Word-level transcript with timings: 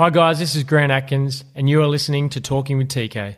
Hi, 0.00 0.08
guys, 0.08 0.38
this 0.38 0.54
is 0.54 0.64
Grant 0.64 0.90
Atkins, 0.90 1.44
and 1.54 1.68
you 1.68 1.82
are 1.82 1.86
listening 1.86 2.30
to 2.30 2.40
Talking 2.40 2.78
with 2.78 2.88
TK. 2.88 3.36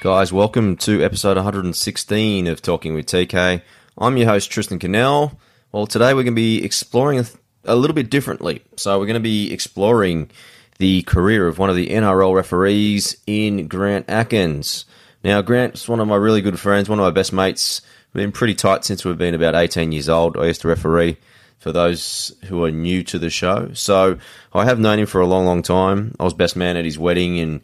Guys, 0.00 0.30
welcome 0.30 0.76
to 0.76 1.02
episode 1.02 1.38
116 1.38 2.46
of 2.46 2.60
Talking 2.60 2.92
with 2.92 3.06
TK. 3.06 3.62
I'm 3.98 4.16
your 4.16 4.26
host, 4.28 4.50
Tristan 4.50 4.78
Cannell. 4.78 5.38
Well, 5.70 5.86
today 5.86 6.14
we're 6.14 6.22
going 6.22 6.32
to 6.32 6.32
be 6.32 6.64
exploring 6.64 7.24
a, 7.64 7.76
little 7.76 7.94
bit 7.94 8.08
differently. 8.10 8.62
So, 8.76 8.98
we're 8.98 9.06
going 9.06 9.14
to 9.14 9.20
be 9.20 9.52
exploring 9.52 10.30
the 10.78 11.02
career 11.02 11.46
of 11.46 11.58
one 11.58 11.68
of 11.68 11.76
the 11.76 11.88
NRL 11.88 12.34
referees 12.34 13.16
in 13.26 13.68
Grant 13.68 14.08
Atkins. 14.08 14.86
Now, 15.22 15.42
Grant's 15.42 15.88
one 15.88 16.00
of 16.00 16.08
my 16.08 16.16
really 16.16 16.40
good 16.40 16.58
friends, 16.58 16.88
one 16.88 16.98
of 16.98 17.04
my 17.04 17.10
best 17.10 17.34
mates. 17.34 17.82
We've 18.12 18.22
been 18.22 18.32
pretty 18.32 18.54
tight 18.54 18.84
since 18.84 19.04
we've 19.04 19.18
been 19.18 19.34
about 19.34 19.54
18 19.54 19.92
years 19.92 20.08
old. 20.08 20.38
I 20.38 20.46
used 20.46 20.62
to 20.62 20.68
referee 20.68 21.18
for 21.58 21.70
those 21.70 22.34
who 22.46 22.64
are 22.64 22.70
new 22.70 23.04
to 23.04 23.18
the 23.18 23.30
show. 23.30 23.72
So, 23.74 24.18
I 24.54 24.64
have 24.64 24.80
known 24.80 25.00
him 25.00 25.06
for 25.06 25.20
a 25.20 25.26
long, 25.26 25.44
long 25.44 25.60
time. 25.60 26.14
I 26.18 26.24
was 26.24 26.34
best 26.34 26.56
man 26.56 26.78
at 26.78 26.86
his 26.86 26.98
wedding 26.98 27.38
and 27.38 27.60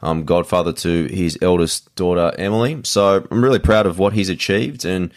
I'm 0.00 0.24
godfather 0.24 0.72
to 0.72 1.06
his 1.06 1.38
eldest 1.42 1.94
daughter, 1.94 2.32
Emily. 2.38 2.80
So 2.84 3.26
I'm 3.30 3.42
really 3.42 3.60
proud 3.60 3.86
of 3.86 3.98
what 3.98 4.12
he's 4.12 4.28
achieved. 4.28 4.84
And 4.84 5.12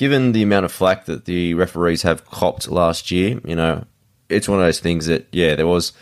given 0.00 0.32
the 0.32 0.42
amount 0.42 0.64
of 0.64 0.72
flack 0.72 1.04
that 1.04 1.26
the 1.26 1.52
referees 1.52 2.00
have 2.00 2.24
copped 2.24 2.70
last 2.70 3.10
year, 3.10 3.38
you 3.44 3.54
know, 3.54 3.84
it's 4.30 4.48
one 4.48 4.58
of 4.58 4.64
those 4.64 4.80
things 4.80 5.04
that, 5.04 5.26
yeah, 5.30 5.54
there 5.54 5.66
was 5.66 5.92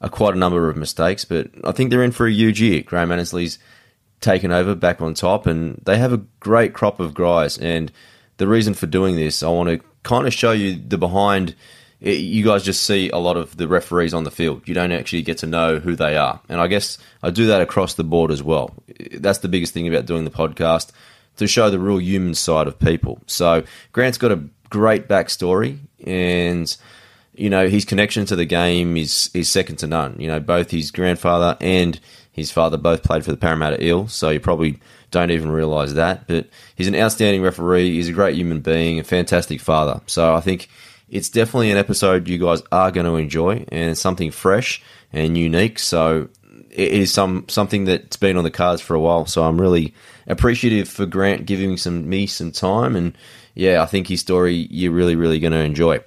a, 0.00 0.08
quite 0.08 0.32
a 0.32 0.38
number 0.38 0.68
of 0.68 0.76
mistakes, 0.76 1.24
but 1.24 1.50
I 1.64 1.72
think 1.72 1.90
they're 1.90 2.04
in 2.04 2.12
for 2.12 2.28
a 2.28 2.32
huge 2.32 2.60
year. 2.60 2.82
Graham 2.82 3.10
Annesley's 3.10 3.58
taken 4.20 4.52
over 4.52 4.76
back 4.76 5.02
on 5.02 5.12
top, 5.12 5.48
and 5.48 5.82
they 5.84 5.98
have 5.98 6.12
a 6.12 6.22
great 6.38 6.72
crop 6.72 7.00
of 7.00 7.14
guys. 7.14 7.58
And 7.58 7.90
the 8.36 8.46
reason 8.46 8.74
for 8.74 8.86
doing 8.86 9.16
this, 9.16 9.42
I 9.42 9.48
want 9.48 9.70
to 9.70 9.84
kind 10.04 10.28
of 10.28 10.32
show 10.32 10.52
you 10.52 10.76
the 10.76 10.96
behind 10.96 11.56
it, 12.00 12.18
you 12.18 12.44
guys 12.44 12.62
just 12.62 12.84
see 12.84 13.10
a 13.10 13.18
lot 13.18 13.36
of 13.36 13.56
the 13.56 13.66
referees 13.66 14.14
on 14.14 14.22
the 14.22 14.30
field. 14.30 14.68
You 14.68 14.74
don't 14.74 14.92
actually 14.92 15.22
get 15.22 15.38
to 15.38 15.46
know 15.46 15.80
who 15.80 15.96
they 15.96 16.16
are. 16.16 16.40
And 16.48 16.60
I 16.60 16.68
guess 16.68 16.96
I 17.24 17.30
do 17.30 17.46
that 17.46 17.60
across 17.60 17.94
the 17.94 18.04
board 18.04 18.30
as 18.30 18.40
well. 18.40 18.72
That's 19.14 19.38
the 19.38 19.48
biggest 19.48 19.74
thing 19.74 19.88
about 19.88 20.06
doing 20.06 20.24
the 20.24 20.30
podcast 20.30 20.92
to 21.38 21.46
show 21.46 21.70
the 21.70 21.78
real 21.78 22.00
human 22.00 22.34
side 22.34 22.68
of 22.68 22.78
people. 22.78 23.20
So 23.26 23.64
Grant's 23.92 24.18
got 24.18 24.32
a 24.32 24.42
great 24.70 25.08
backstory 25.08 25.78
and 26.06 26.76
you 27.34 27.48
know 27.48 27.68
his 27.68 27.84
connection 27.84 28.26
to 28.26 28.36
the 28.36 28.44
game 28.44 28.96
is 28.96 29.30
is 29.34 29.50
second 29.50 29.76
to 29.76 29.86
none. 29.86 30.16
You 30.18 30.28
know 30.28 30.40
both 30.40 30.70
his 30.70 30.90
grandfather 30.90 31.56
and 31.60 31.98
his 32.32 32.50
father 32.50 32.76
both 32.76 33.02
played 33.02 33.24
for 33.24 33.30
the 33.30 33.36
Parramatta 33.36 33.82
Eels, 33.82 34.12
so 34.12 34.30
you 34.30 34.40
probably 34.40 34.80
don't 35.10 35.30
even 35.30 35.50
realise 35.50 35.94
that. 35.94 36.26
But 36.28 36.48
he's 36.76 36.86
an 36.86 36.94
outstanding 36.94 37.42
referee. 37.42 37.94
He's 37.94 38.08
a 38.08 38.12
great 38.12 38.36
human 38.36 38.60
being, 38.60 38.98
a 38.98 39.04
fantastic 39.04 39.60
father. 39.60 40.00
So 40.06 40.34
I 40.34 40.40
think 40.40 40.68
it's 41.08 41.30
definitely 41.30 41.70
an 41.70 41.78
episode 41.78 42.28
you 42.28 42.38
guys 42.38 42.62
are 42.70 42.90
going 42.90 43.06
to 43.06 43.16
enjoy 43.16 43.64
and 43.68 43.90
it's 43.90 44.00
something 44.00 44.30
fresh 44.30 44.82
and 45.12 45.38
unique. 45.38 45.78
So 45.78 46.28
it 46.70 46.92
is 46.92 47.12
some 47.12 47.46
something 47.48 47.84
that's 47.84 48.16
been 48.16 48.36
on 48.36 48.44
the 48.44 48.50
cards 48.50 48.82
for 48.82 48.94
a 48.94 49.00
while. 49.00 49.26
So 49.26 49.44
I'm 49.44 49.60
really 49.60 49.94
appreciative 50.28 50.88
for 50.88 51.06
Grant 51.06 51.46
giving 51.46 51.76
some 51.76 52.08
me 52.08 52.26
some 52.26 52.52
time, 52.52 52.94
and 52.94 53.16
yeah, 53.54 53.82
I 53.82 53.86
think 53.86 54.06
his 54.06 54.20
story 54.20 54.68
you're 54.70 54.92
really 54.92 55.16
really 55.16 55.40
going 55.40 55.52
to 55.52 55.58
enjoy. 55.58 56.00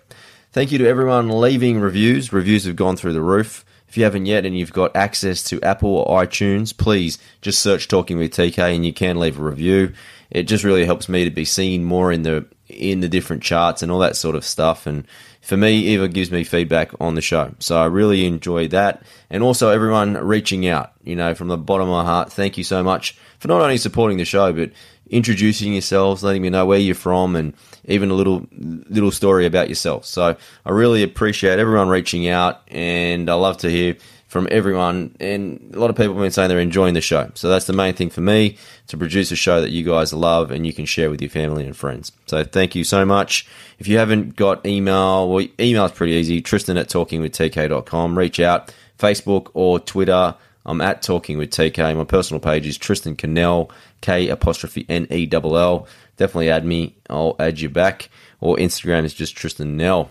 Thank 0.53 0.72
you 0.72 0.78
to 0.80 0.88
everyone 0.88 1.30
leaving 1.30 1.80
reviews. 1.80 2.33
Reviews 2.33 2.66
have 2.66 2.75
gone 2.75 2.97
through 2.97 3.13
the 3.13 3.22
roof. 3.22 3.66
If 3.88 3.97
you 3.97 4.03
haven't 4.05 4.25
yet 4.25 4.45
and 4.45 4.58
you've 4.58 4.72
got 4.72 4.95
access 4.95 5.44
to 5.45 5.61
Apple 5.61 5.97
or 5.97 6.22
iTunes, 6.22 6.75
please 6.75 7.18
just 7.41 7.59
search 7.59 7.90
Talking 7.90 8.18
with 8.18 8.31
TK 8.31 8.73
and 8.73 8.85
you 8.85 8.94
can 8.94 9.19
leave 9.19 9.38
a 9.38 9.44
review. 9.44 9.94
It 10.29 10.44
just 10.44 10.63
really 10.63 10.85
helps 10.85 11.09
me 11.09 11.25
to 11.25 11.29
be 11.29 11.44
seen 11.44 11.84
more 11.84 12.12
in 12.12 12.24
the 12.24 12.45
in 12.69 13.01
the 13.01 13.09
different 13.09 13.44
charts 13.44 13.84
and 13.84 13.91
all 13.91 14.00
that 14.00 14.16
sort 14.16 14.35
of 14.35 14.45
stuff. 14.45 14.85
And 14.88 15.06
for 15.41 15.57
me, 15.57 15.74
even 15.88 16.12
gives 16.12 16.31
me 16.31 16.44
feedback 16.44 16.91
on 17.01 17.16
the 17.16 17.22
show. 17.22 17.53
So 17.59 17.78
I 17.78 17.85
really 17.85 18.25
enjoy 18.25 18.69
that. 18.69 19.03
And 19.29 19.44
also 19.44 19.69
everyone 19.69 20.13
reaching 20.13 20.68
out, 20.68 20.94
you 21.03 21.16
know, 21.16 21.35
from 21.35 21.50
the 21.50 21.57
bottom 21.57 21.90
of 21.90 21.94
my 21.94 22.06
heart, 22.06 22.31
thank 22.31 22.57
you 22.57 22.63
so 22.63 22.84
much 22.84 23.18
for 23.41 23.47
not 23.47 23.59
only 23.59 23.78
supporting 23.78 24.19
the 24.19 24.25
show, 24.25 24.53
but 24.53 24.69
introducing 25.09 25.74
yourselves, 25.74 26.24
letting 26.24 26.44
me 26.44 26.52
know 26.52 26.68
where 26.68 26.78
you're 26.78 26.94
from, 26.94 27.35
and 27.35 27.53
even 27.85 28.12
a 28.12 28.13
little 28.13 28.47
little 28.52 29.09
story 29.09 29.47
about 29.47 29.68
yourself. 29.68 30.06
So 30.06 30.38
I 30.63 30.69
really 30.69 31.02
appreciate 31.02 31.57
everyone 31.57 31.90
reaching 31.90 32.28
out, 32.28 32.62
and 32.68 33.31
I 33.31 33.34
love 33.34 33.57
to 33.57 33.69
hear 33.69 33.97
from 34.28 34.47
everyone. 34.51 35.16
And 35.19 35.72
a 35.74 35.80
lot 35.80 35.90
of 35.90 35.96
people 35.96 36.13
have 36.13 36.22
been 36.22 36.30
saying 36.30 36.50
they're 36.50 36.59
enjoying 36.59 36.94
the 36.94 37.01
show. 37.01 37.31
So 37.34 37.50
that's 37.50 37.66
the 37.66 37.74
main 37.74 37.96
thing 37.96 38.12
for 38.12 38.22
me 38.22 38.57
to 38.88 38.97
produce 38.97 39.31
a 39.31 39.35
show 39.35 39.59
that 39.59 39.72
you 39.72 39.84
guys 39.84 40.13
love 40.13 40.51
and 40.51 40.66
you 40.66 40.72
can 40.72 40.85
share 40.85 41.09
with 41.09 41.19
your 41.19 41.31
family 41.31 41.66
and 41.66 41.75
friends. 41.75 42.12
So 42.28 42.44
thank 42.44 42.75
you 42.75 42.84
so 42.84 43.06
much. 43.06 43.47
If 43.80 43.88
you 43.88 43.97
haven't 43.97 44.35
got 44.35 44.63
email, 44.66 45.30
well, 45.30 45.46
email 45.59 45.85
is 45.85 45.91
pretty 45.91 46.13
easy. 46.13 46.41
Tristan 46.41 46.78
at 46.78 46.90
talkingwithtk.com. 46.90 48.18
Reach 48.18 48.40
out, 48.40 48.72
Facebook 49.00 49.50
or 49.56 49.80
Twitter. 49.80 50.35
I'm 50.66 50.81
at 50.81 51.01
Talking 51.01 51.38
with 51.38 51.51
TK. 51.51 51.95
My 51.97 52.03
personal 52.03 52.39
page 52.39 52.67
is 52.67 52.77
Tristan 52.77 53.16
Cannell, 53.16 53.72
K 54.01 54.29
apostrophe 54.29 54.85
N 54.88 55.07
E 55.09 55.29
L 55.31 55.57
L. 55.57 55.88
Definitely 56.17 56.49
add 56.51 56.66
me. 56.66 56.95
I'll 57.09 57.35
add 57.39 57.59
you 57.59 57.69
back. 57.69 58.09
Or 58.39 58.57
Instagram 58.57 59.05
is 59.05 59.13
just 59.13 59.35
Tristan 59.35 59.77
Nell. 59.77 60.09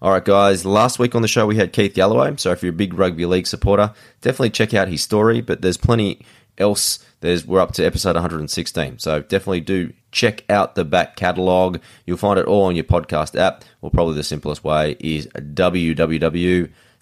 All 0.00 0.10
right, 0.10 0.24
guys. 0.24 0.66
Last 0.66 0.98
week 0.98 1.14
on 1.14 1.22
the 1.22 1.28
show 1.28 1.46
we 1.46 1.56
had 1.56 1.72
Keith 1.72 1.94
Galloway. 1.94 2.34
So 2.36 2.50
if 2.50 2.62
you're 2.62 2.72
a 2.72 2.76
big 2.76 2.94
rugby 2.94 3.24
league 3.24 3.46
supporter, 3.46 3.94
definitely 4.20 4.50
check 4.50 4.74
out 4.74 4.88
his 4.88 5.02
story. 5.02 5.40
But 5.40 5.62
there's 5.62 5.76
plenty 5.76 6.24
else. 6.58 6.98
There's 7.20 7.46
we're 7.46 7.60
up 7.60 7.72
to 7.74 7.84
episode 7.84 8.14
116. 8.16 8.98
So 8.98 9.22
definitely 9.22 9.60
do 9.60 9.92
check 10.10 10.44
out 10.50 10.74
the 10.74 10.84
back 10.84 11.16
catalogue. 11.16 11.80
You'll 12.04 12.16
find 12.18 12.38
it 12.38 12.46
all 12.46 12.64
on 12.64 12.74
your 12.74 12.84
podcast 12.84 13.38
app. 13.38 13.64
Or 13.80 13.90
probably 13.90 14.16
the 14.16 14.24
simplest 14.24 14.64
way 14.64 14.96
is 14.98 15.28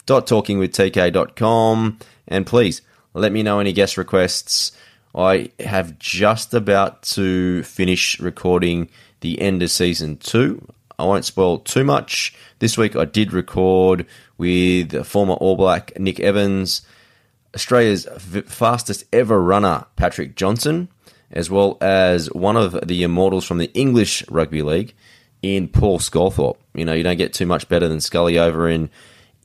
www.talkingwithtk.com. 0.07 1.99
And 2.27 2.45
please 2.45 2.81
let 3.13 3.31
me 3.31 3.43
know 3.43 3.59
any 3.59 3.73
guest 3.73 3.97
requests. 3.97 4.71
I 5.13 5.51
have 5.59 5.99
just 5.99 6.53
about 6.53 7.01
to 7.03 7.63
finish 7.63 8.19
recording 8.19 8.89
the 9.19 9.41
end 9.41 9.61
of 9.61 9.71
season 9.71 10.17
two. 10.17 10.65
I 10.97 11.03
won't 11.05 11.25
spoil 11.25 11.59
too 11.59 11.83
much. 11.83 12.33
This 12.59 12.77
week 12.77 12.95
I 12.95 13.05
did 13.05 13.33
record 13.33 14.05
with 14.37 15.05
former 15.05 15.33
All 15.33 15.55
Black 15.55 15.99
Nick 15.99 16.19
Evans, 16.19 16.83
Australia's 17.55 18.07
fastest 18.45 19.03
ever 19.11 19.41
runner 19.41 19.85
Patrick 19.95 20.35
Johnson, 20.35 20.87
as 21.31 21.49
well 21.49 21.77
as 21.81 22.31
one 22.31 22.55
of 22.55 22.87
the 22.87 23.03
immortals 23.03 23.45
from 23.45 23.57
the 23.57 23.71
English 23.73 24.23
Rugby 24.29 24.61
League 24.61 24.93
in 25.41 25.67
Paul 25.67 25.99
Sculthorpe. 25.99 26.57
You 26.73 26.85
know, 26.85 26.93
you 26.93 27.03
don't 27.03 27.17
get 27.17 27.33
too 27.33 27.45
much 27.45 27.67
better 27.67 27.87
than 27.87 27.99
Scully 27.99 28.37
over 28.37 28.69
in 28.69 28.89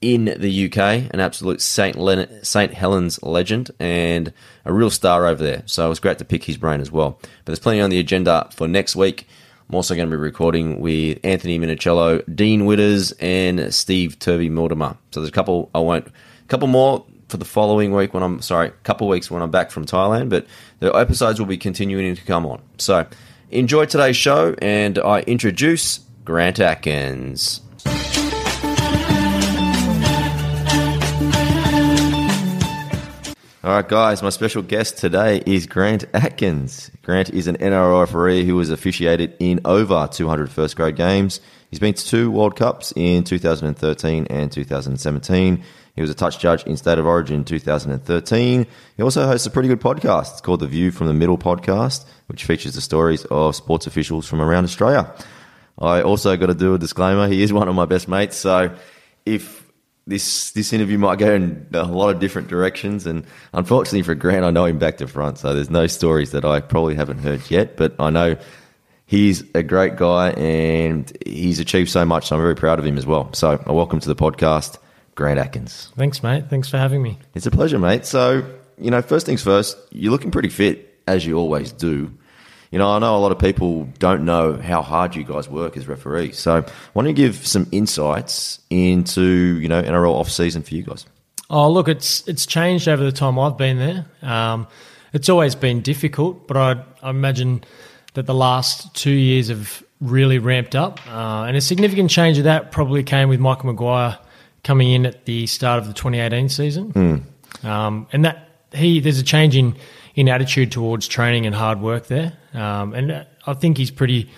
in 0.00 0.34
the 0.38 0.66
UK, 0.66 0.78
an 1.12 1.20
absolute 1.20 1.60
St. 1.60 1.96
Len- 1.96 2.42
St. 2.42 2.74
Helens 2.74 3.22
legend 3.22 3.70
and 3.80 4.32
a 4.64 4.72
real 4.72 4.90
star 4.90 5.26
over 5.26 5.42
there. 5.42 5.62
So 5.66 5.86
it 5.86 5.88
was 5.88 6.00
great 6.00 6.18
to 6.18 6.24
pick 6.24 6.44
his 6.44 6.56
brain 6.56 6.80
as 6.80 6.92
well. 6.92 7.18
But 7.20 7.46
there's 7.46 7.58
plenty 7.58 7.80
on 7.80 7.90
the 7.90 7.98
agenda 7.98 8.48
for 8.52 8.68
next 8.68 8.94
week. 8.94 9.26
I'm 9.68 9.74
also 9.74 9.96
going 9.96 10.08
to 10.08 10.16
be 10.16 10.20
recording 10.20 10.80
with 10.80 11.18
Anthony 11.24 11.58
Minichiello, 11.58 12.22
Dean 12.34 12.66
Widders, 12.66 13.12
and 13.18 13.74
Steve 13.74 14.18
Turvey 14.18 14.48
Mortimer. 14.48 14.96
So 15.10 15.20
there's 15.20 15.28
a 15.28 15.32
couple 15.32 15.70
I 15.74 15.80
won't, 15.80 16.06
a 16.06 16.48
couple 16.48 16.68
more 16.68 17.04
for 17.28 17.38
the 17.38 17.44
following 17.44 17.92
week 17.92 18.14
when 18.14 18.22
I'm 18.22 18.40
sorry, 18.42 18.68
a 18.68 18.72
couple 18.84 19.08
weeks 19.08 19.30
when 19.30 19.42
I'm 19.42 19.50
back 19.50 19.72
from 19.72 19.84
Thailand, 19.84 20.28
but 20.28 20.46
the 20.78 20.92
episodes 20.94 21.40
will 21.40 21.46
be 21.46 21.58
continuing 21.58 22.14
to 22.14 22.24
come 22.24 22.46
on. 22.46 22.62
So 22.78 23.06
enjoy 23.50 23.86
today's 23.86 24.16
show, 24.16 24.54
and 24.62 24.98
I 25.00 25.22
introduce 25.22 26.00
Grant 26.24 26.60
Atkins. 26.60 27.60
All 33.66 33.72
right, 33.72 33.88
guys, 33.88 34.22
my 34.22 34.30
special 34.30 34.62
guest 34.62 34.96
today 34.96 35.42
is 35.44 35.66
Grant 35.66 36.04
Atkins. 36.14 36.88
Grant 37.02 37.30
is 37.30 37.48
an 37.48 37.56
NRL 37.56 37.98
referee 37.98 38.44
who 38.44 38.56
has 38.60 38.70
officiated 38.70 39.34
in 39.40 39.60
over 39.64 40.08
200 40.08 40.48
first 40.52 40.76
grade 40.76 40.94
games. 40.94 41.40
He's 41.68 41.80
been 41.80 41.94
to 41.94 42.06
two 42.06 42.30
World 42.30 42.54
Cups 42.54 42.92
in 42.94 43.24
2013 43.24 44.28
and 44.30 44.52
2017. 44.52 45.64
He 45.96 46.00
was 46.00 46.10
a 46.10 46.14
touch 46.14 46.38
judge 46.38 46.62
in 46.62 46.76
State 46.76 46.98
of 46.98 47.06
Origin 47.06 47.42
2013. 47.42 48.66
He 48.96 49.02
also 49.02 49.26
hosts 49.26 49.48
a 49.48 49.50
pretty 49.50 49.68
good 49.68 49.80
podcast. 49.80 50.30
It's 50.30 50.40
called 50.42 50.60
the 50.60 50.68
View 50.68 50.92
from 50.92 51.08
the 51.08 51.14
Middle 51.14 51.36
podcast, 51.36 52.04
which 52.28 52.44
features 52.44 52.74
the 52.74 52.80
stories 52.80 53.24
of 53.24 53.56
sports 53.56 53.88
officials 53.88 54.28
from 54.28 54.40
around 54.40 54.62
Australia. 54.62 55.12
I 55.76 56.02
also 56.02 56.36
got 56.36 56.46
to 56.46 56.54
do 56.54 56.74
a 56.74 56.78
disclaimer. 56.78 57.26
He 57.26 57.42
is 57.42 57.52
one 57.52 57.66
of 57.66 57.74
my 57.74 57.86
best 57.86 58.06
mates, 58.06 58.36
so 58.36 58.72
if 59.24 59.65
this 60.06 60.52
this 60.52 60.72
interview 60.72 60.98
might 60.98 61.18
go 61.18 61.34
in 61.34 61.66
a 61.72 61.84
lot 61.84 62.14
of 62.14 62.20
different 62.20 62.48
directions. 62.48 63.06
And 63.06 63.26
unfortunately 63.52 64.02
for 64.02 64.14
Grant, 64.14 64.44
I 64.44 64.50
know 64.50 64.64
him 64.64 64.78
back 64.78 64.98
to 64.98 65.08
front, 65.08 65.38
so 65.38 65.54
there's 65.54 65.70
no 65.70 65.86
stories 65.86 66.30
that 66.32 66.44
I 66.44 66.60
probably 66.60 66.94
haven't 66.94 67.18
heard 67.18 67.50
yet. 67.50 67.76
But 67.76 67.94
I 67.98 68.10
know 68.10 68.36
He's 69.08 69.44
a 69.54 69.62
great 69.62 69.94
guy 69.94 70.30
and 70.30 71.16
he's 71.24 71.60
achieved 71.60 71.90
so 71.90 72.04
much. 72.04 72.26
So 72.26 72.36
I'm 72.36 72.42
very 72.42 72.56
proud 72.56 72.80
of 72.80 72.84
him 72.84 72.98
as 72.98 73.06
well. 73.06 73.32
So, 73.34 73.62
welcome 73.68 74.00
to 74.00 74.08
the 74.08 74.16
podcast, 74.16 74.78
Grant 75.14 75.38
Atkins. 75.38 75.92
Thanks, 75.96 76.24
mate. 76.24 76.50
Thanks 76.50 76.68
for 76.68 76.76
having 76.76 77.02
me. 77.02 77.16
It's 77.36 77.46
a 77.46 77.52
pleasure, 77.52 77.78
mate. 77.78 78.04
So, 78.04 78.44
you 78.78 78.90
know, 78.90 79.00
first 79.02 79.24
things 79.24 79.44
first, 79.44 79.78
you're 79.92 80.10
looking 80.10 80.32
pretty 80.32 80.48
fit, 80.48 80.98
as 81.06 81.24
you 81.24 81.38
always 81.38 81.70
do. 81.70 82.12
You 82.70 82.78
know, 82.78 82.90
I 82.90 82.98
know 82.98 83.16
a 83.16 83.18
lot 83.18 83.32
of 83.32 83.38
people 83.38 83.88
don't 83.98 84.24
know 84.24 84.54
how 84.56 84.82
hard 84.82 85.14
you 85.14 85.24
guys 85.24 85.48
work 85.48 85.76
as 85.76 85.86
referees. 85.86 86.38
So, 86.38 86.64
why 86.92 87.02
don't 87.02 87.10
you 87.10 87.14
give 87.14 87.46
some 87.46 87.68
insights 87.72 88.60
into, 88.70 89.58
you 89.60 89.68
know, 89.68 89.82
NRL 89.82 90.12
off 90.12 90.30
season 90.30 90.62
for 90.62 90.74
you 90.74 90.82
guys? 90.82 91.06
Oh, 91.48 91.70
look, 91.70 91.88
it's 91.88 92.26
it's 92.26 92.44
changed 92.44 92.88
over 92.88 93.04
the 93.04 93.12
time 93.12 93.38
I've 93.38 93.56
been 93.56 93.78
there. 93.78 94.06
Um, 94.22 94.66
it's 95.12 95.28
always 95.28 95.54
been 95.54 95.80
difficult, 95.80 96.48
but 96.48 96.56
I, 96.56 96.84
I 97.02 97.10
imagine 97.10 97.62
that 98.14 98.26
the 98.26 98.34
last 98.34 98.94
two 98.94 99.12
years 99.12 99.48
have 99.48 99.82
really 100.00 100.38
ramped 100.38 100.74
up. 100.74 101.00
Uh, 101.06 101.44
and 101.44 101.56
a 101.56 101.60
significant 101.60 102.10
change 102.10 102.38
of 102.38 102.44
that 102.44 102.72
probably 102.72 103.02
came 103.02 103.28
with 103.28 103.40
Michael 103.40 103.66
Maguire 103.66 104.18
coming 104.64 104.90
in 104.90 105.06
at 105.06 105.24
the 105.24 105.46
start 105.46 105.78
of 105.78 105.86
the 105.86 105.94
2018 105.94 106.48
season. 106.48 106.92
Um, 107.62 108.06
and 108.12 108.24
that 108.24 108.48
he 108.74 109.00
there's 109.00 109.18
a 109.18 109.22
change 109.22 109.56
in 109.56 109.76
in 110.16 110.28
attitude 110.28 110.72
towards 110.72 111.06
training 111.06 111.46
and 111.46 111.54
hard 111.54 111.80
work 111.80 112.06
there. 112.08 112.32
Um, 112.54 112.94
and 112.94 113.26
I 113.46 113.54
think 113.54 113.76
he's 113.76 113.90
pretty 113.90 114.30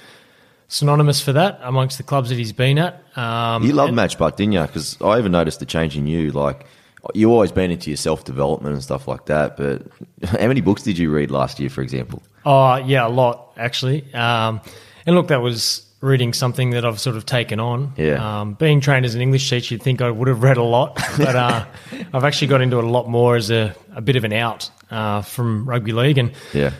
synonymous 0.66 1.20
for 1.20 1.32
that 1.32 1.60
amongst 1.62 1.96
the 1.96 2.04
clubs 2.04 2.28
that 2.28 2.34
he's 2.36 2.52
been 2.52 2.78
at. 2.78 3.02
Um, 3.16 3.62
You 3.62 3.72
love 3.72 3.94
Madge 3.94 4.18
butt, 4.18 4.36
didn't 4.36 4.52
you? 4.52 4.62
Because 4.62 5.00
I 5.00 5.18
even 5.18 5.32
noticed 5.32 5.60
the 5.60 5.66
change 5.66 5.96
in 5.96 6.06
you. 6.06 6.32
Like, 6.32 6.66
you've 7.14 7.30
always 7.30 7.52
been 7.52 7.70
into 7.70 7.90
your 7.90 7.96
self 7.96 8.24
development 8.24 8.74
and 8.74 8.82
stuff 8.82 9.08
like 9.08 9.26
that. 9.26 9.56
But 9.56 9.82
how 10.24 10.48
many 10.48 10.60
books 10.60 10.82
did 10.82 10.98
you 10.98 11.10
read 11.10 11.30
last 11.30 11.60
year, 11.60 11.70
for 11.70 11.80
example? 11.80 12.22
Oh, 12.44 12.76
yeah, 12.76 13.06
a 13.06 13.08
lot 13.08 13.52
actually. 13.56 14.12
Um, 14.12 14.60
and 15.06 15.14
look, 15.14 15.28
that 15.28 15.40
was 15.40 15.84
reading 16.00 16.32
something 16.32 16.70
that 16.70 16.84
I've 16.84 17.00
sort 17.00 17.16
of 17.16 17.24
taken 17.26 17.58
on. 17.60 17.92
Yeah. 17.96 18.40
Um, 18.40 18.54
being 18.54 18.80
trained 18.80 19.04
as 19.04 19.14
an 19.14 19.20
English 19.20 19.48
teacher, 19.48 19.74
you'd 19.74 19.82
think 19.82 20.00
I 20.00 20.10
would 20.10 20.28
have 20.28 20.42
read 20.42 20.56
a 20.56 20.62
lot, 20.62 20.94
but 21.18 21.34
uh, 21.34 21.64
I've 22.12 22.24
actually 22.24 22.48
got 22.48 22.60
into 22.60 22.78
it 22.78 22.84
a 22.84 22.88
lot 22.88 23.08
more 23.08 23.36
as 23.36 23.50
a, 23.50 23.74
a 23.94 24.00
bit 24.00 24.16
of 24.16 24.24
an 24.24 24.32
out 24.32 24.70
uh, 24.90 25.22
from 25.22 25.68
rugby 25.68 25.92
league, 25.92 26.18
and 26.18 26.32
Yeah. 26.52 26.72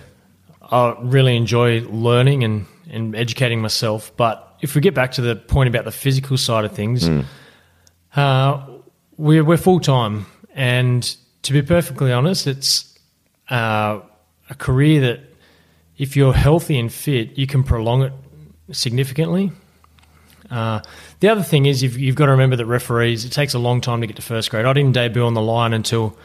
I 0.70 0.94
really 1.00 1.36
enjoy 1.36 1.80
learning 1.82 2.44
and, 2.44 2.66
and 2.90 3.16
educating 3.16 3.60
myself. 3.62 4.12
But 4.16 4.56
if 4.60 4.74
we 4.74 4.80
get 4.82 4.94
back 4.94 5.12
to 5.12 5.22
the 5.22 5.34
point 5.36 5.68
about 5.68 5.84
the 5.86 5.90
physical 5.92 6.36
side 6.36 6.64
of 6.66 6.72
things, 6.72 7.08
uh, 8.16 8.66
we're, 9.16 9.44
we're 9.44 9.56
full 9.56 9.80
time. 9.80 10.26
And 10.54 11.02
to 11.42 11.52
be 11.52 11.62
perfectly 11.62 12.12
honest, 12.12 12.46
it's 12.46 12.98
uh, 13.50 14.00
a 14.50 14.54
career 14.56 15.00
that 15.00 15.20
if 15.96 16.16
you're 16.16 16.34
healthy 16.34 16.78
and 16.78 16.92
fit, 16.92 17.38
you 17.38 17.46
can 17.46 17.62
prolong 17.64 18.02
it 18.02 18.12
significantly. 18.72 19.52
Uh, 20.50 20.80
the 21.20 21.28
other 21.28 21.42
thing 21.42 21.66
is 21.66 21.82
you've, 21.82 21.98
you've 21.98 22.16
got 22.16 22.26
to 22.26 22.32
remember 22.32 22.56
that 22.56 22.66
referees, 22.66 23.24
it 23.24 23.30
takes 23.32 23.54
a 23.54 23.58
long 23.58 23.80
time 23.80 24.00
to 24.00 24.06
get 24.06 24.16
to 24.16 24.22
first 24.22 24.50
grade. 24.50 24.64
I 24.64 24.72
didn't 24.72 24.92
debut 24.92 25.24
on 25.24 25.34
the 25.34 25.42
line 25.42 25.72
until 25.72 26.16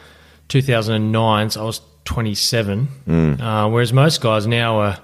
2009, 0.48 1.50
so 1.50 1.60
I 1.62 1.64
was 1.64 1.80
27. 2.04 3.38
Uh, 3.40 3.68
whereas 3.70 3.92
most 3.92 4.20
guys 4.20 4.46
now 4.46 4.78
are, 4.80 4.98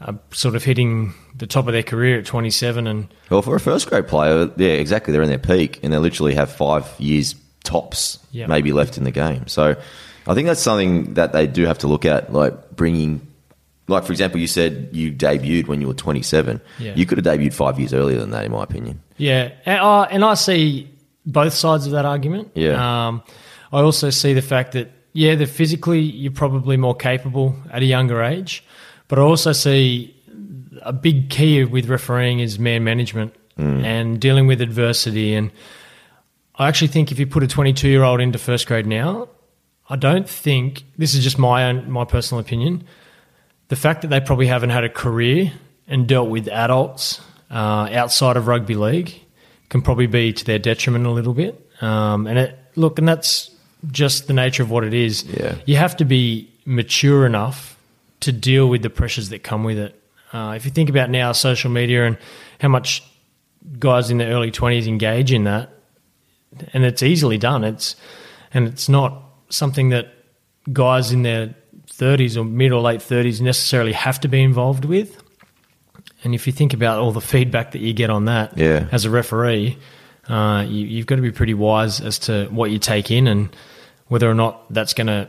are 0.00 0.18
sort 0.32 0.54
of 0.54 0.64
hitting 0.64 1.12
the 1.36 1.46
top 1.46 1.66
of 1.66 1.72
their 1.72 1.82
career 1.82 2.18
at 2.20 2.26
27 2.26 2.86
and 2.86 3.08
Well, 3.30 3.42
for 3.42 3.56
a 3.56 3.60
first 3.60 3.88
grade 3.88 4.06
player, 4.06 4.50
yeah, 4.56 4.68
exactly. 4.68 5.12
They're 5.12 5.22
in 5.22 5.28
their 5.28 5.38
peak 5.38 5.80
and 5.82 5.92
they 5.92 5.98
literally 5.98 6.34
have 6.34 6.50
five 6.52 6.86
years 6.98 7.34
tops 7.64 8.18
Yeah. 8.30 8.46
maybe 8.46 8.72
left 8.72 8.96
in 8.98 9.04
the 9.04 9.10
game. 9.10 9.46
So 9.48 9.74
I 10.26 10.34
think 10.34 10.46
that's 10.46 10.60
something 10.60 11.14
that 11.14 11.32
they 11.32 11.46
do 11.46 11.64
have 11.66 11.78
to 11.78 11.86
look 11.88 12.04
at, 12.04 12.32
like 12.32 12.76
bringing. 12.76 13.26
Like, 13.86 14.04
for 14.04 14.12
example, 14.12 14.40
you 14.40 14.46
said 14.46 14.88
you 14.92 15.12
debuted 15.12 15.66
when 15.66 15.80
you 15.82 15.86
were 15.88 15.92
27. 15.94 16.58
Yeah. 16.78 16.94
You 16.94 17.04
could 17.04 17.18
have 17.18 17.26
debuted 17.26 17.52
five 17.52 17.78
years 17.78 17.92
earlier 17.92 18.18
than 18.18 18.30
that, 18.30 18.46
in 18.46 18.52
my 18.52 18.62
opinion. 18.62 19.02
Yeah, 19.18 19.50
and 19.66 19.78
I, 19.78 20.04
and 20.04 20.24
I 20.24 20.34
see 20.34 20.88
both 21.26 21.52
sides 21.52 21.84
of 21.84 21.92
that 21.92 22.06
argument. 22.06 22.52
Yeah. 22.54 23.08
Um, 23.08 23.22
I 23.74 23.82
also 23.82 24.10
see 24.10 24.34
the 24.34 24.42
fact 24.42 24.72
that 24.72 24.92
yeah, 25.14 25.34
that 25.34 25.48
physically 25.48 26.00
you're 26.00 26.32
probably 26.32 26.76
more 26.76 26.94
capable 26.94 27.56
at 27.70 27.82
a 27.82 27.84
younger 27.84 28.22
age, 28.22 28.64
but 29.08 29.18
I 29.18 29.22
also 29.22 29.52
see 29.52 30.14
a 30.82 30.92
big 30.92 31.30
key 31.30 31.64
with 31.64 31.88
refereeing 31.88 32.40
is 32.40 32.58
man 32.58 32.84
management 32.84 33.34
and 33.56 34.20
dealing 34.20 34.46
with 34.46 34.60
adversity. 34.60 35.34
And 35.34 35.50
I 36.56 36.68
actually 36.68 36.88
think 36.88 37.12
if 37.12 37.18
you 37.18 37.26
put 37.26 37.42
a 37.42 37.46
22 37.46 37.88
year 37.88 38.02
old 38.02 38.20
into 38.20 38.38
first 38.38 38.66
grade 38.66 38.86
now, 38.86 39.28
I 39.88 39.96
don't 39.96 40.28
think 40.28 40.84
this 40.98 41.14
is 41.14 41.22
just 41.22 41.38
my 41.38 41.64
own 41.64 41.90
my 41.90 42.04
personal 42.04 42.40
opinion. 42.40 42.84
The 43.68 43.76
fact 43.76 44.02
that 44.02 44.08
they 44.08 44.20
probably 44.20 44.46
haven't 44.46 44.70
had 44.70 44.84
a 44.84 44.88
career 44.88 45.52
and 45.88 46.06
dealt 46.06 46.28
with 46.28 46.48
adults 46.48 47.20
uh, 47.50 47.88
outside 47.92 48.36
of 48.36 48.46
rugby 48.46 48.76
league 48.76 49.20
can 49.68 49.82
probably 49.82 50.06
be 50.06 50.32
to 50.32 50.44
their 50.44 50.58
detriment 50.58 51.06
a 51.06 51.10
little 51.10 51.34
bit. 51.34 51.60
Um, 51.80 52.26
and 52.26 52.38
it, 52.38 52.58
look, 52.76 52.98
and 52.98 53.08
that's 53.08 53.53
just 53.90 54.26
the 54.26 54.32
nature 54.32 54.62
of 54.62 54.70
what 54.70 54.84
it 54.84 54.94
is. 54.94 55.24
Yeah. 55.24 55.56
You 55.66 55.76
have 55.76 55.96
to 55.98 56.04
be 56.04 56.50
mature 56.64 57.26
enough 57.26 57.76
to 58.20 58.32
deal 58.32 58.68
with 58.68 58.82
the 58.82 58.90
pressures 58.90 59.28
that 59.30 59.42
come 59.42 59.64
with 59.64 59.78
it. 59.78 60.00
Uh, 60.32 60.54
if 60.56 60.64
you 60.64 60.70
think 60.70 60.88
about 60.88 61.10
now 61.10 61.32
social 61.32 61.70
media 61.70 62.06
and 62.06 62.18
how 62.60 62.68
much 62.68 63.02
guys 63.78 64.10
in 64.10 64.18
their 64.18 64.32
early 64.32 64.50
20s 64.50 64.86
engage 64.86 65.32
in 65.32 65.44
that, 65.44 65.70
and 66.72 66.84
it's 66.84 67.02
easily 67.02 67.38
done. 67.38 67.64
It's 67.64 67.96
and 68.52 68.68
it's 68.68 68.88
not 68.88 69.22
something 69.48 69.88
that 69.90 70.12
guys 70.72 71.12
in 71.12 71.22
their 71.22 71.54
30s 71.90 72.36
or 72.36 72.44
mid 72.44 72.72
or 72.72 72.80
late 72.80 73.00
30s 73.00 73.40
necessarily 73.40 73.92
have 73.92 74.20
to 74.20 74.28
be 74.28 74.42
involved 74.42 74.84
with. 74.84 75.20
And 76.22 76.34
if 76.34 76.46
you 76.46 76.52
think 76.52 76.72
about 76.72 76.98
all 77.00 77.12
the 77.12 77.20
feedback 77.20 77.72
that 77.72 77.80
you 77.80 77.92
get 77.92 78.10
on 78.10 78.24
that 78.26 78.56
Yeah. 78.56 78.88
as 78.92 79.04
a 79.04 79.10
referee, 79.10 79.76
uh, 80.28 80.64
you, 80.66 80.86
you've 80.86 81.06
got 81.06 81.16
to 81.16 81.22
be 81.22 81.30
pretty 81.32 81.54
wise 81.54 82.00
as 82.00 82.18
to 82.20 82.46
what 82.46 82.70
you 82.70 82.78
take 82.78 83.10
in 83.10 83.26
and 83.26 83.54
whether 84.14 84.30
or 84.30 84.34
not 84.34 84.52
that's 84.72 84.94
going 84.94 85.08
to 85.08 85.28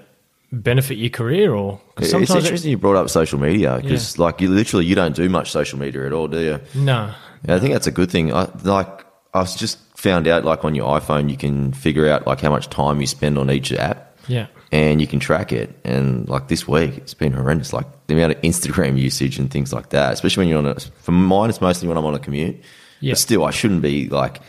benefit 0.52 0.96
your 0.98 1.10
career 1.10 1.54
or 1.54 1.80
'cause 1.96 2.04
It's 2.06 2.12
sometimes 2.12 2.32
it- 2.32 2.38
interesting 2.48 2.72
you 2.72 2.78
brought 2.78 2.96
up 2.96 3.10
social 3.10 3.40
media 3.40 3.80
because, 3.82 4.20
like, 4.20 4.40
you 4.42 4.50
literally 4.50 4.86
you 4.86 4.96
don't 4.96 5.16
do 5.16 5.28
much 5.28 5.52
social 5.52 5.80
media 5.80 6.06
at 6.06 6.14
all, 6.14 6.28
do 6.28 6.40
you? 6.40 6.60
no, 6.76 7.10
Yeah, 7.48 7.56
I 7.56 7.60
think 7.60 7.74
that's 7.74 7.88
a 7.88 7.92
good 8.00 8.10
thing. 8.12 8.32
I, 8.34 8.48
like, 8.64 8.94
I 9.34 9.40
was 9.40 9.56
just 9.56 9.80
found 9.96 10.28
out, 10.28 10.46
like, 10.46 10.64
on 10.64 10.76
your 10.76 10.88
iPhone, 11.00 11.30
you 11.30 11.38
can 11.38 11.74
figure 11.74 12.08
out 12.12 12.26
like 12.28 12.42
how 12.42 12.50
much 12.52 12.70
time 12.70 13.02
you 13.02 13.08
spend 13.08 13.38
on 13.38 13.50
each 13.52 13.72
app, 13.74 14.16
yeah, 14.28 14.46
and 14.72 15.02
you 15.02 15.08
can 15.08 15.20
track 15.20 15.52
it. 15.52 15.68
And 15.84 16.28
like 16.30 16.48
this 16.48 16.68
week, 16.68 16.92
it's 16.98 17.14
been 17.14 17.34
horrendous. 17.34 17.74
Like 17.74 17.88
the 18.08 18.14
amount 18.16 18.34
of 18.34 18.42
Instagram 18.42 18.98
usage 19.10 19.38
and 19.40 19.50
things 19.52 19.74
like 19.74 19.90
that. 19.90 20.14
Especially 20.14 20.42
when 20.42 20.50
you're 20.50 20.60
on 20.60 20.68
a. 20.68 20.76
For 21.06 21.12
mine, 21.12 21.50
it's 21.50 21.62
mostly 21.62 21.88
when 21.88 21.98
I'm 21.98 22.06
on 22.06 22.14
a 22.16 22.20
commute. 22.20 22.58
Yeah. 23.02 23.12
But 23.14 23.20
still, 23.20 23.44
I 23.46 23.52
shouldn't 23.52 23.82
be 23.82 24.10
like. 24.10 24.42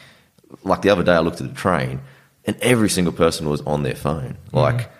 Like 0.62 0.82
the 0.82 0.90
other 0.90 1.02
day, 1.02 1.12
I 1.12 1.18
looked 1.20 1.40
at 1.40 1.48
the 1.48 1.54
train, 1.60 2.00
and 2.46 2.56
every 2.60 2.88
single 2.88 3.12
person 3.12 3.48
was 3.48 3.60
on 3.62 3.82
their 3.82 3.94
phone. 3.96 4.38
Like. 4.52 4.90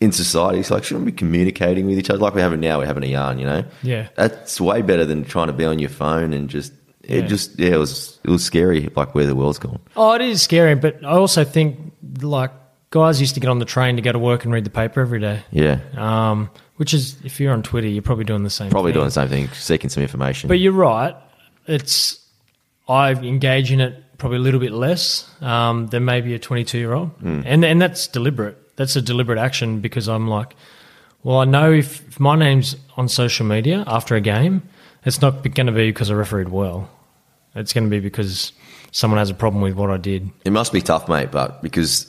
In 0.00 0.10
society, 0.10 0.58
it's 0.58 0.68
like 0.72 0.82
shouldn't 0.82 1.04
we 1.04 1.12
be 1.12 1.16
communicating 1.16 1.86
with 1.86 1.96
each 1.96 2.10
other 2.10 2.18
like 2.18 2.34
we're 2.34 2.40
having 2.40 2.58
now? 2.58 2.80
We're 2.80 2.86
having 2.86 3.04
a 3.04 3.06
yarn, 3.06 3.38
you 3.38 3.46
know. 3.46 3.64
Yeah. 3.84 4.08
that's 4.16 4.60
way 4.60 4.82
better 4.82 5.04
than 5.04 5.22
trying 5.24 5.46
to 5.46 5.52
be 5.52 5.64
on 5.64 5.78
your 5.78 5.90
phone 5.90 6.32
and 6.32 6.50
just 6.50 6.72
it 7.04 7.20
Yeah. 7.22 7.26
just 7.28 7.56
yeah, 7.56 7.74
it 7.74 7.78
was 7.78 8.18
it 8.24 8.28
was 8.30 8.44
scary 8.44 8.90
like 8.96 9.14
where 9.14 9.26
the 9.26 9.36
world's 9.36 9.60
gone. 9.60 9.78
Oh, 9.94 10.12
it 10.14 10.20
is 10.20 10.42
scary, 10.42 10.74
but 10.74 11.04
I 11.04 11.12
also 11.12 11.44
think 11.44 11.92
like 12.20 12.50
guys 12.90 13.20
used 13.20 13.34
to 13.34 13.40
get 13.40 13.48
on 13.48 13.60
the 13.60 13.64
train 13.64 13.94
to 13.94 14.02
go 14.02 14.10
to 14.10 14.18
work 14.18 14.42
and 14.44 14.52
read 14.52 14.64
the 14.64 14.70
paper 14.70 15.00
every 15.02 15.20
day. 15.20 15.44
Yeah, 15.52 15.78
Um, 15.96 16.50
which 16.78 16.92
is, 16.94 17.14
if 17.24 17.38
you're 17.38 17.52
on 17.52 17.62
Twitter, 17.62 17.86
you're 17.86 18.02
probably 18.02 18.24
doing 18.24 18.42
the 18.42 18.50
same. 18.50 18.70
probably 18.70 18.90
thing. 18.90 18.96
doing 18.98 19.06
the 19.06 19.12
same 19.12 19.28
thing, 19.28 19.48
seeking 19.52 19.88
some 19.88 20.02
information. 20.02 20.48
But 20.48 20.58
you're 20.58 20.72
right. 20.72 21.14
It's 21.68 22.18
I 22.92 23.12
engage 23.12 23.72
in 23.72 23.80
it 23.80 24.18
probably 24.18 24.38
a 24.38 24.40
little 24.40 24.60
bit 24.60 24.72
less 24.72 25.28
um, 25.42 25.88
than 25.88 26.04
maybe 26.04 26.34
a 26.34 26.38
22 26.38 26.78
year 26.78 26.92
old, 26.92 27.10
and 27.22 27.64
and 27.64 27.80
that's 27.80 28.06
deliberate. 28.06 28.76
That's 28.76 28.96
a 28.96 29.02
deliberate 29.02 29.38
action 29.38 29.80
because 29.80 30.08
I'm 30.08 30.28
like, 30.28 30.54
well, 31.22 31.38
I 31.38 31.44
know 31.44 31.72
if, 31.72 32.06
if 32.08 32.20
my 32.20 32.36
name's 32.36 32.76
on 32.96 33.08
social 33.08 33.46
media 33.46 33.84
after 33.86 34.14
a 34.16 34.20
game, 34.20 34.62
it's 35.04 35.20
not 35.20 35.42
going 35.42 35.66
to 35.66 35.72
be 35.72 35.90
because 35.90 36.10
I 36.10 36.14
refereed 36.14 36.48
well. 36.48 36.88
It's 37.54 37.72
going 37.72 37.84
to 37.84 37.90
be 37.90 38.00
because 38.00 38.52
someone 38.92 39.18
has 39.18 39.30
a 39.30 39.34
problem 39.34 39.62
with 39.62 39.74
what 39.74 39.90
I 39.90 39.96
did. 39.96 40.30
it 40.44 40.52
must 40.52 40.72
be 40.72 40.80
tough, 40.80 41.08
mate, 41.08 41.30
but 41.30 41.62
because 41.62 42.06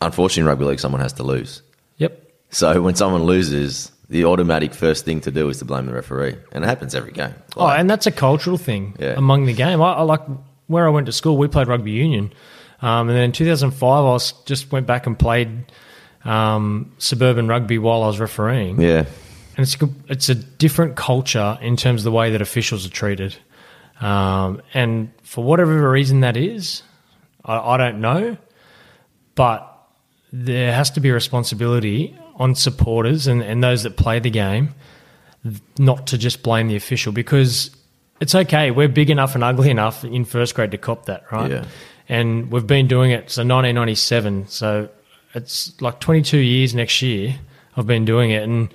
unfortunately 0.00 0.42
in 0.42 0.46
rugby 0.46 0.64
league 0.64 0.80
someone 0.80 1.00
has 1.00 1.12
to 1.14 1.22
lose. 1.22 1.62
Yep. 1.98 2.30
So 2.50 2.82
when 2.82 2.94
someone 2.96 3.22
loses, 3.22 3.91
the 4.12 4.24
automatic 4.26 4.74
first 4.74 5.04
thing 5.04 5.20
to 5.22 5.30
do 5.30 5.48
is 5.48 5.58
to 5.58 5.64
blame 5.64 5.86
the 5.86 5.92
referee, 5.92 6.36
and 6.52 6.62
it 6.64 6.66
happens 6.68 6.94
every 6.94 7.12
game. 7.12 7.34
Oh, 7.56 7.66
and 7.68 7.88
that's 7.90 8.06
a 8.06 8.10
cultural 8.12 8.58
thing 8.58 8.94
Yeah. 8.98 9.14
among 9.16 9.46
the 9.46 9.54
game. 9.54 9.80
I, 9.82 9.94
I 9.94 10.02
like 10.02 10.20
where 10.68 10.86
I 10.86 10.90
went 10.90 11.06
to 11.06 11.12
school. 11.12 11.36
We 11.36 11.48
played 11.48 11.66
rugby 11.66 11.90
union, 11.92 12.32
um, 12.82 13.08
and 13.08 13.16
then 13.16 13.24
in 13.24 13.32
2005, 13.32 13.82
I 13.82 14.00
was, 14.02 14.32
just 14.46 14.70
went 14.70 14.86
back 14.86 15.06
and 15.06 15.18
played 15.18 15.48
um, 16.24 16.92
suburban 16.98 17.48
rugby 17.48 17.78
while 17.78 18.02
I 18.04 18.06
was 18.06 18.20
refereeing. 18.20 18.80
yeah, 18.80 19.04
And 19.56 19.64
it's 19.66 19.76
a- 19.82 19.88
it's 20.08 20.28
a 20.28 20.34
different 20.36 20.94
culture 20.94 21.58
in 21.60 21.76
terms 21.76 22.02
of 22.02 22.04
the 22.04 22.12
way 22.12 22.30
that 22.30 22.40
officials 22.42 22.86
are 22.86 22.90
treated, 22.90 23.34
um, 24.00 24.60
and 24.74 25.10
for 25.22 25.42
whatever 25.42 25.90
reason 25.90 26.20
that 26.20 26.36
is, 26.36 26.82
I, 27.44 27.56
I 27.58 27.76
don't 27.78 28.00
know, 28.00 28.36
but 29.34 29.68
there 30.32 30.72
has 30.72 30.90
to 30.92 31.00
be 31.00 31.08
a 31.08 31.14
responsibility 31.14 32.16
on 32.42 32.56
supporters 32.56 33.28
and, 33.28 33.40
and 33.40 33.62
those 33.62 33.84
that 33.84 33.96
play 33.96 34.18
the 34.18 34.30
game 34.30 34.74
not 35.78 36.08
to 36.08 36.18
just 36.18 36.42
blame 36.42 36.66
the 36.66 36.74
official 36.74 37.12
because 37.12 37.70
it's 38.20 38.34
okay. 38.34 38.72
We're 38.72 38.88
big 38.88 39.10
enough 39.10 39.36
and 39.36 39.44
ugly 39.44 39.70
enough 39.70 40.04
in 40.04 40.24
first 40.24 40.56
grade 40.56 40.72
to 40.72 40.78
cop 40.78 41.06
that, 41.06 41.30
right? 41.30 41.50
Yeah. 41.52 41.64
And 42.08 42.50
we've 42.50 42.66
been 42.66 42.88
doing 42.88 43.12
it 43.12 43.30
so 43.30 43.42
1997. 43.42 44.48
So 44.48 44.88
it's 45.34 45.80
like 45.80 46.00
22 46.00 46.38
years 46.38 46.74
next 46.74 47.00
year. 47.00 47.36
I've 47.76 47.86
been 47.86 48.04
doing 48.04 48.32
it, 48.32 48.42
and 48.42 48.74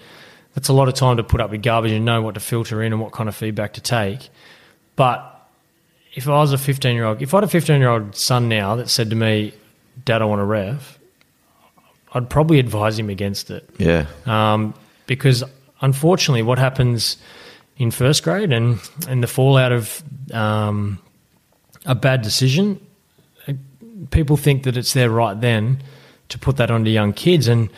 that's 0.55 0.69
a 0.69 0.73
lot 0.73 0.87
of 0.87 0.93
time 0.93 1.17
to 1.17 1.23
put 1.23 1.41
up 1.41 1.51
with 1.51 1.61
garbage 1.61 1.91
and 1.91 2.05
know 2.05 2.21
what 2.21 2.35
to 2.35 2.39
filter 2.39 2.81
in 2.81 2.93
and 2.93 3.01
what 3.01 3.11
kind 3.11 3.27
of 3.27 3.35
feedback 3.35 3.73
to 3.73 3.81
take. 3.81 4.29
But 4.95 5.49
if 6.15 6.27
I 6.27 6.31
was 6.31 6.53
a 6.53 6.57
15 6.57 6.95
year 6.95 7.03
old, 7.03 7.21
if 7.21 7.33
I 7.33 7.37
had 7.37 7.43
a 7.43 7.47
15 7.47 7.79
year 7.79 7.89
old 7.89 8.15
son 8.15 8.47
now 8.47 8.75
that 8.77 8.89
said 8.89 9.09
to 9.09 9.15
me, 9.15 9.53
"Dad, 10.05 10.21
I 10.21 10.25
want 10.25 10.41
a 10.41 10.45
ref," 10.45 10.96
I'd 12.13 12.29
probably 12.29 12.59
advise 12.59 12.97
him 12.97 13.09
against 13.09 13.49
it 13.51 13.69
Yeah. 13.77 14.05
um, 14.25 14.73
because 15.07 15.43
unfortunately, 15.81 16.43
what 16.43 16.57
happens 16.59 17.17
in 17.77 17.91
first 17.91 18.23
grade 18.23 18.51
and 18.51 18.79
and 19.07 19.21
the 19.23 19.27
fallout 19.27 19.71
of 19.71 20.01
um, 20.33 20.99
a 21.85 21.95
bad 21.95 22.21
decision, 22.21 22.79
uh, 23.47 23.53
people 24.11 24.37
think 24.37 24.63
that 24.63 24.75
it's 24.77 24.93
their 24.93 25.09
right 25.09 25.39
then 25.39 25.81
to 26.29 26.39
put 26.39 26.57
that 26.57 26.71
onto 26.71 26.89
young 26.89 27.13
kids. 27.13 27.47
And 27.47 27.69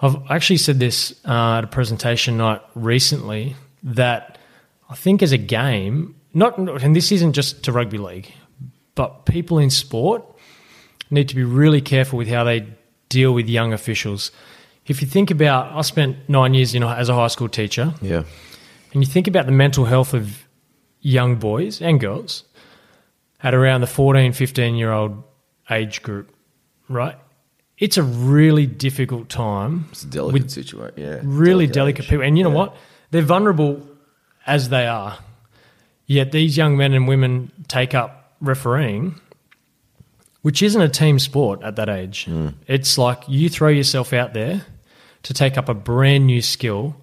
I've 0.00 0.16
actually 0.30 0.56
said 0.58 0.78
this 0.80 1.14
uh, 1.24 1.58
at 1.58 1.64
a 1.64 1.66
presentation 1.68 2.36
night 2.36 2.60
recently 2.74 3.54
that 3.82 4.38
I 4.90 4.94
think 4.94 5.22
as 5.22 5.32
a 5.32 5.38
game, 5.38 6.14
not 6.32 6.58
and 6.58 6.96
this 6.96 7.12
isn't 7.12 7.32
just 7.34 7.62
to 7.64 7.72
rugby 7.72 7.98
league, 7.98 8.32
but 8.94 9.26
people 9.26 9.58
in 9.58 9.70
sport 9.70 10.24
need 11.10 11.28
to 11.28 11.34
be 11.36 11.44
really 11.44 11.80
careful 11.80 12.16
with 12.18 12.28
how 12.28 12.44
they 12.44 12.66
deal 13.14 13.32
with 13.34 13.48
young 13.48 13.72
officials. 13.72 14.30
If 14.86 15.00
you 15.00 15.08
think 15.08 15.30
about, 15.30 15.72
I 15.78 15.82
spent 15.82 16.16
nine 16.28 16.52
years 16.54 16.74
in, 16.74 16.82
as 16.82 17.08
a 17.08 17.14
high 17.14 17.28
school 17.28 17.48
teacher, 17.48 17.94
Yeah. 18.02 18.22
and 18.92 19.02
you 19.02 19.06
think 19.14 19.26
about 19.28 19.46
the 19.46 19.52
mental 19.52 19.84
health 19.86 20.14
of 20.14 20.24
young 21.00 21.36
boys 21.36 21.80
and 21.82 22.00
girls 22.00 22.44
at 23.42 23.54
around 23.54 23.80
the 23.80 23.86
14, 23.86 24.32
15 24.32 24.74
year 24.76 24.92
old 24.92 25.22
age 25.70 26.02
group, 26.02 26.26
right? 26.88 27.16
It's 27.78 27.96
a 27.98 28.02
really 28.02 28.66
difficult 28.66 29.28
time. 29.28 29.86
It's 29.92 30.04
a 30.04 30.06
delicate 30.06 30.50
situation. 30.50 30.94
Yeah. 30.96 31.20
really 31.22 31.66
delicate 31.66 32.04
age. 32.04 32.10
people. 32.10 32.24
And 32.26 32.36
you 32.38 32.44
know 32.44 32.50
Yeah. 32.50 32.56
what? 32.62 32.76
They're 33.10 33.22
vulnerable 33.34 33.80
as 34.46 34.68
they 34.68 34.86
are. 34.86 35.18
Yet 36.06 36.32
these 36.32 36.56
young 36.56 36.76
men 36.76 36.92
and 36.92 37.08
women 37.08 37.50
take 37.68 37.94
up 37.94 38.10
refereeing, 38.40 39.14
which 40.44 40.62
isn't 40.62 40.82
a 40.82 40.90
team 40.90 41.18
sport 41.18 41.62
at 41.62 41.76
that 41.76 41.88
age. 41.88 42.28
It's 42.66 42.98
like 42.98 43.22
you 43.28 43.48
throw 43.48 43.68
yourself 43.70 44.12
out 44.12 44.34
there 44.34 44.60
to 45.22 45.32
take 45.32 45.56
up 45.56 45.70
a 45.70 45.74
brand 45.74 46.26
new 46.26 46.42
skill 46.42 46.94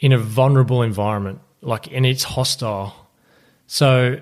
in 0.00 0.12
a 0.12 0.18
vulnerable 0.18 0.82
environment, 0.82 1.40
like, 1.62 1.90
and 1.90 2.04
it's 2.04 2.24
hostile. 2.24 2.94
So 3.66 4.20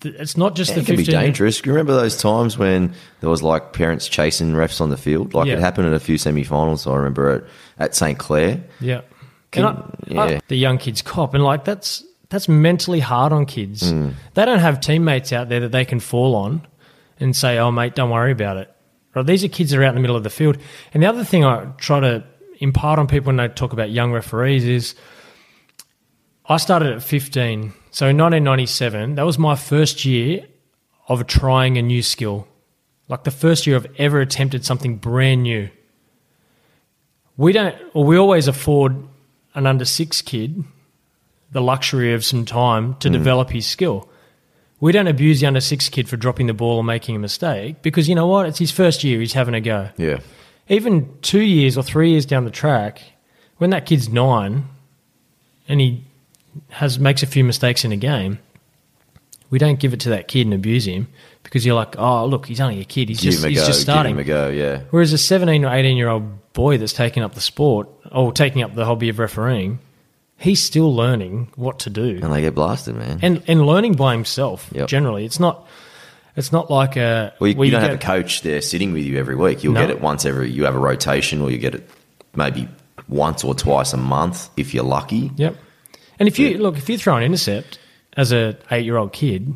th- 0.00 0.14
it's 0.14 0.36
not 0.36 0.54
just 0.54 0.70
Yeah, 0.70 0.74
the 0.76 0.80
it 0.82 0.86
can 0.86 0.96
be 0.96 1.02
dangerous. 1.02 1.64
You 1.66 1.72
remember 1.72 1.92
those 1.96 2.16
times 2.16 2.56
when 2.56 2.94
there 3.18 3.28
was 3.28 3.42
like 3.42 3.72
parents 3.72 4.06
chasing 4.06 4.52
refs 4.52 4.80
on 4.80 4.90
the 4.90 4.96
field? 4.96 5.34
Like 5.34 5.48
Yeah. 5.48 5.54
it 5.54 5.58
happened 5.58 5.88
in 5.88 5.92
a 5.92 5.98
few 5.98 6.18
semi-finals. 6.18 6.86
I 6.86 6.94
remember 6.94 7.30
at 7.30 7.44
at 7.84 7.94
St 7.96 8.16
Clair. 8.16 8.62
Yeah. 8.80 9.00
Can- 9.50 9.64
I, 9.64 9.70
I- 10.16 10.30
yeah. 10.30 10.40
the 10.46 10.56
young 10.56 10.78
kids 10.78 11.02
cop, 11.02 11.34
and 11.34 11.42
like 11.42 11.64
that's 11.64 12.04
that's 12.28 12.48
mentally 12.48 13.00
hard 13.00 13.32
on 13.32 13.44
kids. 13.44 13.92
Mm. 13.92 14.14
They 14.34 14.44
don't 14.44 14.60
have 14.60 14.80
teammates 14.80 15.32
out 15.32 15.48
there 15.48 15.58
that 15.58 15.72
they 15.72 15.84
can 15.84 15.98
fall 15.98 16.36
on 16.36 16.64
and 17.20 17.36
say, 17.36 17.58
"Oh, 17.58 17.70
mate, 17.70 17.94
don't 17.94 18.10
worry 18.10 18.32
about 18.32 18.56
it." 18.56 18.74
Right? 19.14 19.24
These 19.26 19.44
are 19.44 19.48
kids 19.48 19.70
that 19.70 19.78
are 19.78 19.84
out 19.84 19.90
in 19.90 19.94
the 19.94 20.00
middle 20.00 20.16
of 20.16 20.24
the 20.24 20.30
field. 20.30 20.56
And 20.92 21.02
the 21.02 21.06
other 21.06 21.24
thing 21.24 21.44
I 21.44 21.66
try 21.78 22.00
to 22.00 22.24
impart 22.58 22.98
on 22.98 23.06
people 23.06 23.26
when 23.26 23.36
they 23.36 23.48
talk 23.48 23.72
about 23.72 23.90
young 23.90 24.12
referees 24.12 24.64
is, 24.64 24.94
I 26.46 26.56
started 26.56 26.92
at 26.92 27.02
15, 27.02 27.72
so 27.90 28.06
in 28.08 28.16
1997, 28.16 29.14
that 29.14 29.22
was 29.22 29.38
my 29.38 29.54
first 29.54 30.04
year 30.04 30.46
of 31.08 31.26
trying 31.26 31.78
a 31.78 31.82
new 31.82 32.02
skill, 32.02 32.48
like 33.08 33.24
the 33.24 33.30
first 33.30 33.66
year 33.66 33.76
I've 33.76 33.86
ever 33.98 34.20
attempted 34.20 34.64
something 34.64 34.96
brand 34.96 35.42
new 35.44 35.70
we 37.40 37.54
don't 37.54 37.74
or 37.94 38.04
we 38.04 38.18
always 38.18 38.48
afford 38.48 38.94
an 39.54 39.66
under 39.66 39.86
six 39.86 40.20
kid 40.20 40.62
the 41.52 41.62
luxury 41.62 42.12
of 42.12 42.22
some 42.22 42.44
time 42.44 42.94
to 42.96 43.08
mm. 43.08 43.12
develop 43.12 43.48
his 43.48 43.66
skill. 43.66 44.09
We 44.80 44.92
don't 44.92 45.06
abuse 45.08 45.40
the 45.40 45.46
under 45.46 45.60
six 45.60 45.88
kid 45.88 46.08
for 46.08 46.16
dropping 46.16 46.46
the 46.46 46.54
ball 46.54 46.78
or 46.78 46.84
making 46.84 47.14
a 47.14 47.18
mistake 47.18 47.82
because 47.82 48.08
you 48.08 48.14
know 48.14 48.26
what? 48.26 48.46
It's 48.46 48.58
his 48.58 48.70
first 48.70 49.04
year, 49.04 49.20
he's 49.20 49.34
having 49.34 49.54
a 49.54 49.60
go. 49.60 49.90
Yeah. 49.98 50.20
Even 50.68 51.12
two 51.20 51.42
years 51.42 51.76
or 51.76 51.82
three 51.82 52.12
years 52.12 52.24
down 52.24 52.44
the 52.44 52.50
track, 52.50 53.02
when 53.58 53.70
that 53.70 53.84
kid's 53.84 54.08
nine 54.08 54.64
and 55.68 55.80
he 55.80 56.04
has 56.70 56.98
makes 56.98 57.22
a 57.22 57.26
few 57.26 57.44
mistakes 57.44 57.84
in 57.84 57.92
a 57.92 57.96
game, 57.96 58.38
we 59.50 59.58
don't 59.58 59.78
give 59.80 59.92
it 59.92 60.00
to 60.00 60.08
that 60.10 60.28
kid 60.28 60.46
and 60.46 60.54
abuse 60.54 60.86
him 60.86 61.08
because 61.42 61.66
you're 61.66 61.74
like, 61.74 61.98
oh 61.98 62.24
look, 62.24 62.46
he's 62.46 62.60
only 62.60 62.80
a 62.80 62.84
kid. 62.84 63.08
He's 63.08 63.20
Give 63.20 63.32
just 63.32 63.44
him 63.44 63.48
a 63.48 63.50
he's 63.50 63.60
go. 63.60 63.66
just 63.66 63.80
starting. 63.82 64.16
Give 64.16 64.26
him 64.26 64.34
a 64.34 64.46
go. 64.46 64.48
Yeah. 64.48 64.82
Whereas 64.90 65.12
a 65.12 65.18
17 65.18 65.64
or 65.64 65.74
18 65.74 65.96
year 65.96 66.08
old 66.08 66.52
boy 66.52 66.78
that's 66.78 66.92
taking 66.92 67.22
up 67.22 67.34
the 67.34 67.40
sport 67.40 67.88
or 68.12 68.32
taking 68.32 68.62
up 68.62 68.74
the 68.74 68.84
hobby 68.86 69.08
of 69.08 69.18
refereeing, 69.18 69.78
he's 70.40 70.62
still 70.62 70.94
learning 70.94 71.48
what 71.56 71.78
to 71.80 71.90
do 71.90 72.18
And 72.22 72.32
they 72.32 72.40
get 72.40 72.54
blasted, 72.54 72.96
man. 72.96 73.18
and 73.22 73.42
and 73.46 73.66
learning 73.66 73.94
by 73.94 74.12
himself. 74.12 74.68
Yep. 74.74 74.88
Generally, 74.88 75.24
it's 75.26 75.38
not 75.38 75.66
it's 76.36 76.50
not 76.52 76.70
like 76.70 76.96
a 76.96 77.32
well, 77.38 77.50
you, 77.50 77.62
you 77.64 77.70
don't 77.70 77.82
have 77.82 77.92
a 77.92 77.98
coach 77.98 78.42
there 78.42 78.60
sitting 78.62 78.92
with 78.92 79.04
you 79.04 79.18
every 79.18 79.36
week. 79.36 79.62
You'll 79.64 79.74
No. 79.74 79.80
get 79.80 79.90
it 79.90 80.00
once 80.00 80.24
every. 80.24 80.50
You 80.50 80.64
have 80.64 80.74
a 80.74 80.78
rotation, 80.78 81.40
or 81.42 81.50
you 81.50 81.58
get 81.58 81.74
it 81.74 81.88
maybe 82.34 82.68
once 83.08 83.42
or 83.44 83.54
twice 83.54 83.92
a 83.92 83.96
month 83.96 84.48
if 84.56 84.72
you're 84.72 84.84
lucky. 84.84 85.30
Yep. 85.36 85.56
And 86.18 86.28
if 86.28 86.38
you 86.38 86.58
look, 86.58 86.76
if 86.78 86.88
you 86.88 86.96
throw 86.98 87.16
an 87.16 87.22
intercept 87.22 87.78
as 88.16 88.32
a 88.32 88.56
eight 88.70 88.84
year 88.84 88.96
old 88.96 89.12
kid, 89.12 89.52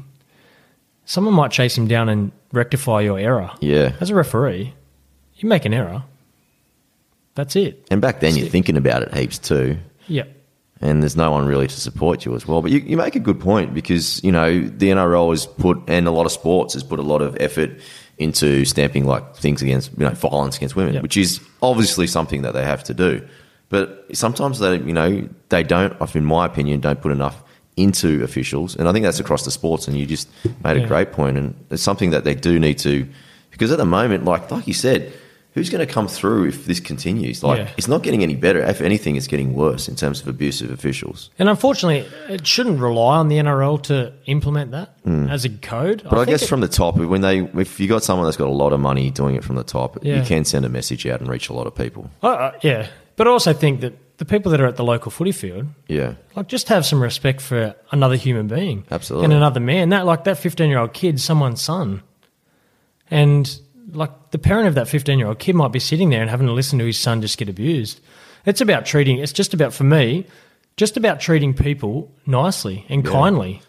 someone 1.05 1.35
might 1.35 1.51
chase 1.53 1.77
him 1.79 1.87
down 1.87 2.09
and 2.09 2.33
rectify 2.53 3.01
your 3.03 3.19
error. 3.19 3.51
Yeah. 3.61 3.93
As 4.01 4.11
a 4.11 4.15
referee, 4.15 4.75
you 5.37 5.49
make 5.49 5.65
an 5.65 5.73
error. 5.75 6.03
That's 7.35 7.57
it. 7.57 7.87
And 7.91 8.01
back 8.01 8.21
then, 8.21 8.31
That's 8.31 8.39
you're 8.39 8.47
it. 8.47 8.53
thinking 8.53 8.77
about 8.77 9.03
it 9.03 9.15
heaps 9.15 9.39
too. 9.39 9.79
Yep. 10.09 10.29
And 10.81 11.03
there's 11.03 11.17
no 11.17 11.31
one 11.31 11.47
really 11.47 11.67
to 11.67 11.81
support 11.81 12.25
you 12.25 12.35
as 12.35 12.47
well. 12.47 12.61
But 12.63 12.71
you, 12.73 12.81
you 12.81 12.97
make 12.97 13.17
a 13.17 13.21
good 13.21 13.41
point 13.41 13.73
because 13.75 14.23
you 14.25 14.33
know 14.33 14.61
the 14.61 14.91
NRL 14.91 15.31
has 15.31 15.47
put 15.47 15.79
and 15.89 16.07
a 16.07 16.11
lot 16.11 16.27
of 16.27 16.33
sports 16.33 16.75
has 16.75 16.83
put 16.83 16.99
a 16.99 17.03
lot 17.03 17.23
of 17.23 17.37
effort 17.41 17.71
into 18.19 18.65
stamping 18.65 19.07
like 19.07 19.35
things 19.37 19.61
against 19.63 19.91
you 19.99 20.05
know 20.05 20.11
violence 20.11 20.57
against 20.57 20.77
women, 20.77 20.95
Yep. 20.95 21.03
which 21.03 21.17
is 21.17 21.41
obviously 21.63 22.07
something 22.07 22.43
that 22.43 22.53
they 22.55 22.65
have 22.65 22.85
to 22.85 22.95
do. 22.95 23.27
But 23.71 24.07
sometimes 24.13 24.59
they 24.59 24.77
you 24.79 24.93
know 24.93 25.29
they 25.49 25.63
don't, 25.63 25.95
in 26.15 26.25
my 26.25 26.47
opinion, 26.47 26.81
don't 26.81 27.01
put 27.01 27.13
enough 27.13 27.43
into 27.77 28.23
officials, 28.23 28.77
and 28.77 28.89
I 28.89 28.93
think 28.93 29.05
that's 29.05 29.19
across 29.19 29.45
the 29.45 29.51
sports. 29.51 29.89
And 29.89 29.97
you 29.97 30.07
just 30.07 30.29
made 30.63 30.77
a 30.77 30.81
Yeah. 30.81 30.87
great 30.87 31.13
point, 31.13 31.37
and 31.39 31.55
it's 31.71 31.83
something 31.83 32.11
that 32.11 32.23
they 32.25 32.35
do 32.35 32.61
need 32.61 32.79
to 32.81 33.07
because 33.51 33.73
at 33.73 33.79
the 33.79 33.87
moment, 33.87 34.25
like 34.25 34.51
like 34.51 34.67
you 34.67 34.75
said. 34.75 35.13
Who's 35.55 35.71
going 35.71 35.87
to 35.87 35.93
come 35.93 36.09
through 36.09 36.49
if 36.49 36.65
this 36.67 36.81
continues? 36.81 37.43
Like, 37.45 37.59
Yeah. 37.59 37.69
it's 37.77 37.87
not 37.87 38.03
getting 38.03 38.23
any 38.25 38.35
better. 38.35 38.59
If 38.61 38.81
anything, 38.81 39.15
it's 39.15 39.29
getting 39.29 39.55
worse 39.55 39.89
in 39.89 39.95
terms 39.95 40.21
of 40.21 40.27
abusive 40.27 40.69
officials. 40.71 41.31
And 41.39 41.49
unfortunately, 41.49 42.07
it 42.29 42.45
shouldn't 42.45 42.81
rely 42.81 43.19
on 43.19 43.29
the 43.29 43.37
NRL 43.39 43.81
to 43.85 44.13
implement 44.27 44.73
that 44.73 44.97
as 45.07 45.45
a 45.45 45.51
code. 45.51 46.03
But 46.03 46.15
I, 46.15 46.17
think 46.25 46.29
guess 46.31 46.43
it- 46.43 46.49
from 46.49 46.61
the 46.61 46.67
top, 46.69 46.97
when 46.97 47.21
they, 47.21 47.39
if 47.41 47.79
you 47.79 47.87
got 47.87 48.03
someone 48.03 48.27
that's 48.27 48.37
got 48.37 48.49
a 48.49 48.53
lot 48.53 48.73
of 48.73 48.81
money 48.81 49.11
doing 49.11 49.37
it 49.37 49.45
from 49.45 49.55
the 49.55 49.63
top, 49.63 50.05
you 50.05 50.23
can 50.23 50.45
send 50.45 50.65
a 50.65 50.69
message 50.69 51.07
out 51.07 51.21
and 51.21 51.29
reach 51.31 51.49
a 51.49 51.53
lot 51.53 51.69
of 51.69 51.75
people. 51.77 52.11
Uh, 52.23 52.27
uh, 52.29 52.53
yeah, 52.63 52.89
but 53.15 53.29
I 53.29 53.31
also 53.31 53.53
think 53.53 53.81
that 53.83 53.93
the 54.19 54.25
people 54.25 54.51
that 54.53 54.61
are 54.61 54.67
at 54.67 54.75
the 54.77 54.85
local 54.85 55.11
footy 55.13 55.33
field, 55.33 55.67
Yeah, 55.89 56.15
like, 56.35 56.49
just 56.49 56.69
have 56.69 56.85
some 56.85 57.01
respect 57.01 57.41
for 57.41 57.77
another 57.93 58.17
human 58.17 58.49
being, 58.49 58.85
Absolutely. 58.91 59.25
and 59.27 59.33
another 59.35 59.61
man. 59.61 59.91
That 59.91 60.05
like 60.05 60.25
that 60.25 60.39
fifteen 60.39 60.69
year 60.69 60.79
old 60.81 60.93
kid, 60.95 61.21
someone's 61.21 61.61
son, 61.63 62.03
and 63.11 63.61
like 63.93 64.31
the 64.31 64.39
parent 64.39 64.69
of 64.69 64.75
that 64.77 64.89
fifteen 64.89 65.19
year 65.19 65.29
old 65.29 65.39
kid 65.39 65.55
might 65.55 65.73
be 65.73 65.79
sitting 65.79 66.11
there 66.11 66.21
and 66.21 66.31
having 66.31 66.47
to 66.47 66.53
listen 66.53 66.79
to 66.79 66.85
his 66.87 66.99
son 66.99 67.21
just 67.23 67.39
get 67.39 67.49
abused. 67.49 68.01
It's 68.47 68.61
about 68.61 68.85
treating. 68.87 69.19
It's 69.19 69.33
just 69.33 69.55
about 69.55 69.73
for 69.73 69.85
me, 69.85 70.27
just 70.77 70.97
about 70.97 71.21
treating 71.21 71.55
people 71.55 72.11
nicely 72.27 72.85
and 72.89 73.05
Yeah. 73.05 73.11
kindly. 73.13 73.63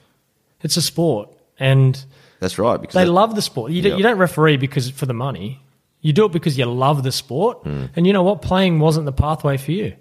It's 0.62 0.78
a 0.78 0.82
sport, 0.82 1.30
and 1.60 2.04
that's 2.40 2.58
right. 2.58 2.80
Because 2.80 2.96
they 2.96 3.06
that- 3.06 3.12
love 3.12 3.36
the 3.36 3.42
sport. 3.42 3.72
You, 3.72 3.82
Yeah. 3.82 3.90
don't, 3.90 3.98
you 4.00 4.04
don't 4.04 4.18
referee 4.18 4.58
because 4.58 4.90
for 4.90 5.06
the 5.06 5.14
money. 5.14 5.62
You 6.02 6.14
do 6.14 6.26
it 6.26 6.32
because 6.32 6.56
you 6.58 6.66
love 6.66 7.02
the 7.04 7.12
sport, 7.12 7.60
Hmm. 7.64 7.86
and 7.96 8.06
you 8.06 8.14
know 8.14 8.22
what? 8.24 8.42
Playing 8.44 8.80
wasn't 8.80 9.06
the 9.08 9.12
pathway 9.12 9.58
for 9.58 9.72
you. 9.72 9.94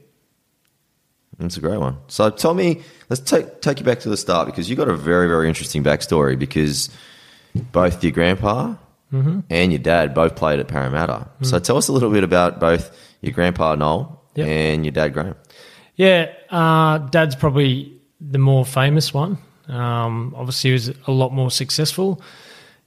That's 1.38 1.56
a 1.56 1.60
great 1.60 1.78
one. 1.80 1.96
So 2.08 2.30
tell 2.30 2.54
me, 2.54 2.82
let's 3.10 3.22
take 3.22 3.60
take 3.60 3.80
you 3.80 3.84
back 3.86 4.00
to 4.00 4.08
the 4.08 4.16
start 4.16 4.46
because 4.46 4.70
you 4.70 4.76
got 4.76 4.88
a 4.88 4.94
very 4.94 5.26
very 5.28 5.48
interesting 5.48 5.82
backstory 5.82 6.38
because 6.38 6.90
both 7.72 8.02
your 8.04 8.12
grandpa 8.12 8.74
Mm-hmm. 9.14 9.40
and 9.48 9.70
your 9.72 9.78
dad 9.78 10.12
both 10.14 10.34
played 10.34 10.58
at 10.58 10.66
Parramatta. 10.68 11.28
So 11.42 11.58
tell 11.60 11.76
us 11.76 11.86
a 11.88 11.92
little 11.92 12.10
bit 12.10 12.24
about 12.24 12.58
both 12.58 12.90
your 13.20 13.32
grandpa 13.32 13.74
Noel 13.76 14.20
Yep. 14.34 14.46
and 14.48 14.84
your 14.84 14.90
dad 14.92 15.10
Graham. 15.14 15.36
Yeah, 15.94 16.32
uh, 16.50 16.98
Dad's 16.98 17.36
probably 17.36 17.92
the 18.20 18.38
more 18.38 18.64
famous 18.66 19.14
one. 19.14 19.38
Um, 19.68 20.34
obviously, 20.36 20.70
he 20.70 20.72
was 20.74 20.88
a 21.06 21.12
lot 21.12 21.32
more 21.32 21.50
successful 21.52 22.20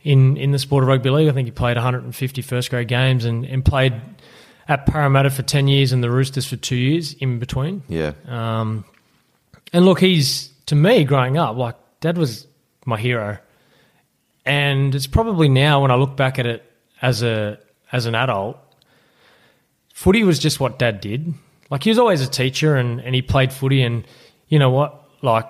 in, 0.03 0.35
in 0.35 0.51
the 0.51 0.59
sport 0.59 0.83
of 0.83 0.89
rugby 0.89 1.09
league. 1.09 1.29
I 1.29 1.31
think 1.31 1.45
he 1.47 1.51
played 1.51 1.77
150 1.77 2.41
first 2.41 2.69
grade 2.69 2.87
games 2.89 3.23
and, 3.23 3.45
and 3.45 3.63
played 3.63 3.93
at 4.67 4.85
Parramatta 4.85 5.29
for 5.29 5.43
10 5.43 5.69
years 5.69 5.93
and 5.93 6.03
the 6.03 6.11
Roosters 6.11 6.45
for 6.45 6.57
two 6.57 6.75
years 6.75 7.13
in 7.13 7.39
between. 7.39 7.81
Yeah, 7.87 8.11
Um, 8.27 8.83
and 9.71 9.85
look, 9.85 9.99
he's 10.01 10.49
to 10.65 10.75
me 10.75 11.05
growing 11.05 11.37
up 11.37 11.55
like 11.55 11.75
Dad 12.01 12.17
was 12.17 12.45
my 12.85 12.97
hero, 12.99 13.37
and 14.47 14.95
it's 14.95 15.07
probably 15.07 15.49
now 15.49 15.81
when 15.81 15.91
I 15.91 15.95
look 15.95 16.15
back 16.15 16.39
at 16.39 16.45
it 16.47 16.63
as 17.01 17.21
a 17.21 17.59
as 17.91 18.05
an 18.05 18.15
adult, 18.15 18.57
footy 19.93 20.23
was 20.23 20.39
just 20.39 20.59
what 20.59 20.79
Dad 20.79 21.01
did. 21.01 21.33
Like 21.69 21.83
he 21.83 21.89
was 21.89 21.99
always 21.99 22.21
a 22.21 22.29
teacher, 22.29 22.75
and 22.75 23.01
and 23.01 23.13
he 23.13 23.21
played 23.21 23.51
footy, 23.51 23.83
and 23.83 24.05
you 24.47 24.57
know 24.57 24.71
what, 24.71 25.03
like. 25.21 25.45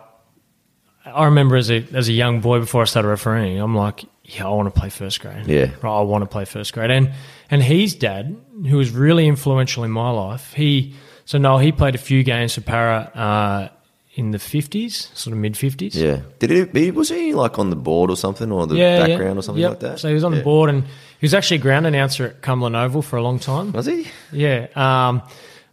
I 1.06 1.24
remember 1.24 1.56
as 1.56 1.72
a 1.72 1.86
as 1.94 2.10
a 2.10 2.12
young 2.12 2.42
boy 2.42 2.60
before 2.60 2.82
I 2.82 2.86
started 2.86 3.08
refereeing, 3.08 3.62
I'm 3.62 3.74
like, 3.74 4.04
yeah, 4.26 4.46
I 4.46 4.50
want 4.50 4.74
to 4.74 4.78
play 4.78 4.90
first 4.90 5.22
grade. 5.22 5.48
Yeah. 5.48 5.72
Right, 5.82 6.00
I 6.00 6.02
want 6.02 6.24
to 6.24 6.26
play 6.26 6.44
first 6.44 6.74
grade. 6.74 6.92
And 6.92 7.14
and 7.50 7.64
his 7.64 7.96
dad, 7.96 8.36
who 8.68 8.76
was 8.76 8.92
really 8.92 9.26
influential 9.26 9.86
in 9.86 9.92
my 9.92 10.10
life, 10.10 10.52
he 10.52 10.96
so 11.24 11.38
Noel, 11.38 11.60
he 11.60 11.72
played 11.72 11.96
a 11.96 11.98
few 11.98 12.24
games 12.24 12.56
for 12.56 12.62
Para 12.62 13.12
uh, 13.16 13.77
in 14.18 14.32
the 14.32 14.40
fifties, 14.40 15.10
sort 15.14 15.32
of 15.34 15.38
mid 15.40 15.56
fifties. 15.56 15.96
Yeah. 15.96 16.22
Did 16.40 16.76
he, 16.76 16.92
was 16.92 17.10
he 17.10 17.34
like 17.34 17.60
on 17.60 17.70
the 17.70 17.76
board 17.76 18.10
or 18.10 18.18
something 18.18 18.52
or 18.52 18.66
the 18.68 18.76
background 18.76 19.38
or 19.40 19.42
something 19.44 19.62
Yep. 19.62 19.70
like 19.70 19.80
that? 19.82 20.00
So 20.00 20.08
he 20.08 20.14
was 20.14 20.24
on 20.24 20.32
Yeah. 20.34 20.40
the 20.40 20.44
board 20.44 20.70
and 20.70 20.84
he 20.84 20.90
was 21.26 21.34
actually 21.34 21.58
a 21.58 21.62
ground 21.62 21.86
announcer 21.86 22.26
at 22.26 22.42
Cumberland 22.42 22.76
Oval 22.76 23.02
for 23.02 23.16
a 23.18 23.22
long 23.24 23.38
time. 23.40 23.72
Was 23.74 23.86
he? 23.86 24.08
Yeah. 24.32 24.68
Um, 24.76 25.22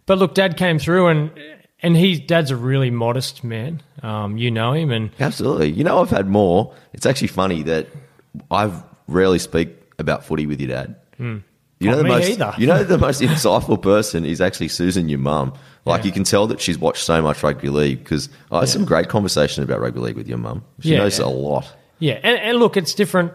but 0.05 0.17
look, 0.19 0.35
Dad 0.35 0.57
came 0.57 0.77
through 0.79 1.07
and 1.07 1.31
and 1.81 1.97
he 1.97 2.17
Dad's 2.19 2.51
a 2.51 2.55
really 2.55 2.89
modest 2.91 3.43
man. 3.43 3.81
Um, 4.03 4.37
you 4.37 4.51
know 4.51 4.73
him 4.73 4.91
and 4.91 5.09
Absolutely. 5.19 5.71
You 5.71 5.83
know, 5.83 5.99
I've 6.01 6.09
had 6.11 6.27
more. 6.27 6.73
It's 6.93 7.05
actually 7.07 7.29
funny 7.29 7.63
that 7.63 7.87
I've 8.51 8.83
rarely 9.07 9.39
speak 9.39 9.69
about 9.99 10.23
footy 10.25 10.45
with 10.45 10.59
your 10.61 10.69
dad. 10.69 10.95
You 11.17 11.91
know 11.91 11.97
the 11.97 12.03
most. 12.03 12.29
either. 12.29 12.53
You 12.57 12.67
know 12.67 12.83
the 12.83 12.97
most 13.09 13.21
insightful 13.21 13.81
person 13.81 14.23
is 14.25 14.39
actually 14.39 14.67
Susan, 14.69 15.09
your 15.09 15.19
mum. 15.19 15.53
Like 15.85 16.01
Yeah. 16.01 16.05
you 16.07 16.11
can 16.11 16.23
tell 16.23 16.47
that 16.47 16.59
she's 16.59 16.77
watched 16.79 17.03
so 17.03 17.21
much 17.21 17.43
rugby 17.43 17.69
league 17.69 17.99
because 18.03 18.29
I 18.51 18.59
had 18.61 18.69
some 18.69 18.85
great 18.85 19.07
conversation 19.07 19.63
about 19.63 19.79
rugby 19.81 19.99
league 19.99 20.15
with 20.17 20.27
your 20.27 20.37
mum. 20.39 20.63
She 20.81 20.89
Yeah. 20.93 20.99
knows 20.99 21.19
a 21.19 21.27
lot. 21.27 21.71
Yeah, 21.99 22.19
and, 22.23 22.37
and 22.39 22.57
look, 22.59 22.75
it's 22.75 22.93
different 22.93 23.31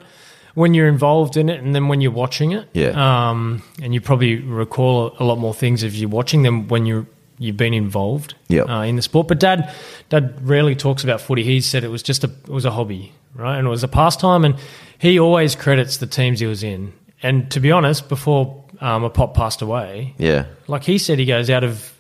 when 0.55 0.75
you're 0.75 0.89
involved 0.89 1.37
in 1.37 1.49
it 1.49 1.63
and 1.63 1.75
then 1.75 1.87
when 1.89 2.01
you're 2.01 2.11
watching 2.11 2.53
it. 2.53 2.69
Yeah. 2.75 2.91
Um, 3.31 3.63
and 3.83 3.95
you 3.95 4.01
probably 4.01 4.37
recall 4.37 5.15
a 5.21 5.25
lot 5.25 5.39
more 5.39 5.55
things 5.55 5.83
if 5.85 5.95
you're 5.95 6.09
watching 6.11 6.43
them 6.43 6.69
when 6.69 6.87
you're 6.87 7.07
you've 7.43 7.57
been 7.57 7.73
involved 7.73 8.35
Yep. 8.49 8.69
uh, 8.69 8.81
in 8.83 8.97
the 8.97 9.03
sport. 9.03 9.27
But 9.29 9.41
Dad, 9.41 9.73
Dad 10.11 10.35
rarely 10.47 10.75
talks 10.77 11.03
about 11.05 11.23
footy. 11.23 11.43
He 11.43 11.63
said 11.63 11.85
it 11.85 11.89
was 11.91 12.03
just 12.03 12.23
a 12.23 12.27
it 12.27 12.51
was 12.51 12.67
a 12.67 12.71
hobby, 12.71 13.13
right? 13.35 13.57
And 13.57 13.67
it 13.67 13.71
was 13.71 13.83
a 13.83 13.89
pastime. 13.89 14.45
And 14.45 14.57
he 14.99 15.19
always 15.19 15.55
credits 15.55 15.97
the 15.97 16.07
teams 16.07 16.41
he 16.41 16.47
was 16.47 16.63
in. 16.63 16.93
And 17.23 17.51
to 17.53 17.61
be 17.61 17.71
honest, 17.73 18.11
before 18.11 18.63
um, 18.83 19.05
a 19.05 19.11
pop 19.11 19.33
passed 19.35 19.63
away, 19.63 20.15
Yeah. 20.19 20.45
like 20.69 20.85
he 20.85 20.99
said, 20.99 21.19
he 21.19 21.25
goes 21.25 21.49
out 21.49 21.65
of 21.65 21.93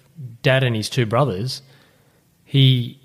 dad 0.42 0.62
and 0.62 0.74
his 0.76 0.88
two 0.88 1.06
brothers. 1.06 1.62
He 2.44 2.98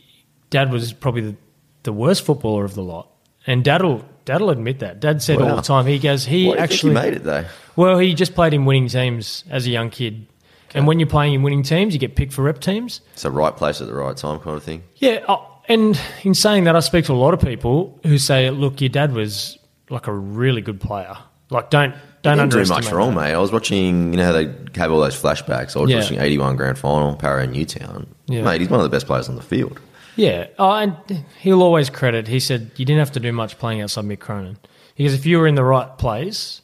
dad 0.49 0.71
was 0.71 0.93
probably 0.93 1.21
the, 1.21 1.35
the 1.83 1.93
worst 1.93 2.25
footballer 2.25 2.65
of 2.65 2.75
the 2.75 2.83
lot, 2.83 3.09
and 3.45 3.63
dad'll 3.63 4.03
dad'll 4.25 4.49
admit 4.49 4.79
that. 4.79 4.99
Dad 4.99 5.21
said 5.21 5.41
all 5.41 5.55
the 5.55 5.61
time. 5.61 5.85
He 5.85 5.99
goes, 5.99 6.25
he 6.25 6.47
Why 6.47 6.53
do 6.53 6.57
you 6.57 6.63
actually 6.63 6.89
he 6.91 7.01
made 7.01 7.13
it 7.13 7.23
though? 7.23 7.45
well, 7.75 7.97
he 7.99 8.13
just 8.13 8.33
played 8.33 8.53
in 8.53 8.65
winning 8.65 8.87
teams 8.87 9.43
as 9.49 9.67
a 9.67 9.69
young 9.69 9.89
kid. 9.89 10.27
And 10.73 10.87
when 10.87 10.99
you're 10.99 11.07
playing 11.07 11.33
in 11.33 11.41
winning 11.41 11.63
teams, 11.63 11.93
you 11.93 11.99
get 11.99 12.15
picked 12.15 12.33
for 12.33 12.41
rep 12.41 12.59
teams. 12.59 12.99
It's 13.13 13.23
the 13.23 13.31
right 13.31 13.55
place 13.55 13.79
at 13.79 13.87
the 13.87 13.93
right 13.93 14.17
time 14.17 14.39
kind 14.39 14.57
of 14.57 14.63
thing. 14.63 14.83
Yeah, 14.97 15.23
uh, 15.27 15.37
and 15.69 15.97
in 16.23 16.33
saying 16.33 16.65
that, 16.65 16.75
I 16.75 16.81
speak 16.81 17.05
to 17.05 17.13
a 17.13 17.15
lot 17.15 17.33
of 17.33 17.39
people 17.39 17.97
who 18.03 18.17
say, 18.17 18.49
"Look, 18.49 18.81
your 18.81 18.89
dad 18.89 19.13
was 19.13 19.57
like 19.89 20.07
a 20.07 20.13
really 20.13 20.61
good 20.61 20.81
player. 20.81 21.15
Like, 21.49 21.69
don't 21.69 21.95
don't 22.25 22.49
Didn't 22.49 22.65
do 22.67 22.73
much 22.73 22.91
wrong, 22.91 23.15
that. 23.15 23.21
mate. 23.21 23.33
I 23.33 23.37
was 23.37 23.51
watching, 23.51 24.11
you 24.13 24.17
know 24.17 24.25
how 24.25 24.31
they 24.33 24.49
have 24.75 24.91
all 24.91 24.99
those 25.01 25.19
flashbacks. 25.19 25.75
I 25.77 25.79
was 25.81 25.89
Yeah. 25.91 25.99
watching 25.99 26.19
81 26.19 26.55
grand 26.57 26.77
final, 26.77 27.15
Para 27.15 27.43
and 27.43 27.53
Newtown. 27.53 28.07
Yeah. 28.27 28.41
Mate, 28.43 28.61
he's 28.61 28.69
one 28.69 28.79
of 28.79 28.83
the 28.83 28.89
best 28.89 29.05
players 29.07 29.29
on 29.29 29.35
the 29.35 29.41
field. 29.41 29.79
Yeah, 30.17 30.47
oh, 30.59 30.71
and 30.71 30.95
he'll 31.41 31.61
always 31.61 31.89
credit. 31.89 32.27
He 32.27 32.39
said 32.39 32.71
you 32.77 32.85
didn't 32.85 32.99
have 32.99 33.11
to 33.13 33.19
do 33.19 33.31
much 33.33 33.57
playing 33.59 33.81
outside 33.81 34.05
Mick 34.05 34.19
Cronin 34.19 34.57
because 34.95 35.13
if 35.13 35.25
you 35.25 35.37
were 35.39 35.45
in 35.47 35.55
the 35.55 35.63
right 35.63 35.97
place, 35.97 36.61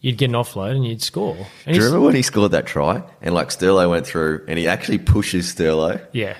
you'd 0.00 0.16
get 0.16 0.26
an 0.30 0.36
offload 0.36 0.76
and 0.76 0.86
you'd 0.86 1.02
score. 1.02 1.36
And 1.66 1.74
Do 1.74 1.80
you 1.80 1.84
remember 1.86 2.06
when 2.06 2.14
he 2.14 2.22
scored 2.22 2.52
that 2.52 2.66
try 2.66 3.02
and 3.20 3.34
like 3.34 3.48
Sterlo 3.48 3.90
went 3.90 4.06
through 4.06 4.44
and 4.46 4.58
he 4.60 4.68
actually 4.68 4.98
pushes 4.98 5.52
Sterlo 5.52 6.00
Yeah, 6.12 6.36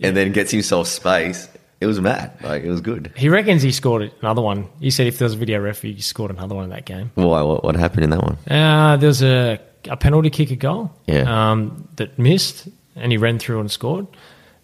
and 0.00 0.14
then 0.16 0.32
gets 0.32 0.50
himself 0.50 0.88
space? 0.88 1.48
It 1.84 1.86
was 1.86 2.00
mad. 2.00 2.32
Like, 2.42 2.62
it 2.64 2.70
was 2.70 2.80
good. 2.80 3.12
he 3.14 3.28
reckons 3.28 3.60
he 3.62 3.70
scored 3.72 4.10
another 4.22 4.40
one. 4.42 4.68
He 4.80 4.90
said 4.90 5.06
if 5.06 5.18
there 5.18 5.26
was 5.26 5.34
a 5.34 5.36
video 5.36 5.60
ref, 5.60 5.82
he 5.82 6.00
scored 6.00 6.30
another 6.30 6.54
one 6.54 6.64
in 6.64 6.70
that 6.70 6.86
game. 6.86 7.10
Why? 7.14 7.42
What, 7.42 7.62
what 7.62 7.76
happened 7.76 8.04
in 8.04 8.10
that 8.10 8.22
one? 8.22 8.36
Uh, 8.50 8.96
there 8.96 9.08
was 9.08 9.22
a, 9.22 9.60
a 9.90 9.96
penalty 9.96 10.30
kick 10.30 10.50
a 10.50 10.56
goal 10.56 10.90
Yeah. 11.06 11.50
um, 11.50 11.86
that 11.96 12.18
missed, 12.18 12.68
and 12.96 13.12
he 13.12 13.18
ran 13.18 13.38
through 13.38 13.60
and 13.60 13.70
scored. 13.70 14.06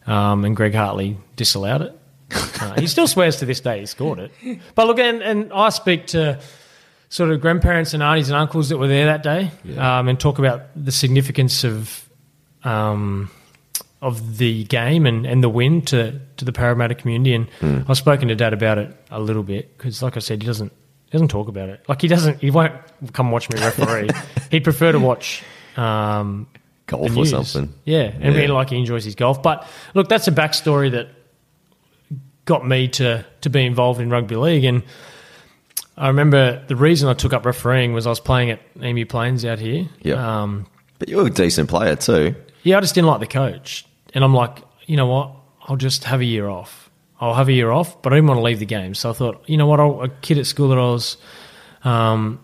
Um, 0.07 0.45
and 0.47 0.57
Greg 0.57 0.75
Hartley 0.75 1.19
disallowed 1.37 1.83
it. 1.83 1.97
Uh, 2.61 2.81
he 2.81 2.87
still 2.87 3.07
swears 3.07 3.37
to 3.39 3.45
this 3.47 3.61
day 3.61 3.81
he 3.81 3.87
scored 3.87 4.19
it. 4.19 4.59
But 4.75 4.87
look, 4.87 4.99
and, 4.99 5.21
and 5.23 5.53
I 5.53 5.69
speak 5.71 6.07
to 6.09 6.41
sort 7.09 7.31
of 7.31 7.41
grandparents 7.41 7.93
and 7.93 8.03
aunties 8.03 8.29
and 8.31 8.37
uncles 8.37 8.69
that 8.71 8.79
were 8.79 8.87
there 8.89 9.07
that 9.07 9.23
day 9.23 9.51
um, 9.77 10.07
and 10.09 10.19
talk 10.19 10.39
about 10.39 10.63
the 10.77 10.93
significance 10.93 11.65
of 11.65 12.09
um, 12.65 13.31
of 14.03 14.39
the 14.39 14.65
game 14.65 15.05
and, 15.07 15.27
and 15.27 15.43
the 15.43 15.49
win 15.49 15.83
to, 15.83 16.19
to 16.39 16.45
the 16.45 16.53
Parramatta 16.53 16.95
community. 16.95 17.35
And 17.35 17.85
I've 17.89 17.99
spoken 17.99 18.29
to 18.29 18.35
Dad 18.35 18.53
about 18.55 18.79
it 18.79 18.97
a 19.11 19.21
little 19.21 19.43
bit 19.43 19.77
because, 19.77 20.03
like 20.03 20.17
I 20.17 20.21
said, 20.21 20.43
he 20.43 20.47
doesn't 20.47 20.73
he 21.07 21.11
doesn't 21.13 21.29
talk 21.29 21.49
about 21.49 21.69
it. 21.69 21.85
Like 21.89 22.01
he 22.01 22.09
doesn't 22.09 22.41
he 22.41 22.51
won't 22.51 22.73
come 23.13 23.31
watch 23.31 23.51
me 23.51 23.61
referee. 23.61 24.09
He'd 24.51 24.65
prefer 24.65 24.93
to 24.93 24.99
watch. 25.01 25.43
Um, 25.77 26.47
Golf 26.87 27.17
or 27.17 27.25
something. 27.27 27.73
Yeah, 27.85 28.01
and 28.03 28.35
Yeah. 28.35 28.41
really 28.41 28.49
like 28.49 28.71
he 28.71 28.77
enjoys 28.77 29.05
his 29.05 29.15
golf. 29.15 29.43
But 29.43 29.65
look, 29.95 30.09
that's 30.09 30.27
a 30.29 30.33
backstory 30.33 30.91
that 30.93 31.09
got 32.45 32.67
me 32.67 32.89
to 32.89 33.25
to 33.43 33.51
be 33.51 33.65
involved 33.65 34.01
in 34.01 34.11
rugby 34.11 34.37
league. 34.37 34.65
And 34.65 34.83
I 35.97 36.09
remember 36.09 36.65
the 36.67 36.77
reason 36.77 37.09
I 37.09 37.15
took 37.15 37.33
up 37.33 37.45
refereeing 37.47 37.93
was 37.93 38.07
I 38.07 38.11
was 38.11 38.21
playing 38.21 38.51
at 38.51 38.61
Emu 38.83 39.05
Plains 39.07 39.45
out 39.45 39.59
here. 39.59 39.89
Yeah. 40.03 40.43
Um, 40.43 40.67
But 40.99 41.09
you 41.09 41.17
were 41.19 41.27
a 41.27 41.31
decent 41.31 41.69
player 41.69 41.97
too. 41.97 42.35
yeah, 42.63 42.79
I 42.79 42.81
just 42.81 42.95
didn't 42.95 43.09
like 43.09 43.21
the 43.21 43.27
coach, 43.27 43.87
and 44.15 44.25
I'm 44.25 44.35
like, 44.35 44.63
you 44.87 44.97
know 44.97 45.07
what? 45.07 45.33
I'll 45.63 45.77
just 45.77 46.05
have 46.05 46.21
a 46.21 46.25
year 46.25 46.49
off. 46.49 46.91
I'll 47.21 47.35
have 47.35 47.49
a 47.49 47.53
year 47.53 47.71
off, 47.71 48.01
but 48.03 48.13
I 48.13 48.17
didn't 48.17 48.29
want 48.29 48.39
to 48.39 48.43
leave 48.43 48.59
the 48.59 48.67
game. 48.67 48.95
So 48.95 49.11
I 49.11 49.13
thought, 49.13 49.45
you 49.47 49.57
know 49.57 49.67
what? 49.67 49.79
I'll, 49.79 50.03
a 50.03 50.09
kid 50.09 50.39
at 50.39 50.47
school 50.47 50.71
that 50.71 50.79
I 50.79 50.91
was, 50.91 51.17
um, 51.85 52.41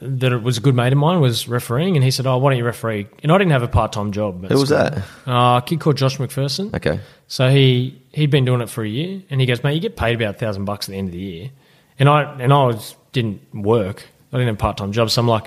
that 0.00 0.32
it 0.32 0.42
was 0.42 0.58
a 0.58 0.60
good 0.60 0.74
mate 0.74 0.92
of 0.92 0.98
mine 0.98 1.20
was 1.20 1.48
refereeing, 1.48 1.96
and 1.96 2.04
he 2.04 2.10
said, 2.10 2.26
"Oh, 2.26 2.36
why 2.38 2.50
don't 2.50 2.58
you 2.58 2.64
referee?" 2.64 3.06
And 3.22 3.32
I 3.32 3.38
didn't 3.38 3.52
have 3.52 3.62
a 3.62 3.68
part 3.68 3.92
time 3.92 4.12
job. 4.12 4.44
Who 4.46 4.58
was 4.58 4.68
school. 4.68 4.78
that? 4.78 4.98
Uh, 5.26 5.58
a 5.58 5.62
kid 5.64 5.80
called 5.80 5.96
Josh 5.96 6.18
McPherson. 6.18 6.74
Okay. 6.74 7.00
So 7.28 7.48
he 7.48 8.00
he'd 8.12 8.30
been 8.30 8.44
doing 8.44 8.60
it 8.60 8.68
for 8.68 8.84
a 8.84 8.88
year, 8.88 9.22
and 9.30 9.40
he 9.40 9.46
goes, 9.46 9.62
"Mate, 9.62 9.74
you 9.74 9.80
get 9.80 9.96
paid 9.96 10.16
about 10.20 10.34
a 10.34 10.38
thousand 10.38 10.64
bucks 10.66 10.88
at 10.88 10.92
the 10.92 10.98
end 10.98 11.08
of 11.08 11.12
the 11.12 11.20
year." 11.20 11.50
And 11.98 12.08
I 12.08 12.22
and 12.40 12.52
I 12.52 12.66
was 12.66 12.96
didn't 13.12 13.40
work. 13.54 14.06
I 14.32 14.36
didn't 14.36 14.48
have 14.48 14.56
a 14.56 14.58
part 14.58 14.76
time 14.76 14.92
job, 14.92 15.10
so 15.10 15.20
I'm 15.20 15.28
like, 15.28 15.46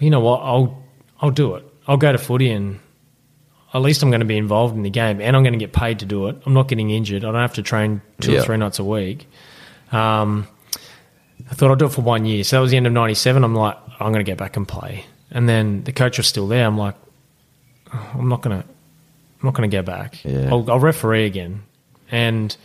you 0.00 0.10
know 0.10 0.20
what? 0.20 0.40
I'll 0.40 0.82
I'll 1.20 1.30
do 1.30 1.54
it. 1.54 1.64
I'll 1.86 1.96
go 1.96 2.10
to 2.10 2.18
footy, 2.18 2.50
and 2.50 2.80
at 3.76 3.82
least 3.82 4.02
I'm 4.02 4.10
going 4.10 4.20
to 4.20 4.26
be 4.26 4.36
involved 4.36 4.74
in 4.76 4.82
the 4.82 4.90
game, 4.90 5.20
and 5.20 5.36
I'm 5.36 5.42
going 5.42 5.52
to 5.52 5.58
get 5.58 5.72
paid 5.72 6.00
to 6.00 6.06
do 6.06 6.26
it. 6.28 6.36
I'm 6.46 6.54
not 6.54 6.68
getting 6.68 6.90
injured. 6.90 7.24
I 7.24 7.30
don't 7.32 7.40
have 7.40 7.54
to 7.54 7.62
train 7.62 8.00
two 8.20 8.32
Yeah. 8.32 8.40
or 8.40 8.42
three 8.42 8.56
nights 8.56 8.78
a 8.78 8.84
week. 8.84 9.28
Um, 9.92 10.46
I 11.50 11.54
thought 11.54 11.70
I'd 11.70 11.78
do 11.78 11.86
it 11.86 11.92
for 11.92 12.02
one 12.02 12.24
year. 12.24 12.42
So 12.44 12.56
that 12.56 12.60
was 12.60 12.70
the 12.70 12.76
end 12.76 12.86
of 12.86 12.92
'97. 12.92 13.44
I'm 13.44 13.54
like, 13.54 13.76
I'm 14.00 14.12
going 14.12 14.24
to 14.24 14.30
get 14.30 14.38
back 14.38 14.56
and 14.56 14.66
play. 14.66 15.04
And 15.30 15.48
then 15.48 15.84
the 15.84 15.92
coach 15.92 16.18
was 16.18 16.26
still 16.26 16.48
there. 16.48 16.66
I'm 16.66 16.78
like, 16.78 16.94
oh, 17.92 18.10
I'm 18.18 18.28
not 18.28 18.42
going 18.42 18.60
to. 18.62 18.66
I'm 18.68 19.44
not 19.48 19.54
going 19.54 19.70
to 19.70 19.76
go 19.76 19.82
back. 19.82 20.24
Yeah. 20.24 20.48
I'll, 20.50 20.68
I'll 20.70 20.80
referee 20.80 21.26
again. 21.26 21.62
And 22.10 22.56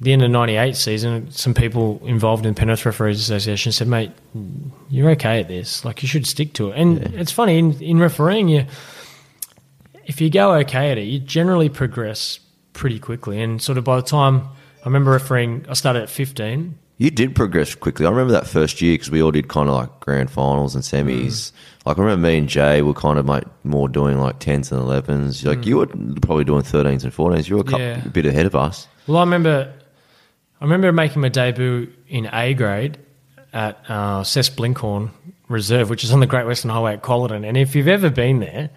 the 0.00 0.12
end 0.12 0.22
of 0.22 0.30
'98 0.30 0.76
season, 0.76 1.30
some 1.30 1.54
people 1.54 2.00
involved 2.04 2.44
in 2.44 2.52
the 2.54 2.58
Penrith 2.58 2.84
Referees 2.84 3.20
Association 3.20 3.72
said, 3.72 3.88
"Mate, 3.88 4.10
you're 4.90 5.10
okay 5.12 5.40
at 5.40 5.48
this. 5.48 5.84
Like 5.84 6.02
you 6.02 6.08
should 6.08 6.26
stick 6.26 6.52
to 6.54 6.70
it." 6.70 6.76
And 6.78 6.98
it's 7.14 7.32
funny 7.32 7.58
in, 7.58 7.80
in 7.80 7.98
refereeing, 7.98 8.48
you 8.48 8.66
if 10.06 10.20
you 10.20 10.30
go 10.30 10.54
okay 10.56 10.90
at 10.90 10.98
it, 10.98 11.02
you 11.04 11.18
generally 11.18 11.68
progress 11.68 12.38
pretty 12.72 12.98
quickly. 12.98 13.40
And 13.40 13.60
sort 13.62 13.78
of 13.78 13.84
by 13.84 13.96
the 13.96 14.02
time 14.02 14.42
I 14.82 14.86
remember 14.86 15.10
refereeing, 15.12 15.64
I 15.68 15.74
started 15.74 16.02
at 16.02 16.10
15. 16.10 16.78
You 16.96 17.10
did 17.10 17.34
progress 17.34 17.74
quickly. 17.74 18.06
I 18.06 18.10
remember 18.10 18.32
that 18.34 18.46
first 18.46 18.80
year 18.80 18.94
because 18.94 19.10
we 19.10 19.20
all 19.20 19.32
did 19.32 19.48
kind 19.48 19.68
of 19.68 19.74
like 19.74 19.98
grand 20.00 20.30
finals 20.30 20.74
and 20.76 20.84
semis. 20.84 21.26
Mm. 21.26 21.52
Like 21.86 21.98
I 21.98 22.02
remember 22.02 22.28
me 22.28 22.38
and 22.38 22.48
Jay 22.48 22.82
were 22.82 22.94
kind 22.94 23.18
of 23.18 23.26
like 23.26 23.44
more 23.64 23.88
doing 23.88 24.18
like 24.20 24.38
tens 24.38 24.70
and 24.70 24.80
elevens. 24.80 25.44
Like 25.44 25.66
you 25.66 25.78
were 25.78 25.86
probably 25.86 26.44
doing 26.44 26.62
thirteens 26.62 27.02
and 27.02 27.12
fourteens. 27.12 27.48
You 27.48 27.56
were 27.56 27.62
a, 27.62 27.64
couple, 27.64 27.80
Mm. 27.80 27.96
Yeah. 27.98 28.04
a 28.06 28.08
bit 28.10 28.26
ahead 28.26 28.46
of 28.46 28.54
us. 28.54 28.86
Well, 29.08 29.18
I 29.18 29.22
remember, 29.24 29.72
I 30.60 30.64
remember 30.64 30.92
making 30.92 31.20
my 31.20 31.28
debut 31.30 31.92
in 32.08 32.28
A 32.32 32.54
grade 32.54 32.96
at 33.52 33.78
uh, 33.90 34.22
Cess 34.22 34.48
Blinkhorn 34.50 35.10
Reserve, 35.48 35.90
which 35.90 36.04
is 36.04 36.12
on 36.12 36.20
the 36.20 36.26
Great 36.26 36.46
Western 36.46 36.70
Highway 36.70 36.94
at 36.94 37.02
Colyton. 37.02 37.44
And 37.46 37.56
if 37.56 37.74
you've 37.74 37.88
ever 37.88 38.08
been 38.08 38.38
there, 38.38 38.70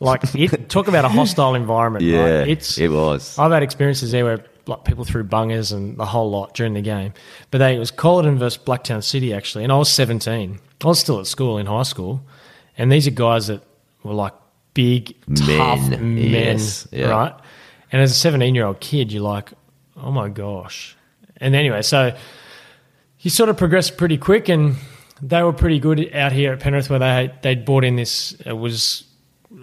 like 0.00 0.22
it, 0.34 0.68
talk 0.68 0.88
about 0.88 1.04
a 1.04 1.08
hostile 1.08 1.54
environment. 1.54 2.04
Yeah, 2.04 2.38
right? 2.38 2.48
it's 2.48 2.78
it 2.78 2.90
was. 2.90 3.38
I've 3.38 3.52
had 3.52 3.62
experiences 3.62 4.12
there 4.12 4.24
where 4.24 4.44
like 4.66 4.84
people 4.84 5.04
threw 5.04 5.24
bungers 5.24 5.72
and 5.72 5.96
the 5.96 6.06
whole 6.06 6.30
lot 6.30 6.54
during 6.54 6.74
the 6.74 6.82
game. 6.82 7.12
But 7.50 7.58
they 7.58 7.76
it 7.76 7.78
was 7.78 7.90
Colyton 7.92 8.38
versus 8.38 8.62
Blacktown 8.62 9.02
City 9.02 9.34
actually, 9.34 9.64
and 9.64 9.72
I 9.72 9.76
was 9.76 9.92
seventeen. 9.92 10.60
I 10.82 10.88
was 10.88 10.98
still 10.98 11.20
at 11.20 11.26
school 11.26 11.58
in 11.58 11.66
high 11.66 11.82
school, 11.82 12.22
and 12.76 12.90
these 12.90 13.06
are 13.06 13.12
guys 13.12 13.46
that 13.46 13.62
were 14.02 14.14
like 14.14 14.34
big, 14.74 15.16
tough 15.34 15.88
Men, 15.88 16.14
men, 16.16 16.58
yes, 16.58 16.86
yeah. 16.90 17.08
right? 17.08 17.34
And 17.90 18.02
as 18.02 18.10
a 18.10 18.14
17 18.14 18.54
year 18.54 18.66
old 18.66 18.80
kid, 18.80 19.12
you're 19.12 19.22
like, 19.22 19.52
oh 19.96 20.10
my 20.10 20.28
gosh. 20.28 20.96
And 21.36 21.54
anyway, 21.54 21.82
so 21.82 22.16
he 23.16 23.28
sort 23.28 23.48
of 23.48 23.56
progressed 23.56 23.96
pretty 23.96 24.18
quick, 24.18 24.48
and 24.48 24.76
they 25.22 25.42
were 25.42 25.52
pretty 25.52 25.78
good 25.78 26.12
out 26.14 26.32
here 26.32 26.52
at 26.52 26.60
Penrith, 26.60 26.90
where 26.90 26.98
they 26.98 27.32
they'd 27.42 27.64
brought 27.64 27.84
in 27.84 27.96
this. 27.96 28.32
It 28.44 28.52
was 28.52 29.04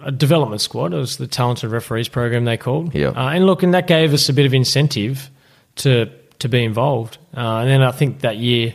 a 0.02 0.10
development 0.10 0.60
squad. 0.60 0.92
It 0.92 0.96
was 0.96 1.16
the 1.16 1.26
talented 1.26 1.70
referees 1.70 2.08
program 2.08 2.44
they 2.44 2.56
called. 2.56 2.94
Yeah. 2.94 3.08
Uh, 3.08 3.30
and 3.30 3.46
look, 3.46 3.62
and 3.62 3.74
that 3.74 3.86
gave 3.86 4.12
us 4.12 4.28
a 4.28 4.32
bit 4.32 4.46
of 4.46 4.54
incentive 4.54 5.30
to 5.76 6.10
to 6.38 6.48
be 6.48 6.64
involved. 6.64 7.18
Uh, 7.36 7.58
and 7.58 7.68
then 7.68 7.82
I 7.82 7.92
think 7.92 8.20
that 8.20 8.36
year 8.36 8.74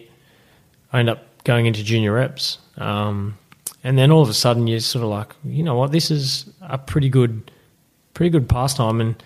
I 0.93 0.99
ended 0.99 1.17
up 1.17 1.43
going 1.43 1.65
into 1.65 1.83
junior 1.83 2.13
reps. 2.13 2.59
Um, 2.77 3.37
and 3.83 3.97
then 3.97 4.11
all 4.11 4.21
of 4.21 4.29
a 4.29 4.33
sudden 4.33 4.67
you're 4.67 4.79
sort 4.79 5.03
of 5.03 5.09
like, 5.09 5.33
you 5.43 5.63
know 5.63 5.75
what, 5.75 5.91
this 5.91 6.09
is 6.11 6.49
a 6.61 6.77
pretty 6.77 7.09
good, 7.09 7.51
pretty 8.13 8.29
good 8.29 8.47
pastime, 8.47 9.01
and 9.01 9.21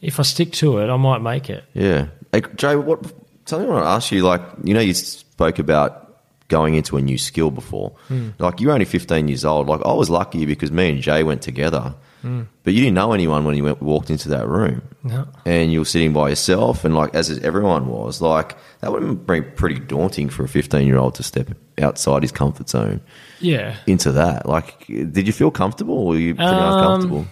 if 0.00 0.18
I 0.18 0.22
stick 0.22 0.52
to 0.52 0.78
it, 0.78 0.88
I 0.88 0.96
might 0.96 1.20
make 1.20 1.50
it. 1.50 1.64
Yeah. 1.74 2.08
Hey, 2.32 2.42
Jay, 2.56 2.76
what 2.76 3.04
something 3.44 3.68
I 3.68 3.72
want 3.72 3.84
to 3.84 3.88
ask 3.88 4.12
you, 4.12 4.22
like, 4.22 4.42
you 4.64 4.74
know, 4.74 4.80
you 4.80 4.94
spoke 4.94 5.58
about 5.58 6.09
going 6.50 6.74
into 6.74 6.98
a 6.98 7.00
new 7.00 7.16
skill 7.16 7.50
before. 7.50 7.92
Like, 8.38 8.60
you're 8.60 8.72
only 8.72 8.84
15 8.84 9.28
years 9.28 9.44
old. 9.46 9.66
Like, 9.68 9.80
I 9.86 9.92
was 9.94 10.10
lucky 10.10 10.44
because 10.44 10.70
me 10.70 10.90
and 10.90 11.00
Jay 11.00 11.22
went 11.22 11.40
together, 11.40 11.94
but 12.22 12.74
you 12.74 12.80
didn't 12.82 12.94
know 12.94 13.12
anyone 13.14 13.46
when 13.46 13.56
you 13.56 13.64
went, 13.64 13.80
walked 13.80 14.10
into 14.10 14.28
that 14.28 14.46
room. 14.46 14.82
No. 15.02 15.26
And 15.46 15.72
you 15.72 15.78
were 15.78 15.84
sitting 15.86 16.12
by 16.12 16.28
yourself, 16.28 16.84
and 16.84 16.94
like, 16.94 17.14
as 17.14 17.30
everyone 17.38 17.86
was, 17.86 18.20
like, 18.20 18.56
that 18.80 18.92
would 18.92 19.02
have 19.02 19.26
been 19.26 19.50
pretty 19.52 19.78
daunting 19.80 20.28
for 20.28 20.44
a 20.44 20.48
15 20.48 20.86
year 20.86 20.98
old 20.98 21.14
to 21.14 21.22
step 21.22 21.48
outside 21.80 22.20
his 22.22 22.32
comfort 22.32 22.68
zone 22.68 23.00
Yeah. 23.40 23.76
into 23.86 24.12
that. 24.12 24.44
Like, 24.46 24.86
did 24.86 25.26
you 25.26 25.32
feel 25.32 25.50
comfortable 25.50 25.94
or 25.94 26.06
were 26.08 26.16
you 26.18 26.34
pretty 26.34 26.50
Um, 26.50 26.74
uncomfortable? 26.78 27.26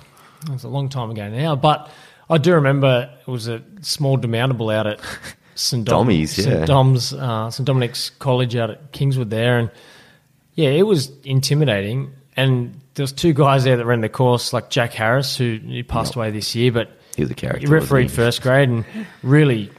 It 0.47 0.53
was 0.53 0.65
a 0.65 0.69
long 0.69 0.89
time 0.89 1.11
ago 1.11 1.29
now, 1.29 1.57
but 1.57 1.91
I 2.31 2.39
do 2.39 2.55
remember 2.55 3.11
it 3.27 3.31
was 3.31 3.49
a 3.49 3.61
small 3.83 4.17
demountable 4.17 4.73
out 4.73 4.87
at 4.87 5.01
St. 5.59 5.85
Dom- 5.85 6.07
Dommies, 6.09 6.39
yeah. 6.39 6.45
St. 6.45 6.67
Dom's, 6.67 7.13
uh, 7.13 7.51
St. 7.51 7.67
Dominic's 7.67 8.11
College 8.11 8.55
out 8.57 8.71
at 8.71 8.93
Kingswood 8.93 9.31
there, 9.31 9.59
and 9.59 9.71
yeah, 10.55 10.71
it 10.71 10.85
was 10.87 11.11
intimidating. 11.25 12.13
And 12.37 12.81
there 12.95 13.03
was 13.03 13.13
two 13.13 13.33
guys 13.33 13.65
there 13.65 13.77
that 13.77 13.85
ran 13.85 14.01
the 14.01 14.09
course, 14.09 14.53
like 14.53 14.71
Jack 14.71 14.93
Harris, 14.93 15.37
who 15.37 15.59
he 15.65 15.83
passed 15.83 16.15
away 16.15 16.31
this 16.31 16.55
year, 16.55 16.71
but 16.71 16.91
He 17.17 17.23
was 17.23 17.31
a 17.31 17.35
character. 17.35 17.61
he 17.61 17.67
refereed 17.67 18.05
wasn't 18.05 18.17
first 18.17 18.43
grade 18.43 18.69
and 18.69 18.85
really 19.25 19.71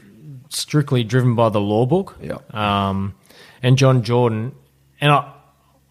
strictly 0.50 1.04
driven 1.04 1.36
by 1.36 1.48
the 1.50 1.62
law 1.62 1.86
book. 1.86 2.18
Yeah. 2.22 2.38
Um, 2.52 3.16
and 3.64 3.78
John 3.78 4.04
Jordan, 4.04 4.54
and 5.00 5.12
I, 5.12 5.32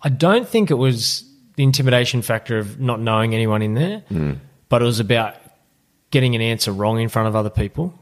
I 0.02 0.08
don't 0.10 0.46
think 0.48 0.70
it 0.70 0.74
was 0.74 1.24
the 1.56 1.62
intimidation 1.64 2.20
factor 2.22 2.58
of 2.58 2.78
not 2.78 3.00
knowing 3.00 3.34
anyone 3.34 3.62
in 3.62 3.74
there, 3.74 4.00
Hmm. 4.08 4.32
but 4.68 4.82
it 4.82 4.84
was 4.84 5.00
about 5.00 5.34
getting 6.10 6.34
an 6.34 6.40
answer 6.42 6.72
wrong 6.72 7.00
in 7.00 7.08
front 7.08 7.28
of 7.28 7.36
other 7.36 7.50
people. 7.50 7.94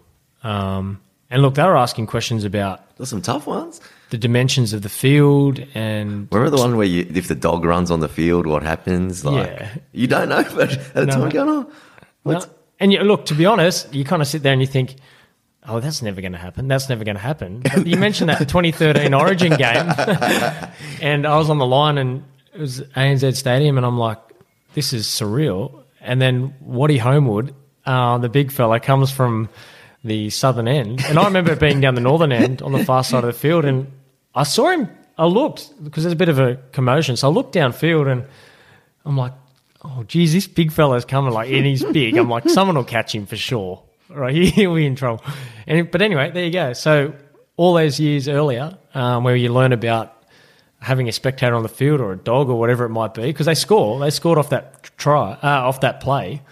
Um, 0.43 1.01
and 1.31 1.43
look, 1.43 1.55
they 1.55 1.63
were 1.65 1.77
asking 1.77 2.07
questions 2.07 2.45
about 2.45 2.79
he? 2.81 2.85
There's 2.99 3.09
some 3.11 3.23
tough 3.23 3.47
ones. 3.47 3.81
the 4.11 4.19
dimensions 4.19 4.73
of 4.73 4.83
the 4.83 4.89
field 4.89 5.59
and 5.75 6.29
Remember 6.31 6.51
the 6.57 6.63
one 6.63 6.77
where 6.77 6.87
you, 6.87 7.07
if 7.15 7.29
the 7.29 7.35
dog 7.35 7.65
runs 7.65 7.91
on 7.91 8.01
the 8.01 8.09
field, 8.09 8.47
what 8.47 8.63
happens? 8.63 9.25
Like, 9.25 9.49
Yeah. 9.49 9.69
You 9.93 10.07
don't 10.07 10.29
know, 10.29 10.45
but 10.55 10.73
at 10.73 10.95
the 10.95 11.07
No. 11.07 11.13
time, 11.15 11.29
going, 11.31 11.49
Well, 11.49 11.69
what's, 12.23 12.49
and 12.81 12.93
you, 12.93 13.01
look, 13.01 13.27
to 13.27 13.35
be 13.35 13.47
honest, 13.47 13.93
you 13.95 14.05
kind 14.05 14.23
of 14.23 14.29
sit 14.29 14.43
there 14.43 14.53
and 14.53 14.61
you 14.61 14.67
think, 14.69 14.97
oh, 15.69 15.81
that's 15.81 16.01
never 16.03 16.21
going 16.21 16.33
to 16.33 16.39
happen. 16.39 16.69
That's 16.69 16.89
never 16.89 17.03
going 17.05 17.17
to 17.17 17.23
happen. 17.23 17.61
But 17.61 17.87
you 17.87 17.97
mentioned 17.97 18.31
that 18.31 18.39
2013 18.39 19.13
Origin 19.25 19.57
game, 19.57 19.91
and 21.03 21.27
I 21.27 21.37
was 21.39 21.51
on 21.51 21.59
the 21.59 21.67
line, 21.67 21.99
and 21.99 22.23
it 22.55 22.61
was 22.61 22.81
ANZ 22.95 23.35
Stadium, 23.37 23.77
and 23.77 23.85
I'm 23.87 23.99
like, 23.99 24.19
this 24.75 24.93
is 24.93 25.07
surreal. 25.07 25.83
And 26.01 26.23
then 26.23 26.55
Waddy 26.61 26.99
Homewood, 26.99 27.55
uh, 27.85 28.19
the 28.19 28.29
big 28.29 28.53
fella, 28.53 28.79
comes 28.79 29.11
from 29.11 29.49
the 30.07 30.31
southern 30.31 30.69
end, 30.69 31.05
and 31.05 31.19
I 31.19 31.25
remember 31.25 31.55
being 31.57 31.81
down 31.81 31.95
the 31.95 32.01
northern 32.01 32.33
end 32.33 32.63
on 32.63 32.73
the 32.73 32.85
far 32.85 33.05
side 33.05 33.25
of 33.25 33.33
the 33.33 33.39
field, 33.39 33.65
and 33.65 33.91
I 34.35 34.45
saw 34.45 34.71
him. 34.71 34.89
I 35.19 35.27
looked 35.27 35.73
because 35.83 36.05
there's 36.05 36.13
a 36.13 36.17
bit 36.17 36.29
of 36.29 36.39
a 36.39 36.57
commotion, 36.73 37.17
so 37.17 37.29
I 37.29 37.33
looked 37.33 37.55
downfield, 37.55 38.11
and 38.11 38.27
I'm 39.05 39.17
like, 39.17 39.33
oh, 39.85 40.05
geez, 40.05 40.33
this 40.33 40.47
big 40.47 40.73
fella's 40.73 41.05
coming, 41.05 41.33
like, 41.33 41.51
and 41.51 41.65
he's 41.65 41.85
big. 41.85 42.17
I'm 42.17 42.29
like, 42.29 42.49
someone 42.49 42.77
will 42.77 42.85
catch 42.85 43.15
him 43.15 43.27
for 43.27 43.37
sure. 43.37 43.83
Right, 44.09 44.35
he'll 44.53 44.75
be 44.75 44.87
in 44.87 44.97
trouble. 44.97 45.25
And, 45.67 45.91
but 45.91 46.03
anyway, 46.03 46.31
there 46.31 46.45
you 46.45 46.53
go. 46.53 46.73
So 46.73 47.15
all 47.57 47.75
those 47.75 47.99
years 47.99 48.29
earlier, 48.29 48.77
um, 48.95 49.25
where 49.25 49.37
you 49.37 49.53
learn 49.53 49.73
about 49.73 50.13
having 50.81 51.09
a 51.09 51.13
spectator 51.13 51.55
on 51.55 51.63
the 51.63 51.69
field 51.69 52.01
or 52.01 52.13
a 52.13 52.17
dog 52.17 52.49
or 52.49 52.59
whatever 52.59 52.85
it 52.85 52.91
might 52.91 53.15
be, 53.15 53.23
because 53.23 53.47
they 53.47 53.55
score, 53.55 53.99
they 53.99 54.11
scored 54.11 54.39
off 54.39 54.51
that 54.51 54.83
try, 54.97 55.33
uh, 55.43 55.67
off 55.67 55.81
that 55.81 56.01
play, 56.01 56.43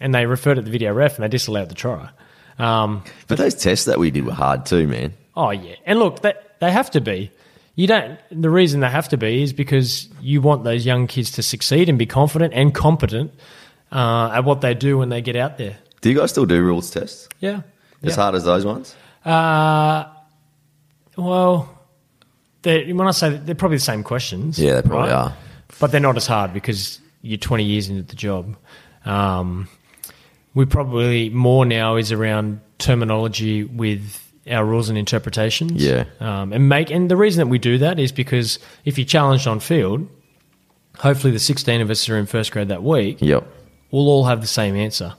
and 0.00 0.14
they 0.14 0.26
referred 0.26 0.54
to 0.54 0.62
the 0.62 0.70
video 0.70 0.92
ref 0.92 1.16
and 1.16 1.24
they 1.24 1.28
disallowed 1.28 1.68
the 1.68 1.74
try. 1.74 2.10
Um, 2.58 3.02
but 3.28 3.38
those 3.38 3.54
tests 3.54 3.86
that 3.86 3.98
we 3.98 4.10
did 4.10 4.24
were 4.24 4.32
hard 4.32 4.66
too, 4.66 4.86
man. 4.86 5.14
Oh 5.34 5.50
yeah, 5.50 5.76
and 5.86 5.98
look, 5.98 6.22
they, 6.22 6.34
they 6.60 6.70
have 6.70 6.90
to 6.92 7.00
be. 7.00 7.30
You 7.74 7.86
don't. 7.86 8.18
The 8.30 8.50
reason 8.50 8.80
they 8.80 8.90
have 8.90 9.08
to 9.10 9.16
be 9.16 9.42
is 9.42 9.52
because 9.52 10.08
you 10.20 10.42
want 10.42 10.64
those 10.64 10.84
young 10.84 11.06
kids 11.06 11.30
to 11.32 11.42
succeed 11.42 11.88
and 11.88 11.98
be 11.98 12.06
confident 12.06 12.52
and 12.52 12.74
competent 12.74 13.32
uh, 13.90 14.30
at 14.34 14.44
what 14.44 14.60
they 14.60 14.74
do 14.74 14.98
when 14.98 15.08
they 15.08 15.22
get 15.22 15.36
out 15.36 15.58
there. 15.58 15.78
Do 16.02 16.10
you 16.10 16.18
guys 16.18 16.30
still 16.30 16.46
do 16.46 16.60
rules 16.62 16.90
tests? 16.90 17.28
Yeah. 17.40 17.62
As 18.02 18.10
yeah. 18.10 18.22
hard 18.22 18.34
as 18.34 18.44
those 18.44 18.66
ones? 18.66 18.94
Uh, 19.24 20.04
well, 21.16 21.78
when 22.64 23.00
I 23.00 23.10
say 23.12 23.30
that, 23.30 23.46
they're 23.46 23.54
probably 23.54 23.76
the 23.76 23.82
same 23.84 24.02
questions. 24.02 24.58
Yeah, 24.58 24.80
they 24.80 24.82
probably 24.82 25.10
right? 25.10 25.28
are. 25.28 25.36
But 25.78 25.92
they're 25.92 26.00
not 26.00 26.16
as 26.16 26.26
hard 26.26 26.52
because 26.52 27.00
you're 27.22 27.38
20 27.38 27.64
years 27.64 27.88
into 27.88 28.02
the 28.02 28.16
job. 28.16 28.56
Um, 29.04 29.68
we 30.54 30.64
probably 30.66 31.30
more 31.30 31.64
now 31.64 31.96
is 31.96 32.12
around 32.12 32.60
terminology 32.78 33.64
with 33.64 34.18
our 34.50 34.64
rules 34.64 34.88
and 34.88 34.98
interpretations. 34.98 35.82
Yeah. 35.82 36.04
Um, 36.20 36.52
and 36.52 36.68
make 36.68 36.90
and 36.90 37.10
the 37.10 37.16
reason 37.16 37.38
that 37.44 37.50
we 37.50 37.58
do 37.58 37.78
that 37.78 37.98
is 37.98 38.12
because 38.12 38.58
if 38.84 38.98
you're 38.98 39.06
challenged 39.06 39.46
on 39.46 39.60
field, 39.60 40.08
hopefully 40.98 41.32
the 41.32 41.38
16 41.38 41.80
of 41.80 41.90
us 41.90 42.08
are 42.08 42.18
in 42.18 42.26
first 42.26 42.52
grade 42.52 42.68
that 42.68 42.82
week 42.82 43.18
Yep. 43.20 43.46
we'll 43.90 44.08
all 44.08 44.24
have 44.24 44.40
the 44.40 44.46
same 44.46 44.74
answer, 44.76 45.14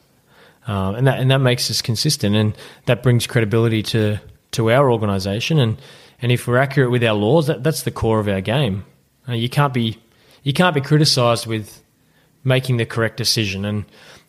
um, 0.68 0.96
and 0.96 1.08
that 1.08 1.20
and 1.20 1.32
that 1.32 1.40
makes 1.40 1.70
us 1.72 1.82
consistent, 1.82 2.36
and 2.36 2.54
that 2.86 3.02
brings 3.02 3.26
credibility 3.28 3.82
to 3.84 4.20
to 4.52 4.72
our 4.72 4.92
organisation, 4.92 5.58
and 5.58 5.78
and 6.22 6.32
if 6.32 6.48
we're 6.48 6.58
accurate 6.58 6.92
with 6.92 7.04
our 7.04 7.16
laws, 7.16 7.48
that, 7.48 7.64
that's 7.64 7.84
the 7.84 7.92
core 7.92 8.20
of 8.20 8.28
our 8.28 8.42
game. 8.42 8.86
Uh, 9.28 9.34
you 9.34 9.50
can't 9.50 9.74
be 9.74 9.98
you 10.44 10.54
can't 10.54 10.76
be 10.76 10.82
criticised 10.82 11.48
with 11.48 11.82
making 12.44 12.78
the 12.78 12.86
correct 12.86 13.16
decision, 13.18 13.64
and 13.66 13.86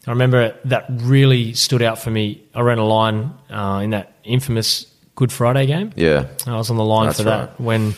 I 0.07 0.11
remember 0.11 0.55
that 0.67 0.87
really 0.89 1.55
stood 1.55 1.83
out 1.83 1.99
for 1.99 2.11
me. 2.11 2.43
I 2.55 2.61
ran 2.61 2.79
a 2.79 2.85
line 2.85 3.33
uh, 3.51 3.81
in 3.83 3.91
that 3.91 4.13
infamous 4.25 4.87
Good 5.15 5.33
Friday 5.33 5.67
game. 5.67 5.93
Yeah. 5.97 6.27
I 6.47 6.57
was 6.57 6.71
on 6.71 6.77
the 6.77 6.85
line 6.85 7.07
That's 7.07 7.19
for 7.19 7.25
that 7.25 7.51
right. 7.51 7.61
when 7.61 7.95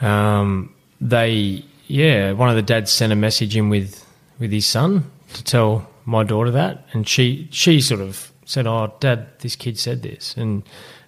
um, 0.00 0.72
they, 1.00 1.64
yeah, 1.88 2.32
one 2.32 2.48
of 2.50 2.56
the 2.56 2.62
dads 2.62 2.90
sent 2.92 3.12
a 3.12 3.16
message 3.16 3.56
in 3.56 3.68
with 3.68 4.04
with 4.38 4.52
his 4.52 4.66
son 4.66 5.10
to 5.34 5.44
tell 5.44 5.88
my 6.04 6.22
daughter 6.24 6.50
that, 6.52 6.86
and 6.92 7.08
she 7.08 7.48
she 7.50 7.80
sort 7.80 8.00
of 8.00 8.32
said, 8.44 8.66
"Oh, 8.66 8.92
Dad, 9.00 9.26
this 9.40 9.56
kid 9.56 9.78
said 9.78 10.02
this," 10.02 10.36
and 10.36 10.62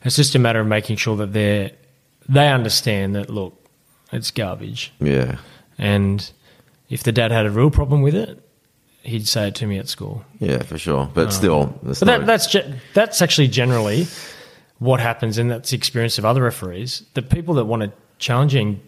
it's 0.05 0.17
just 0.17 0.35
a 0.35 0.39
matter 0.39 0.61
of 0.61 0.67
making 0.67 0.97
sure 0.97 1.17
that 1.17 1.33
they 1.33 1.73
they 2.29 2.49
understand 2.53 3.15
that 3.15 3.31
look, 3.31 3.55
it's 4.13 4.31
garbage. 4.31 4.93
Yeah, 5.01 5.39
And 5.79 6.31
if 6.91 7.03
the 7.03 7.13
dad 7.13 7.31
had 7.31 7.47
a 7.47 7.51
real 7.51 7.71
problem 7.71 8.03
with 8.03 8.15
it, 8.15 8.43
he'd 9.03 9.27
say 9.29 9.49
it 9.49 9.55
to 9.57 9.67
me 9.67 9.79
at 9.79 9.89
school. 9.89 10.25
yeah, 10.41 10.63
for 10.63 10.77
sure. 10.79 11.09
But 11.15 11.27
um, 11.27 11.31
still, 11.31 11.79
that's 11.83 12.03
Oh. 12.03 12.07
But 12.07 12.19
that, 12.19 12.27
that's 12.27 12.47
ge- 12.49 12.75
that's 12.95 13.23
actually 13.23 13.49
generally 13.49 14.07
what 14.79 15.01
happens, 15.01 15.39
and 15.39 15.51
that's 15.51 15.71
the 15.71 15.77
experience 15.77 16.19
of 16.19 16.25
other 16.25 16.43
referees. 16.43 17.03
The 17.15 17.23
people 17.23 17.55
that 17.55 17.65
want 17.67 17.83
to 17.83 17.93
challenge 18.19 18.55
you 18.55 18.61
and 18.61 18.81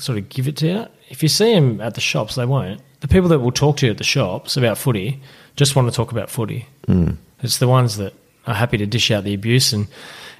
sort 0.00 0.18
of 0.18 0.28
give 0.28 0.46
it 0.48 0.56
to 0.58 0.66
you, 0.66 0.86
if 1.10 1.22
you 1.22 1.28
see 1.28 1.54
them 1.54 1.80
at 1.80 1.94
the 1.94 2.00
shops, 2.00 2.34
they 2.34 2.46
won't. 2.46 2.80
The 3.04 3.08
people 3.08 3.28
that 3.28 3.40
will 3.40 3.52
talk 3.52 3.76
to 3.76 3.86
you 3.86 3.92
at 3.92 3.98
the 3.98 4.04
shops 4.04 4.56
about 4.56 4.78
footy 4.78 5.20
just 5.56 5.76
want 5.76 5.90
to 5.90 5.94
talk 5.94 6.10
about 6.10 6.30
footy. 6.30 6.68
Mm. 6.88 7.18
It's 7.42 7.58
the 7.58 7.68
ones 7.68 7.98
that 7.98 8.14
are 8.46 8.54
happy 8.54 8.78
to 8.78 8.86
dish 8.86 9.10
out 9.10 9.24
the 9.24 9.34
abuse 9.34 9.74
and, 9.74 9.88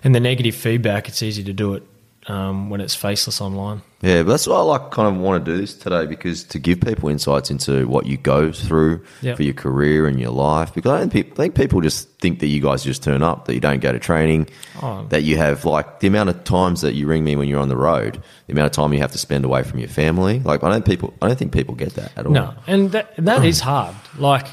and 0.03 0.15
the 0.15 0.21
negative 0.21 0.55
feedback. 0.55 1.07
It's 1.07 1.23
easy 1.23 1.45
to 1.45 1.53
do 1.53 1.75
it 1.75 1.83
um, 2.27 2.71
when 2.71 2.81
it's 2.81 2.95
faceless 2.95 3.41
online. 3.41 3.83
Yeah, 4.01 4.23
but 4.23 4.31
that's 4.31 4.47
why 4.47 4.57
I 4.57 4.61
like 4.61 4.91
kind 4.91 5.09
of 5.15 5.21
want 5.23 5.45
to 5.45 5.51
do 5.53 5.57
this 5.59 5.75
today 5.75 6.05
because 6.07 6.45
to 6.45 6.59
give 6.59 6.81
people 6.81 7.09
insights 7.09 7.51
into 7.51 7.87
what 7.89 8.05
you 8.07 8.17
go 8.19 8.53
through 8.53 9.03
Yep. 9.23 9.37
for 9.39 9.43
your 9.43 9.55
career 9.55 10.07
and 10.07 10.21
your 10.21 10.31
life. 10.31 10.75
Because 10.75 10.91
I, 10.93 11.07
pe- 11.09 11.31
I 11.31 11.35
think 11.35 11.55
people 11.55 11.81
just 11.81 12.09
think 12.21 12.41
that 12.41 12.49
you 12.49 12.61
guys 12.61 12.85
just 12.85 13.03
turn 13.03 13.23
up, 13.23 13.47
that 13.47 13.55
you 13.55 13.61
don't 13.61 13.81
go 13.81 13.93
to 13.93 13.99
training, 13.99 14.49
Oh. 14.83 15.07
that 15.09 15.23
you 15.23 15.37
have 15.39 15.65
like 15.65 16.01
the 16.01 16.07
amount 16.09 16.29
of 16.31 16.45
times 16.45 16.83
that 16.83 16.95
you 16.95 17.07
ring 17.07 17.25
me 17.25 17.35
when 17.37 17.49
you're 17.49 17.61
on 17.61 17.69
the 17.71 17.77
road, 17.77 18.23
the 18.47 18.53
amount 18.53 18.67
of 18.67 18.73
time 18.73 18.93
you 18.93 19.01
have 19.01 19.13
to 19.13 19.19
spend 19.19 19.45
away 19.47 19.63
from 19.63 19.79
your 19.79 19.89
family. 19.89 20.41
Like 20.41 20.63
I 20.63 20.71
don't 20.71 20.85
people, 20.85 21.15
I 21.23 21.29
don't 21.29 21.39
think 21.39 21.53
people 21.53 21.75
get 21.75 21.95
that 21.95 22.13
at 22.17 22.27
all. 22.27 22.33
No, 22.33 22.55
and 22.67 22.93
that 22.93 23.15
that 23.17 23.45
is 23.45 23.61
hard. 23.61 23.95
Like, 24.19 24.47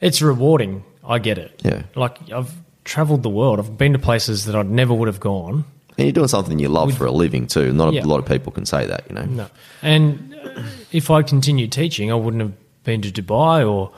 it's 0.00 0.22
rewarding. 0.22 0.84
I 1.06 1.18
get 1.18 1.38
it. 1.38 1.60
Yeah. 1.64 1.82
Like 1.96 2.16
I've 2.32 2.52
travelled 2.84 3.22
the 3.24 3.30
world. 3.30 3.58
I've 3.58 3.76
been 3.76 3.92
to 3.94 3.98
places 3.98 4.44
that 4.44 4.54
I 4.54 4.62
never 4.62 4.94
would 4.94 5.08
have 5.08 5.20
gone. 5.20 5.64
And 5.96 6.06
you're 6.06 6.12
doing 6.12 6.28
something 6.28 6.58
you 6.58 6.68
love 6.68 6.96
for 6.96 7.06
a 7.06 7.10
living 7.12 7.46
too. 7.46 7.72
Not 7.72 7.88
a 7.92 7.96
Yeah. 7.96 8.04
lot 8.06 8.18
of 8.18 8.26
people 8.26 8.52
can 8.52 8.66
say 8.66 8.86
that, 8.86 9.04
you 9.08 9.14
know. 9.14 9.24
No, 9.24 9.46
and 9.82 10.34
uh, 10.44 10.62
if 10.92 11.10
I 11.10 11.22
continued 11.22 11.72
teaching, 11.72 12.10
I 12.10 12.14
wouldn't 12.14 12.42
have 12.42 12.52
been 12.84 13.00
to 13.02 13.10
Dubai 13.10 13.68
or 13.68 13.90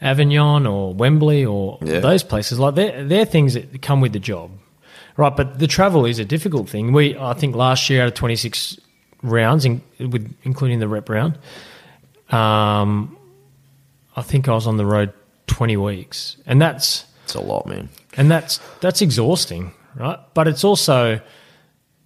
Avignon 0.00 0.66
or 0.66 0.92
Wembley 0.94 1.44
or 1.44 1.78
Yeah. 1.82 2.00
those 2.00 2.22
places. 2.22 2.58
Like 2.58 2.74
they're 2.74 3.04
they're 3.04 3.24
things 3.24 3.54
that 3.54 3.82
come 3.82 4.00
with 4.00 4.12
the 4.12 4.18
job, 4.20 4.50
right? 5.16 5.34
But 5.36 5.58
the 5.58 5.66
travel 5.66 6.04
is 6.06 6.18
a 6.18 6.24
difficult 6.24 6.68
thing. 6.68 6.92
We 6.92 7.16
I 7.16 7.34
think 7.34 7.54
last 7.56 7.88
year 7.88 8.02
out 8.02 8.08
of 8.08 8.14
twenty 8.14 8.36
six 8.36 8.78
rounds, 9.22 9.64
in, 9.64 9.80
with 9.98 10.34
including 10.42 10.80
the 10.80 10.88
rep 10.88 11.08
round, 11.08 11.38
um, 12.30 13.16
I 14.16 14.22
think 14.22 14.48
I 14.48 14.52
was 14.52 14.66
on 14.66 14.76
the 14.76 14.86
road 14.86 15.12
twenty 15.46 15.76
weeks, 15.76 16.36
and 16.46 16.60
that's 16.60 17.04
It's 17.24 17.34
a 17.34 17.40
lot, 17.40 17.66
man. 17.66 17.88
and 18.16 18.30
that's 18.30 18.58
that's 18.80 19.00
exhausting, 19.02 19.72
right? 19.94 20.18
But 20.34 20.48
it's 20.48 20.64
also 20.64 21.20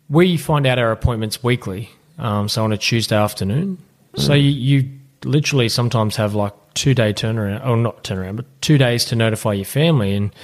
we 0.08 0.36
find 0.36 0.66
out 0.66 0.78
our 0.78 0.92
appointments 0.92 1.42
weekly, 1.42 1.90
um, 2.18 2.48
so 2.48 2.64
on 2.64 2.72
a 2.72 2.78
Tuesday 2.78 3.16
afternoon. 3.16 3.78
So 4.16 4.32
you, 4.32 4.50
you 4.50 4.90
literally 5.24 5.68
sometimes 5.68 6.16
have 6.16 6.34
like 6.34 6.54
two 6.74 6.94
day 6.94 7.12
turnaround, 7.12 7.66
or 7.66 7.76
not 7.76 8.04
turnaround, 8.04 8.36
but 8.36 8.46
two 8.62 8.78
days 8.78 9.04
to 9.06 9.16
notify 9.16 9.52
your 9.52 9.64
family 9.64 10.14
and 10.14 10.34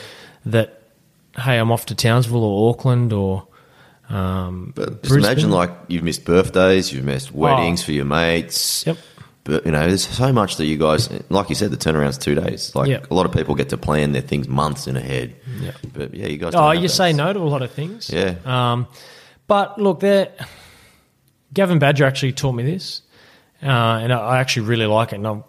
that 0.45 0.83
hey, 1.39 1.59
I'm 1.59 1.73
off 1.73 1.87
to 1.87 1.95
Townsville 1.95 2.45
or 2.45 2.71
Auckland 2.71 3.13
or 3.13 3.47
um, 4.11 4.73
But 4.75 5.03
just 5.03 5.03
Brisbane. 5.03 5.25
imagine 5.25 5.51
like 5.51 5.71
you've 5.89 6.03
missed 6.03 6.25
birthdays, 6.25 6.93
you've 6.93 7.05
missed 7.05 7.33
weddings 7.33 7.83
for 7.83 7.93
your 7.93 8.05
mates. 8.05 8.87
Yep. 8.87 8.99
But 9.45 9.67
you 9.67 9.73
know, 9.73 9.87
there's 9.89 10.07
so 10.07 10.33
much 10.33 10.57
that 10.59 10.67
you 10.67 10.77
guys, 10.79 11.11
like 11.29 11.49
you 11.49 11.57
said, 11.57 11.73
the 11.73 11.77
turnaround's 11.77 12.17
two 12.19 12.35
days. 12.37 12.75
Like 12.77 12.89
Yep. 12.89 13.11
a 13.11 13.15
lot 13.15 13.27
of 13.27 13.33
people 13.33 13.55
get 13.57 13.71
to 13.71 13.77
plan 13.77 14.13
their 14.13 14.23
things 14.23 14.47
months 14.47 14.87
in 14.87 14.97
ahead. 14.97 15.35
Yep. 15.61 15.75
But 15.93 16.15
yeah, 16.15 16.27
you 16.29 16.39
guys. 16.39 16.55
Oh, 16.55 16.71
you 16.71 16.87
say 16.89 17.13
no 17.13 17.33
to 17.33 17.39
a 17.41 17.43
lot 17.43 17.63
of 17.63 17.73
things. 17.73 18.09
Yeah. 18.09 18.37
Um, 18.45 18.87
but 19.49 19.81
look, 19.81 20.01
there. 20.01 20.33
Gavin 21.53 21.79
Badger 21.79 22.05
actually 22.05 22.33
taught 22.33 22.53
me 22.53 22.63
this, 22.63 23.03
uh, 23.63 23.67
and 23.67 24.13
I, 24.13 24.19
I 24.19 24.39
actually 24.39 24.67
really 24.69 24.87
like 24.87 25.13
it. 25.13 25.17
And 25.17 25.27
I'm, 25.27 25.45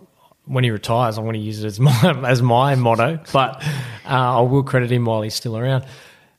when 0.45 0.63
he 0.65 0.69
retires, 0.71 1.17
I'm 1.17 1.23
going 1.23 1.35
to 1.35 1.39
use 1.39 1.63
it 1.63 1.67
as 1.67 1.79
my 1.79 2.21
as 2.27 2.41
my 2.41 2.75
motto. 2.75 3.19
But 3.31 3.63
uh, 4.05 4.37
I 4.37 4.41
will 4.41 4.63
credit 4.63 4.91
him 4.91 5.05
while 5.05 5.21
he's 5.21 5.35
still 5.35 5.57
around. 5.57 5.85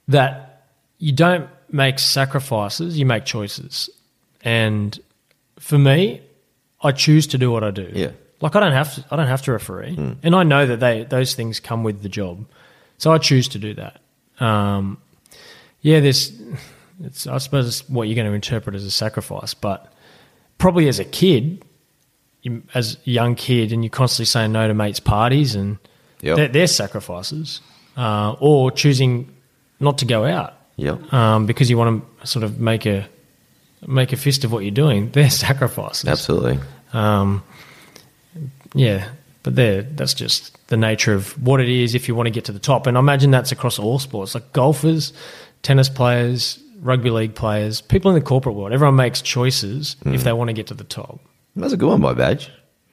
That 0.09 0.67
you 0.99 1.13
don't 1.13 1.49
make 1.71 1.99
sacrifices; 1.99 2.99
you 2.99 3.07
make 3.07 3.25
choices. 3.25 3.89
And 4.43 4.99
for 5.59 5.79
me, 5.79 6.21
I 6.85 6.93
choose 6.93 7.27
to 7.29 7.39
do 7.39 7.51
what 7.51 7.65
I 7.65 7.71
do. 7.73 7.91
Yeah. 7.93 8.11
Like 8.41 8.55
I 8.57 8.61
don't 8.61 8.73
have 8.73 8.95
to, 8.95 9.05
I 9.11 9.17
don't 9.17 9.27
have 9.27 9.43
to 9.43 9.53
referee, 9.53 9.97
and 10.23 10.35
I 10.37 10.43
know 10.43 10.67
that 10.67 10.79
they 10.81 11.05
those 11.05 11.35
things 11.35 11.61
come 11.61 11.83
with 11.83 12.03
the 12.03 12.09
job, 12.11 12.45
so 12.99 13.11
I 13.13 13.19
choose 13.19 13.49
to 13.49 13.59
do 13.59 13.75
that. 13.75 14.01
Um, 14.39 14.99
yeah, 15.81 16.01
there's, 16.01 16.33
it's 17.03 17.27
I 17.27 17.39
suppose 17.39 17.67
it's 17.67 17.89
what 17.89 18.07
you're 18.09 18.17
going 18.17 18.27
to 18.27 18.33
interpret 18.35 18.75
as 18.77 18.85
a 18.85 18.91
sacrifice, 18.91 19.55
but 19.55 19.93
probably 20.59 20.89
as 20.89 20.99
a 20.99 21.05
kid, 21.05 21.65
you, 22.43 22.63
as 22.75 22.99
a 23.07 23.11
young 23.11 23.35
kid, 23.35 23.73
and 23.73 23.83
you're 23.83 23.91
constantly 23.91 24.27
saying 24.27 24.53
no 24.53 24.69
to 24.69 24.75
mates' 24.75 25.01
parties, 25.01 25.55
and 25.55 25.79
Yep. 26.21 26.37
they're, 26.37 26.49
they're 26.49 26.67
sacrifices, 26.67 27.61
uh, 27.97 28.35
or 28.41 28.71
choosing 28.71 29.35
not 29.79 29.99
to 29.99 30.05
go 30.07 30.25
out 30.25 30.55
Yep. 30.77 31.13
um, 31.13 31.47
because 31.47 31.69
you 31.71 31.79
want 31.79 32.03
to 32.21 32.27
sort 32.27 32.43
of 32.45 32.59
make 32.59 32.85
a 32.87 33.07
make 33.87 34.13
a 34.13 34.17
fist 34.17 34.45
of 34.45 34.53
what 34.53 34.61
you're 34.65 34.71
doing. 34.71 35.11
They're 35.11 35.31
sacrifices. 35.47 36.09
Absolutely. 36.09 36.59
Um, 36.95 37.43
yeah, 38.75 39.09
but 39.43 39.57
there, 39.57 39.83
that's 39.83 40.15
just 40.15 40.57
the 40.69 40.77
nature 40.77 41.13
of 41.13 41.33
what 41.47 41.61
it 41.61 41.69
is 41.69 41.95
if 41.95 42.09
you 42.09 42.15
want 42.15 42.27
to 42.27 42.31
get 42.31 42.45
to 42.47 42.53
the 42.53 42.59
top. 42.59 42.87
And 42.87 42.97
I 42.97 43.01
imagine 43.01 43.31
that's 43.31 43.53
across 43.53 43.79
all 43.79 43.99
sports, 43.99 44.35
like 44.35 44.53
golfers, 44.53 45.13
tennis 45.63 45.89
players, 45.89 46.59
rugby 46.81 47.11
league 47.11 47.35
players, 47.35 47.81
people 47.81 48.11
in 48.11 48.15
the 48.15 48.25
corporate 48.25 48.55
world. 48.55 48.73
Everyone 48.73 48.97
makes 48.97 49.21
choices 49.23 49.97
Hmm. 50.03 50.15
if 50.15 50.25
they 50.25 50.33
want 50.33 50.49
to 50.49 50.53
get 50.55 50.69
to 50.69 50.75
the 50.75 50.85
top. 50.85 51.21
That's 51.57 51.73
a 51.73 51.77
good 51.77 51.89
one 51.89 52.01
by 52.01 52.15
Badge. 52.15 52.51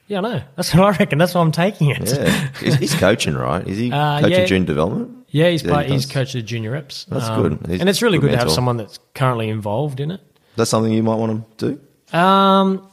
Yeah, 0.08 0.18
I 0.18 0.20
know. 0.20 0.42
That's 0.56 0.74
what 0.74 0.84
I 0.84 0.98
reckon. 0.98 1.18
That's 1.18 1.34
why 1.34 1.40
I'm 1.40 1.52
taking 1.52 1.90
it. 1.90 2.06
Yeah. 2.12 2.48
he's, 2.60 2.74
he's 2.74 2.94
coaching, 2.94 3.34
right? 3.34 3.66
Is 3.66 3.78
he 3.78 3.90
Uh, 3.92 4.20
coaching 4.20 4.38
yeah. 4.38 4.44
junior 4.44 4.66
development? 4.66 5.26
Yeah, 5.30 5.48
he's 5.48 5.62
Yeah, 5.62 5.70
part, 5.72 5.86
he 5.86 5.92
he's 5.94 6.06
coached 6.06 6.34
the 6.34 6.42
junior 6.42 6.72
reps. 6.72 7.06
Um, 7.10 7.18
That's 7.18 7.30
good. 7.30 7.66
He's 7.70 7.80
and 7.80 7.88
it's 7.88 8.02
really 8.02 8.18
good 8.18 8.26
good, 8.30 8.32
to 8.32 8.38
have 8.38 8.50
someone 8.52 8.76
that's 8.76 8.98
currently 9.14 9.48
involved 9.48 10.00
in 10.00 10.10
it. 10.10 10.20
That's 10.56 10.68
something 10.70 10.92
you 10.92 11.02
might 11.02 11.14
want 11.14 11.58
to 11.58 11.78
do. 12.12 12.16
Um, 12.18 12.86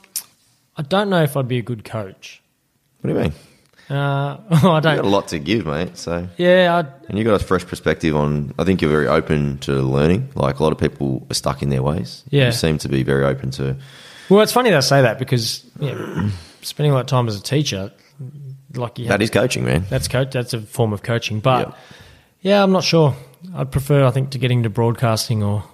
I 0.79 0.81
don't 0.81 1.09
know 1.09 1.21
if 1.21 1.35
I'd 1.35 1.49
be 1.49 1.57
a 1.57 1.61
good 1.61 1.83
coach. 1.83 2.41
What 3.01 3.09
do 3.11 3.15
you 3.17 3.21
mean? 3.23 3.33
Uh, 3.89 4.37
I 4.49 4.79
don't. 4.79 4.95
You 4.95 5.01
got 5.01 5.05
a 5.05 5.09
lot 5.09 5.27
to 5.29 5.39
give, 5.39 5.65
mate. 5.65 5.97
So 5.97 6.27
Yeah, 6.37 6.77
I'd, 6.77 7.09
And 7.09 7.17
you 7.17 7.25
got 7.25 7.39
a 7.39 7.43
fresh 7.43 7.65
perspective 7.65 8.15
on. 8.15 8.53
I 8.57 8.63
think 8.63 8.81
you're 8.81 8.89
very 8.89 9.07
open 9.07 9.57
to 9.59 9.73
learning. 9.73 10.29
Like 10.35 10.59
a 10.59 10.63
lot 10.63 10.71
of 10.71 10.77
people 10.77 11.27
are 11.29 11.33
stuck 11.33 11.61
in 11.61 11.67
their 11.69 11.83
ways. 11.83 12.23
Yeah. 12.29 12.45
you 12.45 12.51
seem 12.53 12.77
to 12.77 12.87
be 12.87 13.03
very 13.03 13.25
open 13.25 13.51
to. 13.51 13.75
Well, 14.29 14.39
it's 14.39 14.53
funny 14.53 14.69
they 14.69 14.79
say 14.79 15.01
that 15.01 15.19
because 15.19 15.65
yeah, 15.81 16.29
spending 16.61 16.91
a 16.91 16.95
lot 16.95 17.01
of 17.01 17.07
time 17.07 17.27
as 17.27 17.37
a 17.37 17.43
teacher, 17.43 17.91
like 18.73 18.99
you 18.99 19.07
That 19.09 19.21
is 19.21 19.31
coaching, 19.31 19.65
man. 19.65 19.85
that's 19.89 20.07
coach. 20.07 20.31
That's 20.31 20.53
a 20.53 20.61
form 20.61 20.93
of 20.93 21.03
coaching. 21.03 21.41
But 21.41 21.67
Yep. 21.67 21.77
yeah, 22.41 22.63
I'm 22.63 22.71
not 22.71 22.85
sure. 22.85 23.15
I'd 23.53 23.69
prefer, 23.71 24.05
I 24.05 24.11
think, 24.11 24.29
to 24.29 24.37
getting 24.37 24.63
to 24.63 24.69
broadcasting 24.69 25.43
or 25.43 25.65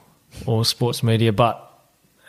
or 0.47 0.65
sports 0.65 1.03
media. 1.03 1.31
But 1.31 1.61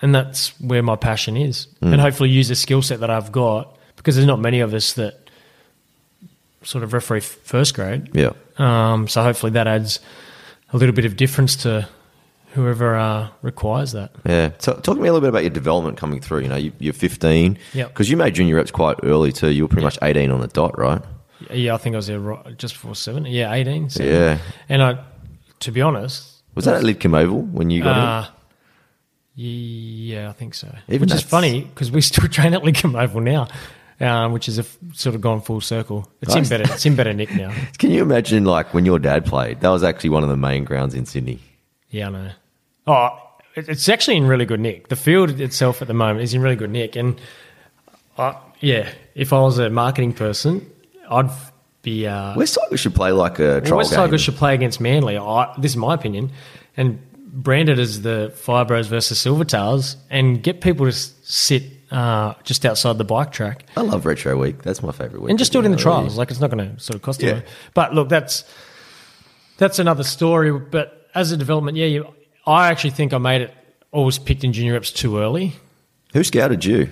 and 0.02 0.14
that's 0.14 0.48
where 0.60 0.82
my 0.82 0.96
passion 0.96 1.36
is, 1.36 1.66
Mm. 1.82 1.92
and 1.92 2.00
hopefully 2.00 2.28
use 2.30 2.48
the 2.48 2.54
skill 2.54 2.82
set 2.82 3.00
that 3.00 3.10
I've 3.10 3.32
got 3.32 3.76
because 3.96 4.14
there's 4.16 4.26
not 4.26 4.40
many 4.40 4.60
of 4.60 4.74
us 4.74 4.92
that 4.94 5.28
sort 6.62 6.82
of 6.84 6.92
referee 6.92 7.20
first 7.20 7.74
grade. 7.74 8.08
Yeah, 8.12 8.30
Um, 8.58 9.08
so 9.08 9.22
hopefully 9.22 9.52
that 9.52 9.66
adds 9.66 10.00
a 10.72 10.76
little 10.76 10.94
bit 10.94 11.04
of 11.04 11.16
difference 11.16 11.56
to 11.56 11.88
whoever 12.54 12.96
uh, 12.96 13.28
requires 13.42 13.92
that. 13.92 14.10
yeah. 14.26 14.50
So, 14.58 14.72
talk 14.74 14.96
to 14.96 15.00
me 15.02 15.08
a 15.08 15.12
little 15.12 15.20
bit 15.20 15.28
about 15.28 15.42
your 15.42 15.50
development 15.50 15.96
coming 15.98 16.20
through. 16.20 16.40
You 16.40 16.48
know, 16.48 16.56
you, 16.56 16.72
you're 16.78 16.92
15. 16.94 17.58
Yep. 17.74 17.88
Because 17.88 18.10
you 18.10 18.16
made 18.16 18.34
junior 18.34 18.56
reps 18.56 18.70
quite 18.70 18.96
early 19.02 19.30
too. 19.32 19.50
You 19.50 19.64
were 19.64 19.68
pretty 19.68 19.84
much 19.84 19.98
18 20.02 20.30
on 20.30 20.40
the 20.40 20.46
dot, 20.48 20.78
right? 20.78 21.02
Yeah, 21.52 21.74
I 21.74 21.76
think 21.76 21.94
I 21.94 21.98
was 21.98 22.06
there 22.06 22.18
right, 22.18 22.56
just 22.58 22.74
before 22.74 22.94
seven. 22.94 23.26
Yeah, 23.26 23.52
eighteen. 23.52 23.90
so- 23.90 24.02
Yeah. 24.02 24.38
and 24.70 24.82
I, 24.82 24.98
to 25.60 25.70
be 25.70 25.82
honest, 25.82 26.42
Was 26.54 26.64
that 26.64 26.76
at 26.76 26.82
Lidcombe 26.82 27.14
Oval 27.24 27.42
when 27.42 27.68
you 27.68 27.82
got 27.82 28.24
in? 28.24 28.32
Yeah, 29.36 30.30
I 30.30 30.32
think 30.32 30.54
so. 30.54 30.74
Even 30.88 31.02
Which 31.02 31.14
is 31.14 31.22
funny 31.22 31.60
because 31.62 31.90
we 31.90 32.00
still 32.00 32.26
train 32.30 32.54
at 32.54 32.62
Lidcombe 32.62 33.00
Oval 33.00 33.20
now. 33.20 33.48
um, 34.00 34.32
which 34.32 34.48
is 34.48 34.58
a 34.58 34.62
f- 34.62 34.78
sort 34.94 35.14
of 35.14 35.20
gone 35.20 35.40
full 35.42 35.60
circle. 35.60 36.10
It's 36.22 36.34
in 36.34 36.44
better. 36.48 36.64
It's 36.64 36.84
in 36.86 36.96
better 36.96 37.12
nick 37.12 37.34
now. 37.34 37.54
Can 37.78 37.90
you 37.90 38.02
imagine, 38.02 38.44
like, 38.44 38.72
when 38.74 38.84
your 38.86 38.98
dad 38.98 39.24
played? 39.26 39.60
That 39.60 39.68
was 39.68 39.82
actually 39.84 40.10
one 40.10 40.22
of 40.22 40.28
the 40.30 40.36
main 40.36 40.64
grounds 40.64 40.94
in 40.94 41.04
Sydney. 41.06 41.38
Yeah, 41.90 42.08
I 42.08 42.10
know. 42.10 42.30
Oh, 42.86 43.18
it's 43.54 43.88
actually 43.88 44.16
in 44.18 44.26
really 44.26 44.44
good 44.44 44.60
nick. 44.60 44.88
The 44.88 44.96
field 44.96 45.38
itself 45.40 45.80
at 45.82 45.88
the 45.88 45.94
moment 45.94 46.22
is 46.24 46.34
in 46.34 46.40
really 46.42 46.56
good 46.56 46.70
nick, 46.70 46.94
and 46.96 47.18
uh, 48.18 48.34
yeah, 48.60 48.90
if 49.14 49.32
I 49.32 49.40
was 49.40 49.58
a 49.58 49.70
marketing 49.70 50.12
person, 50.12 50.70
I'd 51.10 51.30
be. 51.82 52.06
Uh, 52.06 52.36
West 52.36 52.58
Tigers 52.62 52.80
should 52.80 52.94
play 52.94 53.12
like 53.12 53.38
a 53.38 53.60
trial 53.62 53.78
West. 53.78 53.92
Tigers 53.94 54.20
should 54.20 54.36
play 54.36 54.54
against 54.54 54.80
Manly. 54.80 55.16
I, 55.18 55.54
this 55.58 55.72
is 55.72 55.76
my 55.76 55.94
opinion, 55.94 56.32
and 56.76 57.00
brand 57.26 57.68
it 57.68 57.78
as 57.78 58.02
the 58.02 58.32
Fibros 58.36 58.86
versus 58.86 59.18
Silvertails, 59.22 59.96
and 60.10 60.42
get 60.42 60.60
people 60.60 60.86
to 60.86 60.92
sit 60.92 61.64
uh, 61.90 62.34
just 62.42 62.64
outside 62.66 62.98
the 62.98 63.04
bike 63.04 63.30
track 63.32 63.64
I 63.76 63.82
love 63.82 64.06
Retro 64.06 64.36
Week. 64.36 64.62
That's 64.62 64.82
my 64.82 64.90
favourite 64.92 65.22
week. 65.22 65.30
and 65.30 65.38
just 65.38 65.52
do 65.52 65.60
it 65.60 65.64
in 65.64 65.70
the 65.70 65.76
trials. 65.76 66.16
Like 66.18 66.30
it's 66.30 66.40
not 66.40 66.50
going 66.50 66.74
to 66.74 66.80
sort 66.80 66.96
of 66.96 67.02
cost 67.02 67.22
you. 67.22 67.28
Yeah. 67.28 67.40
But 67.74 67.94
look, 67.94 68.08
that's 68.08 68.44
that's 69.58 69.78
another 69.78 70.02
story. 70.02 70.50
But 70.52 71.08
as 71.14 71.32
a 71.32 71.36
development, 71.36 71.76
yeah, 71.76 71.86
you, 71.86 72.06
I 72.46 72.68
actually 72.68 72.90
think 72.90 73.12
I 73.12 73.18
made 73.18 73.42
it. 73.42 73.54
Always 73.92 74.18
picked 74.18 74.44
in 74.44 74.52
junior 74.52 74.74
reps 74.74 74.90
too 74.90 75.18
early. 75.18 75.54
Who 76.12 76.22
scouted 76.24 76.64
you? 76.64 76.90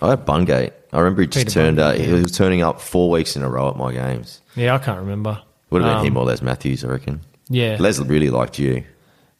I 0.00 0.10
had 0.10 0.24
Bungate. 0.24 0.72
I 0.92 0.98
remember 1.00 1.22
he 1.22 1.28
just 1.28 1.46
Peter 1.46 1.50
turned 1.60 1.78
up. 1.78 1.96
Bungate, 1.96 2.04
He 2.06 2.12
was 2.12 2.32
turning 2.32 2.62
up 2.62 2.80
four 2.80 3.10
weeks 3.10 3.36
in 3.36 3.42
a 3.42 3.48
row 3.48 3.68
at 3.68 3.76
my 3.76 3.92
games. 3.92 4.40
Yeah, 4.54 4.74
I 4.74 4.78
can't 4.78 5.00
remember. 5.00 5.42
Would 5.70 5.82
have 5.82 5.90
been 5.90 5.98
Um, 5.98 6.06
him 6.06 6.16
or 6.16 6.24
Les 6.24 6.40
Matthews, 6.40 6.84
I 6.84 6.88
reckon. 6.88 7.20
Yeah, 7.48 7.76
Les 7.80 7.98
really 7.98 8.30
liked 8.30 8.58
you. 8.58 8.84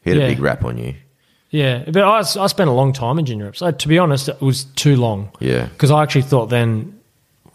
He 0.03 0.09
had 0.11 0.19
Yeah. 0.19 0.25
a 0.25 0.29
big 0.29 0.39
rap 0.39 0.63
on 0.65 0.77
you. 0.77 0.95
yeah. 1.49 1.83
But 1.85 2.03
I, 2.03 2.19
I 2.19 2.47
spent 2.47 2.69
a 2.69 2.73
long 2.73 2.93
time 2.93 3.19
in 3.19 3.25
junior 3.25 3.45
reps. 3.45 3.61
Uh, 3.61 3.71
to 3.71 3.87
be 3.87 3.97
honest, 3.99 4.29
it 4.29 4.41
was 4.41 4.63
too 4.75 4.95
long. 4.95 5.31
Yeah. 5.39 5.65
because 5.65 5.91
I 5.91 6.03
actually 6.03 6.21
thought 6.23 6.47
then, 6.49 6.99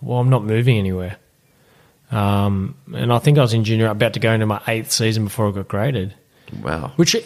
well, 0.00 0.18
I'm 0.18 0.30
not 0.30 0.44
moving 0.44 0.76
anywhere. 0.78 1.16
Um, 2.10 2.76
and 2.94 3.12
I 3.12 3.18
think 3.18 3.38
I 3.38 3.42
was 3.42 3.54
in 3.54 3.64
junior, 3.64 3.86
about 3.88 4.12
to 4.14 4.20
go 4.20 4.32
into 4.32 4.46
my 4.46 4.60
eighth 4.68 4.92
season 4.92 5.24
before 5.24 5.48
I 5.48 5.52
got 5.52 5.68
graded, 5.68 6.14
Wow. 6.62 6.92
which 6.96 7.16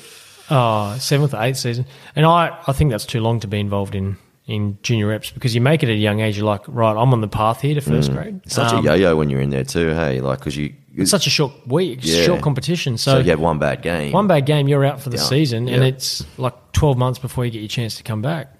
uh, 0.49 0.99
seventh 0.99 1.35
or 1.35 1.43
eighth 1.43 1.59
season. 1.59 1.85
And 2.17 2.25
I, 2.25 2.57
I 2.67 2.73
think 2.73 2.91
that's 2.91 3.05
too 3.05 3.21
long 3.21 3.41
to 3.41 3.47
be 3.47 3.59
involved 3.61 3.95
in 3.95 4.17
in 4.47 4.79
junior 4.83 5.07
reps 5.09 5.31
because 5.31 5.55
you 5.55 5.61
make 5.61 5.83
it 5.83 5.91
at 5.91 5.93
a 5.93 5.99
young 5.99 6.21
age. 6.21 6.39
You're 6.39 6.47
like, 6.47 6.63
right, 6.69 6.97
I'm 6.97 7.13
on 7.13 7.21
the 7.21 7.29
path 7.29 7.61
here 7.61 7.75
to 7.75 7.83
first 7.83 8.11
grade. 8.11 8.37
Mm. 8.37 8.47
It's 8.47 8.55
such 8.55 8.73
Um, 8.73 8.79
a 8.87 8.89
yo-yo 8.97 9.15
when 9.15 9.29
you're 9.29 9.43
in 9.43 9.51
there 9.51 9.65
too. 9.65 9.91
Hey, 9.91 10.23
like 10.23 10.39
because 10.39 10.57
you, 10.57 10.73
It's 11.03 11.11
such 11.11 11.27
a 11.27 11.31
short 11.31 11.53
week, 11.67 12.01
Yeah. 12.03 12.25
short 12.25 12.43
competition. 12.43 12.99
so, 12.99 13.13
So, 13.13 13.19
you 13.19 13.31
have 13.31 13.41
one 13.41 13.59
bad 13.59 13.83
game. 13.83 14.13
one 14.13 14.27
bad 14.27 14.47
game, 14.47 14.69
you're 14.69 14.85
out 14.85 15.01
for 15.01 15.11
the 15.11 15.17
Yeah. 15.17 15.23
season, 15.25 15.69
and 15.69 15.83
it's 15.85 16.25
like 16.39 16.55
12 16.73 16.99
months 16.99 17.19
before 17.19 17.45
you 17.45 17.51
get 17.51 17.61
your 17.61 17.69
chance 17.69 17.97
to 17.97 18.03
come 18.03 18.21
back. 18.23 18.53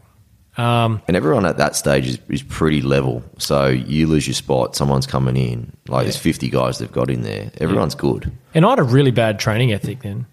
Um, 0.57 1.03
And 1.07 1.17
everyone 1.17 1.47
at 1.47 1.57
that 1.59 1.77
stage 1.77 2.07
is, 2.09 2.19
is 2.29 2.43
pretty 2.43 2.83
level. 2.83 3.23
So 3.39 3.67
you 3.69 4.07
lose 4.09 4.27
your 4.27 4.35
spot, 4.35 4.75
someone's 4.75 5.07
coming 5.07 5.37
in. 5.37 5.73
Like 5.87 6.05
there's 6.05 6.17
50 6.17 6.49
guys 6.51 6.79
they've 6.79 6.91
got 6.91 7.11
in 7.11 7.23
there. 7.23 7.53
Everyone's 7.61 7.95
good. 7.95 8.33
And 8.55 8.65
I 8.67 8.71
had 8.71 8.79
a 8.81 8.83
really 8.83 9.13
bad 9.13 9.39
training 9.39 9.73
ethic 9.73 10.03
then. 10.03 10.27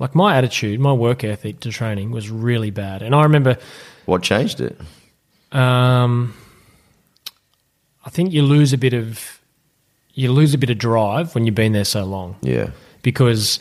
Like 0.00 0.14
my 0.14 0.36
attitude, 0.36 0.80
my 0.80 0.92
work 0.92 1.22
ethic 1.22 1.60
to 1.60 1.70
training 1.70 2.10
was 2.10 2.30
really 2.30 2.70
bad. 2.70 3.02
And 3.02 3.14
I 3.14 3.22
remember, 3.22 3.58
What 4.06 4.22
changed 4.22 4.60
it? 4.60 4.76
um, 5.52 6.34
I 8.04 8.10
think 8.10 8.32
you 8.32 8.42
lose 8.42 8.72
a 8.72 8.78
bit 8.78 8.92
of, 8.94 9.39
you 10.14 10.32
lose 10.32 10.54
a 10.54 10.58
bit 10.58 10.70
of 10.70 10.78
drive 10.78 11.34
when 11.34 11.46
you've 11.46 11.54
been 11.54 11.72
there 11.72 11.84
so 11.84 12.04
long 12.04 12.36
Yeah. 12.42 12.70
because 13.02 13.60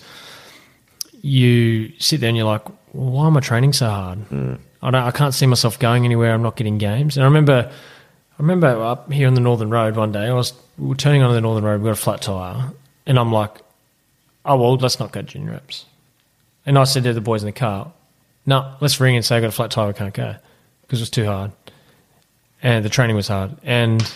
you 1.22 1.92
sit 2.00 2.20
there 2.22 2.30
and 2.30 2.38
you're 2.38 2.46
like, 2.46 2.68
well, 2.94 3.12
why 3.12 3.28
am 3.28 3.38
I 3.38 3.40
training 3.40 3.74
so 3.74 3.88
hard? 3.90 4.20
Mm. 4.30 4.60
I 4.82 4.92
don't, 4.92 5.04
I 5.04 5.12
can't 5.12 5.34
see 5.34 5.46
myself 5.46 5.78
going 5.80 6.06
anywhere. 6.06 6.34
I'm 6.34 6.42
not 6.42 6.56
getting 6.56 6.78
games. 6.78 7.18
And 7.18 7.24
I 7.24 7.28
remember, 7.28 7.70
I 7.72 8.36
remember 8.42 8.68
up 8.68 9.12
here 9.12 9.28
on 9.28 9.34
the 9.34 9.42
Northern 9.42 9.70
Road 9.70 9.96
one 9.96 10.12
day, 10.12 10.28
I 10.28 10.34
was 10.34 10.54
we 10.78 10.88
were 10.88 10.96
turning 10.96 11.22
onto 11.22 11.34
the 11.34 11.42
Northern 11.42 11.66
Road. 11.66 11.82
We 11.82 11.86
got 11.86 11.92
a 11.92 11.96
flat 11.96 12.22
tire, 12.22 12.72
and 13.06 13.20
I'm 13.20 13.34
like, 13.34 13.52
oh 14.46 14.56
well, 14.56 14.76
let's 14.78 14.98
not 15.00 15.12
go 15.12 15.22
junior 15.22 15.52
reps. 15.52 15.86
And 16.66 16.78
I 16.80 16.86
said 16.86 17.04
to 17.04 17.14
the 17.14 17.20
boys 17.22 17.44
in 17.44 17.48
the 17.48 17.52
car, 17.52 17.92
no, 18.46 18.76
let's 18.80 19.00
ring 19.02 19.16
and 19.18 19.26
say 19.26 19.36
I 19.36 19.42
got 19.42 19.48
a 19.48 19.52
flat 19.52 19.72
tire. 19.72 19.88
We 19.88 19.94
can't 19.94 20.14
go 20.14 20.36
because 20.84 21.00
it 21.00 21.02
was 21.04 21.10
too 21.10 21.26
hard, 21.26 21.52
and 22.64 22.86
the 22.86 22.90
training 22.90 23.18
was 23.18 23.28
hard. 23.28 23.58
And 23.64 24.10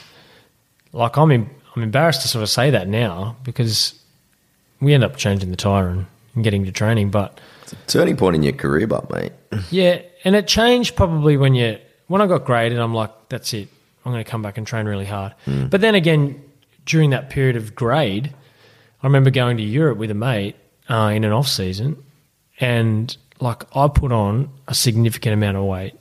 like 0.93 1.17
I'm, 1.17 1.30
em- 1.32 1.50
I'm 1.75 1.83
embarrassed 1.83 2.21
to 2.21 2.27
sort 2.27 2.43
of 2.43 2.49
say 2.49 2.69
that 2.69 2.88
now 2.88 3.36
because 3.43 3.99
we 4.79 4.93
end 4.93 5.03
up 5.03 5.15
changing 5.15 5.49
the 5.49 5.57
tire 5.57 5.88
and, 5.89 6.05
and 6.36 6.43
getting 6.43 6.65
to 6.65 6.71
training, 6.71 7.09
but. 7.09 7.39
Turning 7.88 8.15
point 8.15 8.36
in 8.36 8.43
your 8.43 8.53
career, 8.53 8.86
but 8.88 9.09
mate. 9.12 9.31
Yeah, 9.71 10.01
and 10.23 10.36
it 10.36 10.47
changed 10.47 10.95
probably 10.95 11.38
when 11.38 11.55
you 11.55 11.77
when 12.07 12.21
I 12.21 12.27
got 12.27 12.45
graded. 12.45 12.79
I'm 12.79 12.93
like, 12.93 13.12
that's 13.29 13.53
it. 13.53 13.67
I'm 14.05 14.12
going 14.12 14.23
to 14.23 14.29
come 14.29 14.41
back 14.41 14.57
and 14.57 14.67
train 14.67 14.86
really 14.86 15.05
hard. 15.05 15.33
But 15.45 15.81
then 15.81 15.95
again, 15.95 16.41
during 16.86 17.12
that 17.12 17.29
period 17.29 17.55
of 17.55 17.73
grade, 17.73 18.33
I 19.01 19.07
remember 19.07 19.29
going 19.29 19.57
to 19.57 19.63
Europe 19.63 19.97
with 19.97 20.12
a 20.12 20.15
mate 20.15 20.55
uh, 20.89 21.12
in 21.15 21.23
an 21.23 21.31
off 21.31 21.47
season, 21.47 22.03
and 22.59 23.15
like 23.39 23.63
I 23.75 23.88
put 23.88 24.12
on 24.12 24.49
a 24.67 24.73
significant 24.73 25.33
amount 25.33 25.57
of 25.57 25.63
weight, 25.63 25.93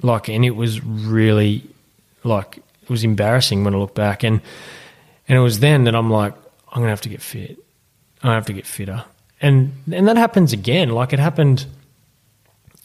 like, 0.00 0.28
and 0.28 0.44
it 0.44 0.52
was 0.52 0.82
really 0.84 1.68
like 2.24 2.61
it 2.82 2.90
was 2.90 3.04
embarrassing 3.04 3.64
when 3.64 3.74
I 3.74 3.78
look 3.78 3.94
back, 3.94 4.22
and 4.22 4.40
and 5.28 5.38
it 5.38 5.40
was 5.40 5.60
then 5.60 5.84
that 5.84 5.94
I'm 5.94 6.10
like, 6.10 6.34
I'm 6.68 6.78
going 6.78 6.86
to 6.86 6.90
have 6.90 7.00
to 7.02 7.08
get 7.08 7.22
fit. 7.22 7.58
I 8.22 8.34
have 8.34 8.46
to 8.46 8.52
get 8.52 8.66
fitter, 8.66 9.04
and 9.40 9.72
and 9.90 10.08
that 10.08 10.16
happens 10.16 10.52
again. 10.52 10.90
Like 10.90 11.12
it 11.12 11.18
happened 11.18 11.66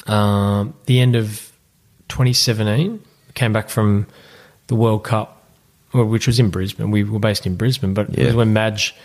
um, 0.08 0.74
the 0.86 1.00
end 1.00 1.16
of 1.16 1.52
2017. 2.10 3.02
Came 3.34 3.54
back 3.54 3.70
from 3.70 4.08
the 4.68 4.76
World 4.76 5.04
Cup, 5.04 5.44
which 5.94 6.28
was 6.28 6.40
in 6.40 6.50
Brisbane. 6.50 6.92
We 6.92 7.04
were 7.04 7.20
based 7.20 7.46
in 7.46 7.56
Brisbane, 7.56 7.94
but 7.94 8.10
it 8.10 8.26
was 8.26 8.36
when 8.36 8.54
Madge. 8.54 8.96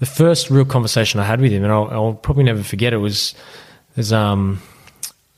The 0.00 0.06
first 0.06 0.48
real 0.48 0.64
conversation 0.64 1.18
I 1.18 1.24
had 1.24 1.40
with 1.40 1.50
him, 1.50 1.64
and 1.64 1.72
I'll, 1.72 1.88
I'll 1.90 2.14
probably 2.14 2.44
never 2.44 2.62
forget 2.62 2.92
it, 2.92 2.98
was 2.98 3.34
there's 3.96 4.12
um, 4.12 4.60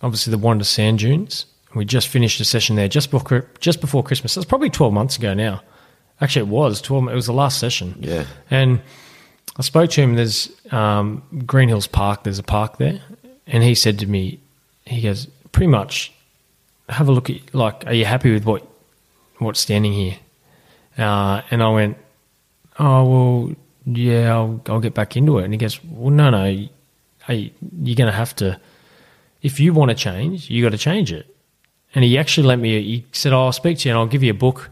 obviously 0.02 0.30
the 0.32 0.38
Wanda 0.38 0.64
Sand 0.64 0.98
Dunes. 0.98 1.46
We 1.74 1.85
just 1.85 2.09
finished 2.09 2.40
a 2.40 2.44
session 2.44 2.76
there 2.76 2.88
just 2.88 3.11
before 3.11 3.46
just 3.61 3.80
before 3.80 4.02
Christmas. 4.02 4.35
That's 4.35 4.46
probably 4.46 4.70
12 4.70 4.92
months 4.92 5.16
ago 5.16 5.35
now. 5.35 5.62
Actually, 6.20 6.42
it 6.42 6.48
was 6.48 6.83
12. 6.83 7.09
It 7.09 7.14
was 7.14 7.26
the 7.26 7.33
last 7.33 7.59
session. 7.59 7.96
Yeah. 8.00 8.26
And 8.50 8.80
I 9.56 9.62
spoke 9.62 9.90
to 9.90 10.02
him. 10.02 10.14
There's 10.16 10.50
um, 10.72 11.22
Green 11.46 11.68
Hills 11.68 11.87
Park. 11.87 12.24
There's 12.24 12.38
a 12.38 12.42
park 12.42 12.78
there, 12.78 13.00
and 13.46 13.62
he 13.62 13.74
said 13.74 13.98
to 14.00 14.06
me, 14.06 14.40
he 14.85 15.00
goes, 15.00 15.28
pretty 15.52 15.68
much, 15.68 16.12
have 16.88 17.09
a 17.09 17.12
look 17.12 17.30
at 17.30 17.54
like, 17.54 17.87
are 17.87 17.92
you 17.92 18.04
happy 18.04 18.33
with 18.33 18.44
what 18.44 18.66
what's 19.38 19.61
standing 19.61 19.92
here? 19.92 20.16
Uh, 20.98 21.42
and 21.50 21.62
I 21.62 21.70
went, 21.70 21.96
oh 22.78 23.04
well, 23.04 23.56
yeah, 23.87 24.35
I'll 24.35 24.61
I'll 24.66 24.80
get 24.80 24.94
back 24.94 25.16
into 25.16 25.38
it. 25.38 25.44
And 25.44 25.54
he 25.54 25.59
goes, 25.59 25.83
well, 25.85 26.11
no, 26.11 26.30
no, 26.30 26.68
hey, 27.26 27.52
you're 27.83 27.96
going 27.96 28.11
to 28.11 28.16
have 28.16 28.35
to. 28.37 28.61
If 29.42 29.59
you 29.59 29.72
want 29.72 29.90
to 29.90 29.94
change, 29.94 30.50
you 30.50 30.62
got 30.62 30.72
to 30.72 30.78
change 30.78 31.12
it. 31.12 31.35
And 31.94 32.05
he 32.05 32.18
actually 32.18 32.46
let 32.46 32.59
me. 32.59 32.81
He 32.83 33.07
said, 33.12 33.33
oh, 33.33 33.46
"I'll 33.46 33.53
speak 33.53 33.79
to 33.79 33.88
you, 33.88 33.92
and 33.94 33.98
I'll 33.98 34.07
give 34.07 34.22
you 34.22 34.31
a 34.31 34.35
book." 34.35 34.70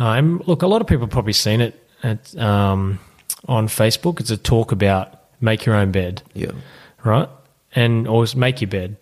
Uh, 0.00 0.12
and 0.12 0.46
look, 0.48 0.62
a 0.62 0.66
lot 0.66 0.80
of 0.80 0.86
people 0.86 1.02
have 1.06 1.10
probably 1.10 1.32
seen 1.32 1.60
it 1.60 1.74
at, 2.02 2.36
um, 2.38 2.98
on 3.48 3.66
Facebook. 3.68 4.20
It's 4.20 4.30
a 4.30 4.36
talk 4.36 4.72
about 4.72 5.20
make 5.40 5.64
your 5.66 5.74
own 5.74 5.90
bed 5.92 6.22
Yeah. 6.34 6.52
right? 7.04 7.28
And 7.74 8.06
always 8.08 8.34
make 8.36 8.60
your 8.60 8.68
bed. 8.70 8.96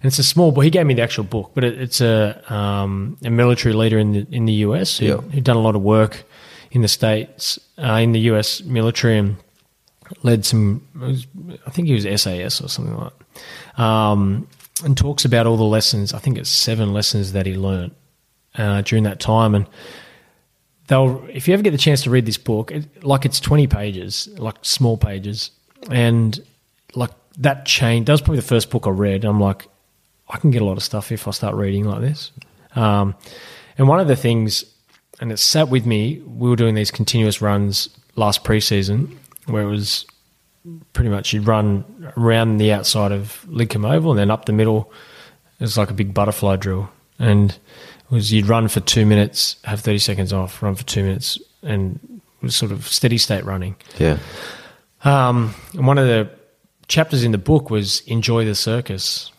And 0.00 0.04
it's 0.08 0.18
a 0.18 0.24
small 0.24 0.52
book. 0.52 0.64
He 0.64 0.70
gave 0.70 0.86
me 0.86 0.94
the 0.94 1.02
actual 1.02 1.24
book, 1.24 1.50
but 1.54 1.64
it, 1.64 1.80
it's 1.80 2.00
a 2.00 2.40
um, 2.52 3.16
a 3.24 3.30
military 3.30 3.74
leader 3.74 3.98
in 3.98 4.12
the 4.12 4.26
in 4.30 4.44
the 4.46 4.52
US 4.66 4.98
who 4.98 5.06
Yeah. 5.06 5.16
who'd 5.16 5.44
done 5.44 5.56
a 5.56 5.62
lot 5.62 5.74
of 5.76 5.82
work 5.82 6.24
in 6.70 6.82
the 6.82 6.88
states 6.88 7.58
uh, 7.78 7.94
in 8.02 8.12
the 8.12 8.20
US 8.32 8.62
military 8.62 9.18
and 9.18 9.36
led 10.22 10.44
some. 10.44 10.82
was- 10.98 11.26
I 11.66 11.70
think 11.70 11.88
he 11.88 11.94
was 11.94 12.04
SAS 12.04 12.60
or 12.62 12.68
something 12.68 12.96
like 12.96 13.12
that. 13.76 13.82
Um, 13.82 14.46
and 14.84 14.96
talks 14.96 15.24
about 15.24 15.46
all 15.46 15.56
the 15.56 15.64
lessons. 15.64 16.12
I 16.12 16.18
think 16.18 16.38
it's 16.38 16.50
seven 16.50 16.92
lessons 16.92 17.32
that 17.32 17.46
he 17.46 17.54
learned 17.54 17.94
uh, 18.56 18.82
during 18.82 19.04
that 19.04 19.20
time. 19.20 19.54
And 19.54 19.66
they'll 20.88 21.24
if 21.32 21.48
you 21.48 21.54
ever 21.54 21.62
get 21.62 21.70
the 21.70 21.78
chance 21.78 22.02
to 22.02 22.10
read 22.10 22.26
this 22.26 22.38
book 22.38 22.70
it, 22.70 23.04
like 23.04 23.24
it's 23.24 23.40
20 23.40 23.66
pages 23.66 24.28
like 24.38 24.56
small 24.62 24.96
pages. 24.96 25.50
And 25.90 26.38
like 26.94 27.10
that 27.38 27.66
change 27.66 28.06
that 28.06 28.12
was 28.12 28.20
probably 28.20 28.40
the 28.40 28.46
first 28.46 28.70
book 28.70 28.86
i 28.86 28.90
read. 28.90 29.24
I'm 29.24 29.40
like 29.40 29.66
i 30.28 30.36
can 30.38 30.50
get 30.50 30.62
a 30.62 30.64
lot 30.64 30.76
of 30.76 30.82
stuff 30.82 31.12
if 31.12 31.28
i 31.28 31.30
start 31.30 31.54
reading 31.54 31.84
like 31.84 32.00
this. 32.00 32.32
Um, 32.74 33.14
and 33.76 33.88
one 33.88 34.00
of 34.00 34.08
the 34.08 34.16
things 34.16 34.64
and 35.20 35.32
it 35.32 35.38
sat 35.38 35.68
with 35.68 35.86
me 35.86 36.20
we 36.26 36.48
were 36.48 36.56
doing 36.56 36.74
these 36.74 36.90
continuous 36.90 37.40
runs 37.40 37.88
last 38.16 38.44
preseason 38.44 39.16
where 39.46 39.62
it 39.62 39.70
was 39.70 40.06
pretty 40.92 41.10
much 41.10 41.32
you'd 41.32 41.46
run 41.46 42.12
around 42.16 42.58
the 42.58 42.72
outside 42.72 43.12
of 43.12 43.44
Lidcombe 43.48 43.90
Oval 43.90 44.12
and 44.12 44.18
then 44.18 44.30
up 44.30 44.44
the 44.44 44.52
middle. 44.52 44.92
It 45.58 45.64
was 45.64 45.78
like 45.78 45.90
a 45.90 45.94
big 45.94 46.14
butterfly 46.14 46.56
drill, 46.56 46.90
and 47.18 47.50
it 47.50 48.10
was 48.10 48.32
you'd 48.32 48.46
run 48.46 48.68
for 48.68 48.80
two 48.80 49.04
minutes, 49.06 49.56
have 49.64 49.80
thirty 49.80 49.98
seconds 49.98 50.32
off, 50.32 50.62
run 50.62 50.74
for 50.74 50.84
two 50.84 51.02
minutes, 51.02 51.38
and 51.62 51.98
it 52.40 52.44
was 52.44 52.56
sort 52.56 52.70
of 52.72 52.86
steady 52.86 53.18
state 53.18 53.44
running. 53.44 53.76
Yeah. 53.98 54.18
Um, 55.04 55.54
and 55.74 55.86
one 55.86 55.98
of 55.98 56.06
the 56.06 56.30
chapters 56.86 57.24
in 57.24 57.32
the 57.32 57.38
book 57.38 57.70
was 57.70 58.00
enjoy 58.06 58.44
the 58.44 58.54
circus, 58.54 59.32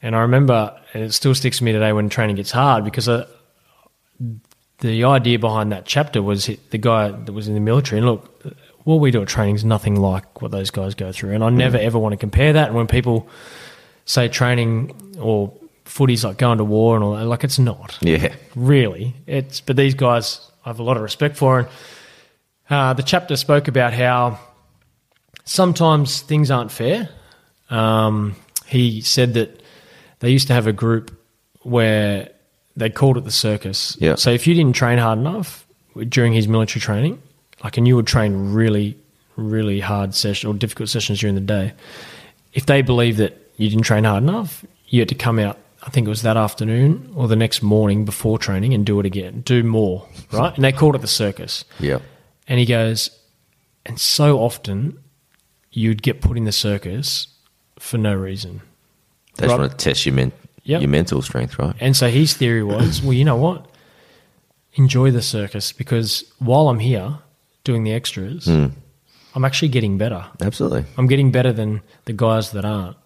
and 0.00 0.16
I 0.16 0.20
remember, 0.22 0.76
and 0.94 1.02
it 1.04 1.12
still 1.12 1.34
sticks 1.34 1.60
with 1.60 1.66
me 1.66 1.72
today 1.72 1.92
when 1.92 2.08
training 2.08 2.36
gets 2.36 2.50
hard 2.50 2.84
because 2.84 3.08
I, 3.08 3.24
the 4.78 5.04
idea 5.04 5.38
behind 5.38 5.70
that 5.70 5.86
chapter 5.86 6.22
was 6.22 6.46
he- 6.46 6.58
the 6.70 6.78
guy 6.78 7.10
that 7.10 7.32
was 7.32 7.46
in 7.46 7.54
the 7.54 7.60
military. 7.60 7.98
And 7.98 8.06
look, 8.06 8.31
what 8.84 8.96
we 8.96 9.10
do 9.10 9.22
at 9.22 9.28
training 9.28 9.54
is 9.56 9.64
nothing 9.64 9.96
like 9.96 10.42
what 10.42 10.50
those 10.50 10.70
guys 10.70 10.94
go 10.94 11.12
through. 11.12 11.34
And 11.34 11.44
I 11.44 11.50
never 11.50 11.76
ever 11.78 11.98
want 11.98 12.12
to 12.12 12.16
compare 12.16 12.52
that. 12.54 12.68
And 12.68 12.76
when 12.76 12.86
people 12.86 13.28
say 14.04 14.28
training 14.28 15.16
or 15.20 15.52
footy's 15.84 16.24
like 16.24 16.38
going 16.38 16.58
to 16.58 16.64
war 16.64 16.94
and 16.96 17.04
all 17.04 17.14
that, 17.16 17.24
like 17.26 17.44
it's 17.44 17.58
not 17.58 17.98
Yeah. 18.00 18.34
really. 18.56 19.14
It's 19.26 19.60
but 19.60 19.76
these 19.76 19.94
guys 19.94 20.40
I 20.64 20.68
have 20.70 20.78
a 20.80 20.82
lot 20.82 20.96
of 20.96 21.02
respect 21.02 21.36
for. 21.36 21.58
And 21.60 21.68
uh, 22.70 22.92
the 22.94 23.02
chapter 23.02 23.36
spoke 23.36 23.68
about 23.68 23.92
how 23.92 24.38
sometimes 25.44 26.20
things 26.22 26.50
aren't 26.50 26.70
fair. 26.70 27.08
Um, 27.70 28.36
he 28.66 29.00
said 29.00 29.34
that 29.34 29.62
they 30.20 30.30
used 30.30 30.46
to 30.48 30.54
have 30.54 30.66
a 30.66 30.72
group 30.72 31.16
where 31.62 32.30
they 32.76 32.90
called 32.90 33.16
it 33.18 33.24
the 33.24 33.30
circus. 33.30 33.96
Yeah. 34.00 34.14
So 34.14 34.30
if 34.30 34.46
you 34.46 34.54
didn't 34.54 34.74
train 34.76 34.98
hard 34.98 35.18
enough 35.18 35.66
during 36.08 36.32
his 36.32 36.48
military 36.48 36.80
training, 36.80 37.20
like, 37.64 37.76
and 37.76 37.86
you 37.86 37.96
would 37.96 38.06
train 38.06 38.52
really, 38.52 38.96
really 39.36 39.80
hard 39.80 40.14
session 40.14 40.48
or 40.50 40.54
difficult 40.54 40.88
sessions 40.88 41.20
during 41.20 41.34
the 41.34 41.40
day, 41.40 41.72
if 42.52 42.66
they 42.66 42.82
believed 42.82 43.18
that 43.18 43.36
you 43.56 43.68
didn't 43.68 43.84
train 43.84 44.04
hard 44.04 44.22
enough, 44.22 44.64
you 44.88 45.00
had 45.00 45.08
to 45.08 45.14
come 45.14 45.38
out. 45.38 45.58
I 45.84 45.90
think 45.90 46.06
it 46.06 46.10
was 46.10 46.22
that 46.22 46.36
afternoon 46.36 47.12
or 47.16 47.26
the 47.28 47.34
next 47.36 47.62
morning 47.62 48.04
before 48.04 48.38
training 48.38 48.72
and 48.74 48.86
do 48.86 49.00
it 49.00 49.06
again, 49.06 49.40
do 49.40 49.62
more, 49.64 50.06
right? 50.32 50.54
And 50.54 50.64
they 50.64 50.72
called 50.72 50.94
it 50.94 51.00
the 51.00 51.06
circus. 51.08 51.64
Yeah. 51.80 51.98
And 52.46 52.58
he 52.60 52.66
goes, 52.66 53.10
and 53.86 53.98
so 53.98 54.38
often 54.38 54.98
you'd 55.72 56.02
get 56.02 56.20
put 56.20 56.36
in 56.36 56.44
the 56.44 56.52
circus 56.52 57.26
for 57.78 57.98
no 57.98 58.14
reason. 58.14 58.60
They 59.36 59.46
just 59.46 59.50
Right. 59.52 59.60
want 59.60 59.70
to 59.72 59.76
test 59.76 60.06
your, 60.06 60.14
men- 60.14 60.32
Yep. 60.64 60.82
your 60.82 60.90
mental 60.90 61.22
strength, 61.22 61.58
right? 61.58 61.74
And 61.80 61.96
so 61.96 62.08
his 62.08 62.34
theory 62.34 62.62
was, 62.62 63.02
well, 63.02 63.12
you 63.14 63.24
know 63.24 63.36
what? 63.36 63.66
Enjoy 64.74 65.10
the 65.10 65.22
circus 65.22 65.72
because 65.72 66.24
while 66.38 66.68
I'm 66.68 66.78
here 66.78 67.18
doing 67.64 67.84
the 67.84 67.92
extras, 67.92 68.46
hmm. 68.46 68.66
I'm 69.34 69.44
actually 69.44 69.68
getting 69.68 69.96
better. 69.98 70.24
Absolutely. 70.40 70.84
I'm 70.98 71.06
getting 71.06 71.30
better 71.32 71.52
than 71.52 71.80
the 72.04 72.12
guys 72.12 72.52
that 72.52 72.64
aren't. 72.64 72.96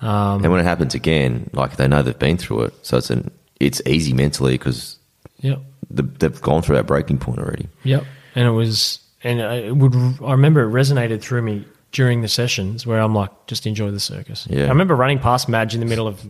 Um, 0.00 0.42
and 0.44 0.52
when 0.52 0.60
it 0.60 0.64
happens 0.64 0.94
again, 0.94 1.50
like 1.52 1.76
they 1.76 1.88
know 1.88 2.02
they've 2.02 2.18
been 2.18 2.36
through 2.36 2.62
it, 2.64 2.74
so 2.82 2.98
it's 2.98 3.10
an 3.10 3.30
it's 3.58 3.82
easy 3.86 4.12
mentally 4.12 4.52
because 4.58 4.98
Yep. 5.40 5.60
the, 5.90 6.02
they've 6.02 6.40
gone 6.40 6.62
through 6.62 6.76
that 6.76 6.86
breaking 6.86 7.18
point 7.18 7.38
already. 7.38 7.68
Yep. 7.84 8.04
And 8.34 8.46
it 8.46 8.50
was, 8.52 9.00
and 9.22 9.40
it 9.40 9.76
would, 9.76 9.94
I 10.22 10.32
remember 10.32 10.62
it 10.62 10.72
resonated 10.72 11.20
through 11.20 11.42
me 11.42 11.64
during 11.92 12.22
the 12.22 12.28
sessions 12.28 12.86
where 12.86 13.00
I'm 13.00 13.14
like, 13.14 13.30
just 13.46 13.66
enjoy 13.66 13.90
the 13.90 14.00
circus. 14.00 14.46
Yeah. 14.50 14.66
I 14.66 14.68
remember 14.68 14.94
running 14.94 15.18
past 15.18 15.48
Madge 15.48 15.74
in 15.74 15.80
the 15.80 15.86
middle 15.86 16.06
of, 16.06 16.24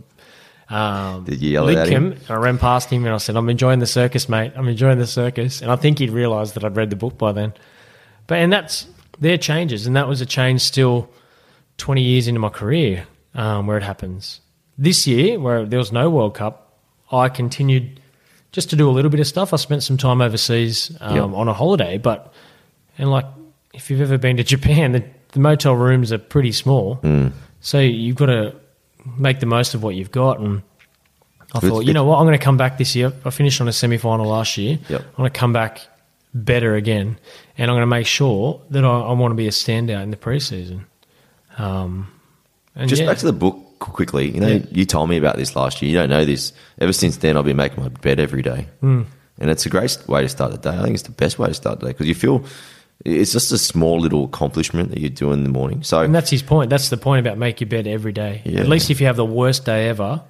um, 0.69 1.23
Did 1.25 1.41
you 1.41 1.51
yell 1.51 1.67
it 1.69 1.77
at 1.77 1.87
him? 1.89 2.15
I 2.29 2.35
ran 2.35 2.57
past 2.57 2.89
him 2.89 3.05
and 3.05 3.13
I 3.13 3.17
said, 3.17 3.35
I'm 3.35 3.49
enjoying 3.49 3.79
the 3.79 3.87
circus, 3.87 4.29
mate. 4.29 4.53
I'm 4.55 4.67
enjoying 4.67 4.99
the 4.99 5.07
circus. 5.07 5.61
And 5.61 5.71
I 5.71 5.75
think 5.75 5.99
he'd 5.99 6.11
realised 6.11 6.53
that 6.55 6.63
I'd 6.63 6.75
read 6.75 6.89
the 6.89 6.95
book 6.95 7.17
by 7.17 7.31
then. 7.31 7.53
But, 8.27 8.39
and 8.39 8.53
that's, 8.53 8.87
their 9.19 9.37
changes. 9.37 9.87
And 9.87 9.95
that 9.95 10.07
was 10.07 10.21
a 10.21 10.25
change 10.25 10.61
still 10.61 11.09
20 11.77 12.01
years 12.01 12.27
into 12.27 12.39
my 12.39 12.49
career 12.49 13.07
um, 13.33 13.67
where 13.67 13.77
it 13.77 13.83
happens. 13.83 14.41
This 14.77 15.05
year, 15.07 15.39
where 15.39 15.65
there 15.65 15.79
was 15.79 15.91
no 15.91 16.09
World 16.09 16.35
Cup, 16.35 16.77
I 17.11 17.29
continued 17.29 17.99
just 18.51 18.69
to 18.69 18.75
do 18.75 18.89
a 18.89 18.91
little 18.91 19.11
bit 19.11 19.19
of 19.19 19.27
stuff. 19.27 19.53
I 19.53 19.57
spent 19.57 19.83
some 19.83 19.97
time 19.97 20.21
overseas 20.21 20.95
um, 21.01 21.15
Yep. 21.15 21.23
on 21.37 21.47
a 21.47 21.53
holiday, 21.53 21.97
but 21.97 22.33
and 22.97 23.09
like 23.11 23.25
if 23.73 23.89
you've 23.89 24.01
ever 24.01 24.17
been 24.17 24.37
to 24.37 24.43
Japan, 24.55 24.91
the, 24.93 25.03
the 25.33 25.39
motel 25.39 25.73
rooms 25.73 26.11
are 26.11 26.17
pretty 26.17 26.51
small, 26.51 26.97
Mm. 27.03 27.31
so 27.61 27.79
you've 27.79 28.15
got 28.15 28.27
to 28.27 28.55
make 29.17 29.39
the 29.39 29.45
most 29.45 29.73
of 29.73 29.83
what 29.83 29.95
you've 29.95 30.11
got. 30.11 30.39
And 30.39 30.61
I 31.53 31.57
It's- 31.59 31.69
thought, 31.71 31.85
you 31.85 31.93
know 31.93 32.03
what, 32.05 32.17
I'm 32.19 32.25
going 32.25 32.37
to 32.37 32.43
come 32.43 32.57
back 32.57 32.77
this 32.77 32.95
year. 32.95 33.11
I 33.25 33.29
finished 33.29 33.59
on 33.61 33.67
a 33.67 33.73
semi 33.73 33.97
final 33.97 34.27
last 34.27 34.57
year. 34.57 34.79
Yep. 34.89 35.01
I'm 35.01 35.15
going 35.17 35.31
to 35.31 35.39
come 35.39 35.53
back 35.53 35.81
better 36.33 36.75
again, 36.75 37.17
and 37.57 37.71
I'm 37.71 37.75
going 37.75 37.81
to 37.81 37.87
make 37.87 38.05
sure 38.05 38.61
that 38.69 38.85
I, 38.85 38.99
I 38.99 39.11
want 39.13 39.31
to 39.31 39.35
be 39.35 39.47
a 39.47 39.51
standout 39.51 40.03
in 40.03 40.11
the 40.11 40.17
preseason. 40.17 40.81
Um, 41.57 42.07
and 42.75 42.87
Just 42.89 43.01
yeah. 43.01 43.07
back 43.07 43.17
to 43.19 43.25
the 43.25 43.33
book 43.33 43.57
quickly. 43.79 44.29
You 44.31 44.39
know, 44.41 44.47
Yeah. 44.47 44.65
you 44.71 44.85
told 44.85 45.09
me 45.09 45.17
about 45.17 45.37
this 45.37 45.55
last 45.55 45.81
year. 45.81 45.91
You 45.91 45.97
don't 45.97 46.09
know 46.09 46.25
this. 46.25 46.53
Ever 46.79 46.93
since 46.93 47.17
then, 47.17 47.35
I've 47.37 47.45
been 47.45 47.57
making 47.57 47.81
my 47.83 47.89
bed 47.89 48.19
every 48.19 48.41
day, 48.41 48.67
Hmm. 48.81 49.03
and 49.39 49.49
it's 49.49 49.65
a 49.65 49.69
great 49.69 49.97
way 50.07 50.21
to 50.21 50.29
start 50.29 50.51
the 50.51 50.57
day. 50.57 50.77
I 50.77 50.83
think 50.83 50.93
it's 50.93 51.03
the 51.03 51.11
best 51.11 51.39
way 51.39 51.47
to 51.47 51.53
start 51.53 51.79
the 51.79 51.87
day 51.87 51.91
because 51.93 52.07
you 52.07 52.15
feel 52.15 52.43
it's 53.05 53.31
just 53.31 53.51
a 53.51 53.57
small 53.57 53.99
little 53.99 54.25
accomplishment 54.25 54.89
that 54.91 54.99
you 54.99 55.09
do 55.09 55.31
in 55.31 55.43
the 55.43 55.49
morning. 55.49 55.83
So 55.83 56.01
And 56.01 56.13
that's 56.13 56.29
his 56.29 56.41
point. 56.43 56.69
That's 56.69 56.89
the 56.89 56.97
point 56.97 57.25
about 57.25 57.37
make 57.37 57.61
your 57.61 57.69
bed 57.69 57.87
every 57.87 58.11
day. 58.11 58.41
Yeah. 58.45 58.59
At 58.61 58.67
least 58.67 58.89
if 58.89 58.99
you 58.99 59.07
have 59.07 59.15
the 59.15 59.25
worst 59.25 59.65
day 59.65 59.87
ever, 59.89 60.21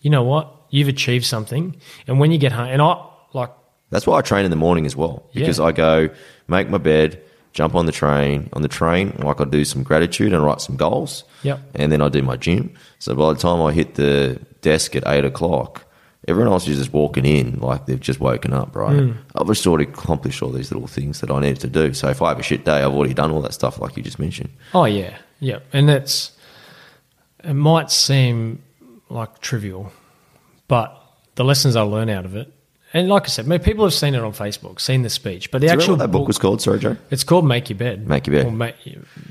you 0.00 0.10
know 0.10 0.22
what? 0.22 0.54
You've 0.70 0.88
achieved 0.88 1.24
something. 1.24 1.76
And 2.06 2.18
when 2.20 2.30
you 2.32 2.38
get 2.38 2.52
home, 2.52 2.68
and 2.68 2.82
I 2.82 3.06
like, 3.32 3.50
That's 3.90 4.06
why 4.06 4.18
I 4.18 4.22
train 4.22 4.44
in 4.44 4.50
the 4.50 4.56
morning 4.56 4.86
as 4.86 4.94
well 4.96 5.28
because 5.32 5.58
Yeah. 5.58 5.64
I 5.66 5.72
go 5.72 6.08
make 6.48 6.68
my 6.68 6.78
bed, 6.78 7.20
jump 7.52 7.74
on 7.74 7.86
the 7.86 7.92
train. 7.92 8.48
On 8.52 8.62
the 8.62 8.68
train, 8.68 9.14
like 9.18 9.40
I 9.40 9.44
do 9.44 9.64
some 9.64 9.82
gratitude 9.82 10.32
and 10.32 10.44
write 10.44 10.60
some 10.60 10.76
goals. 10.76 11.24
Yep. 11.42 11.60
And 11.74 11.92
then 11.92 12.02
I 12.02 12.08
do 12.08 12.22
my 12.22 12.36
gym. 12.36 12.74
So 12.98 13.14
by 13.14 13.32
the 13.32 13.38
time 13.38 13.60
I 13.62 13.72
hit 13.72 13.94
the 13.94 14.38
desk 14.60 14.94
at 14.96 15.06
eight 15.06 15.24
o'clock, 15.24 15.84
everyone 16.28 16.52
else 16.52 16.68
is 16.68 16.78
just 16.78 16.92
walking 16.92 17.24
in 17.24 17.58
like 17.60 17.86
they've 17.86 17.98
just 18.00 18.20
woken 18.20 18.52
up, 18.52 18.74
right? 18.76 18.96
Hmm. 18.98 19.12
I've 19.34 19.46
just 19.46 19.66
already 19.66 19.90
accomplished 19.90 20.42
all 20.42 20.50
these 20.50 20.70
little 20.72 20.86
things 20.88 21.20
that 21.20 21.30
I 21.30 21.40
needed 21.40 21.60
to 21.60 21.68
do. 21.68 21.92
So 21.94 22.08
if 22.08 22.22
I 22.22 22.28
have 22.28 22.38
a 22.38 22.42
shit 22.42 22.64
day, 22.64 22.82
I've 22.82 22.92
already 22.92 23.14
done 23.14 23.30
all 23.30 23.42
that 23.42 23.54
stuff 23.54 23.80
like 23.80 23.96
you 23.96 24.02
just 24.02 24.18
mentioned. 24.18 24.50
oh 24.74 24.84
yeah, 24.84 25.16
yeah. 25.40 25.58
And 25.72 25.88
that's 25.88 26.32
it 27.44 27.54
might 27.54 27.90
seem 27.90 28.62
like 29.08 29.40
trivial, 29.40 29.92
but 30.68 30.96
the 31.34 31.44
lessons 31.44 31.76
I 31.76 31.82
learn 31.82 32.08
out 32.08 32.24
of 32.24 32.36
it. 32.36 32.52
And 32.94 33.08
like 33.08 33.22
I 33.24 33.28
said, 33.28 33.46
people 33.64 33.84
have 33.86 33.94
seen 33.94 34.14
it 34.14 34.20
on 34.22 34.32
Facebook, 34.32 34.78
seen 34.78 35.00
the 35.00 35.08
speech, 35.08 35.50
but 35.50 35.62
the 35.62 35.68
Do 35.68 35.72
actual 35.72 35.94
what 35.94 36.00
that 36.00 36.08
book 36.08 36.26
was 36.28 36.36
called? 36.36 36.60
Sorry, 36.60 36.78
Joe. 36.78 36.98
it's 37.10 37.24
called 37.24 37.46
Make 37.46 37.70
Your 37.70 37.78
Bed. 37.78 38.06
Make 38.06 38.26
Your 38.26 38.36
Bed. 38.36 38.46
Or 38.46 38.52
make, 38.52 38.76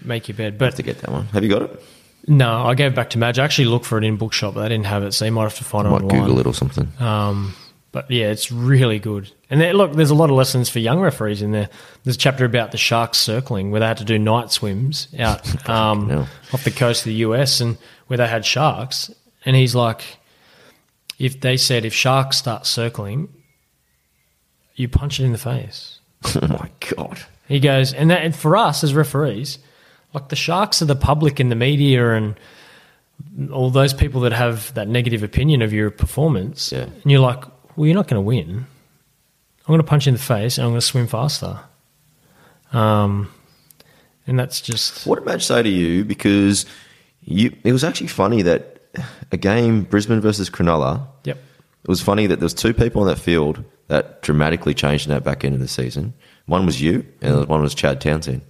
make 0.04 0.28
Your 0.28 0.36
Bed. 0.36 0.56
I 0.56 0.58
But 0.58 0.66
have 0.66 0.76
to 0.76 0.82
get 0.84 0.98
that 1.02 1.12
one. 1.12 1.28
Have 1.28 1.44
you 1.44 1.50
got 1.50 1.62
it? 1.62 1.84
No, 2.28 2.66
I 2.66 2.76
gave 2.76 2.92
it 2.92 2.96
back 2.96 3.10
to 3.12 3.18
Madge. 3.18 3.40
I 3.40 3.46
actually 3.46 3.66
looked 3.66 3.86
for 3.86 3.98
it 3.98 4.04
in 4.04 4.18
bookshop, 4.18 4.54
but 4.54 4.64
they 4.64 4.70
didn't 4.70 4.86
have 4.86 5.04
it, 5.04 5.14
so 5.14 5.26
you 5.26 5.32
might 5.32 5.44
have 5.44 5.56
to 5.56 5.64
find 5.64 5.88
I 5.88 5.90
it 5.90 5.94
might 5.94 6.02
online. 6.04 6.22
Google 6.22 6.40
it 6.40 6.46
or 6.48 6.54
something. 6.54 6.92
Um, 7.00 7.56
but 7.92 8.10
yeah, 8.10 8.28
it's 8.28 8.52
really 8.52 9.00
good. 9.00 9.32
And 9.50 9.60
there, 9.60 9.74
look, 9.74 9.94
there's 9.94 10.12
a 10.12 10.16
lot 10.16 10.30
of 10.30 10.36
lessons 10.36 10.70
for 10.70 10.80
young 10.80 11.00
referees 11.00 11.42
in 11.42 11.52
there. 11.52 11.70
There's 12.04 12.16
a 12.16 12.20
chapter 12.20 12.46
about 12.46 12.72
the 12.72 12.78
sharks 12.78 13.18
circling 13.18 13.72
where 13.72 13.82
they 13.82 13.88
had 13.88 13.98
to 13.98 14.06
do 14.06 14.18
night 14.18 14.52
swims 14.52 15.08
out 15.20 15.70
um, 15.70 16.28
off 16.54 16.64
the 16.64 16.72
coast 16.72 17.02
of 17.02 17.06
the 17.06 17.16
US 17.16 17.60
and 17.60 17.78
where 18.08 18.18
they 18.18 18.28
had 18.28 18.46
sharks. 18.46 19.12
And 19.46 19.56
he's 19.56 19.76
like, 19.76 20.20
if 21.20 21.42
they 21.42 21.58
said 21.58 21.84
if 21.84 21.94
sharks 21.94 22.38
start 22.38 22.66
circling, 22.66 23.28
you 24.76 24.88
punch 24.88 25.20
it 25.20 25.26
in 25.26 25.34
the 25.34 25.38
face. 25.38 26.00
oh 26.42 26.48
my 26.48 26.70
god. 26.96 27.20
He 27.48 27.60
goes, 27.60 27.94
and, 27.94 28.10
that, 28.10 28.24
and 28.24 28.34
for 28.34 28.56
us 28.56 28.84
as 28.84 28.94
referees, 28.94 29.60
like 30.14 30.30
the 30.30 30.36
sharks 30.36 30.82
are 30.82 30.86
the 30.86 30.96
public 30.96 31.40
and 31.40 31.52
the 31.52 31.56
media 31.56 32.14
and 32.14 32.36
all 33.52 33.70
those 33.70 33.94
people 33.94 34.22
that 34.22 34.34
have 34.34 34.74
that 34.74 34.88
negative 34.88 35.24
opinion 35.24 35.62
of 35.62 35.72
your 35.74 35.92
performance. 35.92 36.72
Yeah. 36.72 36.88
And 37.04 37.12
you're 37.12 37.22
like, 37.22 37.44
well, 37.76 37.86
you're 37.86 37.96
not 37.96 38.08
going 38.08 38.18
to 38.18 38.26
win. 38.26 38.66
I'm 39.62 39.68
going 39.68 39.80
to 39.80 39.88
punch 39.88 40.06
you 40.06 40.12
in 40.12 40.16
the 40.16 40.22
face 40.22 40.58
and 40.58 40.66
I'm 40.66 40.72
going 40.72 40.82
to 40.82 40.86
swim 40.86 41.08
faster. 41.08 41.60
Um, 42.74 43.32
and 44.28 44.40
that's 44.40 44.62
just 44.62 45.06
What 45.06 45.20
did 45.20 45.26
Madge 45.26 45.46
say 45.46 45.64
to 45.64 45.70
you? 45.70 46.04
Because 46.04 46.66
you, 47.22 47.56
it 47.64 47.72
was 47.72 47.84
actually 47.84 48.08
funny 48.08 48.42
that 48.42 48.82
a 49.32 49.38
game, 49.38 49.84
Brisbane 49.84 50.20
versus 50.20 50.50
Cronulla, 50.50 51.08
yep, 51.24 51.38
it 51.84 51.88
was 51.88 52.02
funny 52.02 52.28
that 52.28 52.38
there 52.38 52.46
was 52.46 52.54
two 52.54 52.74
people 52.74 53.02
on 53.02 53.08
that 53.08 53.18
field 53.18 53.64
that 53.88 54.22
dramatically 54.22 54.74
changed 54.74 55.08
in 55.08 55.14
that 55.14 55.24
back 55.24 55.44
end 55.44 55.54
of 55.56 55.62
the 55.62 55.68
season. 55.68 56.14
One 56.46 56.66
was 56.66 56.82
you, 56.82 57.06
and 57.22 57.48
one 57.48 57.62
was 57.62 57.74
Chad 57.74 58.02
Townsend. 58.02 58.42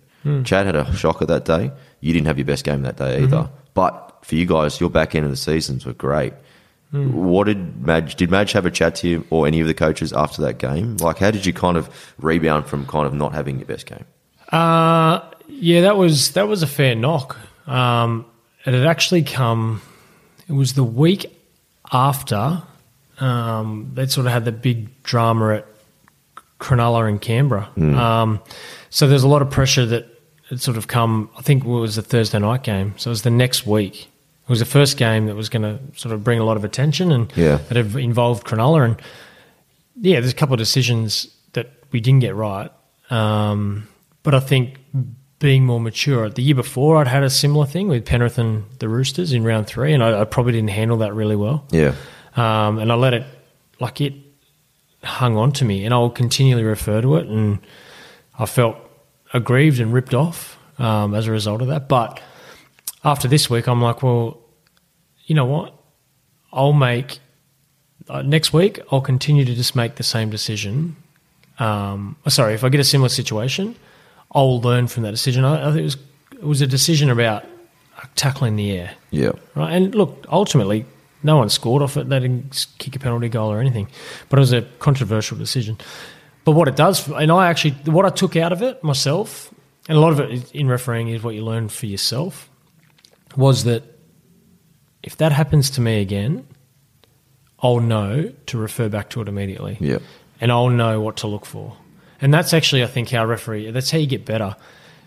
Chad 0.43 0.65
had 0.67 0.75
a 0.75 0.93
shocker 0.95 1.25
that 1.25 1.45
day. 1.45 1.71
You 1.99 2.13
didn't 2.13 2.27
have 2.27 2.37
your 2.37 2.45
best 2.45 2.63
game 2.63 2.83
that 2.83 2.97
day 2.97 3.23
either. 3.23 3.49
But 3.73 4.19
for 4.23 4.35
you 4.35 4.45
guys, 4.45 4.79
your 4.79 4.89
back 4.89 5.15
end 5.15 5.25
of 5.25 5.31
the 5.31 5.37
seasons 5.37 5.85
were 5.85 5.93
great. 5.93 6.33
What 6.91 7.45
did 7.45 7.85
Madge? 7.85 8.15
Did 8.15 8.29
Madge 8.29 8.51
have 8.51 8.65
a 8.65 8.71
chat 8.71 8.95
to 8.95 9.07
you 9.07 9.25
or 9.29 9.47
any 9.47 9.61
of 9.61 9.67
the 9.67 9.73
coaches 9.73 10.11
after 10.11 10.41
that 10.41 10.57
game? 10.57 10.97
Like, 10.97 11.19
how 11.19 11.31
did 11.31 11.45
you 11.45 11.53
kind 11.53 11.77
of 11.77 12.13
rebound 12.17 12.65
from 12.67 12.85
kind 12.85 13.07
of 13.07 13.13
not 13.13 13.33
having 13.33 13.59
your 13.59 13.65
best 13.65 13.85
game? 13.85 14.03
Uh, 14.49 15.21
yeah, 15.47 15.81
that 15.81 15.95
was 15.95 16.31
that 16.31 16.49
was 16.49 16.63
a 16.63 16.67
fair 16.67 16.93
knock. 16.95 17.37
Um, 17.65 18.25
it 18.65 18.73
had 18.73 18.85
actually 18.85 19.23
come. 19.23 19.81
It 20.49 20.53
was 20.53 20.73
the 20.73 20.83
week 20.83 21.27
after 21.93 22.61
um, 23.21 23.91
they'd 23.93 24.11
sort 24.11 24.27
of 24.27 24.33
had 24.33 24.43
the 24.43 24.51
big 24.51 24.89
drama 25.03 25.55
at 25.55 25.67
Cronulla 26.59 27.07
and 27.07 27.21
Canberra. 27.21 27.69
Um, 27.77 28.41
so 28.89 29.07
there's 29.07 29.23
a 29.23 29.29
lot 29.29 29.41
of 29.41 29.49
pressure 29.49 29.85
that 29.85 30.07
had 30.51 30.61
sort 30.61 30.77
of 30.77 30.87
come. 30.87 31.29
I 31.37 31.41
think 31.41 31.63
it 31.63 31.67
was 31.67 31.97
a 31.97 32.01
Thursday 32.03 32.37
night 32.39 32.63
game, 32.63 32.93
so 32.97 33.09
it 33.09 33.13
was 33.13 33.23
the 33.23 33.29
next 33.31 33.65
week. 33.65 34.03
It 34.43 34.49
was 34.49 34.59
the 34.59 34.65
first 34.65 34.97
game 34.97 35.25
that 35.27 35.35
was 35.35 35.49
going 35.49 35.63
to 35.63 35.79
sort 35.99 36.13
of 36.13 36.23
bring 36.23 36.39
a 36.39 36.43
lot 36.43 36.57
of 36.57 36.63
attention 36.63 37.11
and 37.11 37.31
Yeah. 37.35 37.57
that 37.69 37.77
have 37.77 37.95
involved 37.95 38.45
Cronulla 38.45 38.85
and 38.85 39.01
yeah, 39.99 40.19
there's 40.19 40.31
a 40.31 40.35
couple 40.35 40.53
of 40.53 40.59
decisions 40.59 41.27
that 41.53 41.71
we 41.91 41.99
didn't 41.99 42.21
get 42.21 42.33
right. 42.35 42.71
Um, 43.09 43.87
but 44.23 44.33
I 44.33 44.39
think 44.39 44.77
being 45.39 45.65
more 45.65 45.79
mature. 45.79 46.29
The 46.29 46.41
year 46.41 46.55
before, 46.55 46.97
I'd 46.97 47.07
had 47.07 47.23
a 47.23 47.29
similar 47.29 47.65
thing 47.65 47.87
with 47.87 48.05
Penrith 48.05 48.37
and 48.37 48.63
the 48.79 48.87
Roosters 48.87 49.33
in 49.33 49.43
round 49.43 49.67
three, 49.67 49.93
and 49.93 50.03
I, 50.03 50.21
I 50.21 50.23
probably 50.25 50.53
didn't 50.53 50.69
handle 50.69 50.97
that 50.97 51.13
really 51.13 51.35
well. 51.35 51.65
Yeah. 51.71 51.93
Um, 52.35 52.77
and 52.79 52.91
I 52.91 52.95
let 52.95 53.13
it, 53.13 53.25
like 53.79 54.01
it, 54.01 54.13
hung 55.03 55.35
on 55.37 55.51
to 55.53 55.65
me, 55.65 55.83
and 55.85 55.93
I'll 55.93 56.09
continually 56.11 56.63
refer 56.63 57.01
to 57.01 57.15
it, 57.17 57.27
and 57.27 57.59
I 58.37 58.45
felt 58.45 58.77
aggrieved 59.33 59.79
and 59.79 59.93
ripped 59.93 60.13
off 60.13 60.57
um, 60.79 61.13
as 61.13 61.27
a 61.27 61.31
result 61.31 61.61
of 61.61 61.67
that. 61.67 61.87
But 61.87 62.21
after 63.03 63.27
this 63.27 63.49
week, 63.49 63.67
I'm 63.67 63.81
like, 63.81 64.03
well, 64.03 64.39
you 65.25 65.35
know 65.35 65.45
what? 65.45 65.73
I'll 66.51 66.73
make 66.73 67.19
uh, 68.09 68.21
next 68.21 68.53
week. 68.53 68.79
I'll 68.91 69.01
continue 69.01 69.45
to 69.45 69.55
just 69.55 69.75
make 69.75 69.95
the 69.95 70.03
same 70.03 70.29
decision. 70.29 70.95
Um, 71.59 72.17
sorry, 72.27 72.53
if 72.53 72.63
I 72.63 72.69
get 72.69 72.79
a 72.79 72.83
similar 72.83 73.09
situation, 73.09 73.75
I'll 74.33 74.59
learn 74.61 74.87
from 74.87 75.03
that 75.03 75.11
decision. 75.11 75.45
I, 75.45 75.69
I 75.69 75.71
think 75.71 75.81
it 75.81 75.83
was 75.83 75.97
it 76.33 76.43
was 76.43 76.61
a 76.61 76.67
decision 76.67 77.09
about 77.09 77.45
tackling 78.15 78.55
the 78.55 78.71
air. 78.71 78.91
Yeah. 79.11 79.31
Right. 79.55 79.73
And 79.73 79.93
look, 79.93 80.25
ultimately, 80.31 80.85
no 81.23 81.37
one 81.37 81.49
scored 81.49 81.83
off 81.83 81.97
it. 81.97 82.09
They 82.09 82.19
didn't 82.19 82.65
kick 82.79 82.95
a 82.95 82.99
penalty 82.99 83.29
goal 83.29 83.51
or 83.51 83.59
anything. 83.59 83.87
But 84.29 84.39
it 84.39 84.41
was 84.41 84.53
a 84.53 84.63
controversial 84.79 85.37
decision. 85.37 85.77
But 86.43 86.53
what 86.53 86.67
it 86.67 86.75
does, 86.75 87.07
and 87.07 87.31
I 87.31 87.49
actually, 87.49 87.71
what 87.91 88.05
I 88.05 88.09
took 88.09 88.35
out 88.35 88.51
of 88.51 88.61
it 88.61 88.83
myself, 88.83 89.53
and 89.87 89.97
a 89.97 90.01
lot 90.01 90.11
of 90.11 90.19
it 90.19 90.51
in 90.53 90.67
refereeing 90.67 91.07
is 91.07 91.23
what 91.23 91.35
you 91.35 91.43
learn 91.43 91.69
for 91.69 91.85
yourself, 91.85 92.49
was 93.35 93.63
that 93.65 93.83
if 95.03 95.17
that 95.17 95.31
happens 95.31 95.69
to 95.71 95.81
me 95.81 96.01
again, 96.01 96.47
I'll 97.59 97.79
know 97.79 98.31
to 98.47 98.57
refer 98.57 98.89
back 98.89 99.09
to 99.11 99.21
it 99.21 99.27
immediately. 99.27 99.77
Yeah. 99.79 99.99
And 100.39 100.51
I'll 100.51 100.69
know 100.69 100.99
what 100.99 101.17
to 101.17 101.27
look 101.27 101.45
for. 101.45 101.77
And 102.19 102.33
that's 102.33 102.53
actually, 102.53 102.83
I 102.83 102.87
think, 102.87 103.11
how 103.11 103.25
referee, 103.25 103.69
that's 103.71 103.91
how 103.91 103.99
you 103.99 104.07
get 104.07 104.25
better. 104.25 104.55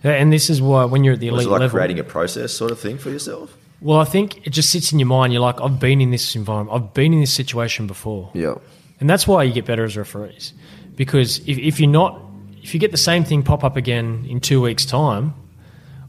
And 0.04 0.32
this 0.32 0.50
is 0.50 0.62
why 0.62 0.84
when 0.84 1.02
you're 1.02 1.14
at 1.14 1.20
the 1.20 1.30
Was 1.30 1.44
elite 1.44 1.48
it 1.48 1.50
like 1.50 1.60
level. 1.60 1.78
creating 1.78 1.98
a 1.98 2.04
process 2.04 2.52
sort 2.52 2.70
of 2.70 2.78
thing 2.78 2.98
for 2.98 3.10
yourself? 3.10 3.56
Well, 3.80 3.98
I 3.98 4.04
think 4.04 4.46
it 4.46 4.50
just 4.50 4.70
sits 4.70 4.92
in 4.92 4.98
your 4.98 5.08
mind. 5.08 5.32
You're 5.32 5.42
like, 5.42 5.60
I've 5.60 5.80
been 5.80 6.00
in 6.00 6.10
this 6.10 6.36
environment. 6.36 6.76
I've 6.76 6.94
been 6.94 7.12
in 7.12 7.20
this 7.20 7.32
situation 7.32 7.86
before. 7.86 8.30
Yeah. 8.34 8.54
And 9.00 9.10
that's 9.10 9.26
why 9.26 9.42
you 9.42 9.52
get 9.52 9.64
better 9.64 9.84
as 9.84 9.96
referees. 9.96 10.52
Because 10.96 11.38
if, 11.40 11.58
if 11.58 11.80
you're 11.80 11.90
not, 11.90 12.20
if 12.62 12.74
you 12.74 12.80
get 12.80 12.90
the 12.92 12.96
same 12.96 13.24
thing 13.24 13.42
pop 13.42 13.64
up 13.64 13.76
again 13.76 14.26
in 14.28 14.40
two 14.40 14.60
weeks' 14.60 14.84
time, 14.86 15.34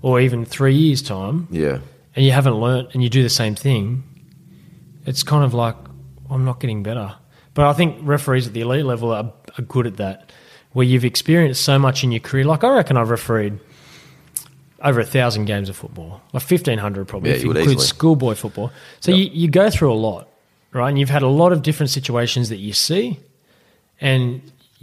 or 0.02 0.20
even 0.20 0.46
three 0.46 0.76
years' 0.76 1.02
time, 1.02 1.48
Yeah. 1.52 1.80
and 2.16 2.26
you 2.26 2.32
haven't 2.32 2.56
learnt 2.56 2.90
and 2.94 3.02
you 3.04 3.10
do 3.10 3.24
the 3.24 3.30
same 3.30 3.56
thing, 3.56 4.04
it's 5.06 5.24
kind 5.24 5.44
of 5.44 5.54
like, 5.54 5.76
I'm 6.30 6.46
not 6.46 6.60
getting 6.60 6.84
better. 6.84 7.16
But 7.54 7.66
I 7.66 7.74
think 7.74 7.98
referees 8.02 8.48
at 8.48 8.54
the 8.54 8.62
elite 8.62 8.86
level 8.86 9.12
are, 9.12 9.34
are 9.58 9.62
good 9.64 9.88
at 9.88 9.98
that, 9.98 10.32
where 10.74 10.86
you've 10.86 11.06
experienced 11.06 11.64
so 11.64 11.80
much 11.80 12.04
in 12.04 12.12
your 12.12 12.20
career. 12.20 12.44
Like, 12.46 12.64
I 12.64 12.76
reckon 12.76 12.98
I've 12.98 13.10
refereed 13.10 13.60
over 14.84 15.00
a 15.00 15.06
thousand 15.06 15.46
games 15.46 15.70
of 15.70 15.76
football, 15.76 16.22
like 16.34 16.44
1,500 16.44 17.08
probably, 17.08 17.30
Yeah, 17.32 17.38
if 17.38 17.44
you 17.44 17.50
include 17.52 17.68
easily. 17.70 17.86
schoolboy 17.86 18.36
football. 18.36 18.72
So 19.00 19.12
you, 19.12 19.30
you 19.32 19.48
go 19.48 19.70
through 19.70 19.92
a 19.92 19.96
lot, 19.96 20.28
right? 20.74 20.90
And 20.90 21.00
you've 21.00 21.10
had 21.10 21.24
a 21.24 21.28
lot 21.28 21.52
of 21.54 21.62
different 21.64 21.90
situations 21.90 22.50
that 22.50 22.58
you 22.58 22.74
see, 22.74 23.20
and 24.00 24.42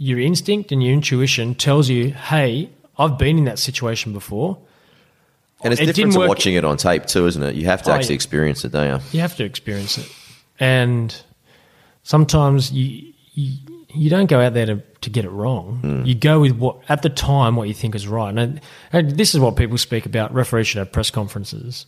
your 0.09 0.19
instinct 0.19 0.71
and 0.73 0.83
your 0.83 0.93
intuition 0.93 1.55
tells 1.55 1.87
you, 1.89 2.11
hey, 2.11 2.69
I've 2.97 3.17
been 3.17 3.37
in 3.37 3.45
that 3.45 3.57
situation 3.59 4.11
before. 4.13 4.57
And 5.63 5.71
it's 5.71 5.81
It 5.81 5.85
different 5.85 6.13
to 6.13 6.19
work- 6.19 6.29
watching 6.29 6.55
it 6.55 6.65
on 6.65 6.75
tape 6.77 7.05
too, 7.05 7.25
isn't 7.25 7.41
it? 7.41 7.55
You 7.55 7.65
have 7.67 7.81
to 7.83 7.91
Oh, 7.91 7.93
actually 7.95 8.15
yeah. 8.15 8.21
experience 8.21 8.65
it, 8.65 8.71
don't 8.73 8.87
you? 8.99 8.99
You 9.13 9.21
have 9.21 9.35
to 9.37 9.45
experience 9.45 9.97
it, 9.97 10.09
and 10.59 11.15
sometimes 12.03 12.71
you 12.71 13.13
you, 13.35 13.57
you 13.95 14.09
don't 14.09 14.27
go 14.29 14.39
out 14.41 14.53
there 14.53 14.65
to, 14.67 14.83
to 15.01 15.09
get 15.09 15.23
it 15.25 15.29
wrong. 15.29 15.77
Hmm. 15.81 16.05
You 16.05 16.15
go 16.15 16.39
with 16.41 16.51
what 16.63 16.77
at 16.89 17.01
the 17.01 17.09
time 17.09 17.55
what 17.55 17.67
you 17.69 17.73
think 17.73 17.95
is 17.95 18.07
right, 18.07 18.35
and, 18.37 18.59
and 18.91 19.11
this 19.17 19.33
is 19.33 19.39
what 19.39 19.55
people 19.55 19.77
speak 19.77 20.05
about. 20.05 20.33
Referees 20.33 20.67
should 20.67 20.79
have 20.79 20.91
press 20.91 21.09
conferences. 21.09 21.85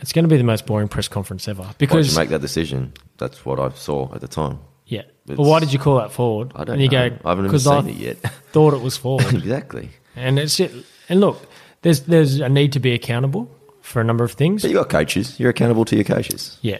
It's 0.00 0.12
going 0.12 0.24
to 0.24 0.28
be 0.28 0.36
the 0.36 0.42
most 0.44 0.66
boring 0.66 0.88
press 0.88 1.06
conference 1.08 1.46
ever 1.48 1.70
because 1.78 2.12
you 2.12 2.18
make 2.18 2.28
that 2.30 2.40
decision? 2.42 2.92
That's 3.18 3.44
what 3.46 3.58
I 3.60 3.68
saw 3.70 4.12
at 4.14 4.20
the 4.20 4.28
time. 4.28 4.58
Yeah. 4.86 5.02
But 5.26 5.38
why 5.38 5.60
did 5.60 5.72
you 5.72 5.78
call 5.78 5.96
that 5.98 6.12
forward? 6.12 6.52
I 6.54 6.64
don't 6.64 6.74
and 6.74 6.82
you 6.82 6.88
know. 6.88 7.10
go 7.10 7.16
I 7.24 7.28
haven't 7.30 7.46
even 7.46 7.58
seen 7.58 7.72
I 7.72 7.88
it 7.88 7.96
yet. 7.96 8.16
thought 8.52 8.74
it 8.74 8.82
was 8.82 8.96
forward. 8.96 9.26
exactly. 9.34 9.90
and 10.16 10.38
it's 10.38 10.60
it. 10.60 10.72
And 11.08 11.20
look, 11.20 11.46
there's 11.82 12.00
there's 12.02 12.40
a 12.40 12.48
need 12.48 12.72
to 12.72 12.80
be 12.80 12.92
accountable 12.92 13.50
for 13.80 14.00
a 14.00 14.04
number 14.04 14.24
of 14.24 14.32
things. 14.32 14.62
But 14.62 14.70
you 14.70 14.76
got 14.76 14.88
coaches. 14.88 15.38
You're 15.38 15.50
accountable 15.50 15.84
to 15.86 15.94
your 15.96 16.04
coaches. 16.04 16.58
Yeah. 16.62 16.78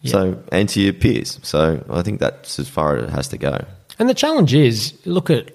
yeah. 0.00 0.12
So 0.12 0.42
and 0.50 0.68
to 0.70 0.80
your 0.80 0.92
peers. 0.92 1.38
So 1.42 1.84
I 1.90 2.02
think 2.02 2.20
that's 2.20 2.58
as 2.58 2.68
far 2.68 2.96
as 2.96 3.04
it 3.04 3.10
has 3.10 3.28
to 3.28 3.38
go. 3.38 3.64
And 3.98 4.08
the 4.08 4.14
challenge 4.14 4.54
is 4.54 4.94
look 5.04 5.30
at 5.30 5.50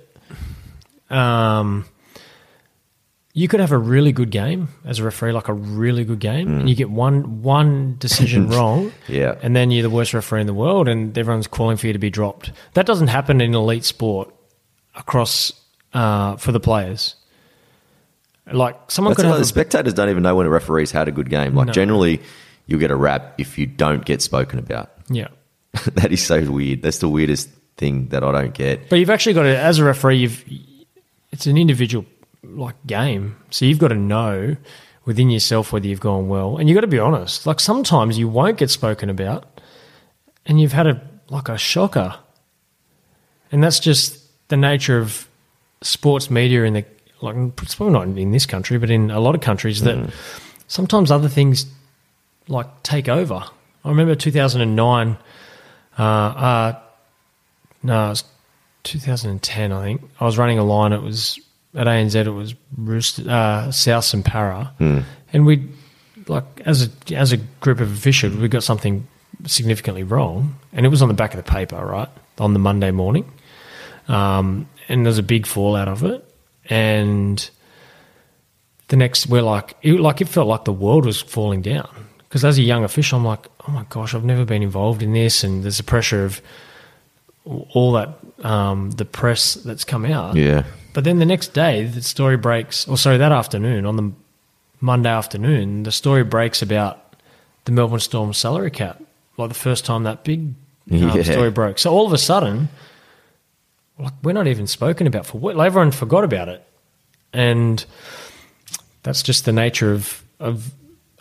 um, 1.10 1.86
you 3.38 3.48
could 3.48 3.60
have 3.60 3.72
a 3.72 3.78
really 3.78 4.12
good 4.12 4.32
game 4.32 4.68
as 4.84 4.98
a 4.98 5.04
referee, 5.04 5.32
like 5.32 5.48
a 5.48 5.54
really 5.54 6.04
good 6.04 6.18
game, 6.18 6.48
and 6.62 6.68
you 6.68 6.74
get 6.76 6.90
one 6.90 7.44
one 7.44 7.96
decision 8.00 8.50
wrong, 8.56 8.92
Yeah. 9.08 9.36
and 9.44 9.56
then 9.56 9.70
you're 9.70 9.84
the 9.84 9.92
worst 9.92 10.16
referee 10.16 10.42
in 10.42 10.48
the 10.48 10.56
world, 10.56 10.88
and 10.88 11.16
everyone's 11.16 11.46
calling 11.46 11.78
for 11.78 11.86
you 11.86 11.94
to 11.94 12.00
be 12.00 12.10
dropped. 12.10 12.52
That 12.74 12.88
doesn't 12.88 13.10
happen 13.10 13.40
in 13.40 13.54
elite 13.54 13.86
sport 13.86 14.34
across 14.96 15.52
uh, 15.94 16.38
for 16.38 16.52
the 16.52 16.60
players. 16.60 17.14
Like 18.52 18.76
someone 18.90 19.12
That's 19.12 19.22
could 19.22 19.30
have 19.30 19.38
the 19.38 19.46
spectators 19.46 19.94
don't 19.94 20.10
even 20.10 20.24
know 20.24 20.36
when 20.36 20.48
a 20.48 20.50
referee's 20.50 20.90
had 20.92 21.08
a 21.08 21.12
good 21.12 21.30
game. 21.30 21.54
Like 21.54 21.68
No. 21.68 21.74
generally, 21.74 22.22
you'll 22.66 22.80
get 22.80 22.90
a 22.90 22.96
rap 22.96 23.36
if 23.38 23.60
you 23.60 23.68
don't 23.68 24.04
get 24.04 24.24
spoken 24.24 24.58
about. 24.58 24.90
yeah. 25.10 25.28
that 25.94 26.12
is 26.12 26.26
so 26.26 26.42
weird. 26.50 26.82
That's 26.82 26.98
the 26.98 27.10
weirdest 27.10 27.50
thing 27.76 28.08
that 28.08 28.24
I 28.24 28.32
don't 28.32 28.56
get. 28.56 28.90
But 28.90 28.98
you've 28.98 29.12
actually 29.12 29.34
got 29.34 29.44
to, 29.44 29.56
as 29.60 29.78
a 29.78 29.84
referee, 29.84 30.18
you've 30.18 30.44
it's 31.32 31.46
an 31.46 31.56
individual 31.58 32.04
like 32.56 32.76
game, 32.86 33.36
so 33.50 33.66
you've 33.66 33.80
got 33.80 33.90
to 33.90 33.96
know 33.96 34.56
within 35.06 35.30
yourself 35.30 35.72
whether 35.72 35.88
you've 35.88 36.00
gone 36.00 36.28
well, 36.28 36.58
and 36.58 36.68
you've 36.68 36.76
got 36.76 36.82
to 36.82 36.88
be 36.88 37.00
honest. 37.00 37.46
Like 37.46 37.60
sometimes 37.60 38.18
you 38.18 38.28
won't 38.28 38.58
get 38.58 38.70
spoken 38.70 39.10
about, 39.10 39.62
and 40.46 40.60
you've 40.60 40.74
had 40.74 40.88
a 40.88 41.02
like 41.30 41.50
a 41.50 41.58
shocker, 41.58 42.16
and 43.52 43.64
that's 43.64 43.80
just 43.80 44.22
the 44.50 44.58
nature 44.58 44.98
of 44.98 45.28
sports 45.82 46.30
media 46.30 46.64
in 46.64 46.74
the 46.74 46.86
like 47.22 47.36
it's 47.62 47.76
probably 47.76 47.94
not 47.94 48.18
in 48.18 48.32
this 48.32 48.46
country, 48.46 48.78
but 48.78 48.90
in 48.90 49.12
a 49.12 49.20
lot 49.20 49.36
of 49.36 49.42
countries 49.42 49.82
that 49.82 50.12
sometimes 50.68 51.12
other 51.12 51.30
things 51.30 51.66
like 52.48 52.68
take 52.84 53.10
over. 53.10 53.44
I 53.84 53.90
remember 53.90 54.16
2009. 54.16 55.18
Uh, 55.98 56.02
uh, 56.02 56.80
no, 57.84 58.06
it 58.06 58.10
was 58.10 58.24
2010, 58.84 59.72
I 59.72 59.84
think. 59.84 60.02
I 60.20 60.26
was 60.26 60.38
running 60.38 60.60
a 60.60 60.64
line. 60.64 60.94
It 60.94 61.02
was 61.02 61.40
at 61.76 61.88
ANZ. 61.88 62.16
It 62.16 62.30
was 62.30 62.56
Rooster, 62.76 63.30
uh, 63.30 63.72
South 63.72 64.14
and 64.14 64.24
Parra, 64.24 64.74
and 65.34 65.46
we, 65.46 65.68
like 66.28 66.46
as 66.66 66.88
a 66.88 67.16
as 67.16 67.32
a 67.32 67.38
group 67.60 67.80
of 67.80 67.92
officials, 67.92 68.36
we 68.36 68.48
got 68.48 68.64
something 68.64 69.08
significantly 69.46 70.04
wrong, 70.04 70.56
and 70.74 70.86
it 70.86 70.90
was 70.90 71.02
on 71.02 71.08
the 71.08 71.14
back 71.14 71.34
of 71.34 71.38
the 71.44 71.52
paper, 71.52 71.84
right, 71.84 72.10
on 72.40 72.54
the 72.54 72.60
Monday 72.60 72.92
morning, 72.92 73.30
um, 74.08 74.68
and 74.90 75.06
there's 75.06 75.18
a 75.18 75.24
big 75.24 75.46
fallout 75.46 75.88
of 75.88 76.04
it, 76.04 76.24
and 76.70 77.50
the 78.88 78.96
next 78.96 79.28
we're 79.28 79.42
like, 79.42 79.76
it, 79.82 80.00
like 80.00 80.22
it 80.22 80.28
felt 80.28 80.48
like 80.48 80.66
the 80.66 80.74
world 80.74 81.06
was 81.06 81.22
falling 81.22 81.62
down 81.62 82.08
because 82.28 82.44
as 82.44 82.58
a 82.58 82.62
young 82.62 82.84
official, 82.84 83.18
I'm 83.18 83.26
like, 83.26 83.48
oh 83.68 83.72
my 83.72 83.86
gosh, 83.90 84.14
I've 84.14 84.26
never 84.26 84.46
been 84.46 84.64
involved 84.64 85.02
in 85.02 85.14
this, 85.14 85.44
and 85.44 85.64
there's 85.64 85.78
the 85.78 85.84
pressure 85.84 86.26
of 86.26 86.42
all 87.46 87.94
that 87.94 88.18
um, 88.44 88.92
the 88.92 89.06
press 89.06 89.56
that's 89.56 89.84
come 89.84 90.06
out. 90.06 90.36
Yeah. 90.36 90.64
But 90.98 91.04
then 91.04 91.20
the 91.20 91.28
next 91.28 91.54
day, 91.54 91.84
the 91.86 92.02
story 92.02 92.38
breaks, 92.38 92.88
or 92.88 92.98
sorry, 92.98 93.18
that 93.18 93.32
afternoon, 93.32 93.86
on 93.86 93.98
the 93.98 94.12
Monday 94.82 95.12
afternoon, 95.12 95.84
the 95.84 95.92
story 95.92 96.24
breaks 96.24 96.64
about 96.64 97.14
the 97.66 97.72
Melbourne 97.72 98.00
Storm 98.00 98.34
salary 98.34 98.72
cap, 98.72 99.00
like 99.38 99.50
the 99.50 99.54
first 99.54 99.86
time 99.86 100.06
that 100.06 100.24
big 100.24 100.40
um, 100.92 100.98
Yeah. 100.98 101.22
story 101.22 101.52
broke. 101.52 101.78
So 101.78 101.92
all 101.92 102.08
of 102.08 102.14
a 102.14 102.18
sudden, 102.18 102.70
like 104.00 104.14
we're 104.24 104.34
not 104.34 104.48
even 104.48 104.66
spoken 104.66 105.06
about 105.06 105.28
for 105.28 105.38
what 105.38 105.56
everyone 105.60 105.92
forgot 105.92 106.24
about 106.24 106.50
it, 106.50 106.68
and 107.32 107.86
that's 109.04 109.22
just 109.22 109.46
the 109.46 109.54
nature 109.54 109.94
of 109.94 110.24
of 110.40 110.72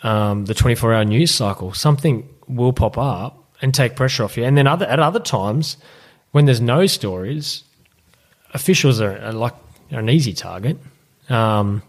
um, 0.01 0.45
the 0.45 0.55
twenty 0.55 0.73
four 0.73 0.91
hour 0.91 1.05
news 1.05 1.29
cycle. 1.29 1.71
Something 1.75 2.27
will 2.47 2.73
pop 2.73 2.97
up 2.97 3.43
and 3.61 3.75
take 3.75 3.95
pressure 3.95 4.23
off 4.23 4.37
you, 4.37 4.43
and 4.43 4.57
then 4.57 4.65
other 4.65 4.87
at 4.87 4.99
other 4.99 5.19
times 5.19 5.77
when 6.31 6.45
there's 6.45 6.61
no 6.61 6.87
stories, 6.87 7.63
officials 8.55 8.99
are, 8.99 9.19
are 9.19 9.33
like 9.33 9.53
are 9.91 9.99
an 9.99 10.09
easy 10.09 10.33
target. 10.33 10.77
Um, 11.29 11.81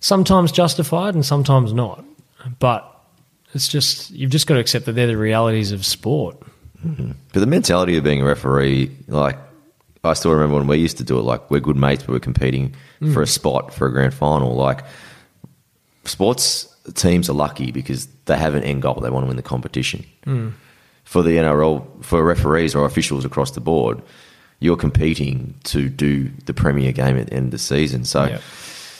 sometimes 0.00 0.52
justified 0.52 1.14
and 1.14 1.24
sometimes 1.24 1.72
not, 1.72 2.04
but 2.58 2.88
it's 3.54 3.68
just 3.68 4.10
you've 4.10 4.30
just 4.30 4.46
got 4.46 4.54
to 4.54 4.60
accept 4.60 4.86
that 4.86 4.92
they're 4.92 5.06
the 5.06 5.16
realities 5.16 5.72
of 5.72 5.84
sport. 5.84 6.36
Mm-hmm. 6.84 7.12
But 7.32 7.40
the 7.40 7.46
mentality 7.46 7.96
of 7.96 8.04
being 8.04 8.22
a 8.22 8.24
referee, 8.24 8.90
like 9.08 9.38
I 10.04 10.14
still 10.14 10.32
remember 10.32 10.56
when 10.56 10.66
we 10.66 10.78
used 10.78 10.98
to 10.98 11.04
do 11.04 11.18
it. 11.18 11.22
Like 11.22 11.50
we're 11.50 11.60
good 11.60 11.76
mates, 11.76 12.02
but 12.02 12.12
we're 12.12 12.20
competing 12.20 12.74
mm. 13.00 13.14
for 13.14 13.22
a 13.22 13.26
spot 13.26 13.72
for 13.72 13.86
a 13.86 13.92
grand 13.92 14.14
final. 14.14 14.54
Like 14.54 14.84
sports 16.04 16.74
teams 16.94 17.30
are 17.30 17.34
lucky 17.34 17.70
because 17.70 18.06
they 18.24 18.36
have 18.36 18.54
an 18.54 18.64
end 18.64 18.82
goal. 18.82 18.94
They 18.94 19.10
want 19.10 19.24
to 19.24 19.28
win 19.28 19.36
the 19.36 19.42
competition. 19.42 20.04
Mm. 20.26 20.52
For 21.04 21.22
the 21.22 21.36
NRL, 21.36 22.04
for 22.04 22.24
referees 22.24 22.74
or 22.74 22.86
officials 22.86 23.24
across 23.24 23.52
the 23.52 23.60
board, 23.60 24.02
you're 24.62 24.76
competing 24.76 25.54
to 25.64 25.88
do 25.88 26.30
the 26.46 26.54
premier 26.54 26.92
game 26.92 27.18
at 27.18 27.26
the 27.26 27.34
end 27.34 27.46
of 27.46 27.50
the 27.52 27.58
season. 27.58 28.04
So, 28.04 28.24
Yeah. 28.24 28.38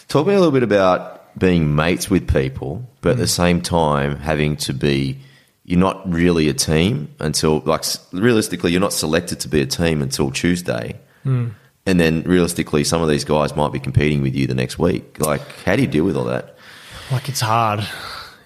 talk 0.09 0.27
me 0.27 0.35
a 0.35 0.39
little 0.39 0.53
bit 0.53 0.63
about 0.63 1.39
being 1.39 1.75
mates 1.75 2.11
with 2.11 2.27
people, 2.29 2.87
but 3.01 3.13
at 3.13 3.19
the 3.19 3.27
same 3.29 3.61
time 3.63 4.17
having 4.17 4.57
to 4.57 4.75
be 4.75 5.19
you're 5.65 5.79
not 5.79 6.03
really 6.13 6.49
a 6.49 6.53
team 6.53 7.09
until 7.21 7.61
like 7.65 7.85
realistically 8.13 8.73
you're 8.73 8.81
not 8.81 8.93
selected 8.93 9.39
to 9.41 9.49
be 9.49 9.61
a 9.61 9.67
team 9.67 10.03
until 10.03 10.31
Tuesday. 10.33 10.97
And 11.25 11.55
then 12.01 12.23
realistically 12.25 12.83
some 12.85 13.01
of 13.01 13.09
these 13.09 13.25
guys 13.25 13.55
might 13.55 13.73
be 13.73 13.79
competing 13.79 14.23
with 14.23 14.35
you 14.35 14.49
the 14.49 14.55
next 14.57 14.79
week. 14.79 15.19
Like 15.21 15.41
how 15.65 15.77
do 15.77 15.83
you 15.83 15.89
deal 15.89 16.05
with 16.05 16.17
all 16.17 16.25
that? 16.25 16.57
Like 17.13 17.29
it's 17.29 17.41
hard. 17.41 17.87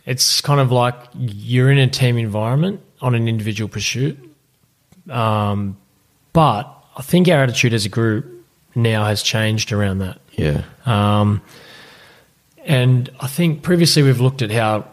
It's 0.05 0.41
kind 0.43 0.61
of 0.61 0.71
like 0.71 0.95
you're 1.17 1.71
in 1.71 1.79
a 1.79 1.89
team 1.89 2.19
environment 2.19 2.81
on 3.01 3.14
an 3.14 3.29
individual 3.29 3.69
pursuit. 3.69 4.19
Um, 5.11 5.79
but 6.35 6.71
I 6.97 7.03
think 7.03 7.29
our 7.29 7.43
attitude 7.43 7.75
as 7.75 7.85
a 7.85 7.89
group 7.89 8.27
now 8.75 9.05
has 9.05 9.23
changed 9.23 9.73
around 9.73 9.99
that. 9.99 10.19
Yeah. 10.33 10.63
Um, 10.87 11.43
and 12.65 13.11
I 13.21 13.27
think 13.27 13.63
previously 13.63 14.03
we've 14.03 14.21
looked 14.21 14.43
at 14.43 14.51
how 14.51 14.87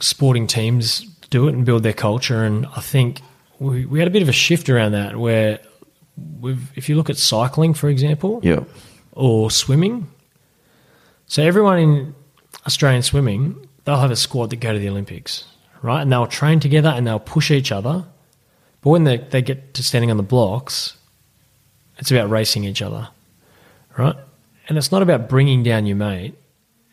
sporting 0.00 0.46
teams 0.46 1.00
do 1.30 1.48
it 1.48 1.54
and 1.54 1.64
build 1.64 1.82
their 1.82 1.92
culture. 1.92 2.44
And 2.44 2.66
I 2.76 2.80
think 2.80 3.20
we, 3.58 3.84
we 3.86 3.98
had 3.98 4.08
a 4.08 4.10
bit 4.10 4.22
of 4.22 4.28
a 4.28 4.32
shift 4.32 4.68
around 4.68 4.92
that 4.92 5.16
where 5.16 5.58
we've, 6.40 6.70
if 6.76 6.88
you 6.88 6.96
look 6.96 7.10
at 7.10 7.16
cycling, 7.18 7.74
for 7.74 7.88
example, 7.88 8.40
Yeah. 8.42 8.60
or 9.12 9.50
swimming. 9.50 10.08
So 11.26 11.42
everyone 11.42 11.78
in 11.78 12.14
Australian 12.66 13.02
swimming, 13.02 13.68
they'll 13.84 13.96
have 13.98 14.10
a 14.10 14.16
squad 14.16 14.50
that 14.50 14.56
go 14.60 14.72
to 14.72 14.78
the 14.78 14.88
Olympics, 14.88 15.44
right? 15.82 16.00
And 16.00 16.10
they'll 16.10 16.26
train 16.26 16.60
together 16.60 16.88
and 16.88 17.06
they'll 17.06 17.18
push 17.18 17.50
each 17.50 17.70
other. 17.72 18.04
But 18.80 18.90
when 18.90 19.04
they, 19.04 19.18
they 19.18 19.42
get 19.42 19.74
to 19.74 19.82
standing 19.82 20.10
on 20.10 20.16
the 20.16 20.22
blocks, 20.22 20.96
it's 21.98 22.10
about 22.10 22.30
racing 22.30 22.64
each 22.64 22.82
other, 22.82 23.08
right? 23.96 24.16
And 24.68 24.78
it's 24.78 24.92
not 24.92 25.02
about 25.02 25.28
bringing 25.28 25.62
down 25.62 25.86
your 25.86 25.96
mate. 25.96 26.34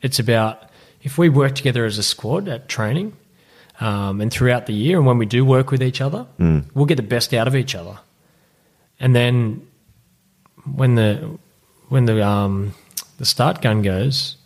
It's 0.02 0.20
about 0.20 0.70
if 1.04 1.18
we 1.18 1.30
work 1.30 1.56
together 1.56 1.86
as 1.86 1.98
a 1.98 2.04
squad 2.04 2.48
at 2.48 2.68
training 2.68 3.14
um, 3.80 4.22
and 4.22 4.32
throughout 4.32 4.66
the 4.66 4.74
year, 4.74 4.98
and 4.98 5.06
when 5.06 5.18
we 5.18 5.26
do 5.26 5.46
work 5.46 5.72
with 5.72 5.84
each 5.84 6.02
other, 6.02 6.26
we'll 6.74 6.86
get 6.86 6.96
the 6.96 7.04
best 7.04 7.34
out 7.34 7.48
of 7.48 7.56
each 7.56 7.76
other. 7.76 8.00
And 9.00 9.16
then 9.16 9.68
when 10.74 10.96
the 10.96 11.38
when 11.90 12.06
the 12.06 12.26
um, 12.26 12.74
the 13.18 13.26
start 13.26 13.62
gun 13.62 13.82
goes, 13.82 14.38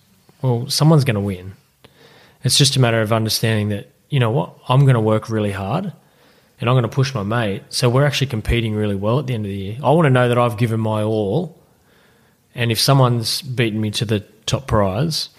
well, 0.42 0.70
someone's 0.70 1.06
going 1.06 1.16
to 1.16 1.22
win. 1.22 1.54
It's 2.44 2.58
just 2.58 2.76
a 2.76 2.80
matter 2.80 3.02
of 3.02 3.14
understanding 3.14 3.70
that 3.70 3.92
you 4.10 4.20
know 4.20 4.32
what 4.32 4.56
I'm 4.68 4.82
going 4.82 4.96
to 4.96 5.02
work 5.02 5.30
really 5.30 5.52
hard, 5.52 5.94
and 6.60 6.70
I'm 6.70 6.74
going 6.74 6.84
to 6.84 6.90
push 6.90 7.14
my 7.14 7.24
mate. 7.24 7.64
So 7.70 7.90
we're 7.90 8.06
actually 8.06 8.28
competing 8.28 8.74
really 8.76 8.96
well 8.96 9.20
at 9.20 9.28
the 9.28 9.34
end 9.34 9.46
of 9.46 9.50
the 9.50 9.58
year. 9.58 9.78
I 9.84 9.92
want 9.92 10.06
to 10.06 10.10
know 10.10 10.28
that 10.30 10.38
I've 10.38 10.58
given 10.58 10.80
my 10.80 11.04
all, 11.04 11.58
and 12.56 12.72
if 12.72 12.80
someone's 12.80 13.42
beaten 13.42 13.80
me 13.80 13.92
to 13.92 14.06
the 14.06 14.20
top 14.46 14.68
prize, 14.68 15.30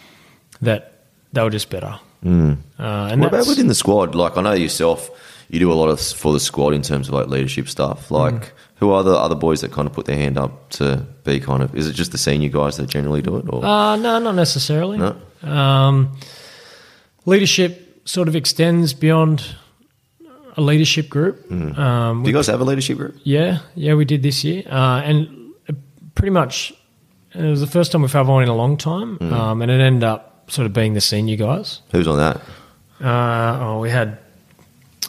that 0.63 1.05
they 1.33 1.43
were 1.43 1.51
just 1.51 1.71
better. 1.71 1.99
Mm. 2.25 2.59
Uh, 2.79 2.83
and 3.11 3.21
What 3.21 3.29
about 3.29 3.47
within 3.47 3.67
the 3.69 3.75
squad? 3.75 4.15
Like 4.15 4.37
I 4.37 4.43
know 4.43 4.53
yourself, 4.53 5.11
you 5.49 5.59
do 5.59 5.73
a 5.73 5.75
lot 5.75 5.89
of 5.89 6.01
for 6.01 6.33
the 6.33 6.41
squad 6.41 6.75
in 6.75 6.83
terms 6.83 7.09
of 7.09 7.15
like 7.15 7.29
leadership 7.29 7.69
stuff. 7.69 8.11
Like 8.11 8.35
Mm. 8.35 8.49
who 8.77 8.91
are 8.91 9.03
the 9.03 9.13
other 9.15 9.35
boys 9.35 9.61
that 9.63 9.73
kind 9.73 9.87
of 9.89 9.93
put 9.95 10.07
their 10.07 10.17
hand 10.17 10.37
up 10.39 10.69
to 10.71 11.07
be 11.25 11.41
kind 11.41 11.63
of? 11.63 11.75
Is 11.75 11.87
it 11.89 11.95
just 11.95 12.13
the 12.13 12.19
senior 12.19 12.49
guys 12.51 12.77
that 12.77 12.89
generally 12.89 13.23
do 13.23 13.37
it? 13.39 13.47
Or 13.49 13.65
Uh, 13.65 13.97
no, 13.97 14.19
not 14.19 14.35
necessarily. 14.35 14.99
No? 14.99 15.17
Um, 15.51 16.13
leadership 17.27 18.03
sort 18.05 18.29
of 18.29 18.37
extends 18.37 18.93
beyond 18.95 19.57
a 20.61 20.63
leadership 20.63 21.09
group. 21.09 21.51
Um, 21.51 22.23
do 22.23 22.29
you 22.31 22.35
guys 22.37 22.47
have 22.49 22.61
a 22.61 22.65
leadership 22.65 22.97
group? 22.99 23.17
yeah, 23.25 23.59
yeah, 23.75 23.95
we 23.95 24.05
did 24.05 24.23
this 24.23 24.45
year, 24.45 24.63
uh, 24.69 25.01
and 25.03 25.53
uh, 25.69 25.73
pretty 26.15 26.31
much 26.31 26.73
it 27.35 27.43
was 27.43 27.61
the 27.61 27.67
first 27.67 27.93
time 27.93 28.03
we've 28.03 28.13
had 28.13 28.27
one 28.27 28.43
in 28.43 28.49
a 28.49 28.55
long 28.55 28.77
time, 28.77 29.19
um, 29.33 29.63
and 29.63 29.71
it 29.71 29.81
ended 29.81 30.05
up 30.05 30.51
sort 30.51 30.67
of 30.67 30.73
being 30.73 30.95
the 30.95 31.01
senior 31.01 31.37
guys. 31.37 31.81
Who's 31.93 32.07
on 32.09 32.19
that? 32.19 32.37
Uh, 33.01 33.59
oh, 33.63 33.81
we 33.81 33.89
had 33.91 34.19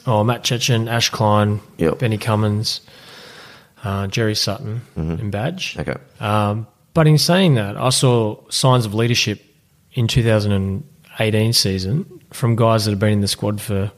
oh 0.08 0.24
Matt 0.24 0.44
Cecchin, 0.44 0.88
Ash 0.90 1.10
Klein, 1.10 1.60
Yep. 1.78 2.00
Benny 2.00 2.18
Cummins, 2.18 2.82
uh, 3.84 4.08
Jerry 4.08 4.36
Sutton, 4.36 4.82
and 4.96 5.32
Badge. 5.32 5.78
Okay. 5.80 5.96
Um, 6.20 6.68
but 6.94 7.08
in 7.08 7.18
saying 7.18 7.56
that, 7.56 7.76
I 7.78 7.90
saw 7.90 8.38
signs 8.50 8.86
of 8.86 8.94
leadership 8.94 9.42
in 9.94 10.08
2018 10.08 11.54
season 11.54 12.22
from 12.32 12.56
guys 12.56 12.86
that 12.86 12.92
have 12.92 13.00
been 13.00 13.14
in 13.14 13.22
the 13.22 13.28
squad 13.28 13.60
for 13.62 13.92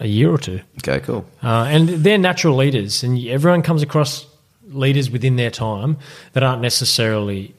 a 0.00 0.06
year 0.08 0.30
or 0.30 0.38
two. 0.38 0.60
Okay, 0.78 1.00
cool. 1.00 1.24
Uh, 1.42 1.66
and 1.68 1.88
they're 1.88 2.18
natural 2.18 2.56
leaders, 2.56 3.02
and 3.04 3.18
everyone 3.28 3.62
comes 3.62 3.82
across 3.82 4.26
leaders 4.68 5.10
within 5.10 5.36
their 5.36 5.50
time 5.50 5.96
that 6.32 6.42
aren't 6.42 6.62
necessarily 6.62 7.54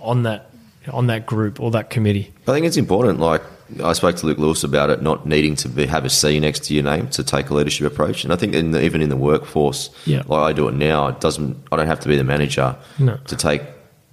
on 0.00 0.22
that 0.24 0.46
on 0.90 1.06
that 1.08 1.26
group 1.26 1.60
or 1.60 1.70
that 1.70 1.90
committee. 1.90 2.32
I 2.48 2.52
think 2.52 2.64
it's 2.66 2.78
important. 2.78 3.20
Like 3.20 3.42
I 3.84 3.92
spoke 3.92 4.16
to 4.16 4.26
Luke 4.26 4.38
Lewis 4.38 4.64
about 4.64 4.88
it, 4.90 5.02
not 5.02 5.26
needing 5.26 5.54
to 5.56 5.68
be, 5.68 5.86
have 5.86 6.04
a 6.06 6.10
C 6.10 6.40
next 6.40 6.64
to 6.64 6.74
your 6.74 6.82
name 6.82 7.08
to 7.10 7.22
take 7.22 7.50
a 7.50 7.54
leadership 7.54 7.86
approach. 7.86 8.24
And 8.24 8.32
I 8.32 8.36
think 8.36 8.54
in 8.54 8.70
the, 8.70 8.82
even 8.82 9.02
in 9.02 9.10
the 9.10 9.16
workforce, 9.16 9.90
Yeah. 10.06 10.22
like 10.26 10.40
I 10.40 10.52
do 10.52 10.66
it 10.68 10.74
now, 10.74 11.08
it 11.08 11.20
doesn't. 11.20 11.56
I 11.70 11.76
don't 11.76 11.86
have 11.86 12.00
to 12.00 12.08
be 12.08 12.16
the 12.16 12.24
manager 12.24 12.74
No. 12.98 13.18
to 13.26 13.36
take 13.36 13.62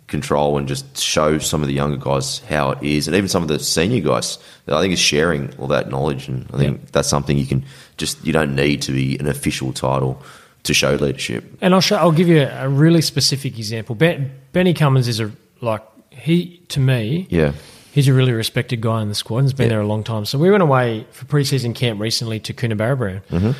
control 0.07 0.57
and 0.57 0.67
just 0.67 0.97
show 0.97 1.37
some 1.37 1.61
of 1.61 1.67
the 1.67 1.73
younger 1.73 1.97
guys 1.97 2.39
how 2.49 2.71
it 2.71 2.81
is, 2.83 3.07
and 3.07 3.15
even 3.15 3.27
some 3.27 3.41
of 3.43 3.49
the 3.49 3.59
senior 3.59 4.01
guys. 4.01 4.37
I 4.67 4.81
think 4.81 4.93
is 4.93 4.99
sharing 4.99 5.53
all 5.57 5.67
that 5.67 5.89
knowledge, 5.89 6.27
and 6.27 6.45
I 6.53 6.57
think 6.57 6.79
Yeah. 6.81 6.87
that's 6.91 7.07
something 7.09 7.37
you 7.37 7.45
can 7.45 7.63
just. 7.97 8.25
You 8.25 8.33
don't 8.33 8.55
need 8.55 8.81
to 8.83 8.91
be 8.91 9.17
an 9.19 9.27
official 9.27 9.71
title 9.73 10.21
to 10.63 10.73
show 10.73 10.95
leadership. 10.95 11.43
And 11.61 11.73
I'll 11.73 11.81
show, 11.81 11.95
I'll 11.97 12.11
give 12.11 12.27
you 12.27 12.41
a, 12.41 12.67
really 12.67 13.01
specific 13.01 13.57
example. 13.57 13.95
Ben, 13.95 14.31
Benny 14.51 14.73
Cummins 14.73 15.07
is 15.07 15.19
a 15.21 15.31
like 15.61 15.81
he 16.11 16.57
to 16.69 16.79
me 16.79 17.27
Yeah, 17.29 17.53
He's 17.93 18.07
a 18.07 18.13
really 18.13 18.33
respected 18.33 18.81
guy 18.81 19.01
in 19.01 19.07
the 19.09 19.15
squad 19.15 19.39
and 19.39 19.45
has 19.45 19.53
been 19.53 19.65
Yeah. 19.65 19.69
there 19.75 19.81
a 19.81 19.87
long 19.87 20.03
time. 20.03 20.25
So 20.25 20.37
we 20.37 20.51
went 20.51 20.61
away 20.63 21.05
for 21.11 21.25
preseason 21.25 21.73
camp 21.73 21.99
recently 22.01 22.39
to 22.41 22.53
Coonabarabran. 22.53 23.21
Mm-hmm. 23.31 23.45
And 23.45 23.55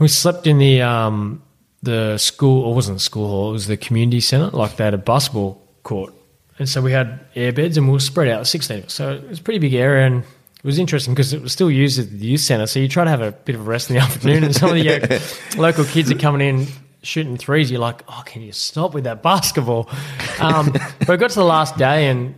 we 0.00 0.08
slept 0.08 0.46
in 0.46 0.58
the 0.58 0.82
um, 0.82 1.42
the 1.84 2.18
school, 2.18 2.64
or 2.64 2.72
it 2.72 2.74
wasn't 2.74 2.96
the 2.98 3.04
school 3.04 3.28
hall, 3.28 3.50
it 3.50 3.52
was 3.52 3.66
the 3.66 3.76
community 3.76 4.20
centre. 4.20 4.56
Like 4.56 4.76
they 4.76 4.84
had 4.84 4.94
a 4.94 4.98
basketball 4.98 5.60
court. 5.82 6.14
And 6.58 6.68
so 6.68 6.80
we 6.80 6.92
had 6.92 7.20
air 7.34 7.52
beds 7.52 7.76
and 7.76 7.86
we 7.86 7.92
were 7.92 8.00
spread 8.00 8.28
out, 8.28 8.46
16 8.46 8.78
of 8.78 8.84
us. 8.86 8.94
So 8.94 9.12
it 9.14 9.28
was 9.28 9.40
a 9.40 9.42
pretty 9.42 9.58
big 9.58 9.74
area 9.74 10.06
and 10.06 10.22
it 10.22 10.64
was 10.64 10.78
interesting 10.78 11.12
because 11.14 11.32
it 11.32 11.42
was 11.42 11.52
still 11.52 11.70
used 11.70 11.98
as 11.98 12.08
the 12.08 12.26
youth 12.26 12.40
centre. 12.40 12.66
So 12.66 12.78
you 12.78 12.88
try 12.88 13.04
to 13.04 13.10
have 13.10 13.22
a 13.22 13.32
bit 13.32 13.54
of 13.54 13.62
a 13.62 13.64
rest 13.64 13.90
in 13.90 13.96
the 13.96 14.02
afternoon 14.04 14.44
and 14.44 14.54
some 14.54 14.70
of 14.70 14.76
the 14.76 14.88
uh, 14.88 15.20
local 15.60 15.84
kids 15.84 16.10
are 16.12 16.18
coming 16.18 16.46
in 16.46 16.66
shooting 17.02 17.36
threes. 17.36 17.70
You're 17.70 17.80
like, 17.80 18.02
oh, 18.08 18.22
can 18.24 18.42
you 18.42 18.52
stop 18.52 18.94
with 18.94 19.04
that 19.04 19.22
basketball? 19.22 19.90
Um, 20.38 20.72
but 21.00 21.08
we 21.08 21.16
got 21.16 21.30
to 21.30 21.38
the 21.38 21.44
last 21.44 21.76
day 21.76 22.08
and 22.08 22.34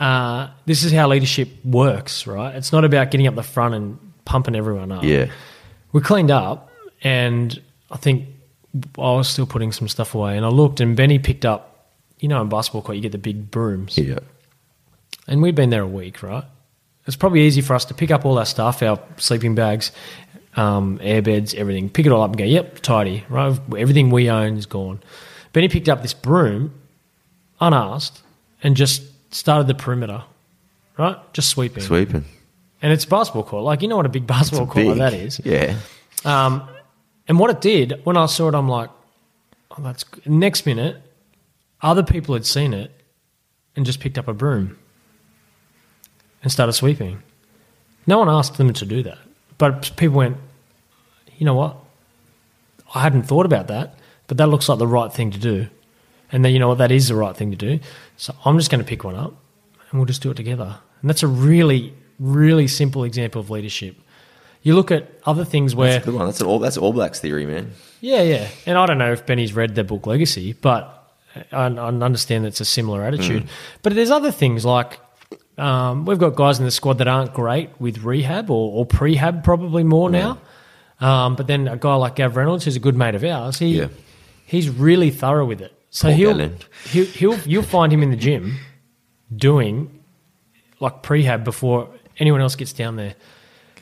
uh, 0.00 0.48
this 0.66 0.82
is 0.82 0.92
how 0.92 1.06
leadership 1.08 1.48
works, 1.64 2.26
right? 2.26 2.54
It's 2.56 2.72
not 2.72 2.84
about 2.84 3.10
getting 3.10 3.26
up 3.26 3.34
the 3.36 3.42
front 3.42 3.74
and 3.74 3.98
pumping 4.24 4.56
everyone 4.56 4.90
up. 4.90 5.04
yeah, 5.04 5.26
We 5.92 6.00
cleaned 6.00 6.30
up, 6.30 6.70
and 7.02 7.60
I 7.90 7.98
think 7.98 8.26
I 8.74 9.00
was 9.12 9.28
still 9.28 9.46
putting 9.46 9.72
some 9.72 9.88
stuff 9.88 10.14
away. 10.14 10.36
And 10.36 10.44
I 10.46 10.48
looked, 10.48 10.80
and 10.80 10.96
Benny 10.96 11.18
picked 11.18 11.44
up, 11.44 11.88
you 12.20 12.28
know, 12.28 12.40
in 12.42 12.48
basketball 12.48 12.82
court, 12.82 12.96
you 12.96 13.02
get 13.02 13.12
the 13.12 13.18
big 13.18 13.50
brooms. 13.50 13.98
yeah. 13.98 14.18
And 15.26 15.42
we'd 15.42 15.54
been 15.54 15.70
there 15.70 15.82
a 15.82 15.88
week, 15.88 16.22
right? 16.22 16.44
It's 17.06 17.16
probably 17.16 17.42
easy 17.42 17.60
for 17.60 17.74
us 17.74 17.84
to 17.86 17.94
pick 17.94 18.10
up 18.10 18.24
all 18.24 18.38
our 18.38 18.44
stuff, 18.46 18.82
our 18.82 19.00
sleeping 19.16 19.54
bags, 19.54 19.92
um, 20.56 20.98
air 21.02 21.22
beds, 21.22 21.54
everything, 21.54 21.88
pick 21.88 22.06
it 22.06 22.12
all 22.12 22.22
up 22.22 22.30
and 22.30 22.38
go, 22.38 22.44
yep, 22.44 22.80
tidy, 22.80 23.24
right? 23.28 23.58
Everything 23.76 24.10
we 24.10 24.28
own 24.30 24.56
is 24.56 24.66
gone. 24.66 25.00
Benny 25.52 25.68
picked 25.68 25.88
up 25.88 26.02
this 26.02 26.14
broom, 26.14 26.72
unasked, 27.60 28.22
and 28.62 28.76
just 28.76 29.02
started 29.34 29.66
the 29.66 29.74
perimeter, 29.74 30.22
right? 30.98 31.16
Just 31.32 31.48
sweeping. 31.50 31.82
Sweeping. 31.82 32.24
And 32.82 32.92
it's 32.92 33.04
a 33.04 33.08
basketball 33.08 33.44
court. 33.44 33.62
Like, 33.64 33.82
you 33.82 33.88
know 33.88 33.96
what 33.96 34.06
a 34.06 34.10
big 34.10 34.26
basketball 34.26 34.66
court 34.66 34.86
like 34.86 34.98
that 34.98 35.14
is. 35.14 35.40
Yeah, 35.44 35.76
Um, 36.24 36.68
and 37.30 37.38
what 37.38 37.48
it 37.48 37.60
did, 37.60 38.00
when 38.02 38.16
I 38.16 38.26
saw 38.26 38.48
it, 38.48 38.56
I'm 38.56 38.68
like, 38.68 38.90
oh, 39.70 39.82
that's 39.84 40.02
good. 40.02 40.26
Next 40.26 40.66
minute, 40.66 41.00
other 41.80 42.02
people 42.02 42.34
had 42.34 42.44
seen 42.44 42.74
it 42.74 42.90
and 43.76 43.86
just 43.86 44.00
picked 44.00 44.18
up 44.18 44.26
a 44.26 44.34
broom 44.34 44.76
and 46.42 46.50
started 46.50 46.72
sweeping. 46.72 47.22
No 48.04 48.18
one 48.18 48.28
asked 48.28 48.58
them 48.58 48.72
to 48.72 48.84
do 48.84 49.04
that. 49.04 49.18
But 49.58 49.92
people 49.96 50.16
went, 50.16 50.38
you 51.38 51.46
know 51.46 51.54
what? 51.54 51.76
I 52.96 53.02
hadn't 53.02 53.22
thought 53.22 53.46
about 53.46 53.68
that, 53.68 53.94
but 54.26 54.36
that 54.38 54.48
looks 54.48 54.68
like 54.68 54.80
the 54.80 54.88
right 54.88 55.12
thing 55.12 55.30
to 55.30 55.38
do. 55.38 55.68
And 56.32 56.44
then, 56.44 56.52
you 56.52 56.58
know 56.58 56.66
what? 56.66 56.78
That 56.78 56.90
is 56.90 57.06
the 57.06 57.14
right 57.14 57.36
thing 57.36 57.52
to 57.52 57.56
do. 57.56 57.78
So 58.16 58.34
I'm 58.44 58.58
just 58.58 58.72
going 58.72 58.82
to 58.82 58.88
pick 58.88 59.04
one 59.04 59.14
up 59.14 59.36
and 59.92 60.00
we'll 60.00 60.06
just 60.06 60.20
do 60.20 60.32
it 60.32 60.36
together. 60.36 60.80
And 61.00 61.08
that's 61.08 61.22
a 61.22 61.28
really, 61.28 61.94
really 62.18 62.66
simple 62.66 63.04
example 63.04 63.40
of 63.40 63.50
leadership. 63.50 63.94
You 64.62 64.74
look 64.74 64.90
at 64.90 65.10
other 65.24 65.44
things 65.44 65.74
where. 65.74 65.92
that's 65.94 66.02
a 66.06 66.10
good 66.10 66.16
one. 66.16 66.26
That's 66.26 66.40
an 66.40 66.46
all. 66.46 66.58
That's 66.58 66.76
All 66.76 66.92
Blacks 66.92 67.18
theory, 67.20 67.46
man. 67.46 67.72
Yeah, 68.00 68.22
yeah. 68.22 68.48
And 68.66 68.76
I 68.76 68.86
don't 68.86 68.98
know 68.98 69.12
if 69.12 69.24
Benny's 69.26 69.52
read 69.54 69.74
their 69.74 69.84
book 69.84 70.06
Legacy, 70.06 70.52
but 70.52 71.12
I, 71.52 71.64
I 71.66 71.66
understand 71.68 72.46
it's 72.46 72.60
a 72.60 72.64
similar 72.64 73.02
attitude. 73.02 73.48
But 73.82 73.94
there's 73.94 74.10
other 74.10 74.30
things 74.32 74.64
like 74.64 74.98
um, 75.58 76.04
we've 76.06 76.18
got 76.18 76.34
guys 76.36 76.58
in 76.58 76.64
the 76.64 76.70
squad 76.70 76.98
that 76.98 77.08
aren't 77.08 77.32
great 77.34 77.70
with 77.80 77.98
rehab 78.04 78.50
or, 78.50 78.72
or 78.72 78.86
prehab, 78.86 79.44
probably 79.44 79.84
more 79.84 80.10
now. 80.10 80.38
Um, 81.00 81.36
but 81.36 81.46
then 81.46 81.66
a 81.68 81.76
guy 81.78 81.94
like 81.94 82.16
Gav 82.16 82.36
Reynolds, 82.36 82.64
who's 82.66 82.76
a 82.76 82.80
good 82.80 82.96
mate 82.96 83.14
of 83.14 83.24
ours, 83.24 83.58
he 83.58 83.78
Yeah. 83.78 83.88
he's 84.46 84.68
really 84.68 85.10
thorough 85.10 85.46
with 85.46 85.62
it. 85.62 85.72
So 85.90 86.10
he'll, 86.10 86.38
he'll 86.90 87.06
he'll 87.06 87.38
you'll 87.40 87.62
find 87.62 87.92
him 87.92 88.02
in 88.02 88.10
the 88.10 88.16
gym 88.16 88.58
doing 89.34 90.02
like 90.78 91.02
prehab 91.02 91.44
before 91.44 91.88
anyone 92.18 92.40
else 92.40 92.54
gets 92.56 92.72
down 92.72 92.96
there. 92.96 93.14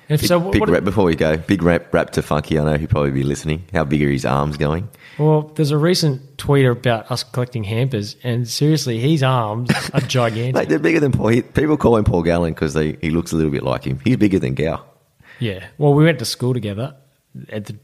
If 0.09 0.21
Big, 0.23 0.29
so, 0.29 0.39
what, 0.39 0.53
big 0.53 0.61
what- 0.61 0.71
rap 0.71 0.85
before 0.85 1.05
we 1.05 1.17
go. 1.17 1.37
Big 1.37 1.63
rap, 1.63 1.93
rap 1.93 2.11
to 2.13 2.23
Funky. 2.23 2.59
I 2.59 2.65
know 2.65 2.79
he'd 2.79 2.89
probably 2.89 3.11
be 3.11 3.25
listening. 3.25 3.65
How 3.75 3.85
big 3.85 4.03
are 4.03 4.11
his 4.11 4.25
arms 4.25 4.57
going? 4.57 4.89
well, 5.19 5.43
there's 5.57 5.71
a 5.71 5.77
recent 5.77 6.39
tweet 6.39 6.65
about 6.65 7.11
us 7.11 7.25
collecting 7.25 7.65
hampers, 7.65 8.17
and 8.23 8.49
seriously, 8.49 8.99
his 9.01 9.23
arms 9.23 9.71
are 9.93 10.01
gigantic. 10.07 10.55
Mate, 10.55 10.69
they're 10.69 10.79
bigger 10.79 11.01
than 11.01 11.13
Paul. 11.13 11.29
He, 11.29 11.43
people 11.43 11.77
call 11.77 11.97
him 11.97 12.05
Paul 12.05 12.23
Gallen 12.23 12.55
because 12.55 12.75
he 12.75 13.11
looks 13.11 13.33
a 13.33 13.37
little 13.37 13.51
bit 13.51 13.63
like 13.63 13.85
him. 13.85 14.01
He's 14.03 14.17
bigger 14.17 14.39
than 14.39 14.55
Gow. 14.55 14.83
Yeah. 15.41 15.67
Well, 15.77 15.93
we 15.95 16.05
went 16.05 16.19
to 16.21 16.25
school 16.25 16.55
together, 16.55 16.97
at 17.51 17.67
the, 17.67 17.77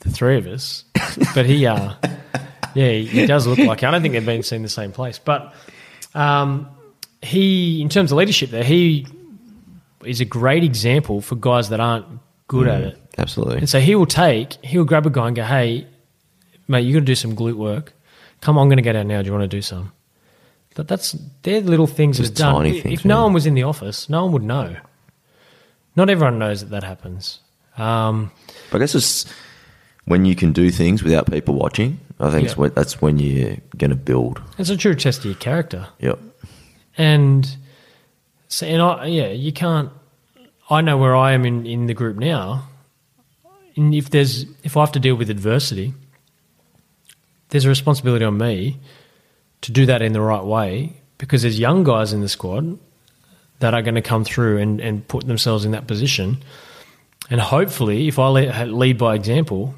the 0.00 0.10
three 0.10 0.36
of 0.38 0.46
us. 0.46 0.84
But 1.34 1.46
he, 1.46 1.66
uh, 1.66 1.94
yeah, 2.74 2.90
he, 2.92 3.06
he 3.06 3.26
does 3.26 3.46
look 3.46 3.58
like. 3.58 3.82
I 3.82 3.90
don't 3.90 4.02
think 4.02 4.12
they've 4.12 4.24
been 4.24 4.42
seen 4.42 4.62
the 4.62 4.68
same 4.68 4.92
place. 4.92 5.18
But 5.18 5.54
um, 6.14 6.68
he, 7.22 7.80
in 7.80 7.88
terms 7.88 8.12
of 8.12 8.18
leadership, 8.18 8.50
there, 8.50 8.64
he 8.64 9.06
is 10.06 10.20
a 10.20 10.24
great 10.24 10.62
example 10.64 11.20
for 11.20 11.34
guys 11.36 11.68
that 11.70 11.80
aren't 11.80 12.06
good 12.48 12.68
at 12.68 12.80
it. 12.82 12.98
Absolutely. 13.18 13.58
And 13.58 13.68
so 13.68 13.80
he 13.80 13.94
will 13.94 14.06
take, 14.06 14.52
he 14.64 14.78
will 14.78 14.84
grab 14.84 15.06
a 15.06 15.10
guy 15.10 15.26
and 15.26 15.36
go, 15.36 15.42
"Hey, 15.44 15.86
mate, 16.68 16.82
you 16.82 16.92
got 16.94 17.00
to 17.00 17.04
do 17.06 17.14
some 17.14 17.34
glute 17.36 17.54
work. 17.56 17.92
Come 18.40 18.58
on, 18.58 18.62
I'm 18.62 18.68
going 18.68 18.76
to 18.76 18.82
get 18.82 18.94
out 18.96 19.06
now. 19.06 19.20
Do 19.22 19.26
you 19.26 19.32
want 19.32 19.42
to 19.50 19.56
do 19.56 19.62
some?" 19.62 19.92
But 20.74 20.88
that's 20.88 21.16
they're 21.42 21.60
little 21.62 21.86
things 21.86 22.18
Just 22.18 22.34
that 22.36 22.42
are 22.44 22.52
done. 22.52 22.64
tiny 22.64 22.92
if 22.94 23.04
no 23.04 23.14
man. 23.16 23.22
one 23.24 23.32
was 23.32 23.46
in 23.46 23.54
the 23.54 23.62
office, 23.62 24.08
no 24.10 24.24
one 24.24 24.32
would 24.32 24.42
know. 24.42 24.76
Not 25.96 26.10
everyone 26.10 26.38
knows 26.38 26.60
that 26.60 26.70
that 26.70 26.84
happens. 26.84 27.40
Um, 27.78 28.30
But 28.70 28.78
I 28.78 28.80
guess 28.80 28.94
it's 28.94 29.24
when 30.04 30.24
you 30.26 30.34
can 30.36 30.52
do 30.52 30.70
things 30.70 31.02
without 31.02 31.30
people 31.30 31.54
watching. 31.54 31.98
I 32.20 32.30
think 32.30 32.44
it's 32.44 32.52
Yeah. 32.54 32.60
when, 32.60 32.72
that's 32.74 33.00
when 33.02 33.18
you're 33.18 33.56
going 33.76 33.90
to 33.90 33.96
build. 33.96 34.40
it's 34.58 34.70
a 34.70 34.76
true 34.76 34.94
test 34.94 35.20
of 35.20 35.24
your 35.26 35.34
character, 35.34 35.86
Yep. 36.00 36.18
and 36.98 37.56
so 38.48 38.66
and 38.66 38.82
I, 38.82 39.06
yeah, 39.06 39.28
you 39.28 39.52
can't. 39.52 39.90
I 40.68 40.80
know 40.80 40.98
where 40.98 41.14
I 41.14 41.32
am 41.32 41.44
in, 41.44 41.66
in 41.66 41.86
the 41.86 41.94
group 41.94 42.16
now. 42.16 42.68
And 43.76 43.94
if 43.94 44.10
there's 44.10 44.46
if 44.62 44.76
I 44.76 44.80
have 44.80 44.92
to 44.92 45.00
deal 45.00 45.14
with 45.14 45.30
adversity, 45.30 45.94
there's 47.50 47.64
a 47.64 47.68
responsibility 47.68 48.24
on 48.24 48.38
me 48.38 48.78
to 49.62 49.72
do 49.72 49.86
that 49.86 50.02
in 50.02 50.12
the 50.12 50.20
right 50.20 50.44
way 50.44 50.94
because 51.18 51.42
there's 51.42 51.58
young 51.58 51.84
guys 51.84 52.12
in 52.12 52.20
the 52.20 52.28
squad 52.28 52.78
that 53.60 53.74
are 53.74 53.82
going 53.82 53.94
to 53.94 54.02
come 54.02 54.24
through 54.24 54.58
and, 54.58 54.80
and 54.80 55.06
put 55.08 55.26
themselves 55.26 55.64
in 55.64 55.72
that 55.72 55.86
position. 55.86 56.42
And 57.30 57.40
hopefully, 57.40 58.08
if 58.08 58.18
I 58.18 58.28
lead, 58.28 58.68
lead 58.68 58.98
by 58.98 59.14
example, 59.14 59.74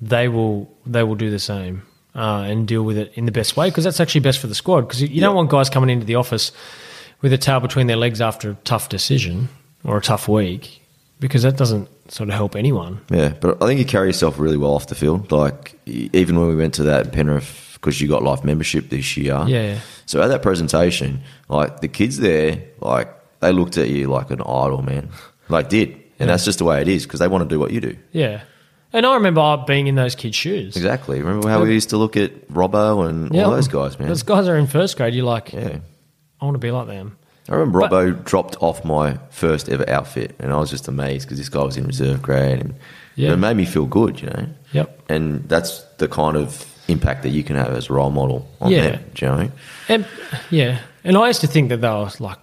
they 0.00 0.28
will 0.28 0.70
they 0.86 1.02
will 1.02 1.14
do 1.14 1.30
the 1.30 1.38
same 1.38 1.82
uh, 2.14 2.44
and 2.46 2.66
deal 2.66 2.82
with 2.82 2.98
it 2.98 3.12
in 3.14 3.26
the 3.26 3.32
best 3.32 3.56
way 3.56 3.68
because 3.68 3.84
that's 3.84 4.00
actually 4.00 4.22
best 4.22 4.38
for 4.38 4.46
the 4.46 4.54
squad. 4.54 4.82
Because 4.82 5.02
you 5.02 5.20
don't 5.20 5.36
want 5.36 5.50
guys 5.50 5.70
coming 5.70 5.90
into 5.90 6.06
the 6.06 6.16
office 6.16 6.52
with 7.22 7.32
a 7.32 7.38
tail 7.38 7.60
between 7.60 7.86
their 7.86 7.96
legs 7.96 8.20
after 8.20 8.50
a 8.50 8.54
tough 8.64 8.88
decision 8.88 9.48
or 9.84 9.98
a 9.98 10.00
tough 10.00 10.28
week 10.28 10.82
because 11.18 11.42
that 11.42 11.56
doesn't 11.56 11.88
sort 12.10 12.28
of 12.28 12.34
help 12.34 12.56
anyone. 12.56 13.00
Yeah, 13.10 13.34
but 13.40 13.62
I 13.62 13.66
think 13.66 13.78
you 13.78 13.86
carry 13.86 14.08
yourself 14.08 14.38
really 14.38 14.56
well 14.56 14.74
off 14.74 14.86
the 14.86 14.94
field. 14.94 15.30
Like 15.30 15.78
even 15.86 16.38
when 16.38 16.48
we 16.48 16.56
went 16.56 16.74
to 16.74 16.84
that 16.84 17.12
Penrith 17.12 17.70
because 17.74 18.00
you 18.00 18.08
got 18.08 18.22
life 18.22 18.44
membership 18.44 18.90
this 18.90 19.16
year. 19.16 19.42
Yeah. 19.46 19.80
So 20.06 20.20
at 20.22 20.28
that 20.28 20.42
presentation, 20.42 21.22
like 21.48 21.80
the 21.80 21.88
kids 21.88 22.18
there, 22.18 22.62
like 22.80 23.08
they 23.40 23.52
looked 23.52 23.78
at 23.78 23.88
you 23.88 24.08
like 24.08 24.30
an 24.30 24.40
idol, 24.40 24.82
man. 24.82 25.08
Like 25.48 25.68
did, 25.68 26.00
and 26.18 26.28
that's 26.28 26.44
just 26.44 26.58
the 26.58 26.64
way 26.64 26.80
it 26.82 26.88
is 26.88 27.04
because 27.04 27.20
they 27.20 27.28
want 27.28 27.48
to 27.48 27.48
do 27.48 27.58
what 27.58 27.70
you 27.72 27.80
do. 27.80 27.96
Yeah. 28.12 28.42
And 28.92 29.06
I 29.06 29.14
remember 29.14 29.62
being 29.66 29.86
in 29.86 29.94
those 29.94 30.14
kids' 30.16 30.34
shoes. 30.34 30.76
Exactly. 30.76 31.20
Remember 31.22 31.48
how 31.48 31.62
we 31.62 31.72
used 31.72 31.90
to 31.90 31.96
look 31.96 32.16
at 32.16 32.48
Robbo 32.48 33.08
and 33.08 33.30
all 33.36 33.52
those 33.52 33.68
guys, 33.68 33.98
man. 33.98 34.08
Those 34.08 34.24
guys 34.24 34.48
are 34.48 34.56
in 34.56 34.66
first 34.66 34.96
grade. 34.96 35.14
You're 35.14 35.24
like, 35.24 35.52
Yeah. 35.52 35.78
I 36.40 36.44
want 36.44 36.54
to 36.54 36.58
be 36.58 36.70
like 36.70 36.86
them. 36.86 37.16
I 37.48 37.54
remember 37.54 37.80
But- 37.80 37.90
Robbo 37.90 38.24
dropped 38.24 38.56
off 38.60 38.84
my 38.84 39.18
first 39.30 39.68
ever 39.68 39.88
outfit, 39.88 40.34
and 40.38 40.52
I 40.52 40.58
was 40.58 40.70
just 40.70 40.86
amazed 40.88 41.26
because 41.26 41.38
this 41.38 41.48
guy 41.48 41.62
was 41.62 41.76
in 41.76 41.84
reserve 41.86 42.22
grade, 42.22 42.60
and 42.60 42.74
Yeah. 43.16 43.32
it 43.32 43.36
made 43.36 43.56
me 43.56 43.64
feel 43.64 43.86
good, 43.86 44.20
you 44.20 44.28
know. 44.28 44.46
Yep. 44.72 45.00
And 45.08 45.48
that's 45.48 45.82
the 45.98 46.06
kind 46.08 46.36
of 46.36 46.64
impact 46.88 47.22
that 47.24 47.30
you 47.30 47.42
can 47.42 47.56
have 47.56 47.70
as 47.74 47.88
a 47.90 47.92
role 47.92 48.10
model 48.10 48.48
on 48.60 48.70
Yeah. 48.70 48.82
them. 48.90 49.00
Do 49.14 49.24
you 49.26 49.30
know? 49.30 49.36
what 49.36 49.40
I 49.40 49.42
mean? 49.44 49.52
And 49.88 50.06
yeah, 50.50 50.78
and 51.04 51.16
I 51.16 51.26
used 51.28 51.40
to 51.40 51.46
think 51.46 51.68
that 51.70 51.80
they 51.80 51.88
were 51.88 52.08
like 52.20 52.38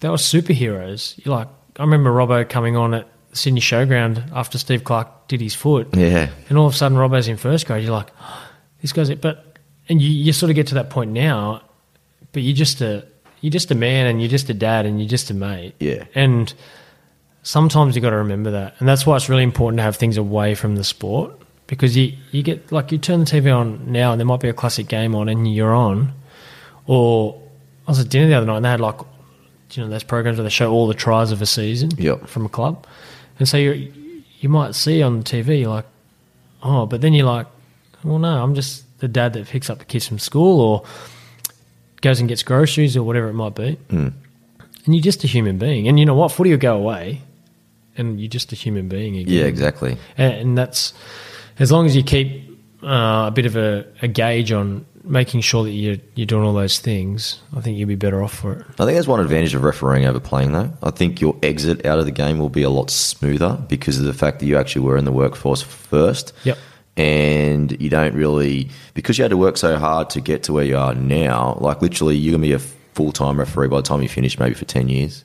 they 0.00 0.08
were 0.08 0.16
superheroes. 0.16 1.14
You 1.24 1.30
like, 1.30 1.48
I 1.78 1.82
remember 1.82 2.10
Robbo 2.10 2.48
coming 2.48 2.76
on 2.76 2.94
at 2.94 3.06
Sydney 3.32 3.60
Showground 3.60 4.22
after 4.34 4.56
Steve 4.58 4.82
Clark 4.82 5.28
did 5.28 5.40
his 5.40 5.54
foot, 5.54 5.88
Yeah. 5.94 6.28
and 6.48 6.58
all 6.58 6.66
of 6.66 6.72
a 6.72 6.76
sudden 6.76 6.96
Robbo's 6.98 7.28
in 7.28 7.36
first 7.36 7.66
grade. 7.66 7.84
You're 7.84 7.92
like, 7.92 8.10
oh, 8.20 8.48
this 8.82 8.92
guy's 8.92 9.10
it. 9.10 9.20
But 9.20 9.56
and 9.88 10.00
you, 10.02 10.08
you 10.10 10.32
sort 10.32 10.50
of 10.50 10.56
get 10.56 10.66
to 10.68 10.74
that 10.76 10.90
point 10.90 11.12
now, 11.12 11.62
but 12.32 12.42
you're 12.42 12.54
just 12.56 12.80
a 12.80 13.04
you're 13.40 13.50
just 13.50 13.70
a 13.70 13.74
man, 13.74 14.06
and 14.06 14.20
you're 14.20 14.28
just 14.30 14.48
a 14.50 14.54
dad, 14.54 14.86
and 14.86 15.00
you're 15.00 15.08
just 15.08 15.30
a 15.30 15.34
mate. 15.34 15.74
Yeah. 15.80 16.04
and 16.14 16.52
sometimes 17.42 17.96
you 17.96 18.02
got 18.02 18.10
to 18.10 18.16
remember 18.16 18.50
that, 18.50 18.74
and 18.78 18.88
that's 18.88 19.06
why 19.06 19.16
it's 19.16 19.28
really 19.28 19.42
important 19.42 19.78
to 19.78 19.82
have 19.82 19.96
things 19.96 20.16
away 20.16 20.54
from 20.54 20.76
the 20.76 20.84
sport 20.84 21.32
because 21.66 21.96
you 21.96 22.12
you 22.32 22.42
get 22.42 22.70
like 22.72 22.92
you 22.92 22.98
turn 22.98 23.20
the 23.20 23.26
TV 23.26 23.54
on 23.54 23.90
now, 23.90 24.12
and 24.12 24.20
there 24.20 24.26
might 24.26 24.40
be 24.40 24.48
a 24.48 24.52
classic 24.52 24.88
game 24.88 25.14
on, 25.14 25.28
and 25.28 25.52
you're 25.52 25.74
on, 25.74 26.12
or 26.86 27.40
I 27.86 27.92
was 27.92 28.00
at 28.00 28.08
dinner 28.08 28.28
the 28.28 28.34
other 28.34 28.46
night, 28.46 28.56
and 28.56 28.64
they 28.64 28.68
had 28.70 28.80
like 28.80 29.00
you 29.72 29.82
know 29.82 29.88
those 29.88 30.02
programs 30.02 30.36
where 30.38 30.44
they 30.44 30.50
show 30.50 30.70
all 30.70 30.86
the 30.86 30.94
tries 30.94 31.30
of 31.32 31.40
a 31.40 31.46
season 31.46 31.90
Yep. 31.96 32.26
from 32.26 32.44
a 32.44 32.48
club, 32.48 32.86
and 33.38 33.48
so 33.48 33.56
you 33.56 33.92
you 34.40 34.48
might 34.48 34.74
see 34.74 35.02
on 35.02 35.18
the 35.20 35.24
TV 35.24 35.60
you're 35.60 35.70
like, 35.70 35.86
oh, 36.62 36.86
but 36.86 37.00
then 37.02 37.12
you're 37.14 37.26
like, 37.26 37.46
well, 38.04 38.18
no, 38.18 38.42
I'm 38.42 38.54
just 38.54 38.84
the 38.98 39.08
dad 39.08 39.32
that 39.34 39.46
picks 39.46 39.68
up 39.70 39.78
the 39.78 39.84
kids 39.84 40.06
from 40.08 40.18
school 40.18 40.60
or 40.60 40.84
goes 42.00 42.20
and 42.20 42.28
gets 42.28 42.42
groceries 42.42 42.96
or 42.96 43.02
whatever 43.02 43.28
it 43.28 43.34
might 43.34 43.54
be, 43.54 43.76
Mm. 43.90 44.12
and 44.86 44.94
you're 44.94 45.02
just 45.02 45.24
a 45.24 45.26
human 45.26 45.58
being, 45.58 45.88
and 45.88 45.98
you 45.98 46.06
know 46.06 46.14
what, 46.14 46.32
footy 46.32 46.50
will 46.50 46.58
go 46.58 46.76
away, 46.76 47.20
and 47.96 48.20
you're 48.20 48.28
just 48.30 48.52
a 48.52 48.56
human 48.56 48.88
being 48.88 49.16
again. 49.16 49.32
Yeah, 49.34 49.44
exactly. 49.44 49.96
and, 50.16 50.32
and 50.34 50.58
that's 50.58 50.92
as 51.58 51.70
long 51.70 51.86
as 51.86 51.94
you 51.96 52.02
keep 52.02 52.48
uh, 52.82 53.26
a 53.28 53.32
bit 53.34 53.44
of 53.46 53.56
a, 53.56 53.84
a 54.00 54.08
gauge 54.08 54.52
on 54.52 54.86
making 55.04 55.40
sure 55.40 55.64
that 55.64 55.70
you're 55.72 55.96
you're 56.14 56.26
doing 56.26 56.44
all 56.44 56.52
those 56.54 56.78
things. 56.78 57.40
I 57.56 57.60
think 57.60 57.76
you'll 57.78 57.88
be 57.88 57.94
better 57.94 58.22
off 58.22 58.34
for 58.34 58.52
it. 58.52 58.60
I 58.78 58.84
think 58.84 58.92
there's 58.92 59.06
one 59.08 59.20
advantage 59.20 59.54
of 59.54 59.62
refereeing 59.62 60.06
over 60.06 60.20
playing, 60.20 60.52
though. 60.52 60.70
I 60.82 60.90
think 60.90 61.20
your 61.20 61.36
exit 61.42 61.84
out 61.84 61.98
of 61.98 62.04
the 62.06 62.10
game 62.10 62.38
will 62.38 62.48
be 62.48 62.62
a 62.62 62.70
lot 62.70 62.90
smoother 62.90 63.58
because 63.68 63.98
of 63.98 64.04
the 64.06 64.14
fact 64.14 64.40
that 64.40 64.46
you 64.46 64.56
actually 64.56 64.82
were 64.82 64.96
in 64.96 65.04
the 65.04 65.12
workforce 65.12 65.60
first. 65.62 66.32
Yep. 66.44 66.56
And 67.00 67.80
you 67.80 67.88
don't 67.88 68.14
really, 68.14 68.68
because 68.94 69.16
you 69.16 69.24
had 69.24 69.30
to 69.30 69.36
work 69.36 69.56
so 69.56 69.78
hard 69.78 70.10
to 70.10 70.20
get 70.20 70.42
to 70.44 70.52
where 70.52 70.64
you 70.64 70.76
are 70.76 70.94
now, 70.94 71.56
like 71.60 71.80
literally, 71.80 72.16
you're 72.16 72.32
going 72.32 72.42
to 72.42 72.48
be 72.48 72.52
a 72.52 72.58
full 72.94 73.12
time 73.12 73.38
referee 73.38 73.68
by 73.68 73.76
the 73.76 73.82
time 73.82 74.02
you 74.02 74.08
finish, 74.08 74.38
maybe 74.38 74.54
for 74.54 74.66
10 74.66 74.88
years. 74.88 75.24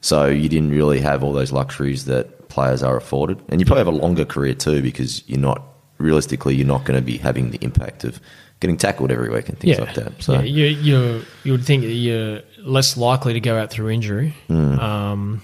So 0.00 0.26
you 0.26 0.48
didn't 0.48 0.70
really 0.70 1.00
have 1.00 1.22
all 1.22 1.32
those 1.32 1.52
luxuries 1.52 2.04
that 2.04 2.48
players 2.48 2.82
are 2.82 2.96
afforded. 2.96 3.40
And 3.48 3.60
you 3.60 3.66
probably 3.66 3.84
have 3.84 3.94
a 3.94 3.96
longer 3.96 4.24
career 4.24 4.54
too 4.54 4.82
because 4.82 5.26
you're 5.28 5.40
not, 5.40 5.62
realistically, 5.98 6.54
you're 6.54 6.66
not 6.66 6.84
going 6.84 6.98
to 6.98 7.04
be 7.04 7.18
having 7.18 7.50
the 7.50 7.58
impact 7.62 8.04
of 8.04 8.20
getting 8.60 8.76
tackled 8.76 9.10
every 9.10 9.28
week 9.28 9.48
and 9.48 9.58
things 9.58 9.76
yeah, 9.76 9.84
like 9.84 9.94
that. 9.94 10.22
So 10.22 10.34
yeah, 10.34 10.42
you 10.42 10.66
you 10.66 11.24
you 11.42 11.52
would 11.52 11.64
think 11.64 11.82
that 11.82 11.92
you're 11.92 12.42
less 12.58 12.96
likely 12.96 13.32
to 13.32 13.40
go 13.40 13.58
out 13.58 13.70
through 13.70 13.90
injury. 13.90 14.34
Hmm. 14.46 14.78
Um, 14.78 15.42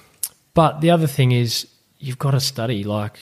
but 0.54 0.80
the 0.80 0.90
other 0.90 1.08
thing 1.08 1.32
is 1.32 1.66
you've 1.98 2.18
got 2.18 2.30
to 2.30 2.40
study. 2.40 2.84
Like 2.84 3.18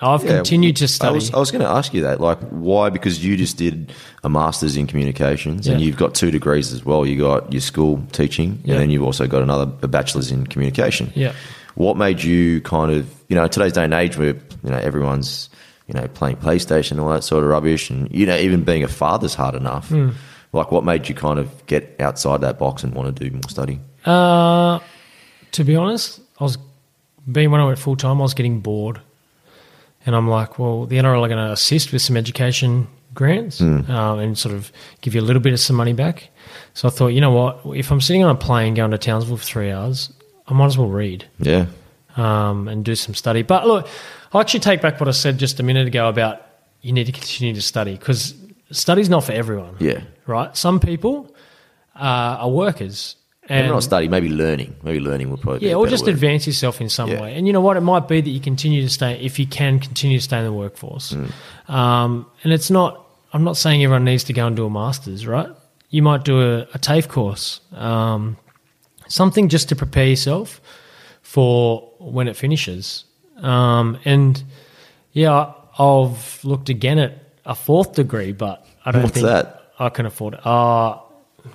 I've 0.00 0.22
Yeah, 0.24 0.36
continued 0.36 0.76
to 0.76 0.84
I 0.84 0.86
study. 0.86 1.14
was, 1.16 1.32
I 1.34 1.38
was 1.38 1.50
going 1.50 1.62
to 1.62 1.68
ask 1.68 1.92
you 1.92 2.02
that. 2.02 2.20
Like, 2.20 2.38
why? 2.50 2.88
Because 2.88 3.24
you 3.24 3.36
just 3.36 3.56
did 3.56 3.92
a 4.22 4.28
master's 4.28 4.76
in 4.76 4.86
communications, 4.86 5.66
and 5.66 5.80
you've 5.80 5.96
got 5.96 6.14
two 6.14 6.30
degrees 6.30 6.72
as 6.72 6.84
well. 6.84 7.04
You 7.04 7.18
got 7.18 7.52
your 7.52 7.60
school 7.60 8.02
teaching, 8.12 8.60
Yeah. 8.64 8.74
and 8.74 8.82
then 8.82 8.90
you've 8.90 9.02
also 9.02 9.26
got 9.26 9.42
another 9.42 9.70
a 9.82 9.88
bachelor's 9.88 10.30
in 10.30 10.46
communication. 10.46 11.10
Yeah. 11.16 11.32
What 11.74 11.96
made 11.96 12.22
you 12.22 12.60
kind 12.60 12.92
of, 12.92 13.12
you 13.28 13.36
know, 13.36 13.46
today's 13.48 13.72
day 13.72 13.84
and 13.84 13.94
age 13.94 14.16
where 14.16 14.34
you 14.34 14.70
know 14.70 14.78
everyone's, 14.78 15.48
you 15.88 15.94
know, 15.94 16.06
playing 16.08 16.36
PlayStation 16.36 16.92
and 16.92 17.00
all 17.00 17.10
that 17.10 17.24
sort 17.24 17.42
of 17.42 17.50
rubbish, 17.50 17.90
and 17.90 18.08
you 18.14 18.26
know, 18.26 18.36
even 18.36 18.62
being 18.64 18.84
a 18.84 18.88
father's 18.88 19.34
hard 19.34 19.54
enough. 19.56 19.88
Hmm. 19.88 20.10
Like, 20.52 20.70
what 20.72 20.84
made 20.84 21.08
you 21.08 21.14
kind 21.14 21.38
of 21.38 21.66
get 21.66 21.94
outside 22.00 22.40
that 22.40 22.58
box 22.58 22.82
and 22.84 22.94
want 22.94 23.14
to 23.16 23.24
do 23.28 23.30
more 23.32 23.42
study? 23.48 23.80
Uh, 24.04 24.78
to 25.52 25.64
be 25.64 25.76
honest, 25.76 26.20
I 26.40 26.44
was 26.44 26.56
being 27.30 27.50
when 27.50 27.60
I 27.60 27.64
went 27.66 27.78
full 27.78 27.96
time, 27.96 28.18
I 28.18 28.22
was 28.22 28.32
getting 28.34 28.60
bored, 28.60 29.00
and 30.08 30.16
I'm 30.16 30.26
like, 30.26 30.58
well, 30.58 30.86
the 30.86 30.96
NRL 30.96 31.20
are 31.22 31.28
going 31.28 31.46
to 31.46 31.52
assist 31.52 31.92
with 31.92 32.00
some 32.00 32.16
education 32.16 32.88
grants 33.12 33.60
um, 33.60 33.84
and 34.18 34.38
sort 34.38 34.54
of 34.54 34.72
give 35.02 35.14
you 35.14 35.20
a 35.20 35.26
little 35.28 35.42
bit 35.42 35.52
of 35.52 35.60
some 35.60 35.76
money 35.76 35.92
back. 35.92 36.30
So 36.72 36.88
I 36.88 36.90
thought, 36.90 37.08
you 37.08 37.20
know 37.20 37.30
what, 37.30 37.60
if 37.76 37.90
I'm 37.92 38.00
sitting 38.00 38.24
on 38.24 38.34
a 38.34 38.38
plane 38.38 38.72
going 38.72 38.90
to 38.92 38.96
Townsville 38.96 39.36
for 39.36 39.44
three 39.44 39.70
hours, 39.70 40.10
I 40.46 40.54
might 40.54 40.64
as 40.64 40.78
well 40.78 40.88
read 40.88 41.26
Yeah, 41.38 41.66
um, 42.16 42.68
and 42.68 42.82
do 42.86 42.94
some 42.94 43.14
study. 43.14 43.42
But 43.42 43.66
look, 43.66 43.86
I'll 44.32 44.40
actually 44.40 44.60
take 44.60 44.80
back 44.80 44.98
what 44.98 45.08
I 45.08 45.12
said 45.12 45.36
just 45.36 45.60
a 45.60 45.62
minute 45.62 45.86
ago 45.86 46.08
about 46.08 46.40
you 46.80 46.92
need 46.92 47.04
to 47.04 47.12
continue 47.12 47.54
to 47.54 47.60
study 47.60 47.92
because 47.92 48.34
study's 48.70 49.10
not 49.10 49.24
for 49.24 49.32
everyone. 49.32 49.76
yeah. 49.78 50.00
Right? 50.26 50.56
Some 50.56 50.80
people 50.80 51.36
uh, 51.94 52.38
are 52.40 52.50
workers. 52.50 53.16
Maybe 53.48 53.68
not 53.68 53.82
study, 53.82 54.08
maybe 54.08 54.28
learning. 54.28 54.76
Maybe 54.82 55.00
learning 55.00 55.30
would 55.30 55.40
probably 55.40 55.68
yeah, 55.68 55.74
or 55.74 55.86
just 55.86 56.04
word. 56.04 56.14
advance 56.14 56.46
yourself 56.46 56.80
in 56.80 56.88
some 56.88 57.10
Yeah. 57.10 57.22
way. 57.22 57.34
And 57.34 57.46
you 57.46 57.52
know 57.52 57.60
what? 57.62 57.76
It 57.76 57.80
might 57.80 58.06
be 58.06 58.20
that 58.20 58.28
you 58.30 58.40
continue 58.40 58.82
to 58.82 58.90
stay, 58.90 59.18
if 59.20 59.38
you 59.38 59.46
can 59.46 59.78
continue 59.78 60.18
to 60.18 60.24
stay 60.24 60.38
in 60.38 60.44
the 60.44 60.52
workforce. 60.52 61.12
Mm. 61.14 61.72
Um, 61.74 62.26
and 62.44 62.52
it's 62.52 62.70
not, 62.70 63.06
I'm 63.32 63.44
not 63.44 63.56
saying 63.56 63.82
everyone 63.82 64.04
needs 64.04 64.24
to 64.24 64.32
go 64.32 64.46
and 64.46 64.54
do 64.54 64.66
a 64.66 64.70
master's, 64.70 65.26
right? 65.26 65.48
You 65.90 66.02
might 66.02 66.24
do 66.24 66.40
a, 66.42 66.60
a 66.74 66.78
TAFE 66.78 67.08
course, 67.08 67.60
um, 67.74 68.36
something 69.08 69.48
just 69.48 69.70
to 69.70 69.76
prepare 69.76 70.06
yourself 70.08 70.60
for 71.22 71.90
when 71.98 72.28
it 72.28 72.36
finishes. 72.36 73.04
Um, 73.40 73.98
and 74.04 74.42
yeah, 75.12 75.52
I've 75.78 76.40
looked 76.44 76.68
again 76.68 76.98
at 76.98 77.12
a 77.46 77.54
fourth 77.54 77.94
degree, 77.94 78.32
but 78.32 78.66
I 78.84 78.90
don't 78.90 79.02
What's 79.04 79.14
think 79.14 79.26
that? 79.26 79.72
I 79.78 79.88
can 79.88 80.06
afford 80.06 80.34
it. 80.34 80.40
Uh, 80.44 80.98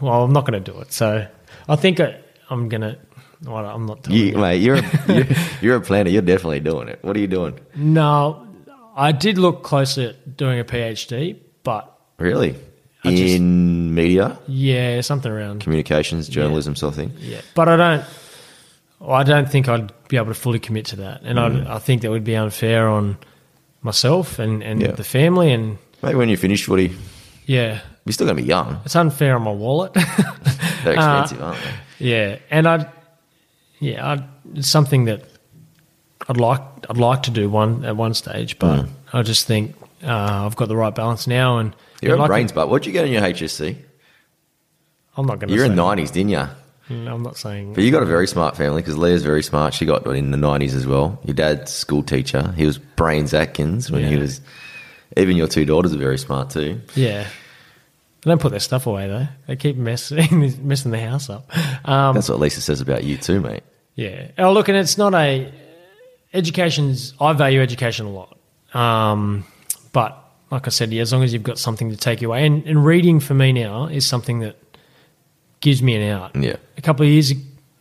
well, 0.02 0.24
I'm 0.24 0.34
not 0.34 0.46
going 0.48 0.64
to 0.64 0.72
do 0.72 0.80
it. 0.80 0.92
So 0.94 1.28
I 1.70 1.76
think 1.76 2.00
I, 2.00 2.18
I'm 2.50 2.70
going 2.70 2.82
to. 2.82 2.98
Well, 3.46 3.66
I'm 3.66 3.86
not 3.86 4.04
doing 4.04 4.18
You, 4.18 4.28
it. 4.30 4.38
mate, 4.38 4.62
you're, 4.62 4.78
you're 5.08 5.26
you're 5.62 5.76
a 5.76 5.82
planner. 5.82 6.10
You're 6.10 6.22
definitely 6.22 6.62
doing 6.62 6.88
it. 6.88 7.00
What 7.02 7.16
are 7.18 7.20
you 7.20 7.28
doing? 7.28 7.60
No, 7.76 8.48
I 8.96 9.12
did 9.12 9.38
look 9.38 9.64
closer 9.64 10.10
at 10.10 10.38
doing 10.38 10.60
a 10.60 10.64
PhD, 10.64 11.38
but 11.64 11.90
Really? 12.20 12.56
I 13.04 13.10
just- 13.12 13.36
In 13.36 13.94
media, 13.94 14.40
yeah, 14.48 15.02
something 15.02 15.30
around. 15.32 15.60
communications, 15.62 16.30
journalism, 16.30 16.76
sort 16.78 16.94
of 16.94 16.96
thing. 16.96 17.12
Yeah, 17.20 17.42
but 17.54 17.68
I 17.68 17.76
don't. 17.76 18.06
I 19.06 19.24
don't 19.24 19.50
think 19.52 19.68
I'd 19.68 19.92
be 20.08 20.16
able 20.16 20.28
to 20.28 20.34
fully 20.34 20.60
commit 20.60 20.86
to 20.88 20.96
that, 20.98 21.22
and 21.24 21.38
I, 21.38 21.50
mm. 21.50 21.68
I 21.68 21.80
think 21.80 22.02
that 22.04 22.12
would 22.12 22.24
be 22.24 22.38
unfair 22.38 22.88
on 22.88 23.18
myself 23.82 24.40
and, 24.40 24.64
and 24.64 24.82
Yeah. 24.82 24.92
the 24.92 25.04
family, 25.04 25.52
and 25.52 25.78
Maybe 26.02 26.16
when 26.16 26.30
you 26.30 26.38
finish 26.38 26.64
footy, 26.64 26.96
yeah, 27.46 27.82
you're 28.06 28.14
still 28.14 28.28
going 28.28 28.38
to 28.38 28.44
be 28.44 28.48
young. 28.48 28.80
it's 28.86 28.96
unfair 28.96 29.36
on 29.36 29.44
my 29.44 29.52
wallet. 29.52 29.94
They're 30.84 30.94
expensive, 30.94 31.42
aren't 31.42 31.60
they? 32.00 32.06
yeah, 32.06 32.38
and 32.52 32.68
I, 32.68 32.90
yeah, 33.80 34.06
I, 34.06 34.24
it's 34.56 34.70
something 34.70 35.06
that 35.06 35.24
I'd 36.28 36.38
like. 36.38 36.62
I'd 36.90 36.98
like 36.98 37.24
to 37.24 37.32
do 37.32 37.50
one 37.50 37.86
at 37.86 37.96
one 37.96 38.14
stage, 38.14 38.60
but 38.60 38.86
Mm. 38.86 38.90
I 39.14 39.22
just 39.22 39.46
think 39.48 39.76
uh, 40.04 40.46
I've 40.46 40.56
got 40.56 40.68
the 40.68 40.76
right 40.76 40.94
balance 40.94 41.28
now, 41.28 41.60
and 41.60 41.76
You're 42.02 42.16
and 42.16 42.24
a 42.24 42.28
brains 42.28 42.52
butt. 42.52 42.68
What'd 42.70 42.86
you 42.86 42.92
get 42.92 43.06
in 43.06 43.12
your 43.14 43.22
HSC? 43.22 43.78
I'm 45.16 45.26
not 45.26 45.40
going 45.40 45.50
to. 45.50 45.54
You're 45.56 45.66
in 45.66 45.76
the 45.76 45.82
90s, 45.84 46.12
didn't 46.12 46.30
you? 46.30 46.48
I'm 46.90 47.24
not 47.24 47.38
saying. 47.38 47.74
But 47.74 47.84
you 47.84 47.92
got 47.92 48.04
a 48.04 48.08
very 48.08 48.28
smart 48.28 48.58
family 48.58 48.82
because 48.82 48.98
Leah's 48.98 49.24
very 49.24 49.42
smart. 49.44 49.74
She 49.74 49.86
got 49.86 50.06
in 50.08 50.32
the 50.32 50.38
90s 50.38 50.76
as 50.76 50.86
well. 50.86 51.20
Your 51.24 51.34
dad's 51.34 51.72
school 51.72 52.04
teacher. 52.04 52.54
He 52.58 52.66
was 52.66 52.78
Brains 52.78 53.34
Atkins 53.34 53.90
when 53.90 54.04
he 54.04 54.18
was. 54.18 54.42
Even 55.16 55.38
your 55.38 55.48
two 55.48 55.64
daughters 55.66 55.94
are 55.94 55.98
very 55.98 56.18
smart 56.18 56.50
too. 56.50 56.82
Yeah. 56.96 57.28
They 58.24 58.32
don't 58.32 58.40
put 58.42 58.52
their 58.52 58.60
stuff 58.60 58.88
away 58.88 59.08
though. 59.08 59.28
They 59.48 59.56
keep 59.56 59.76
messing 59.76 60.56
messing 60.68 60.92
the 60.92 61.00
house 61.00 61.30
up. 61.30 61.50
Um, 61.88 62.14
That's 62.16 62.30
what 62.30 62.40
Lisa 62.40 62.62
says 62.62 62.80
about 62.82 63.04
you 63.04 63.18
too, 63.18 63.42
mate. 63.42 63.64
yeah. 63.96 64.32
Oh, 64.38 64.54
look, 64.54 64.70
and 64.70 64.78
it's 64.78 64.98
not 64.98 65.14
a 65.14 65.52
education's. 66.34 67.14
I 67.20 67.34
value 67.34 67.62
education 67.62 68.06
a 68.06 68.10
lot, 68.12 68.38
um, 68.74 69.46
but 69.92 70.18
like 70.52 70.68
I 70.68 70.70
said, 70.70 70.92
yeah, 70.94 71.02
as 71.02 71.12
long 71.12 71.24
as 71.24 71.34
you've 71.34 71.44
got 71.44 71.58
something 71.58 71.90
to 71.90 71.98
take 71.98 72.22
you 72.22 72.30
away, 72.30 72.46
and, 72.46 72.66
and 72.66 72.86
reading 72.86 73.20
for 73.20 73.34
me 73.34 73.52
now 73.52 73.88
is 73.88 74.06
something 74.06 74.40
that 74.40 74.56
gives 75.62 75.82
me 75.82 75.96
an 75.96 76.10
out. 76.12 76.36
Yeah. 76.36 76.58
A 76.78 76.82
couple 76.82 77.06
of 77.06 77.12
years, 77.12 77.32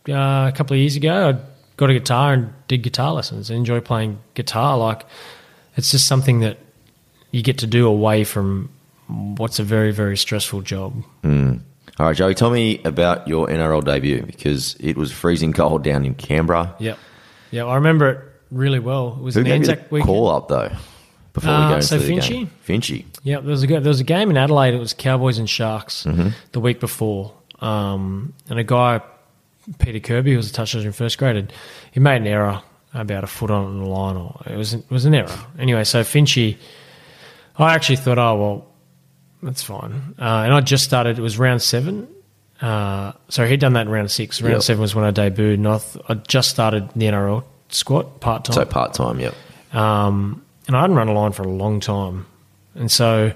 uh, 0.09 0.13
a 0.13 0.53
couple 0.55 0.73
of 0.73 0.79
years 0.79 0.95
ago, 0.95 1.29
I 1.29 1.39
got 1.77 1.89
a 1.89 1.93
guitar 1.93 2.33
and 2.33 2.53
did 2.67 2.81
guitar 2.81 3.13
lessons. 3.13 3.49
and 3.49 3.57
enjoy 3.57 3.79
playing 3.81 4.19
guitar. 4.33 4.77
Like 4.77 5.05
it's 5.77 5.91
just 5.91 6.07
something 6.07 6.39
that 6.41 6.57
you 7.31 7.41
get 7.43 7.59
to 7.59 7.67
do 7.67 7.87
away 7.87 8.23
from 8.23 8.69
what's 9.07 9.59
a 9.59 9.63
very 9.63 9.91
very 9.91 10.17
stressful 10.17 10.61
job. 10.61 11.03
All 11.99 12.07
right, 12.07 12.15
Joey, 12.15 12.33
tell 12.33 12.49
me 12.49 12.81
about 12.85 13.27
your 13.27 13.47
NRL 13.47 13.83
debut 13.85 14.23
because 14.23 14.75
it 14.79 14.97
was 14.97 15.11
freezing 15.11 15.53
cold 15.53 15.83
down 15.83 16.05
in 16.05 16.15
Canberra. 16.15 16.75
Yep. 16.79 16.97
Yeah, 17.51 17.65
I 17.65 17.75
remember 17.75 18.09
it 18.09 18.19
really 18.49 18.79
well. 18.79 19.15
It 19.19 19.21
was 19.23 19.35
Who 19.35 19.41
an 19.41 19.47
the 19.47 19.53
Anzac 19.53 19.89
call 19.89 20.29
up 20.31 20.47
though? 20.47 20.71
Before 21.33 21.51
we 21.51 21.55
Uh, 21.55 21.69
go 21.69 21.75
into 21.75 21.87
so 21.87 21.97
the 21.99 22.09
Finchy? 22.11 22.29
game, 22.29 22.49
Finchy. 22.67 23.05
Yeah, 23.23 23.39
there 23.41 23.51
was 23.51 23.63
a 23.63 23.67
there 23.67 23.79
was 23.81 23.99
a 23.99 24.03
game 24.03 24.29
in 24.31 24.37
Adelaide. 24.37 24.73
It 24.73 24.79
was 24.79 24.93
Cowboys 24.93 25.37
and 25.37 25.49
Sharks 25.49 26.03
Mm-hmm. 26.03 26.29
the 26.51 26.59
week 26.59 26.79
before, 26.79 27.33
um, 27.59 28.33
and 28.49 28.57
a 28.59 28.63
guy, 28.63 29.01
Peter 29.79 29.99
Kirby, 29.99 30.31
who 30.31 30.37
was 30.37 30.49
a 30.49 30.53
touch 30.53 30.73
in 30.75 30.91
first 30.93 31.17
grade, 31.19 31.35
had- 31.35 31.53
he 31.91 31.99
made 31.99 32.17
an 32.17 32.27
error 32.27 32.61
about 32.95 33.23
a 33.23 33.27
foot 33.27 33.49
on 33.51 33.79
the 33.79 33.85
line, 33.85 34.15
or 34.17 34.39
it 34.47 34.57
was 34.57 34.73
it 34.73 34.83
was 34.89 35.05
an 35.05 35.13
error. 35.15 35.29
Anyway, 35.59 35.83
so 35.83 36.01
Finchy, 36.01 36.57
I 37.57 37.73
actually 37.75 37.95
thought, 37.97 38.17
oh 38.17 38.35
well, 38.35 38.65
that's 39.43 39.61
fine. 39.63 40.15
Uh, 40.19 40.23
and 40.45 40.53
I 40.53 40.61
just 40.61 40.83
started. 40.83 41.19
It 41.19 41.21
was 41.21 41.37
round 41.37 41.61
seven. 41.61 42.07
Uh, 42.61 43.11
sorry, 43.29 43.49
he'd 43.49 43.59
done 43.59 43.73
that 43.73 43.87
in 43.87 43.89
round 43.89 44.09
six. 44.09 44.41
Round 44.41 44.53
Yep. 44.53 44.61
seven 44.63 44.81
was 44.81 44.95
when 44.95 45.03
I 45.05 45.11
debuted, 45.11 45.55
and 45.55 45.67
I, 45.67 45.77
th- 45.79 46.05
I 46.07 46.13
just 46.15 46.49
started 46.49 46.89
the 46.95 47.05
NRL 47.07 47.43
squat 47.69 48.19
part 48.21 48.45
time. 48.45 48.53
So 48.53 48.65
part 48.65 48.93
time, 48.93 49.19
yep. 49.19 49.35
Um, 49.73 50.43
and 50.67 50.75
I 50.77 50.81
hadn't 50.81 50.95
run 50.95 51.09
a 51.09 51.13
line 51.13 51.31
for 51.33 51.43
a 51.43 51.49
long 51.49 51.79
time. 51.81 52.25
And 52.75 52.89
so 52.91 53.33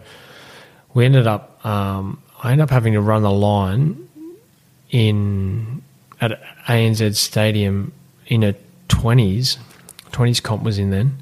we 0.93 1.03
ended 1.05 1.27
up, 1.27 1.63
um, 1.65 2.21
I 2.41 2.51
ended 2.51 2.63
up 2.63 2.69
having 2.69 2.93
to 2.93 3.01
run 3.01 3.21
the 3.23 3.31
line 3.31 4.07
in 4.91 5.81
at 6.21 6.41
ANZ 6.67 7.15
Stadium 7.15 7.91
in 8.27 8.43
a 8.43 8.53
20s. 8.89 9.57
20s 10.11 10.41
comp 10.41 10.63
was 10.63 10.79
in 10.79 10.89
then 10.91 11.17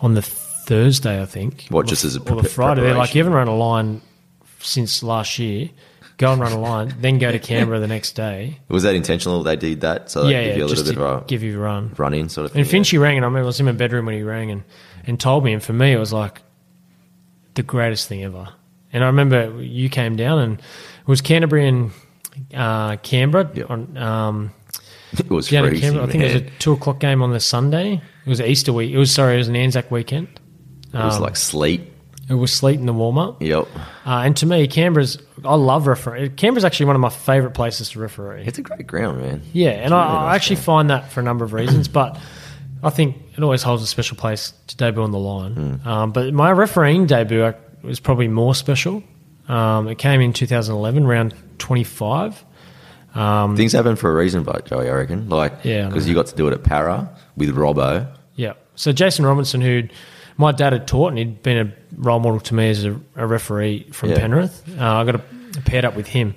on 0.00 0.14
the 0.14 0.22
Thursday, 0.22 1.20
I 1.20 1.26
think. 1.26 1.66
What, 1.68 1.86
just 1.86 2.04
as 2.04 2.16
a 2.16 2.20
or 2.22 2.40
the 2.42 2.48
Friday? 2.48 2.80
They're 2.80 2.94
like, 2.94 3.14
you 3.14 3.20
haven't 3.20 3.34
run 3.34 3.48
a 3.48 3.54
line 3.54 4.00
since 4.62 5.02
last 5.02 5.38
year. 5.38 5.70
Go 6.18 6.30
and 6.30 6.40
run 6.40 6.52
a 6.52 6.60
line, 6.60 6.94
then 7.00 7.18
go 7.18 7.32
to 7.32 7.38
Canberra 7.50 7.80
the 7.80 7.88
next 7.88 8.12
day. 8.12 8.60
Was 8.68 8.84
that 8.84 8.94
intentional? 8.94 9.42
They 9.42 9.56
did 9.56 9.80
that 9.80 10.08
so 10.10 10.28
yeah, 10.28 10.42
give 10.44 10.50
yeah, 10.52 10.56
you 10.58 10.64
a 10.64 10.66
little 10.66 10.84
bit 10.84 10.96
of 10.96 11.22
a 11.22 11.26
give 11.26 11.42
you 11.42 11.56
a 11.58 11.60
run. 11.62 11.92
run 11.96 12.14
in 12.14 12.28
sort 12.28 12.44
of 12.44 12.52
thing. 12.52 12.60
And 12.62 12.70
Finchy 12.70 13.00
rang, 13.00 13.16
and 13.16 13.24
I 13.24 13.28
remember 13.28 13.44
I 13.44 13.46
was 13.46 13.58
in 13.58 13.66
my 13.66 13.72
bedroom 13.72 14.06
when 14.06 14.14
he 14.14 14.22
rang 14.22 14.50
and, 14.50 14.62
and 15.06 15.18
told 15.18 15.42
me. 15.42 15.52
And 15.52 15.60
for 15.62 15.72
me, 15.72 15.92
it 15.92 15.98
was 15.98 16.12
like 16.12 16.42
the 17.54 17.62
greatest 17.62 18.06
thing 18.08 18.22
ever. 18.22 18.48
And 18.92 19.02
I 19.02 19.06
remember 19.08 19.60
you 19.62 19.88
came 19.88 20.14
down, 20.16 20.38
and 20.38 20.58
it 20.60 21.08
was 21.08 21.22
Canterbury 21.22 21.66
and 21.66 21.90
uh, 22.54 22.96
Canberra. 22.98 23.50
Yep. 23.52 23.70
On, 23.70 23.96
um, 23.96 24.50
it 25.18 25.28
was 25.30 25.48
freezing, 25.48 25.80
Canberra. 25.80 26.06
I 26.06 26.10
think 26.10 26.24
it 26.24 26.34
was 26.34 26.42
a 26.42 26.50
two 26.58 26.72
o'clock 26.72 27.00
game 27.00 27.22
on 27.22 27.32
the 27.32 27.40
Sunday. 27.40 27.94
It 27.94 28.28
was 28.28 28.40
Easter 28.40 28.72
week. 28.72 28.92
It 28.92 28.98
was 28.98 29.12
sorry, 29.12 29.34
it 29.34 29.38
was 29.38 29.48
an 29.48 29.56
Anzac 29.56 29.90
weekend. 29.90 30.28
It 30.92 30.94
was 30.98 31.16
Um, 31.16 31.22
like 31.22 31.36
sleet. 31.36 31.91
It 32.32 32.36
was 32.36 32.50
sleet 32.50 32.80
in 32.80 32.86
the 32.86 32.94
warm 32.94 33.18
up. 33.18 33.42
Yep. 33.42 33.68
Uh, 34.06 34.22
and 34.24 34.34
to 34.38 34.46
me, 34.46 34.66
Canberra's 34.66 35.18
I 35.44 35.54
love 35.54 35.86
referee. 35.86 36.30
Canberra's 36.30 36.64
actually 36.64 36.86
one 36.86 36.96
of 36.96 37.00
my 37.00 37.10
favourite 37.10 37.54
places 37.54 37.90
to 37.90 38.00
referee. 38.00 38.44
It's 38.46 38.56
a 38.56 38.62
great 38.62 38.86
ground, 38.86 39.20
man. 39.20 39.42
Yeah, 39.52 39.70
and 39.72 39.90
really 39.90 40.02
I, 40.02 40.06
I 40.06 40.26
nice 40.26 40.36
actually 40.36 40.56
find 40.56 40.88
that 40.88 41.12
for 41.12 41.20
a 41.20 41.22
number 41.22 41.44
of 41.44 41.52
reasons, 41.52 41.88
but 41.88 42.18
I 42.82 42.88
think 42.88 43.18
it 43.36 43.42
always 43.42 43.62
holds 43.62 43.82
a 43.82 43.86
special 43.86 44.16
place 44.16 44.54
to 44.68 44.76
debut 44.78 45.02
on 45.02 45.10
the 45.10 45.18
line. 45.18 45.52
Hmm. 45.52 45.88
Um, 45.88 46.12
but 46.12 46.32
my 46.32 46.50
refereeing 46.52 47.04
debut 47.06 47.52
was 47.82 48.00
probably 48.00 48.28
more 48.28 48.54
special. 48.54 49.02
Um, 49.48 49.88
it 49.88 49.98
came 49.98 50.22
in 50.22 50.32
2011, 50.32 51.06
round 51.06 51.34
25. 51.58 52.44
Things 53.56 53.72
happen 53.72 53.96
for 53.96 54.10
a 54.10 54.14
reason, 54.14 54.42
but 54.42 54.64
Joey, 54.64 54.88
I 54.88 54.92
reckon. 54.94 55.28
Like, 55.28 55.52
Yeah, 55.64 55.88
because 55.88 56.08
you 56.08 56.14
got 56.14 56.28
to 56.28 56.34
do 56.34 56.48
it 56.48 56.54
at 56.54 56.62
Parra 56.62 57.10
with 57.36 57.54
Robbo. 57.54 58.10
Yeah. 58.36 58.54
So 58.74 58.90
Jason 58.90 59.26
Robinson, 59.26 59.60
who 59.60 59.82
my 60.42 60.52
dad 60.52 60.72
had 60.74 60.86
taught, 60.86 61.08
and 61.08 61.18
he'd 61.18 61.42
been 61.42 61.66
a 61.68 61.72
role 61.96 62.20
model 62.20 62.40
to 62.40 62.54
me 62.54 62.68
as 62.70 62.84
a, 62.84 62.98
a 63.16 63.26
referee 63.26 63.88
from 63.92 64.10
Yeah. 64.10 64.18
Penrith. 64.18 64.62
Uh, 64.78 64.84
I 64.84 65.04
got 65.04 65.14
a, 65.16 65.22
paired 65.64 65.84
up 65.84 65.96
with 65.96 66.06
him, 66.08 66.34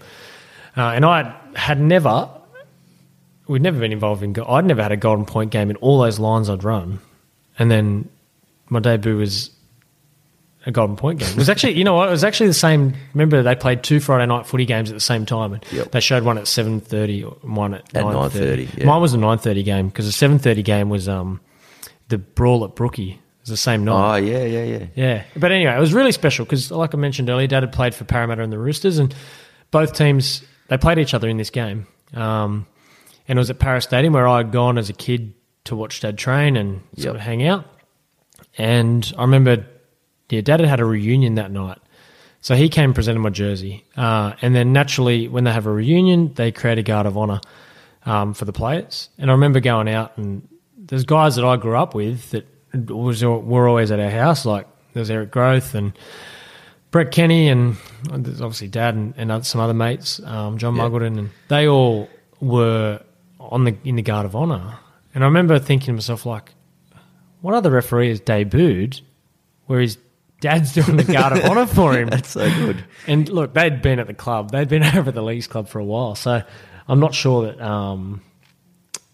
uh, 0.78 0.82
and 0.96 1.04
I 1.06 1.36
had 1.56 1.80
never, 1.80 2.30
we'd 3.48 3.62
never 3.62 3.80
been 3.80 3.92
involved 3.92 4.24
in. 4.24 4.36
I'd 4.48 4.66
never 4.66 4.82
had 4.84 4.92
a 4.92 4.98
golden 4.98 5.26
point 5.26 5.52
game 5.52 5.70
in 5.70 5.76
all 5.78 6.00
those 6.00 6.20
lines 6.20 6.50
I'd 6.50 6.64
run, 6.64 7.00
and 7.60 7.70
then 7.70 8.10
my 8.70 8.80
debut 8.80 9.18
was 9.18 9.52
a 10.66 10.72
golden 10.72 10.96
point 10.96 11.20
game. 11.20 11.30
It 11.30 11.36
was 11.38 11.48
actually, 11.50 11.74
you 11.78 11.84
know 11.84 11.94
what? 11.94 12.08
It 12.08 12.12
was 12.12 12.24
actually 12.24 12.48
the 12.48 12.54
same. 12.56 12.94
Remember, 13.14 13.44
they 13.44 13.56
played 13.56 13.84
two 13.84 14.00
Friday 14.00 14.26
night 14.26 14.48
footy 14.48 14.66
games 14.66 14.90
at 14.90 14.96
the 14.96 15.00
same 15.00 15.26
time, 15.26 15.54
and 15.54 15.66
Yep. 15.72 15.92
they 15.92 16.00
showed 16.00 16.24
one 16.24 16.38
at 16.38 16.48
seven 16.48 16.82
thirty, 16.82 17.22
one 17.22 17.74
at 17.76 17.82
At 17.96 18.04
nine 18.04 18.14
9:30, 18.16 18.78
yeah. 18.80 18.86
Mine 18.86 19.02
was 19.02 19.14
a 19.14 19.18
nine 19.18 19.38
thirty 19.38 19.64
game 19.64 19.88
because 19.90 20.06
the 20.08 20.12
seven 20.12 20.40
thirty 20.40 20.64
game 20.64 20.90
was 20.90 21.08
um, 21.08 21.40
the 22.10 22.18
brawl 22.18 22.66
at 22.66 22.76
Brookie. 22.76 23.20
Was 23.46 23.52
the 23.52 23.58
same 23.58 23.86
night. 23.86 24.14
Oh, 24.14 24.16
yeah, 24.16 24.44
yeah, 24.44 24.64
yeah. 24.64 24.86
Yeah, 24.96 25.24
but 25.36 25.52
anyway, 25.52 25.76
it 25.76 25.80
was 25.80 25.94
really 25.94 26.12
special 26.12 26.46
because, 26.46 26.72
like 26.72 26.96
I 26.96 26.98
mentioned 26.98 27.30
earlier, 27.30 27.46
Dad 27.48 27.62
had 27.62 27.72
played 27.72 27.94
for 27.94 28.04
Parramatta 28.04 28.42
and 28.42 28.52
the 28.52 28.58
Roosters, 28.58 28.98
and 28.98 29.14
both 29.72 29.94
teams 29.94 30.44
they 30.68 30.78
played 30.78 30.98
each 30.98 31.14
other 31.14 31.30
in 31.30 31.38
this 31.38 31.52
game. 31.52 31.86
Um, 32.16 32.66
and 33.28 33.38
it 33.38 33.40
was 33.40 33.52
at 33.52 33.60
Parra 33.60 33.82
Stadium 33.82 34.14
where 34.14 34.28
I 34.28 34.38
had 34.38 34.52
gone 34.52 34.78
as 34.80 34.90
a 34.90 34.94
kid 34.94 35.34
to 35.66 35.76
watch 35.76 36.00
Dad 36.00 36.18
train 36.18 36.58
and 36.58 36.82
sort 36.98 37.06
Yep. 37.06 37.16
of 37.16 37.22
hang 37.22 37.46
out. 37.46 37.66
And 38.58 39.14
I 39.18 39.22
remember, 39.22 39.66
yeah, 40.30 40.42
Dad 40.42 40.60
had 40.60 40.70
had 40.70 40.80
a 40.80 40.86
reunion 40.86 41.36
that 41.36 41.52
night, 41.52 41.78
so 42.42 42.56
he 42.56 42.70
came 42.70 42.86
and 42.86 42.96
presented 42.96 43.20
my 43.20 43.30
jersey. 43.30 43.84
Uh, 43.96 44.34
and 44.42 44.56
then 44.56 44.74
naturally, 44.74 45.28
when 45.28 45.44
they 45.44 45.52
have 45.52 45.66
a 45.68 45.72
reunion, 45.72 46.34
they 46.34 46.52
create 46.52 46.78
a 46.80 46.84
guard 46.84 47.06
of 47.06 47.16
honor 47.18 47.42
um, 48.08 48.34
for 48.34 48.46
the 48.46 48.54
players. 48.54 49.10
And 49.20 49.30
I 49.30 49.34
remember 49.34 49.60
going 49.60 49.88
out 49.90 50.18
and 50.18 50.48
there's 50.78 51.04
guys 51.06 51.36
that 51.36 51.46
I 51.46 51.58
grew 51.58 51.76
up 51.76 51.94
with 51.96 52.32
that 52.32 52.48
was 52.76 53.24
were 53.24 53.68
always 53.68 53.92
at 53.92 54.00
our 54.00 54.10
house. 54.10 54.46
Like 54.46 54.68
there's 54.94 55.10
Eric 55.10 55.32
Grothe 55.32 55.74
and 55.76 55.94
Brett 56.92 57.12
Kenny 57.12 57.50
and 57.50 57.76
there's 58.12 58.42
obviously 58.42 58.68
Dad 58.68 58.96
and, 58.96 59.14
and 59.18 59.46
some 59.46 59.60
other 59.62 59.74
mates, 59.74 60.20
um, 60.24 60.58
John 60.58 60.76
Yeah. 60.76 60.84
Muggleton, 60.84 61.18
and 61.18 61.30
they 61.50 61.68
all 61.68 62.10
were 62.40 63.02
on 63.40 63.64
the 63.66 63.76
in 63.84 63.96
the 63.96 64.02
guard 64.02 64.26
of 64.26 64.36
honor. 64.36 64.78
And 65.14 65.24
I 65.24 65.28
remember 65.28 65.60
thinking 65.60 65.88
to 65.88 65.94
myself, 65.94 66.26
like, 66.26 66.54
what 67.42 67.54
other 67.54 67.72
referee 67.72 68.10
has 68.10 68.20
debuted 68.20 69.02
where 69.68 69.80
his 69.80 69.98
dad's 70.42 70.74
doing 70.74 70.98
the 70.98 71.04
guard 71.06 71.38
of 71.38 71.46
honor 71.46 71.66
for 71.66 71.94
him? 71.94 72.10
That's 72.10 72.30
so 72.32 72.50
good. 72.50 72.84
And 73.08 73.30
look, 73.30 73.54
they'd 73.54 73.82
been 73.82 74.00
at 74.00 74.08
the 74.08 74.14
club. 74.14 74.52
They'd 74.52 74.68
been 74.68 74.84
over 74.96 75.10
at 75.10 75.16
the 75.16 75.22
Leagues 75.24 75.48
Club 75.48 75.70
for 75.70 75.80
a 75.80 75.86
while. 75.86 76.16
So 76.16 76.42
I'm 76.88 77.00
not 77.00 77.14
sure 77.16 77.46
that 77.46 77.62
um, 77.62 78.22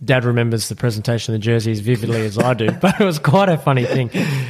Dad 0.04 0.26
remembers 0.26 0.70
the 0.70 0.76
presentation 0.76 1.34
of 1.34 1.40
the 1.40 1.44
jersey 1.44 1.72
as 1.72 1.80
vividly 1.80 2.22
as 2.22 2.38
I 2.38 2.54
do, 2.54 2.72
but 2.82 3.00
it 3.00 3.04
was 3.04 3.20
quite 3.20 3.50
a 3.50 3.58
funny 3.58 3.86
thing 3.86 4.08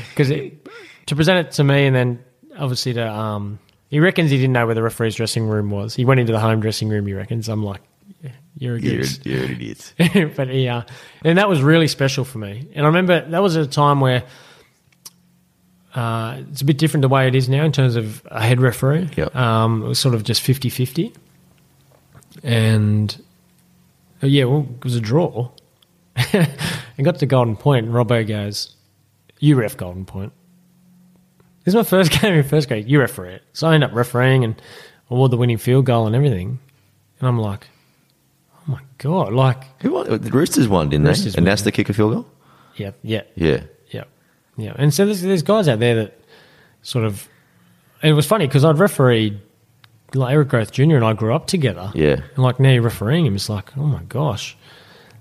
because 0.10 0.30
to 0.30 1.16
present 1.16 1.48
it 1.48 1.52
to 1.54 1.64
me 1.64 1.86
and 1.86 1.96
then 1.96 2.24
obviously 2.58 2.94
to 2.94 3.08
um, 3.08 3.60
he 3.90 4.00
reckons 4.00 4.32
he 4.32 4.38
didn't 4.38 4.54
know 4.54 4.66
where 4.66 4.76
the 4.76 4.84
referee's 4.84 5.16
dressing 5.16 5.46
room 5.48 5.70
was. 5.70 5.94
He 5.94 6.06
went 6.06 6.22
into 6.22 6.32
the 6.32 6.40
home 6.40 6.62
dressing 6.62 6.88
room. 6.88 7.06
He 7.06 7.14
reckons. 7.14 7.50
I'm 7.50 7.64
like, 7.64 7.82
yeah, 8.24 8.32
you're 8.58 8.76
a 8.78 8.80
You're, 8.80 9.04
you're 9.24 9.44
an 9.44 9.52
idiot. 9.52 9.94
but 10.36 10.54
yeah, 10.54 10.78
uh, 10.78 10.84
and 11.26 11.38
that 11.38 11.50
was 11.50 11.62
really 11.62 11.88
special 11.88 12.24
for 12.24 12.38
me. 12.38 12.70
And 12.74 12.86
I 12.86 12.88
remember 12.88 13.30
that 13.30 13.42
was 13.42 13.58
a 13.58 13.68
time 13.68 14.00
where 14.00 14.24
uh, 15.94 16.42
it's 16.52 16.62
a 16.62 16.66
bit 16.66 16.78
different 16.78 17.02
the 17.02 17.10
way 17.10 17.28
it 17.28 17.36
is 17.36 17.50
now 17.50 17.66
in 17.66 17.74
terms 17.74 17.98
of 17.98 18.26
a 18.28 18.42
head 18.42 18.62
referee. 18.62 19.10
Yep. 19.18 19.36
Um, 19.36 19.84
it 19.84 19.88
was 19.88 20.00
sort 20.00 20.16
of 20.16 20.24
just 20.24 20.42
50 20.42 20.70
50. 20.70 21.14
And 22.44 23.22
Oh, 24.24 24.28
yeah, 24.28 24.44
well, 24.46 24.68
it 24.78 24.84
was 24.84 24.96
a 24.96 25.02
draw. 25.02 25.50
and 26.34 26.48
got 27.04 27.20
to 27.20 27.26
Golden 27.26 27.56
Point, 27.56 27.86
and 27.86 27.96
Robbo 27.96 28.28
goes, 28.28 28.76
You 29.40 29.56
ref 29.56 29.78
Golden 29.78 30.06
Point. 30.06 30.34
This 31.64 31.74
is 31.74 31.76
my 31.76 31.84
first 31.84 32.12
game 32.22 32.34
in 32.34 32.44
first 32.44 32.68
grade. 32.68 32.88
You 32.88 33.00
referee 33.00 33.34
it. 33.36 33.44
So 33.54 33.68
I 33.68 33.76
end 33.76 33.84
up 33.84 33.94
refereeing 33.94 34.44
and 34.44 34.62
award 35.10 35.32
the 35.32 35.38
winning 35.38 35.58
field 35.58 35.86
goal 35.86 36.08
and 36.08 36.16
everything. 36.16 36.60
And 37.20 37.28
I'm 37.28 37.40
like, 37.40 37.68
Oh 38.56 38.72
my 38.72 38.82
God. 39.00 39.34
Like, 39.34 39.64
Who 39.82 39.92
won? 39.94 40.22
The 40.22 40.32
Roosters 40.32 40.68
won, 40.68 40.90
didn't 40.90 41.08
Roosters 41.08 41.34
they? 41.34 41.38
And 41.38 41.46
won, 41.46 41.52
that's 41.52 41.64
the 41.64 41.72
kick 41.72 41.90
a 41.90 41.94
field 41.94 42.14
goal? 42.14 42.26
yeah, 42.76 42.92
yeah, 43.04 43.24
Yeah. 43.36 43.64
Yeah, 43.90 44.04
yeah. 44.58 44.74
And 44.78 44.94
so 44.94 45.06
there's, 45.06 45.22
there's 45.22 45.44
guys 45.44 45.68
out 45.68 45.80
there 45.80 45.96
that 45.96 46.20
sort 46.84 47.06
of. 47.06 47.28
It 48.04 48.14
was 48.14 48.26
funny 48.26 48.48
because 48.48 48.66
I'd 48.66 48.78
refereed 48.80 49.40
like 50.14 50.34
Eric 50.34 50.50
Grothe 50.50 50.72
Jr. 50.72 50.96
and 50.96 51.06
I 51.06 51.14
grew 51.14 51.34
up 51.34 51.48
together. 51.48 51.92
Yeah. 51.96 52.22
And 52.36 52.40
like 52.40 52.60
now 52.60 52.72
you're 52.72 52.82
refereeing 52.82 53.26
him, 53.26 53.36
it's 53.36 53.50
like, 53.50 53.76
oh 53.78 53.84
my 53.86 54.04
gosh, 54.04 54.58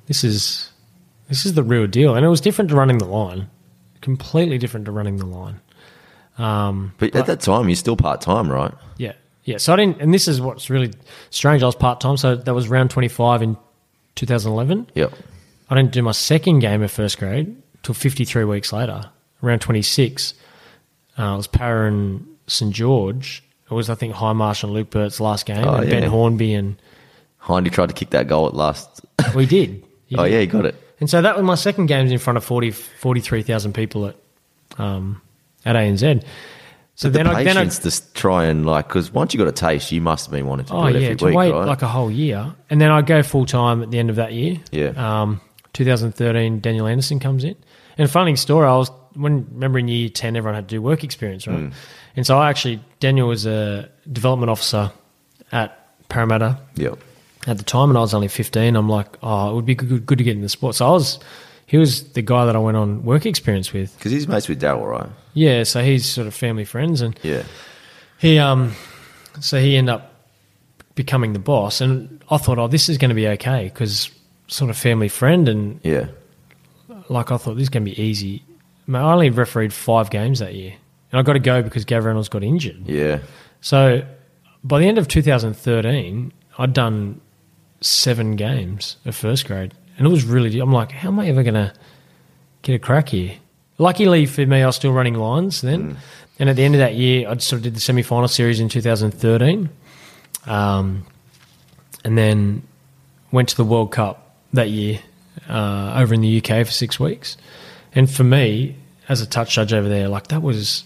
this 0.06 0.24
is 0.24 0.70
this 1.28 1.46
is 1.46 1.54
the 1.54 1.62
real 1.62 1.86
deal. 1.86 2.14
And 2.16 2.24
it 2.24 2.28
was 2.28 2.40
different 2.40 2.70
to 2.70 2.76
running 2.76 2.98
the 2.98 3.04
line, 3.06 3.48
completely 4.00 4.58
different 4.58 4.86
to 4.86 4.92
running 4.92 5.16
the 5.16 5.26
line. 5.26 5.60
Um, 6.38 6.92
But 6.98 7.14
at 7.14 7.26
that 7.26 7.40
time, 7.40 7.68
you're 7.68 7.76
still 7.76 7.96
part 7.96 8.20
time, 8.20 8.50
right? 8.50 8.72
yeah, 8.96 9.12
yeah. 9.44 9.58
So 9.58 9.72
I 9.72 9.76
didn't, 9.76 10.00
and 10.00 10.12
this 10.14 10.26
is 10.26 10.40
what's 10.40 10.70
really 10.70 10.92
strange. 11.30 11.62
I 11.62 11.66
was 11.66 11.74
part 11.74 12.00
time, 12.00 12.16
so 12.16 12.34
that 12.34 12.54
was 12.54 12.68
round 12.68 12.90
25 12.90 13.42
in 13.42 13.56
2011. 14.16 14.88
Yeah. 14.94 15.06
I 15.68 15.74
didn't 15.76 15.92
do 15.92 16.02
my 16.02 16.12
second 16.12 16.60
game 16.60 16.82
of 16.82 16.90
first 16.90 17.18
grade 17.18 17.54
till 17.82 17.94
53 17.94 18.44
weeks 18.44 18.72
later, 18.72 19.10
around 19.42 19.60
26. 19.60 20.34
Uh, 21.18 21.22
it 21.34 21.36
was 21.36 21.46
Parra 21.46 22.18
St 22.46 22.74
George. 22.74 23.42
It 23.70 23.74
was, 23.74 23.88
I 23.88 23.94
think, 23.94 24.14
Hindmarsh 24.14 24.64
and 24.64 24.72
Luke 24.72 24.90
Burt's 24.90 25.20
last 25.20 25.46
game, 25.46 25.64
Oh, 25.64 25.74
and 25.76 25.84
yeah. 25.88 26.00
Ben 26.00 26.10
Hornby, 26.10 26.54
and 26.54 26.80
Hindy 27.46 27.70
tried 27.70 27.88
to 27.90 27.94
kick 27.94 28.10
that 28.10 28.26
goal 28.26 28.46
at 28.48 28.54
last. 28.54 29.00
we 29.34 29.46
did. 29.46 29.84
He 30.06 30.16
oh, 30.18 30.24
did. 30.24 30.32
yeah, 30.32 30.40
he 30.40 30.46
got 30.46 30.66
it. 30.66 30.74
And 31.00 31.08
so 31.08 31.22
that 31.22 31.36
was 31.36 31.44
my 31.44 31.54
second 31.54 31.86
games 31.86 32.10
in 32.12 32.18
front 32.18 32.36
of 32.36 32.44
40, 32.44 32.72
43,000 32.72 33.72
people 33.72 34.06
at 34.06 34.16
um, 34.78 35.22
at 35.64 35.76
ANZ. 35.76 36.24
So 36.94 37.08
But 37.08 37.12
then 37.14 37.26
the 37.26 37.32
I 37.32 37.44
then 37.44 37.56
I, 37.56 37.64
to 37.64 38.12
try 38.12 38.44
and 38.44 38.66
like, 38.66 38.88
because 38.88 39.10
once 39.10 39.32
you 39.32 39.38
got 39.38 39.48
a 39.48 39.52
taste, 39.52 39.90
you 39.92 40.02
must 40.02 40.26
have 40.26 40.32
been 40.32 40.46
wanting 40.46 40.66
to 40.66 40.74
oh 40.74 40.82
do 40.90 40.96
it 40.96 41.00
yeah 41.00 41.06
every 41.06 41.16
to 41.16 41.24
week, 41.26 41.34
wait 41.34 41.52
right? 41.52 41.66
like 41.66 41.80
a 41.80 41.88
whole 41.88 42.10
year, 42.10 42.54
and 42.68 42.78
then 42.80 42.90
I 42.90 43.00
go 43.00 43.22
full 43.22 43.46
time 43.46 43.82
at 43.82 43.90
the 43.90 43.98
end 43.98 44.10
of 44.10 44.16
that 44.16 44.34
year. 44.34 44.58
Yeah. 44.70 44.88
Um, 45.22 45.40
2013, 45.72 46.60
Daniel 46.60 46.86
Anderson 46.86 47.18
comes 47.18 47.44
in, 47.44 47.56
and 47.96 48.10
funny 48.10 48.36
story. 48.36 48.66
I 48.66 48.76
was 48.76 48.90
when 49.14 49.46
remember 49.52 49.78
in 49.78 49.88
year 49.88 50.08
10, 50.08 50.36
everyone 50.36 50.54
had 50.54 50.68
to 50.68 50.74
do 50.76 50.82
work 50.82 51.04
experience, 51.04 51.46
right? 51.46 51.58
Mm. 51.58 51.72
And 52.16 52.26
so 52.26 52.38
I 52.38 52.50
actually 52.50 52.80
Daniel 52.98 53.28
was 53.28 53.46
a 53.46 53.88
development 54.10 54.50
officer 54.50 54.90
at 55.52 55.76
Parramatta 56.08 56.58
yep. 56.74 56.98
at 57.46 57.58
the 57.58 57.64
time, 57.64 57.88
and 57.88 57.98
I 57.98 58.00
was 58.00 58.14
only 58.14 58.28
15. 58.28 58.76
I'm 58.76 58.88
like, 58.88 59.16
oh, 59.22 59.50
it 59.50 59.54
would 59.54 59.66
be 59.66 59.74
good, 59.74 60.06
good 60.06 60.18
to 60.18 60.24
get 60.24 60.36
in 60.36 60.42
the 60.42 60.48
sport. 60.48 60.74
So 60.74 60.86
I 60.86 60.90
was, 60.90 61.18
he 61.66 61.76
was 61.78 62.12
the 62.12 62.22
guy 62.22 62.46
that 62.46 62.56
I 62.56 62.58
went 62.58 62.76
on 62.76 63.04
work 63.04 63.26
experience 63.26 63.72
with. 63.72 63.96
Because 63.96 64.12
he's 64.12 64.26
mates 64.28 64.48
with 64.48 64.60
Daryl, 64.60 64.88
right? 64.88 65.08
Yeah, 65.34 65.62
so 65.62 65.82
he's 65.82 66.04
sort 66.06 66.26
of 66.26 66.34
family 66.34 66.64
friends, 66.64 67.00
and 67.00 67.18
Yeah. 67.22 67.44
he 68.18 68.38
um, 68.38 68.74
so 69.40 69.60
he 69.60 69.76
ended 69.76 69.94
up 69.94 70.12
becoming 70.96 71.32
the 71.32 71.38
boss, 71.38 71.80
and 71.80 72.22
I 72.30 72.36
thought, 72.36 72.58
oh, 72.58 72.66
this 72.68 72.88
is 72.88 72.98
going 72.98 73.10
to 73.10 73.14
be 73.14 73.28
okay 73.28 73.64
because 73.64 74.10
sort 74.48 74.70
of 74.70 74.76
family 74.76 75.08
friend, 75.08 75.48
and 75.48 75.80
Yeah. 75.84 76.06
like 77.08 77.30
I 77.30 77.36
thought 77.36 77.54
this 77.54 77.62
is 77.62 77.68
going 77.68 77.84
to 77.84 77.90
be 77.90 78.02
easy. 78.02 78.42
I, 78.96 79.00
I 79.00 79.12
only 79.12 79.30
refereed 79.30 79.72
five 79.72 80.10
games 80.10 80.38
that 80.38 80.54
year, 80.54 80.74
and 81.12 81.18
I 81.18 81.22
got 81.22 81.34
to 81.34 81.40
go 81.40 81.62
because 81.62 81.84
Gav 81.84 82.04
Reynolds 82.04 82.28
got 82.28 82.42
injured. 82.42 82.88
Yeah. 82.88 83.20
So 83.60 84.02
by 84.64 84.80
the 84.80 84.86
end 84.86 84.98
of 84.98 85.08
2013, 85.08 86.32
I'd 86.58 86.72
done 86.72 87.20
seven 87.80 88.36
games 88.36 88.96
of 89.04 89.16
first 89.16 89.46
grade, 89.46 89.74
and 89.96 90.06
it 90.06 90.10
was 90.10 90.24
really. 90.24 90.58
I'm 90.60 90.72
like, 90.72 90.92
how 90.92 91.08
am 91.08 91.20
I 91.20 91.28
ever 91.28 91.42
going 91.42 91.54
to 91.54 91.72
get 92.62 92.74
a 92.74 92.78
crack 92.78 93.10
here? 93.10 93.34
Luckily 93.78 94.26
for 94.26 94.44
me, 94.44 94.62
I 94.62 94.66
was 94.66 94.76
still 94.76 94.92
running 94.92 95.14
lines 95.14 95.62
then, 95.62 95.96
and 96.38 96.50
at 96.50 96.56
the 96.56 96.64
end 96.64 96.74
of 96.74 96.80
that 96.80 96.94
year, 96.94 97.28
I 97.28 97.36
sort 97.38 97.58
of 97.58 97.62
did 97.64 97.74
the 97.74 97.80
semi 97.80 98.02
final 98.02 98.28
series 98.28 98.60
in 98.60 98.68
2013, 98.68 99.70
um, 100.46 101.06
and 102.04 102.18
then 102.18 102.62
went 103.32 103.48
to 103.50 103.56
the 103.56 103.64
World 103.64 103.92
Cup 103.92 104.36
that 104.52 104.68
year 104.68 105.00
uh, 105.48 105.94
over 105.96 106.14
in 106.14 106.20
the 106.20 106.38
UK 106.38 106.66
for 106.66 106.72
six 106.72 106.98
weeks. 106.98 107.36
And 107.92 108.10
for 108.10 108.24
me, 108.24 108.76
as 109.10 109.20
a 109.20 109.26
touch 109.26 109.54
judge 109.54 109.74
over 109.74 109.88
there, 109.88 110.08
like 110.08 110.28
that 110.28 110.40
was 110.40 110.84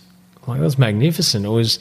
like 0.49 0.59
that 0.59 0.65
was 0.65 0.79
magnificent. 0.79 1.45
It 1.47 1.51
was. 1.51 1.79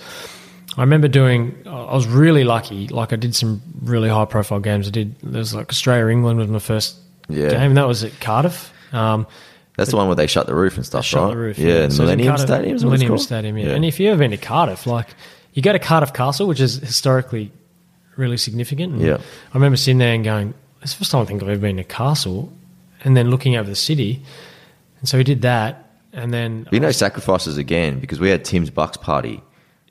I 0.77 0.81
remember 0.81 1.07
doing. 1.07 1.55
I 1.65 1.93
was 1.95 2.05
really 2.07 2.43
lucky. 2.43 2.87
Like 2.87 3.13
I 3.13 3.15
did 3.15 3.33
some 3.35 3.61
really 3.81 4.09
high 4.09 4.25
profile 4.25 4.59
games. 4.59 4.87
I 4.87 4.91
did. 4.91 5.15
There 5.21 5.39
was 5.39 5.55
like 5.55 5.69
Australia 5.69 6.07
England 6.11 6.37
was 6.39 6.47
my 6.49 6.59
first 6.59 6.97
Yeah. 7.29 7.49
game. 7.49 7.61
And 7.61 7.77
that 7.77 7.87
was 7.87 8.03
at 8.03 8.19
Cardiff. 8.19 8.71
Um, 8.91 9.25
That's 9.77 9.89
the 9.91 9.97
one 9.97 10.05
where 10.07 10.15
they 10.15 10.27
shut 10.27 10.45
the 10.45 10.53
roof 10.53 10.75
and 10.77 10.85
stuff, 10.85 11.03
shut 11.05 11.21
right? 11.23 11.29
the 11.31 11.37
roof. 11.37 11.57
Yeah, 11.57 11.83
and 11.83 11.93
So 11.93 12.03
it 12.03 12.05
was 12.05 12.11
in 12.13 12.17
Millennium 12.19 12.27
Cardiff- 12.35 12.47
Stadium. 12.47 12.75
is 12.75 12.85
what 12.85 12.93
it's 12.93 13.01
Millennium? 13.03 13.17
Stadium. 13.19 13.57
Yeah. 13.57 13.69
And 13.75 13.85
if 13.85 13.99
you've 13.99 14.11
ever 14.11 14.19
been 14.19 14.31
to 14.31 14.37
Cardiff, 14.37 14.85
like 14.87 15.07
you 15.53 15.61
go 15.61 15.71
to 15.73 15.79
Cardiff 15.79 16.13
Castle, 16.13 16.47
which 16.47 16.59
is 16.61 16.75
historically 16.77 17.51
really 18.17 18.37
significant. 18.37 18.99
Yeah. 18.99 19.17
I 19.17 19.53
remember 19.55 19.77
sitting 19.77 19.97
there 19.99 20.13
and 20.13 20.23
going, 20.23 20.53
"It's 20.81 20.93
the 20.93 20.99
first 20.99 21.11
time 21.11 21.21
I 21.21 21.25
think 21.25 21.41
I've 21.43 21.49
ever 21.49 21.59
been 21.61 21.77
to 21.77 21.83
Castle," 21.83 22.51
and 23.03 23.15
then 23.17 23.29
looking 23.29 23.55
over 23.55 23.69
the 23.69 23.75
city. 23.75 24.21
And 24.99 25.07
so 25.09 25.17
we 25.17 25.23
did 25.23 25.41
that, 25.43 25.82
and 26.13 26.33
then 26.33 26.67
you 26.71 26.79
know, 26.79 26.91
sacrifices 26.91 27.57
again 27.57 27.99
because 27.99 28.19
we 28.19 28.29
had 28.29 28.45
Tim's 28.45 28.69
Bucks 28.69 28.97
party 28.97 29.41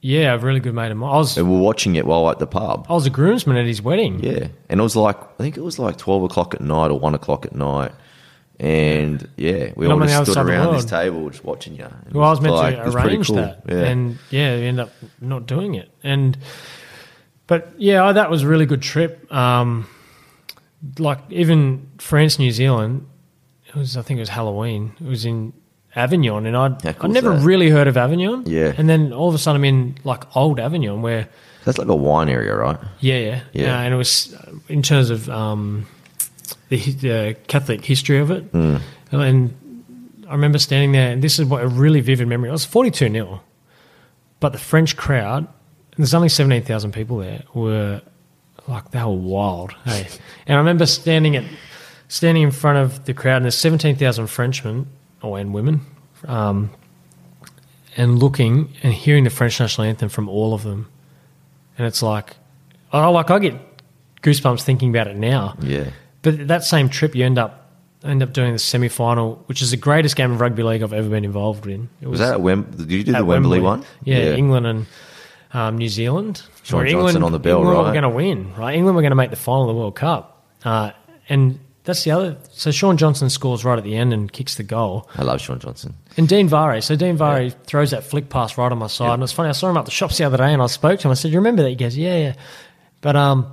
yeah, 0.05 0.35
a 0.35 0.39
really 0.39 0.59
good 0.59 0.75
mate 0.75 0.91
of 0.91 0.97
mine. 0.97 1.15
I 1.15 1.17
was 1.19 1.39
and 1.39 1.49
we 1.49 1.55
were 1.57 1.63
watching 1.63 1.95
it 1.95 2.05
while 2.05 2.29
at 2.29 2.41
the 2.41 2.47
pub. 2.47 2.87
I 2.89 2.93
was 2.93 3.07
a 3.07 3.11
groomsman 3.11 3.57
at 3.57 3.67
his 3.67 3.81
wedding. 3.81 4.19
Yeah, 4.19 4.49
and 4.69 4.81
it 4.81 4.83
was 4.83 4.97
like 4.97 5.17
I 5.17 5.43
think 5.43 5.57
it 5.57 5.63
was 5.63 5.79
like 5.79 5.97
twelve 5.97 6.25
o'clock 6.25 6.55
at 6.55 6.61
night 6.61 6.91
or 6.91 6.99
one 6.99 7.15
o'clock 7.15 7.47
at 7.47 7.55
night, 7.55 7.93
and 8.59 9.29
yeah, 9.37 9.73
we 9.77 9.87
And 9.87 9.93
all 9.93 10.03
I'm 10.03 10.09
just 10.09 10.25
stood 10.25 10.35
side 10.35 10.41
of 10.41 10.47
the 10.49 10.53
around 10.55 10.75
this 10.75 10.85
table 10.85 11.31
just 11.31 11.45
watching 11.45 11.77
you. 11.77 11.85
And 11.85 12.15
Well, 12.15 12.25
I 12.27 12.31
was 12.31 12.41
meant 12.41 12.55
like- 12.57 12.75
to 12.75 12.81
it 12.83 12.85
was 12.85 12.95
pretty 12.97 13.09
arrange 13.11 13.27
cool. 13.29 13.37
that, 13.37 13.63
Yeah. 13.69 13.77
and 13.77 14.19
yeah, 14.31 14.57
we 14.57 14.63
ended 14.65 14.87
up 14.87 14.93
not 15.21 15.47
doing 15.47 15.77
it. 15.77 15.89
And 16.03 16.37
but 17.47 17.73
yeah, 17.79 18.11
that 18.11 18.29
was 18.29 18.43
a 18.43 18.49
really 18.49 18.67
good 18.67 18.83
trip. 18.83 19.33
Um, 19.33 19.87
like 20.99 21.21
even 21.31 21.87
France, 21.99 22.41
New 22.41 22.51
Zealand, 22.51 23.07
it 23.69 23.77
was 23.77 23.97
I 23.97 24.03
think 24.03 24.19
it 24.19 24.23
was 24.23 24.31
Halloween. 24.31 24.95
It 25.01 25.07
was 25.07 25.25
in 25.25 25.53
Avignon, 25.95 26.47
and 26.47 26.57
I'd 26.57 26.87
I'd 26.87 27.11
never 27.11 27.31
that? 27.37 27.45
really 27.45 27.69
heard 27.71 27.87
of 27.89 27.97
Avignon. 27.97 28.45
Yeah. 28.47 28.73
and 28.77 28.89
then 28.89 29.13
all 29.13 29.29
of 29.29 29.35
a 29.35 29.39
sudden 29.39 29.61
I'm 29.61 29.65
in 29.65 29.95
like 30.05 30.25
old 30.37 30.59
Avignon, 30.59 31.03
where 31.03 31.29
That's 31.65 31.79
like 31.79 31.89
a 31.89 31.95
wine 31.95 32.29
area, 32.29 32.55
right? 32.57 32.79
yeah, 33.01 33.19
yeah, 33.19 33.41
Yeah. 33.53 33.77
Uh, 33.79 33.83
and 33.83 33.95
it 33.95 33.97
was 33.97 34.35
uh, 34.35 34.53
in 34.69 34.83
terms 34.83 35.11
of 35.11 35.29
um, 35.29 35.87
the, 36.69 36.77
the 36.79 37.37
Catholic 37.47 37.85
history 37.85 38.19
of 38.19 38.31
it. 38.31 38.45
Hmm. 38.45 38.77
And 39.11 39.55
I 40.29 40.33
remember 40.33 40.59
standing 40.59 40.93
there, 40.93 41.11
and 41.11 41.23
this 41.23 41.39
is 41.39 41.45
what 41.47 41.63
a 41.63 41.69
really 41.69 42.01
vivid 42.01 42.27
memory. 42.29 42.49
I 42.49 42.53
was 42.53 42.65
forty-two 42.65 43.11
0 43.11 43.41
but 44.41 44.53
the 44.53 44.59
French 44.59 44.97
crowd. 44.97 45.47
And 45.47 45.99
there's 45.99 46.15
only 46.15 46.31
seventeen 46.31 46.63
thousand 46.63 46.93
people 46.93 47.19
there. 47.19 47.43
Were 47.53 48.01
like 48.67 48.91
they 48.93 49.01
were 49.05 49.11
wild. 49.11 49.73
Hey, 49.85 50.09
and 50.47 50.57
I 50.57 50.59
remember 50.59 50.87
standing 50.87 51.37
at 51.37 51.45
standing 52.09 52.43
in 52.43 52.51
front 52.51 52.79
of 52.79 53.05
the 53.05 53.13
crowd, 53.13 53.37
and 53.37 53.45
there's 53.45 53.59
seventeen 53.59 53.95
thousand 53.97 54.29
Frenchmen 54.29 54.87
or 55.23 55.39
and 55.39 55.53
women. 55.55 55.81
Um, 56.27 56.71
and 57.97 58.19
looking 58.19 58.73
and 58.83 58.93
hearing 58.93 59.25
the 59.25 59.31
French 59.31 59.61
national 59.61 59.87
anthem 59.87 60.09
from 60.09 60.29
all 60.29 60.55
of 60.55 60.63
them, 60.63 60.89
and 61.77 61.87
it's 61.87 62.03
like, 62.03 62.37
oh, 62.93 63.11
like 63.13 63.31
I 63.31 63.39
get 63.39 63.55
goosebumps 64.23 64.63
thinking 64.63 64.91
about 64.91 65.09
it 65.09 65.17
now. 65.17 65.57
Yeah, 65.61 65.91
But 66.23 66.49
that 66.49 66.65
same 66.65 66.89
trip, 66.89 67.15
you 67.15 67.25
end 67.25 67.39
up 67.39 67.71
end 68.05 68.23
up 68.23 68.33
doing 68.33 68.53
the 68.53 68.59
semi 68.59 68.89
final, 68.89 69.43
which 69.47 69.63
is 69.63 69.71
the 69.71 69.77
greatest 69.77 70.17
game 70.17 70.33
of 70.33 70.41
rugby 70.41 70.63
league 70.63 70.83
I've 70.83 70.93
ever 70.93 71.09
been 71.09 71.25
involved 71.25 71.67
in. 71.67 71.89
It 72.01 72.09
was 72.09 72.21
that 72.21 72.33
at 72.35 72.41
Wem? 72.41 72.63
Did 72.63 72.91
you 72.91 73.05
do 73.05 73.13
the 73.13 73.19
at 73.19 73.27
Wembley, 73.27 73.61
one? 73.61 73.85
Yeah, 74.05 74.35
England 74.35 74.67
and 74.67 74.87
um, 75.53 75.79
New 75.79 75.89
Zealand. 75.89 76.43
Shaun 76.63 76.81
Where 76.81 76.89
Johnson 76.89 77.23
on 77.23 77.33
the 77.33 77.39
bell, 77.39 77.59
England 77.59 77.79
right? 77.79 77.87
were 77.87 77.93
going 77.93 78.03
to 78.03 78.09
win, 78.09 78.55
right? 78.55 78.75
England 78.75 78.97
were 78.97 79.03
going 79.03 79.11
to 79.11 79.17
make 79.17 79.31
the 79.31 79.37
final 79.37 79.69
of 79.69 79.75
the 79.75 79.79
World 79.79 79.97
Cup, 79.97 80.47
uh, 80.65 80.93
and 81.29 81.59
that's 81.85 82.05
the 82.05 82.13
other. 82.13 82.37
So 82.53 82.71
Shaun 82.71 82.97
Johnson 82.97 83.29
scores 83.29 83.65
right 83.65 83.77
at 83.77 83.85
the 83.85 83.97
end 83.97 84.13
and 84.13 84.33
kicks 84.33 84.55
the 84.55 84.63
goal. 84.63 85.09
I 85.17 85.23
love 85.23 85.41
Shaun 85.41 85.59
Johnson. 85.59 85.95
And 86.17 86.29
Dean 86.29 86.49
Whare, 86.49 86.81
so 86.81 86.95
Dean 86.95 87.17
Whare 87.17 87.51
throws 87.51 87.91
that 87.91 88.05
flick 88.05 88.29
pass 88.29 88.57
right 88.57 88.71
on 88.71 88.79
my 88.79 88.87
side, 88.87 89.15
and 89.15 89.23
it's 89.23 89.33
funny. 89.33 89.49
I 89.49 89.53
saw 89.53 89.71
him 89.71 89.77
at 89.77 89.85
the 89.85 89.91
shops 89.91 90.19
the 90.19 90.25
other 90.25 90.37
day, 90.37 90.53
and 90.53 90.63
I 90.63 90.67
spoke 90.67 91.01
to 91.01 91.09
him. 91.09 91.13
I 91.13 91.15
said, 91.15 91.33
"You 91.33 91.39
remember 91.39 91.63
that?" 91.63 91.71
He 91.71 91.75
goes, 91.77 91.97
"Yeah, 91.97 92.17
yeah." 92.17 92.35
But 93.01 93.17
um, 93.17 93.53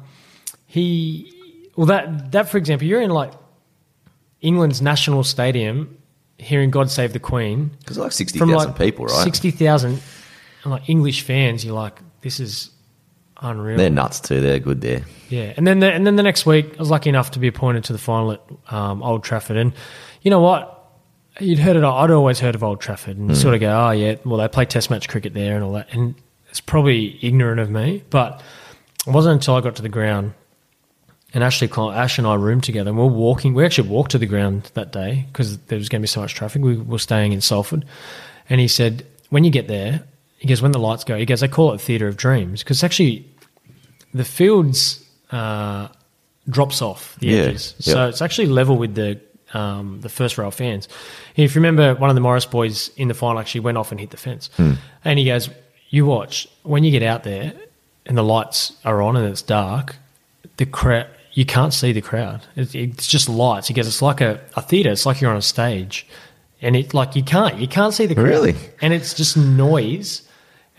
he, 0.68 1.34
well, 1.76 1.88
that 1.88 2.32
that 2.34 2.50
for 2.50 2.58
example, 2.58 2.88
you're 2.88 3.02
in 3.02 3.10
like 3.10 3.34
England's 4.42 4.82
national 4.82 5.24
stadium, 5.24 5.98
hearing 6.38 6.70
"God 6.70 6.92
Save 6.92 7.14
the 7.14 7.20
Queen" 7.20 7.72
Because 7.80 7.98
like 7.98 8.12
sixty 8.12 8.38
from 8.38 8.52
thousand 8.52 8.72
like 8.72 8.78
people, 8.78 9.06
right? 9.06 9.24
Sixty 9.24 9.50
thousand, 9.50 10.02
like 10.66 10.88
English 10.88 11.24
fans. 11.24 11.66
You're 11.66 11.74
like, 11.74 11.98
this 12.22 12.40
is 12.40 12.70
unreal. 13.42 13.78
They're 13.78 13.90
nuts 13.90 14.20
too. 14.20 14.42
They're 14.42 14.60
good 14.60 14.82
there. 14.82 15.04
Yeah, 15.30 15.54
and 15.58 15.66
then 15.66 15.80
the, 15.80 15.92
and 15.92 16.06
then 16.06 16.16
the 16.16 16.24
next 16.24 16.46
week, 16.46 16.74
I 16.76 16.78
was 16.78 16.90
lucky 16.90 17.10
enough 17.10 17.32
to 17.32 17.40
be 17.40 17.48
appointed 17.48 17.84
to 17.86 17.94
the 17.94 18.00
final 18.00 18.34
at 18.34 18.42
um, 18.70 19.04
Old 19.04 19.24
Trafford, 19.24 19.58
and 19.58 19.74
you 20.22 20.32
know 20.32 20.42
what? 20.42 20.76
You'd 21.40 21.60
heard 21.60 21.76
it. 21.76 21.84
I'd 21.84 22.12
always 22.12 22.40
heard 22.40 22.56
of 22.56 22.64
Old 22.64 22.82
Trafford, 22.82 23.18
and 23.18 23.38
sort 23.38 23.54
of 23.54 23.62
go, 23.62 23.70
oh 23.70 23.92
yeah, 23.92 24.16
well 24.26 24.38
they 24.38 24.48
play 24.48 24.66
Test 24.66 24.90
match 24.90 25.08
cricket 25.08 25.34
there 25.34 25.56
and 25.56 25.64
all 25.64 25.74
that, 25.74 25.94
and 25.94 26.16
it's 26.50 26.60
probably 26.62 27.18
ignorant 27.22 27.60
of 27.60 27.70
me, 27.70 28.04
but 28.10 28.42
it 29.08 29.12
wasn't 29.12 29.36
until 29.36 29.56
I 29.56 29.62
got 29.62 29.76
to 29.78 29.82
the 29.82 29.90
ground, 29.90 30.34
and 31.34 31.44
Ashley, 31.44 31.70
Ash 31.72 32.18
and 32.18 32.28
I 32.28 32.34
roomed 32.34 32.64
together, 32.64 32.90
and 32.90 32.98
we 32.98 33.06
we're 33.06 33.12
walking. 33.12 33.54
We 33.54 33.64
actually 33.64 33.90
walked 33.90 34.12
to 34.12 34.18
the 34.18 34.26
ground 34.26 34.72
that 34.74 34.92
day 34.92 35.26
because 35.32 35.58
there 35.60 35.78
was 35.78 35.90
going 35.90 36.02
to 36.02 36.04
be 36.04 36.08
so 36.08 36.22
much 36.22 36.34
traffic. 36.34 36.62
We 36.62 36.76
were 36.78 37.00
staying 37.00 37.34
in 37.34 37.42
Salford, 37.42 37.86
and 38.50 38.60
he 38.60 38.68
said, 38.68 39.06
when 39.30 39.44
you 39.44 39.52
get 39.52 39.68
there, 39.68 40.04
he 40.40 40.48
goes, 40.48 40.62
when 40.62 40.72
the 40.72 40.80
lights 40.80 41.04
go, 41.04 41.18
he 41.18 41.26
goes, 41.26 41.44
I 41.44 41.48
call 41.48 41.74
it 41.74 41.82
Theatre 41.82 42.08
of 42.08 42.18
Dreams 42.18 42.64
because 42.64 42.84
actually 42.84 43.26
the 44.14 44.24
fields 44.26 45.06
uh, 45.32 45.88
drops 46.50 46.82
off 46.82 47.16
the 47.20 47.28
Yeah, 47.28 47.38
edges, 47.44 47.76
yeah. 47.80 47.94
so 47.94 48.08
it's 48.08 48.22
actually 48.22 48.48
level 48.48 48.78
with 48.78 48.96
the 48.96 49.20
um, 49.54 50.00
the 50.02 50.10
first 50.10 50.38
row 50.38 50.48
of 50.48 50.54
fans. 50.56 50.88
If 51.36 51.56
you 51.56 51.60
remember, 51.62 51.96
one 51.96 52.10
of 52.12 52.16
the 52.16 52.22
Morris 52.22 52.46
boys 52.46 52.90
in 52.98 53.08
the 53.08 53.14
final 53.16 53.40
actually 53.40 53.62
went 53.62 53.78
off 53.80 53.92
and 53.92 54.00
hit 54.00 54.12
the 54.12 54.18
fence, 54.18 54.50
Hmm. 54.58 54.74
and 55.04 55.18
he 55.20 55.26
goes, 55.26 55.50
"You 55.90 56.06
watch 56.06 56.48
when 56.64 56.84
you 56.84 56.92
get 56.92 57.02
out 57.04 57.24
there 57.24 57.54
and 58.06 58.16
the 58.18 58.24
lights 58.24 58.74
are 58.86 59.02
on 59.02 59.16
and 59.18 59.28
it's 59.28 59.42
dark, 59.42 59.96
the 60.58 60.66
crowd." 60.66 61.08
You 61.34 61.46
can't 61.46 61.74
see 61.74 61.94
the 61.94 62.02
crowd. 62.02 62.42
It's, 62.56 62.76
it's 62.76 63.08
just 63.08 63.30
lights. 63.30 63.68
He 63.68 63.74
goes, 63.74 63.88
it's 63.88 64.02
like 64.02 64.20
a, 64.20 64.42
a 64.58 64.62
theatre. 64.62 64.90
It's 64.92 65.06
like 65.06 65.22
you're 65.22 65.32
on 65.32 65.38
a 65.38 65.42
stage, 65.44 66.06
and 66.62 66.76
it 66.76 66.94
like 66.94 67.16
you 67.16 67.24
can't 67.24 67.58
you 67.60 67.68
can't 67.68 67.94
see 67.94 68.06
the 68.08 68.16
crowd. 68.16 68.26
Really? 68.26 68.56
and 68.82 68.94
it's 68.94 69.14
just 69.14 69.38
noise. 69.38 70.24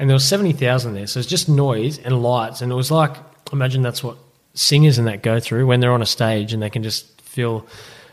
And 0.01 0.09
there 0.11 0.15
was 0.15 0.27
seventy 0.27 0.53
thousand 0.53 0.95
there, 0.95 1.07
so 1.07 1.21
it's 1.21 1.29
just 1.29 1.49
noise 1.49 1.99
and 1.99 2.21
lights. 2.23 2.61
And 2.63 2.73
it 2.73 2.75
was 2.75 2.91
like 2.91 3.17
imagine 3.53 3.83
that's 3.83 4.03
what 4.03 4.17
singers 4.55 4.99
and 4.99 5.07
that 5.07 5.23
go 5.23 5.39
through 5.39 5.67
when 5.67 5.79
they're 5.81 5.93
on 5.93 6.03
a 6.03 6.07
stage 6.07 6.53
and 6.53 6.61
they 6.63 6.71
can 6.71 6.83
just 6.83 7.21
feel 7.21 7.67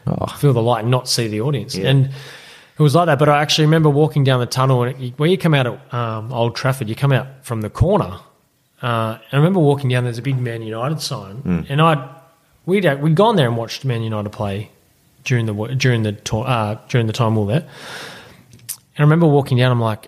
Oh. 0.06 0.26
feel 0.28 0.54
the 0.54 0.62
light 0.62 0.82
and 0.84 0.92
not 0.92 1.10
see 1.10 1.28
the 1.28 1.42
audience. 1.42 1.76
Yeah. 1.76 1.90
And 1.90 2.06
it 2.06 2.82
was 2.82 2.96
like 2.96 3.08
that. 3.08 3.20
But 3.20 3.28
I 3.30 3.42
actually 3.42 3.66
remember 3.66 3.90
walking 3.90 4.24
down 4.24 4.40
the 4.40 4.46
tunnel 4.46 4.84
and 4.84 5.02
it, 5.04 5.20
where 5.20 5.28
you 5.30 5.38
come 5.38 5.54
out 5.54 5.68
at 5.68 5.94
um, 5.94 6.32
Old 6.32 6.56
Trafford, 6.56 6.88
you 6.88 6.96
come 6.96 7.12
out 7.12 7.28
from 7.42 7.60
the 7.62 7.70
corner. 7.70 8.20
Uh, 8.82 9.18
and 9.20 9.34
I 9.34 9.36
remember 9.38 9.60
walking 9.60 9.90
down. 9.90 10.04
There's 10.06 10.18
a 10.18 10.22
big 10.22 10.38
Man 10.40 10.62
United 10.62 11.02
sign, 11.02 11.66
and 11.68 11.82
I'd, 11.82 12.00
we'd 12.66 12.86
we'd 13.02 13.16
gone 13.16 13.36
there 13.36 13.48
and 13.48 13.58
watched 13.58 13.84
Man 13.86 14.02
United 14.04 14.30
play 14.30 14.70
during 15.26 15.46
the 15.46 15.54
during 15.76 16.04
the 16.04 16.12
tour, 16.14 16.46
uh, 16.48 16.78
during 16.88 17.08
the 17.08 17.14
time 17.14 17.36
we 17.36 17.42
were 17.44 17.52
there. 17.54 17.62
And 18.70 19.00
I 19.00 19.02
remember 19.02 19.26
walking 19.28 19.58
down. 19.58 19.72
I'm 19.72 19.82
like, 19.82 20.08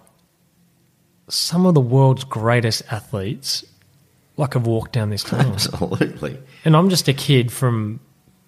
some 1.30 1.66
of 1.66 1.74
the 1.74 1.82
world's 1.82 2.24
greatest 2.24 2.84
athletes, 2.92 3.64
like 4.38 4.54
have 4.54 4.68
walked 4.68 4.92
down 4.94 5.10
this 5.10 5.24
tunnel, 5.24 5.54
Absolutely. 5.54 6.38
and 6.66 6.76
I'm 6.76 6.90
just 6.90 7.08
a 7.08 7.14
kid 7.14 7.52
from 7.52 8.00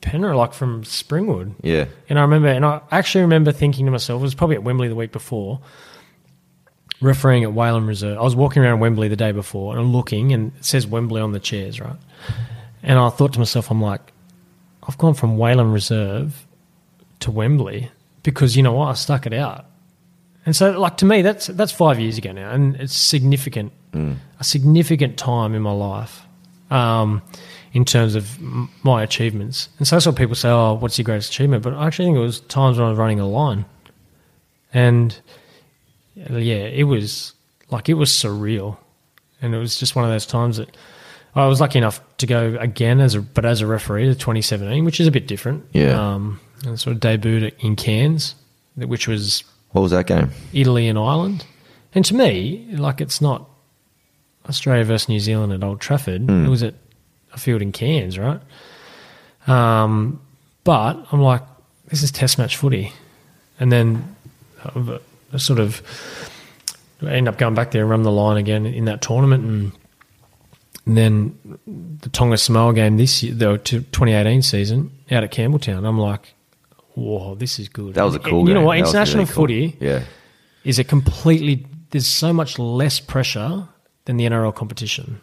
Penrith, 0.01 0.35
like 0.35 0.53
from 0.53 0.83
Springwood. 0.83 1.55
Yeah. 1.61 1.85
And 2.09 2.17
I 2.17 2.23
remember, 2.23 2.47
and 2.49 2.65
I 2.65 2.81
actually 2.91 3.21
remember 3.21 3.51
thinking 3.51 3.85
to 3.85 3.91
myself, 3.91 4.19
it 4.19 4.23
was 4.23 4.35
probably 4.35 4.55
at 4.55 4.63
Wembley 4.63 4.87
the 4.87 4.95
week 4.95 5.11
before, 5.11 5.59
refereeing 7.01 7.43
at 7.43 7.51
Whalan 7.51 7.87
Reserve. 7.87 8.17
I 8.17 8.21
was 8.21 8.35
walking 8.35 8.63
around 8.63 8.79
Wembley 8.79 9.07
the 9.07 9.15
day 9.15 9.31
before 9.31 9.73
and 9.73 9.81
I'm 9.81 9.93
looking, 9.93 10.33
and 10.33 10.51
it 10.57 10.65
says 10.65 10.87
Wembley 10.87 11.21
on 11.21 11.31
the 11.31 11.39
chairs, 11.39 11.79
right? 11.79 11.97
And 12.83 12.97
I 12.97 13.09
thought 13.09 13.33
to 13.33 13.39
myself, 13.39 13.69
I'm 13.69 13.81
like, 13.81 14.11
I've 14.87 14.97
gone 14.97 15.13
from 15.13 15.37
Whalan 15.37 15.71
Reserve 15.71 16.45
to 17.19 17.31
Wembley 17.31 17.91
because 18.23 18.57
you 18.57 18.63
know 18.63 18.73
what? 18.73 18.87
I 18.87 18.93
stuck 18.93 19.25
it 19.27 19.33
out. 19.33 19.65
And 20.45 20.55
so, 20.55 20.79
like 20.79 20.97
to 20.97 21.05
me, 21.05 21.21
that's 21.21 21.47
that's 21.47 21.71
five 21.71 21.99
years 21.99 22.17
ago 22.17 22.31
now, 22.31 22.51
and 22.51 22.75
it's 22.77 22.95
significant, 22.97 23.71
a 24.39 24.43
significant 24.43 25.17
time 25.17 25.53
in 25.53 25.61
my 25.61 25.71
life, 25.71 26.21
um, 26.71 27.21
in 27.73 27.85
terms 27.85 28.15
of 28.15 28.37
m- 28.39 28.69
my 28.83 29.03
achievements. 29.03 29.69
And 29.77 29.87
so 29.87 29.95
that's 29.95 30.05
what 30.07 30.15
people 30.15 30.33
say. 30.35 30.49
Oh, 30.49 30.73
what's 30.73 30.97
your 30.97 31.03
greatest 31.03 31.29
achievement? 31.31 31.61
But 31.63 31.73
I 31.75 31.85
actually 31.85 32.05
think 32.05 32.17
it 32.17 32.21
was 32.21 32.39
times 32.41 32.77
when 32.77 32.87
I 32.87 32.89
was 32.89 32.97
running 32.97 33.19
a 33.19 33.27
line, 33.27 33.65
and 34.73 35.15
yeah, 36.15 36.55
it 36.55 36.83
was 36.85 37.33
like 37.69 37.87
it 37.87 37.93
was 37.95 38.09
surreal, 38.09 38.77
and 39.41 39.53
it 39.53 39.57
was 39.59 39.77
just 39.77 39.95
one 39.95 40.05
of 40.05 40.11
those 40.11 40.25
times 40.25 40.57
that 40.57 40.75
I 41.35 41.45
was 41.47 41.61
lucky 41.61 41.77
enough 41.77 42.01
to 42.17 42.25
go 42.27 42.57
again 42.59 42.99
as 42.99 43.15
a 43.15 43.21
but 43.21 43.45
as 43.45 43.61
a 43.61 43.67
referee 43.67 44.05
to 44.07 44.15
2017, 44.15 44.85
which 44.85 44.99
is 44.99 45.07
a 45.07 45.11
bit 45.11 45.27
different. 45.27 45.65
Yeah. 45.71 46.13
um, 46.13 46.39
and 46.65 46.79
sort 46.79 46.95
of 46.95 47.01
debuted 47.01 47.53
in 47.59 47.75
Cairns, 47.75 48.35
which 48.75 49.07
was 49.07 49.43
What 49.71 49.81
was 49.81 49.91
that 49.91 50.05
game? 50.07 50.31
Italy 50.53 50.87
and 50.87 50.97
Ireland. 50.97 51.45
And 51.93 52.03
to 52.05 52.15
me, 52.15 52.67
like 52.71 53.01
it's 53.01 53.21
not 53.21 53.49
Australia 54.47 54.83
versus 54.83 55.09
New 55.09 55.19
Zealand 55.19 55.53
at 55.53 55.63
Old 55.63 55.79
Trafford. 55.79 56.29
It 56.45 56.49
was 56.49 56.63
at 56.63 56.73
a 57.33 57.37
field 57.37 57.61
in 57.61 57.71
Cairns, 57.71 58.17
right? 58.17 58.41
Um, 59.47 60.21
but 60.63 61.05
I'm 61.11 61.21
like, 61.21 61.41
this 61.87 62.03
is 62.03 62.11
Test 62.11 62.37
match 62.37 62.57
footy, 62.57 62.93
and 63.59 63.71
then 63.71 64.15
uh, 64.63 64.97
I 65.33 65.37
sort 65.37 65.59
of 65.59 65.81
end 67.05 67.27
up 67.27 67.37
going 67.37 67.55
back 67.55 67.71
there 67.71 67.81
and 67.81 67.89
run 67.89 68.03
the 68.03 68.11
line 68.11 68.37
again 68.37 68.65
in 68.65 68.85
that 68.85 69.01
tournament, 69.01 69.43
and, 69.43 69.71
and 70.85 70.97
then 70.97 71.59
the 72.01 72.09
Tonga 72.09 72.37
Samoa 72.37 72.73
game 72.73 72.97
this 72.97 73.23
year, 73.23 73.33
the 73.33 73.57
2018 73.57 74.41
season 74.41 74.91
out 75.11 75.23
at 75.23 75.31
Campbelltown. 75.31 75.85
I'm 75.85 75.99
like, 75.99 76.33
whoa, 76.95 77.35
this 77.35 77.59
is 77.59 77.69
good. 77.69 77.93
That 77.95 78.03
was 78.03 78.15
a 78.15 78.19
cool 78.19 78.47
You 78.47 78.53
know 78.53 78.61
what? 78.61 78.73
That 78.75 78.79
International 78.87 79.23
really 79.23 79.33
cool. 79.33 79.43
footy 79.43 79.77
Yeah. 79.79 80.03
is 80.63 80.79
a 80.79 80.83
completely 80.83 81.65
there's 81.91 82.07
so 82.07 82.31
much 82.31 82.57
less 82.57 82.99
pressure 82.99 83.67
than 84.05 84.17
the 84.17 84.25
NRL 84.25 84.53
competition, 84.55 85.19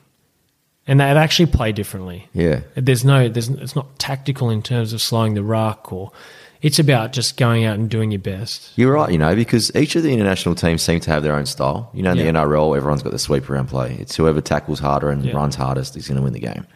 and 0.87 1.01
they 1.01 1.05
actually 1.05 1.47
play 1.47 1.73
differently. 1.73 2.29
Yeah. 2.35 2.61
There's 2.75 3.05
no 3.05 3.29
there's 3.29 3.49
it's 3.49 3.75
not 3.77 3.99
tactical 3.99 4.51
in 4.51 4.63
terms 4.63 4.93
of 4.93 5.01
slowing 5.03 5.35
the 5.35 5.43
ruck 5.43 5.93
or 5.93 6.13
it's 6.61 6.79
about 6.81 7.13
just 7.13 7.37
going 7.37 7.65
out 7.65 7.79
and 7.79 7.89
doing 7.89 8.11
your 8.11 8.19
best. 8.19 8.73
You're 8.77 8.93
right, 8.93 9.13
you 9.13 9.19
know, 9.19 9.35
because 9.37 9.71
each 9.77 9.95
of 9.95 10.03
the 10.03 10.13
international 10.13 10.57
teams 10.57 10.83
seem 10.83 10.99
to 11.01 11.11
have 11.13 11.23
their 11.23 11.37
own 11.37 11.47
style. 11.47 11.89
You 11.95 12.03
know, 12.03 12.11
in 12.11 12.17
Yeah. 12.17 12.25
the 12.25 12.29
NRL, 12.31 12.77
everyone's 12.77 13.03
got 13.03 13.13
the 13.13 13.19
sweep 13.19 13.49
around 13.49 13.69
play. 13.69 13.97
It's 14.01 14.17
whoever 14.17 14.41
tackles 14.41 14.81
harder 14.81 15.09
and 15.11 15.25
Yeah. 15.25 15.37
runs 15.37 15.55
hardest 15.55 15.97
is 15.97 16.09
going 16.09 16.17
to 16.17 16.23
win 16.23 16.33
the 16.33 16.41
game. 16.41 16.67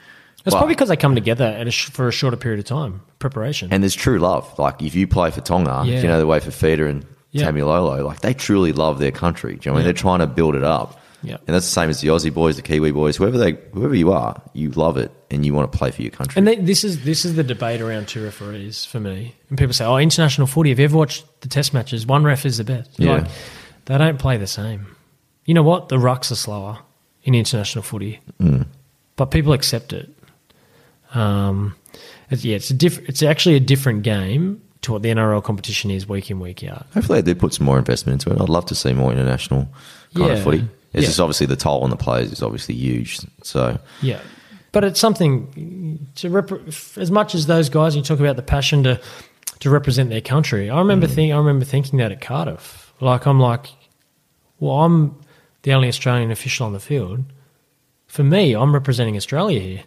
It's 0.44 0.54
But- 0.54 0.58
probably 0.58 0.74
because 0.74 0.88
they 0.88 0.96
come 0.96 1.14
together 1.14 1.44
at 1.44 1.66
a 1.66 1.70
sh- 1.70 1.90
for 1.90 2.08
a 2.08 2.12
shorter 2.12 2.36
period 2.36 2.58
of 2.58 2.64
time 2.66 3.00
preparation. 3.18 3.68
And 3.70 3.82
there's 3.82 3.94
true 3.94 4.18
love. 4.18 4.58
Like 4.58 4.82
if 4.82 4.94
you 4.94 5.06
play 5.06 5.30
for 5.30 5.40
Tonga, 5.40 5.82
Yeah. 5.86 6.00
you 6.02 6.08
know 6.08 6.18
the 6.18 6.26
way 6.26 6.40
for 6.40 6.50
Fifita 6.50 6.88
and 6.88 7.04
Yeah. 7.30 7.48
Taumalolo, 7.50 8.04
like 8.04 8.20
they 8.20 8.34
truly 8.34 8.72
love 8.72 8.98
their 8.98 9.12
country. 9.12 9.52
Do 9.54 9.60
you 9.62 9.70
know 9.70 9.74
what 9.74 9.78
I 9.78 9.80
mean? 9.80 9.82
Yeah. 9.82 9.84
They're 9.92 9.92
trying 10.02 10.18
to 10.18 10.26
build 10.26 10.54
it 10.56 10.64
up. 10.64 10.98
Yeah. 11.24 11.36
And 11.46 11.54
that's 11.54 11.66
the 11.66 11.70
same 11.72 11.88
as 11.88 12.00
the 12.00 12.08
Aussie 12.08 12.34
boys, 12.34 12.56
the 12.56 12.62
Kiwi 12.62 12.90
boys, 12.90 13.16
whoever 13.16 13.38
they, 13.38 13.56
whoever 13.72 13.94
you 13.94 14.10
are, 14.12 14.42
you 14.54 14.70
love 14.70 14.96
it 14.96 15.12
and 15.30 15.46
you 15.46 15.54
want 15.54 15.70
to 15.70 15.78
play 15.78 15.92
for 15.92 16.02
your 16.02 16.10
country. 16.10 16.36
And 16.36 16.48
they, 16.48 16.56
this 16.56 16.82
is 16.82 17.04
this 17.04 17.24
is 17.24 17.36
the 17.36 17.44
debate 17.44 17.80
around 17.80 18.08
two 18.08 18.24
referees 18.24 18.84
for 18.84 18.98
me. 18.98 19.36
And 19.48 19.56
people 19.56 19.72
say, 19.72 19.84
"Oh, 19.84 19.98
international 19.98 20.48
footy. 20.48 20.70
Have 20.70 20.80
you 20.80 20.84
ever 20.86 20.96
watched 20.98 21.24
the 21.42 21.48
Test 21.48 21.72
matches? 21.72 22.04
One 22.08 22.24
ref 22.24 22.44
is 22.44 22.58
the 22.58 22.64
best." 22.64 22.90
Yeah. 22.98 23.12
Like, 23.18 23.26
they 23.84 23.98
don't 23.98 24.18
play 24.18 24.36
the 24.36 24.48
same. 24.48 24.88
You 25.46 25.54
know 25.54 25.62
what? 25.62 25.88
The 25.90 25.96
rucks 25.96 26.32
are 26.32 26.36
slower 26.36 26.78
in 27.22 27.36
international 27.36 27.82
footy, 27.84 28.18
Mm. 28.42 28.66
but 29.14 29.26
people 29.30 29.52
accept 29.52 29.92
it. 29.92 30.10
Um, 31.14 31.74
it's, 32.30 32.44
yeah, 32.44 32.56
it's 32.56 32.70
a 32.70 32.74
diff- 32.74 33.06
It's 33.08 33.22
actually 33.22 33.56
a 33.56 33.60
different 33.60 34.02
game 34.02 34.60
to 34.82 34.92
what 34.92 35.02
the 35.02 35.10
NRL 35.10 35.42
competition 35.44 35.90
is 35.90 36.08
week 36.08 36.30
in 36.30 36.40
week 36.40 36.64
out. 36.64 36.86
Hopefully 36.94 37.20
they 37.20 37.34
do 37.34 37.38
put 37.38 37.54
some 37.54 37.66
more 37.66 37.78
investment 37.78 38.20
into 38.24 38.34
it. 38.36 38.42
I'd 38.42 38.48
love 38.48 38.66
to 38.66 38.74
see 38.74 38.92
more 38.92 39.12
international 39.12 39.68
kind 40.14 40.28
Yeah. 40.28 40.32
of 40.34 40.42
footy. 40.42 40.58
It's 40.92 41.02
Yeah. 41.02 41.08
just 41.08 41.20
obviously 41.20 41.46
the 41.46 41.56
toll 41.56 41.82
on 41.82 41.90
the 41.90 41.96
players 41.96 42.32
is 42.32 42.42
obviously 42.42 42.74
huge. 42.74 43.20
So 43.44 43.78
Yeah, 44.02 44.18
but 44.72 44.82
it's 44.84 44.98
something 45.00 46.06
to 46.16 46.30
rep- 46.30 46.50
as 46.96 47.10
much 47.10 47.34
as 47.34 47.46
those 47.46 47.68
guys. 47.68 47.94
You 47.94 48.02
talk 48.02 48.18
about 48.20 48.36
the 48.36 48.42
passion 48.42 48.82
to 48.84 49.00
to 49.60 49.70
represent 49.70 50.10
their 50.10 50.20
country. 50.20 50.68
I 50.70 50.78
remember 50.78 51.06
think 51.06 51.32
I 51.32 51.36
remember 51.36 51.64
thinking 51.64 51.98
that 52.00 52.10
at 52.10 52.20
Cardiff. 52.20 52.92
Like 53.00 53.26
I'm 53.26 53.38
like, 53.38 53.68
well, 54.58 54.80
I'm 54.80 55.14
the 55.62 55.72
only 55.74 55.86
Australian 55.88 56.32
official 56.32 56.66
on 56.66 56.72
the 56.72 56.80
field. 56.80 57.20
For 58.08 58.24
me, 58.24 58.54
I'm 58.54 58.74
representing 58.74 59.16
Australia 59.16 59.60
here. 59.60 59.82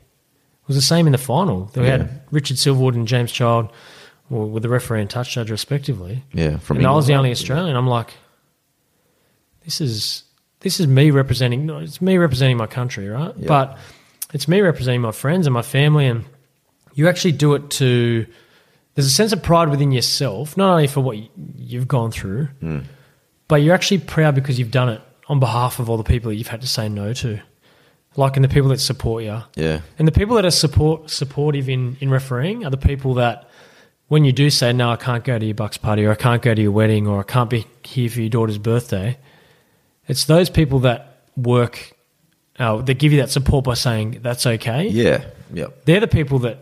It 0.65 0.69
was 0.69 0.77
the 0.77 0.81
same 0.81 1.05
in 1.05 1.11
the 1.11 1.17
final. 1.19 1.65
They 1.73 1.83
Yeah. 1.83 1.91
had 1.97 2.21
Richard 2.31 2.57
Silverwood 2.57 2.95
and 2.95 3.07
James 3.07 3.31
Child 3.31 3.69
well, 4.29 4.47
with 4.49 4.63
the 4.63 4.69
referee 4.69 5.01
and 5.01 5.09
touch 5.09 5.33
judge 5.35 5.51
respectively. 5.51 6.23
yeah, 6.33 6.57
from 6.57 6.77
and 6.77 6.87
I 6.87 6.91
was 6.91 7.05
the 7.05 7.13
only 7.13 7.29
Australian. 7.31 7.75
I'm 7.75 7.87
like, 7.87 8.13
this 9.63 9.81
is 9.81 10.23
this 10.61 10.79
is 10.79 10.87
me 10.87 11.11
representing. 11.11 11.65
No, 11.65 11.77
it's 11.79 12.01
me 12.01 12.17
representing 12.17 12.57
my 12.57 12.65
country, 12.67 13.07
right? 13.07 13.33
Yeah. 13.37 13.47
But 13.47 13.77
it's 14.33 14.47
me 14.47 14.61
representing 14.61 15.01
my 15.01 15.11
friends 15.11 15.45
and 15.45 15.53
my 15.53 15.61
family, 15.61 16.07
and 16.07 16.25
you 16.95 17.07
actually 17.07 17.33
do 17.33 17.53
it 17.53 17.69
to. 17.71 18.25
There's 18.95 19.07
a 19.07 19.11
sense 19.11 19.33
of 19.33 19.43
pride 19.43 19.69
within 19.69 19.91
yourself, 19.91 20.55
not 20.57 20.71
only 20.71 20.87
for 20.87 21.01
what 21.01 21.17
you've 21.57 21.87
gone 21.87 22.11
through, 22.11 22.47
Hmm. 22.61 22.79
but 23.47 23.57
you're 23.57 23.75
actually 23.75 23.97
proud 23.99 24.33
because 24.35 24.57
you've 24.57 24.71
done 24.71 24.89
it 24.89 25.01
on 25.27 25.39
behalf 25.39 25.79
of 25.79 25.89
all 25.89 25.97
the 25.97 26.03
people 26.03 26.29
that 26.29 26.35
you've 26.37 26.47
had 26.47 26.61
to 26.61 26.67
say 26.67 26.87
no 26.87 27.11
to, 27.13 27.39
like 28.17 28.35
and 28.37 28.43
the 28.43 28.49
people 28.49 28.69
that 28.69 28.79
support 28.79 29.23
you. 29.23 29.41
Yeah. 29.55 29.81
And 29.99 30.07
the 30.07 30.11
people 30.11 30.35
that 30.35 30.45
are 30.45 30.51
support 30.51 31.09
supportive 31.09 31.67
in, 31.69 31.97
in 31.99 32.09
refereeing 32.09 32.65
are 32.65 32.69
the 32.69 32.77
people 32.77 33.15
that 33.15 33.49
when 34.07 34.23
you 34.23 34.31
do 34.31 34.49
say 34.49 34.71
no, 34.71 34.91
I 34.91 34.95
can't 34.97 35.23
go 35.23 35.37
to 35.39 35.45
your 35.45 35.55
bucks 35.55 35.77
party, 35.77 36.05
or 36.05 36.11
I 36.11 36.15
can't 36.15 36.41
go 36.41 36.53
to 36.53 36.61
your 36.61 36.71
wedding, 36.71 37.07
or 37.07 37.19
I 37.19 37.23
can't 37.23 37.49
be 37.49 37.65
here 37.83 38.09
for 38.09 38.21
your 38.21 38.29
daughter's 38.29 38.59
birthday, 38.59 39.17
it's 40.07 40.25
those 40.25 40.49
people 40.49 40.79
that 40.81 41.23
work, 41.35 41.93
uh, 42.59 42.77
that 42.83 42.99
give 42.99 43.11
you 43.11 43.19
that 43.21 43.31
support 43.31 43.65
by 43.65 43.73
saying 43.73 44.19
that's 44.21 44.45
okay. 44.45 44.87
Yeah. 44.87 45.25
Yep. 45.53 45.85
They're 45.85 45.99
the 45.99 46.07
people 46.07 46.37
that 46.39 46.59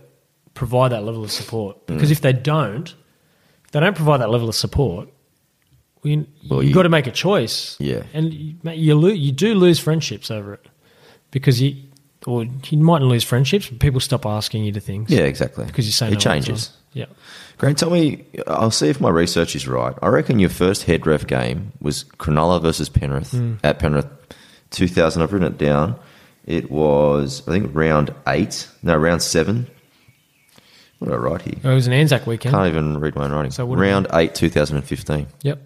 provide 0.54 0.94
that 0.94 1.04
level 1.04 1.24
of 1.24 1.32
support. 1.32 1.86
Mm. 1.88 1.96
Because 1.96 2.12
if 2.12 2.22
they 2.22 2.32
don't, 2.34 2.96
if 3.66 3.72
they 3.72 3.80
don't 3.82 3.96
provide 3.96 4.22
that 4.22 4.30
level 4.30 4.48
of 4.48 4.56
support, 4.56 5.10
well, 6.02 6.12
you, 6.14 6.28
Well, 6.50 6.62
you've 6.62 6.70
you- 6.70 6.76
got 6.76 6.84
to 6.84 6.90
make 6.90 7.08
a 7.08 7.12
choice. 7.12 7.76
Yeah. 7.80 8.04
and 8.14 8.34
you, 8.34 8.56
you 8.72 8.96
lo- 8.96 9.10
you 9.10 9.32
do 9.34 9.54
lose 9.54 9.80
friendships 9.80 10.32
over 10.32 10.54
it 10.54 10.66
because 11.34 11.61
you, 11.61 11.76
or 12.26 12.45
you 12.45 12.77
mightn't 12.77 13.10
lose 13.10 13.23
friendships, 13.26 13.68
but 13.68 13.80
people 13.80 13.99
stop 13.99 14.26
asking 14.26 14.64
you 14.64 14.72
to 14.72 14.80
things. 14.80 15.10
Yeah, 15.10 15.23
exactly. 15.23 15.65
because 15.65 15.85
you 15.85 15.91
say 15.91 16.07
it 16.07 16.11
no 16.14 16.18
changes. 16.19 16.72
Yeah. 16.93 17.07
Grant, 17.57 17.77
tell 17.77 17.89
me, 17.89 18.23
I'll 18.47 18.72
see 18.72 18.88
if 18.88 19.01
my 19.01 19.10
research 19.10 19.55
is 19.55 19.68
right. 19.68 19.95
I 20.01 20.07
reckon 20.07 20.39
your 20.39 20.49
first 20.49 20.84
head 20.84 21.05
ref 21.05 21.27
game 21.27 21.73
was 21.81 22.03
Cronulla 22.05 22.61
versus 22.61 22.88
Penrith 22.88 23.31
Hmm. 23.31 23.55
at 23.64 23.80
Penrith 23.80 24.07
2000. 24.69 25.22
I've 25.22 25.34
written 25.34 25.51
it 25.51 25.57
down. 25.57 25.95
It 26.45 26.69
was, 26.72 27.41
I 27.47 27.51
think, 27.51 27.73
round 27.76 28.14
eight. 28.27 28.68
No, 28.84 28.95
round 28.95 29.22
seven. 29.22 29.68
What 30.99 31.07
did 31.10 31.15
I 31.15 31.18
write 31.18 31.41
here? 31.41 31.72
It 31.72 31.76
was 31.76 31.88
an 31.88 31.93
Anzac 31.93 32.26
weekend. 32.27 32.53
Can't 32.55 32.68
even 32.68 32.99
read 32.99 33.15
my 33.15 33.26
own 33.26 33.31
writing. 33.31 33.51
So 33.51 33.65
round 33.65 34.07
eight, 34.14 34.35
2015. 34.35 35.27
Yep. 35.41 35.60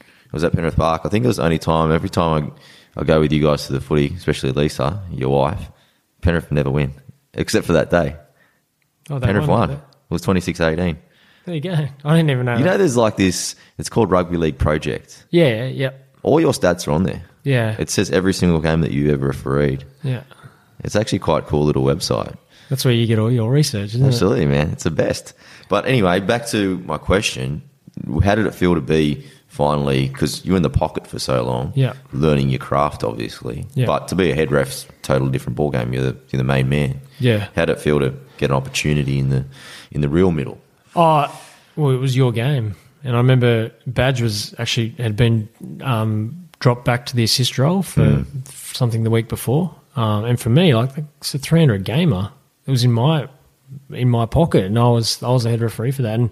It 0.00 0.32
was 0.32 0.44
at 0.44 0.52
Penrith 0.52 0.76
Park. 0.76 1.02
I 1.04 1.08
think 1.08 1.24
it 1.24 1.28
was 1.28 1.36
the 1.38 1.44
only 1.44 1.58
time, 1.58 1.90
every 1.90 2.08
time 2.10 2.44
I, 2.44 2.60
I 2.96 3.04
go 3.04 3.20
with 3.20 3.32
you 3.32 3.42
guys 3.42 3.66
to 3.66 3.72
the 3.72 3.80
footy, 3.80 4.12
especially 4.16 4.52
Lisa, 4.52 5.02
your 5.12 5.30
wife, 5.30 5.70
Penrith 6.22 6.50
never 6.50 6.70
win, 6.70 6.94
except 7.34 7.66
for 7.66 7.72
that 7.74 7.90
day. 7.90 8.16
Oh, 9.08 9.20
Penrith 9.20 9.46
won, 9.46 9.68
won. 9.68 9.70
It 9.78 9.80
was 10.10 10.22
26 10.22 10.60
18. 10.60 10.98
There 11.46 11.54
you 11.54 11.60
go. 11.60 11.70
I 12.04 12.16
didn't 12.16 12.30
even 12.30 12.46
know. 12.46 12.56
You 12.56 12.64
that. 12.64 12.70
know, 12.72 12.78
there's 12.78 12.96
like 12.96 13.16
this, 13.16 13.54
it's 13.78 13.88
called 13.88 14.10
Rugby 14.10 14.36
League 14.36 14.58
Project. 14.58 15.24
Yeah. 15.30 15.66
Yep. 15.66 16.16
All 16.22 16.40
your 16.40 16.52
stats 16.52 16.86
are 16.86 16.92
on 16.92 17.04
there. 17.04 17.22
Yeah. 17.44 17.76
It 17.78 17.90
says 17.90 18.10
every 18.10 18.34
single 18.34 18.60
game 18.60 18.82
that 18.82 18.90
you 18.92 19.12
ever 19.12 19.28
refereed. 19.28 19.84
yeah. 20.02 20.22
It's 20.82 20.96
actually 20.96 21.18
quite 21.18 21.44
a 21.44 21.46
cool 21.46 21.64
little 21.64 21.84
website. 21.84 22.36
That's 22.70 22.86
where 22.86 22.94
you 22.94 23.06
get 23.06 23.18
all 23.18 23.30
your 23.30 23.50
research, 23.50 23.94
isn't 23.94 24.06
Absolutely, 24.06 24.46
man. 24.46 24.70
It's 24.70 24.84
the 24.84 24.90
best. 24.90 25.34
But 25.68 25.84
anyway, 25.86 26.20
back 26.20 26.46
to 26.48 26.78
my 26.78 26.96
question. 26.96 27.62
How 28.22 28.34
did 28.34 28.46
it 28.46 28.54
feel 28.54 28.74
to 28.76 28.80
be 28.80 29.26
finally, 29.50 30.08
because 30.08 30.44
you 30.46 30.52
were 30.52 30.56
in 30.56 30.62
the 30.62 30.70
pocket 30.70 31.06
for 31.06 31.18
so 31.18 31.42
long, 31.44 31.72
Yeah. 31.74 31.92
learning 32.12 32.48
your 32.50 32.60
craft, 32.60 33.04
obviously. 33.04 33.66
Yeah. 33.74 33.84
But 33.86 34.08
to 34.08 34.14
be 34.14 34.30
a 34.30 34.34
head 34.34 34.50
ref's 34.50 34.86
totally 35.02 35.30
different 35.32 35.58
ballgame. 35.58 35.92
You're 35.92 36.04
the, 36.04 36.16
you're 36.30 36.38
the 36.38 36.44
main 36.44 36.68
man. 36.68 37.00
Yeah. 37.18 37.48
How 37.56 37.64
did 37.66 37.76
it 37.76 37.80
feel 37.80 37.98
to 38.00 38.14
get 38.38 38.50
an 38.50 38.56
opportunity 38.56 39.18
in 39.18 39.28
the 39.28 39.44
in 39.90 40.00
the 40.00 40.08
real 40.08 40.30
middle? 40.30 40.58
Oh, 40.96 41.26
well, 41.76 41.90
it 41.90 41.98
was 41.98 42.16
your 42.16 42.32
game, 42.32 42.74
and 43.04 43.14
I 43.14 43.18
remember 43.18 43.70
Madge 43.96 44.22
was 44.22 44.54
actually 44.58 44.90
had 44.98 45.14
been 45.16 45.48
um, 45.82 46.48
dropped 46.60 46.84
back 46.84 47.06
to 47.06 47.16
the 47.16 47.24
assist 47.24 47.58
role 47.58 47.82
for 47.82 48.24
something 48.72 49.02
the 49.04 49.10
week 49.10 49.28
before, 49.28 49.74
um, 49.96 50.24
and 50.24 50.38
for 50.40 50.48
me, 50.50 50.74
like 50.74 50.90
it's 51.18 51.34
a 51.34 51.38
three 51.38 51.60
hundred 51.60 51.84
gamer. 51.84 52.30
It 52.66 52.70
was 52.70 52.84
in 52.84 52.92
my 52.92 53.28
in 53.90 54.08
my 54.08 54.26
pocket, 54.26 54.64
and 54.64 54.78
I 54.78 54.88
was 54.88 55.22
I 55.22 55.28
was 55.30 55.42
the 55.44 55.50
head 55.50 55.60
referee 55.60 55.90
for 55.92 56.02
that, 56.02 56.14
and 56.18 56.30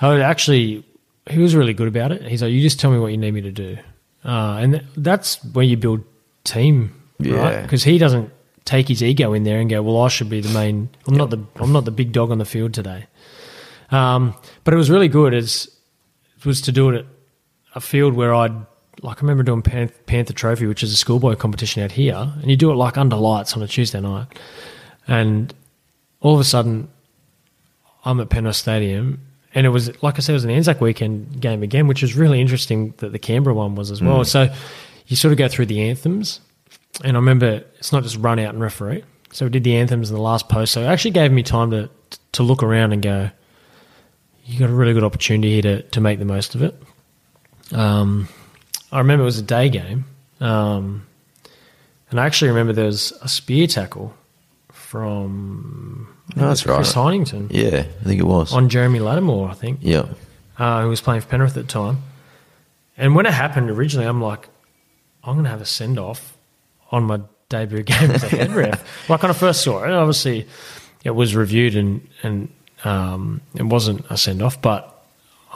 I 0.00 0.08
would 0.08 0.20
actually 0.22 0.84
he 1.28 1.38
was 1.38 1.54
really 1.54 1.74
good 1.74 1.88
about 1.88 2.12
it. 2.12 2.22
He's 2.22 2.42
like, 2.42 2.52
you 2.52 2.60
just 2.60 2.78
tell 2.80 2.90
me 2.90 2.98
what 2.98 3.08
you 3.08 3.16
need 3.16 3.32
me 3.32 3.40
to 3.42 3.52
do, 3.52 3.78
uh, 4.24 4.58
and 4.60 4.72
th- 4.74 4.84
that's 4.96 5.42
where 5.44 5.64
you 5.64 5.76
build 5.76 6.02
team, 6.44 6.94
right? 7.36 7.62
Because 7.62 7.84
he 7.84 7.98
doesn't 7.98 8.30
take 8.64 8.88
his 8.88 9.02
ego 9.02 9.32
in 9.34 9.44
there 9.44 9.60
and 9.60 9.68
go, 9.68 9.82
well, 9.82 10.02
I 10.02 10.08
should 10.08 10.28
be 10.30 10.40
the 10.40 10.52
main. 10.52 10.88
I'm 11.06 11.16
not 11.16 11.30
the 11.30 11.44
I'm 11.56 11.72
not 11.72 11.84
the 11.84 11.90
big 11.90 12.12
dog 12.12 12.30
on 12.30 12.38
the 12.38 12.44
field 12.44 12.74
today. 12.74 13.06
Um, 13.90 14.34
but 14.64 14.74
it 14.74 14.76
was 14.76 14.90
really 14.90 15.08
good. 15.08 15.34
As 15.34 15.68
it 16.38 16.46
was 16.46 16.60
to 16.62 16.72
do 16.72 16.90
it 16.90 16.98
at 16.98 17.06
a 17.74 17.80
field 17.80 18.14
where 18.14 18.34
I'd 18.34 18.54
like 19.02 19.18
I 19.18 19.20
remember 19.20 19.42
doing 19.42 19.62
Pan- 19.62 19.92
Panther 20.06 20.32
Trophy, 20.32 20.66
which 20.66 20.82
is 20.82 20.92
a 20.92 20.96
schoolboy 20.96 21.36
competition 21.36 21.82
out 21.82 21.92
here, 21.92 22.32
and 22.40 22.50
you 22.50 22.56
do 22.56 22.70
it 22.70 22.74
like 22.74 22.96
under 22.96 23.16
lights 23.16 23.54
on 23.56 23.62
a 23.62 23.66
Tuesday 23.66 24.00
night, 24.00 24.26
and 25.06 25.52
all 26.20 26.34
of 26.34 26.40
a 26.40 26.44
sudden 26.44 26.88
I'm 28.04 28.20
at 28.20 28.28
Penrith 28.30 28.56
Stadium. 28.56 29.20
And 29.54 29.66
it 29.66 29.70
was, 29.70 30.02
like 30.02 30.16
I 30.16 30.18
said, 30.18 30.32
it 30.32 30.34
was 30.34 30.44
an 30.44 30.50
Anzac 30.50 30.80
weekend 30.80 31.40
game 31.40 31.62
again, 31.62 31.86
which 31.86 32.02
was 32.02 32.16
really 32.16 32.40
interesting 32.40 32.92
that 32.98 33.12
the 33.12 33.18
Canberra 33.18 33.54
one 33.54 33.76
was 33.76 33.90
as 33.90 34.02
well. 34.02 34.24
So 34.24 34.52
you 35.06 35.16
sort 35.16 35.32
of 35.32 35.38
go 35.38 35.48
through 35.48 35.66
the 35.66 35.80
anthems. 35.82 36.40
And 37.04 37.16
I 37.16 37.20
remember 37.20 37.64
it's 37.78 37.92
not 37.92 38.02
just 38.02 38.16
run 38.16 38.38
out 38.38 38.54
and 38.54 38.60
referee. 38.60 39.04
So 39.32 39.46
we 39.46 39.50
did 39.50 39.64
the 39.64 39.76
anthems 39.76 40.10
in 40.10 40.16
the 40.16 40.22
last 40.22 40.48
post. 40.48 40.72
So 40.72 40.82
it 40.82 40.86
actually 40.86 41.12
gave 41.12 41.32
me 41.32 41.42
time 41.42 41.70
to, 41.70 41.90
to 42.32 42.42
look 42.42 42.62
around 42.62 42.92
and 42.92 43.02
go, 43.02 43.30
you 44.44 44.58
got 44.58 44.70
a 44.70 44.72
really 44.72 44.92
good 44.92 45.04
opportunity 45.04 45.54
here 45.54 45.62
to, 45.62 45.82
to 45.82 46.00
make 46.00 46.18
the 46.18 46.24
most 46.24 46.54
of 46.54 46.62
it. 46.62 46.80
Um, 47.72 48.28
I 48.92 48.98
remember 48.98 49.22
it 49.22 49.26
was 49.26 49.38
a 49.38 49.42
day 49.42 49.68
game. 49.68 50.04
Um, 50.40 51.06
and 52.10 52.20
I 52.20 52.26
actually 52.26 52.48
remember 52.48 52.72
there 52.72 52.86
was 52.86 53.12
a 53.22 53.28
spear 53.28 53.66
tackle 53.66 54.14
from 54.70 56.13
No, 56.36 56.48
that's 56.48 56.62
Chris 56.62 56.96
right. 56.96 57.20
Heighington 57.20 57.48
Yeah, 57.50 57.80
I 58.00 58.04
think 58.04 58.20
it 58.20 58.26
was. 58.26 58.52
on 58.52 58.68
Jeremy 58.68 58.98
Latimore, 58.98 59.50
I 59.50 59.54
think, 59.54 59.80
yeah. 59.82 60.06
uh, 60.58 60.82
who 60.82 60.88
was 60.88 61.00
playing 61.00 61.20
for 61.20 61.28
Penrith 61.28 61.56
at 61.56 61.66
the 61.66 61.72
time. 61.72 62.02
And 62.96 63.14
when 63.14 63.26
it 63.26 63.32
happened 63.32 63.70
originally, 63.70 64.06
I'm 64.06 64.22
like, 64.22 64.48
I'm 65.22 65.34
going 65.34 65.44
to 65.44 65.50
have 65.50 65.60
a 65.60 65.66
send 65.66 65.98
off 65.98 66.36
on 66.90 67.04
my 67.04 67.20
debut 67.48 67.82
game 67.82 68.10
as 68.10 68.22
a 68.22 68.28
head 68.28 68.52
ref. 68.52 69.08
like 69.08 69.22
when 69.22 69.30
I 69.30 69.34
first 69.34 69.62
saw 69.62 69.84
it, 69.84 69.90
obviously 69.90 70.46
it 71.04 71.10
was 71.10 71.36
reviewed 71.36 71.76
and 71.76 72.06
and 72.22 72.48
um, 72.84 73.40
it 73.54 73.62
wasn't 73.62 74.04
a 74.10 74.16
send 74.16 74.42
off, 74.42 74.60
but 74.60 75.04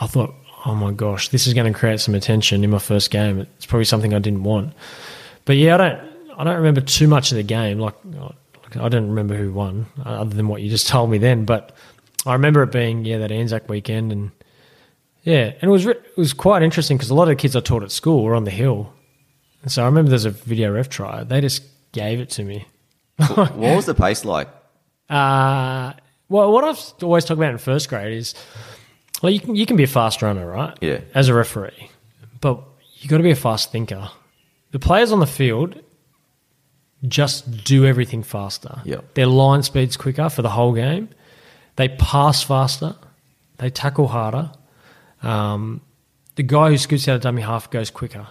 I 0.01 0.07
thought, 0.07 0.35
oh 0.65 0.75
my 0.75 0.93
gosh, 0.93 1.29
this 1.29 1.47
is 1.47 1.55
going 1.55 1.71
to 1.71 1.79
create 1.79 2.01
some 2.01 2.15
attention 2.15 2.65
in 2.65 2.71
my 2.71 2.79
first 2.79 3.11
game. 3.11 3.41
It's 3.41 3.67
probably 3.67 3.85
something 3.85 4.15
I 4.15 4.19
didn't 4.19 4.45
want. 4.45 4.73
But 5.45 5.57
yeah, 5.57 5.75
I 5.75 5.77
don't 5.77 6.01
I 6.39 6.45
don't 6.45 6.57
remember 6.57 6.81
too 6.81 7.09
much 7.09 7.33
of 7.33 7.37
the 7.37 7.43
game. 7.43 7.79
Like 7.79 7.95
I 8.81 8.89
don't 8.89 9.09
remember 9.09 9.35
who 9.35 9.53
won 9.53 9.87
uh, 10.05 10.21
other 10.21 10.35
than 10.35 10.49
what 10.49 10.63
you 10.63 10.71
just 10.71 10.89
told 10.89 11.11
me 11.11 11.19
then. 11.19 11.45
But 11.45 11.75
I 12.27 12.33
remember 12.33 12.63
it 12.63 12.73
being 12.73 13.05
yeah 13.05 13.19
that 13.19 13.33
Anzac 13.33 13.69
weekend 13.69 14.13
and 14.13 14.31
yeah, 15.23 15.53
and 15.61 15.65
it 15.65 15.69
was 15.69 15.87
it 15.87 16.17
was 16.17 16.33
quite 16.33 16.63
interesting 16.63 16.97
because 16.97 17.11
a 17.11 17.15
lot 17.15 17.25
of 17.25 17.29
the 17.29 17.37
kids 17.37 17.55
I 17.55 17.61
taught 17.61 17.83
at 17.83 17.93
school 17.93 18.25
were 18.25 18.35
on 18.35 18.45
the 18.45 18.51
hill, 18.51 18.93
and 19.63 19.71
so 19.71 19.83
I 19.83 19.87
remember 19.87 20.09
there's 20.09 20.25
a 20.25 20.31
video 20.31 20.73
ref 20.73 20.89
try. 20.89 21.25
They 21.25 21.41
just 21.41 21.63
gave 21.93 22.21
it 22.21 22.31
to 22.31 22.45
me. 22.45 22.67
what 23.17 23.55
was 23.57 23.87
the 23.87 23.95
pace 23.95 24.25
like? 24.25 24.49
Uh, 25.11 25.93
well, 26.29 26.53
what 26.53 26.65
I've 26.65 27.03
always 27.03 27.25
talked 27.25 27.39
about 27.39 27.51
in 27.51 27.59
first 27.59 27.89
grade 27.89 28.17
is, 28.17 28.35
well, 29.23 29.31
you 29.31 29.41
can 29.41 29.57
you 29.57 29.67
can 29.67 29.77
be 29.77 29.85
a 29.85 29.89
fast 29.89 30.23
runner, 30.23 30.47
right? 30.47 30.77
Yeah. 30.81 31.01
As 31.15 31.29
a 31.29 31.35
referee, 31.35 31.91
but 32.41 32.63
you 32.95 33.09
got 33.09 33.19
to 33.19 33.23
be 33.23 33.31
a 33.31 33.37
fast 33.37 33.73
thinker. 33.73 34.09
The 34.71 34.79
players 34.79 35.13
on 35.13 35.21
the 35.21 35.27
field 35.27 35.83
just 37.07 37.65
do 37.65 37.85
everything 37.87 38.23
faster. 38.23 38.81
Yeah. 38.85 39.01
Their 39.15 39.27
line 39.27 39.63
speed's 39.63 39.97
quicker 39.97 40.29
for 40.29 40.43
the 40.43 40.51
whole 40.51 40.73
game. 40.73 41.09
They 41.77 41.89
pass 41.89 42.43
faster. 42.43 42.97
They 43.59 43.71
tackle 43.71 44.09
harder. 44.09 44.51
Um, 45.23 45.81
the 46.37 46.43
guy 46.43 46.71
who 46.71 46.79
scoots 46.79 47.07
out 47.09 47.17
a 47.17 47.19
dummy 47.21 47.43
half 47.43 47.71
goes 47.71 47.91
quicker. 47.91 48.27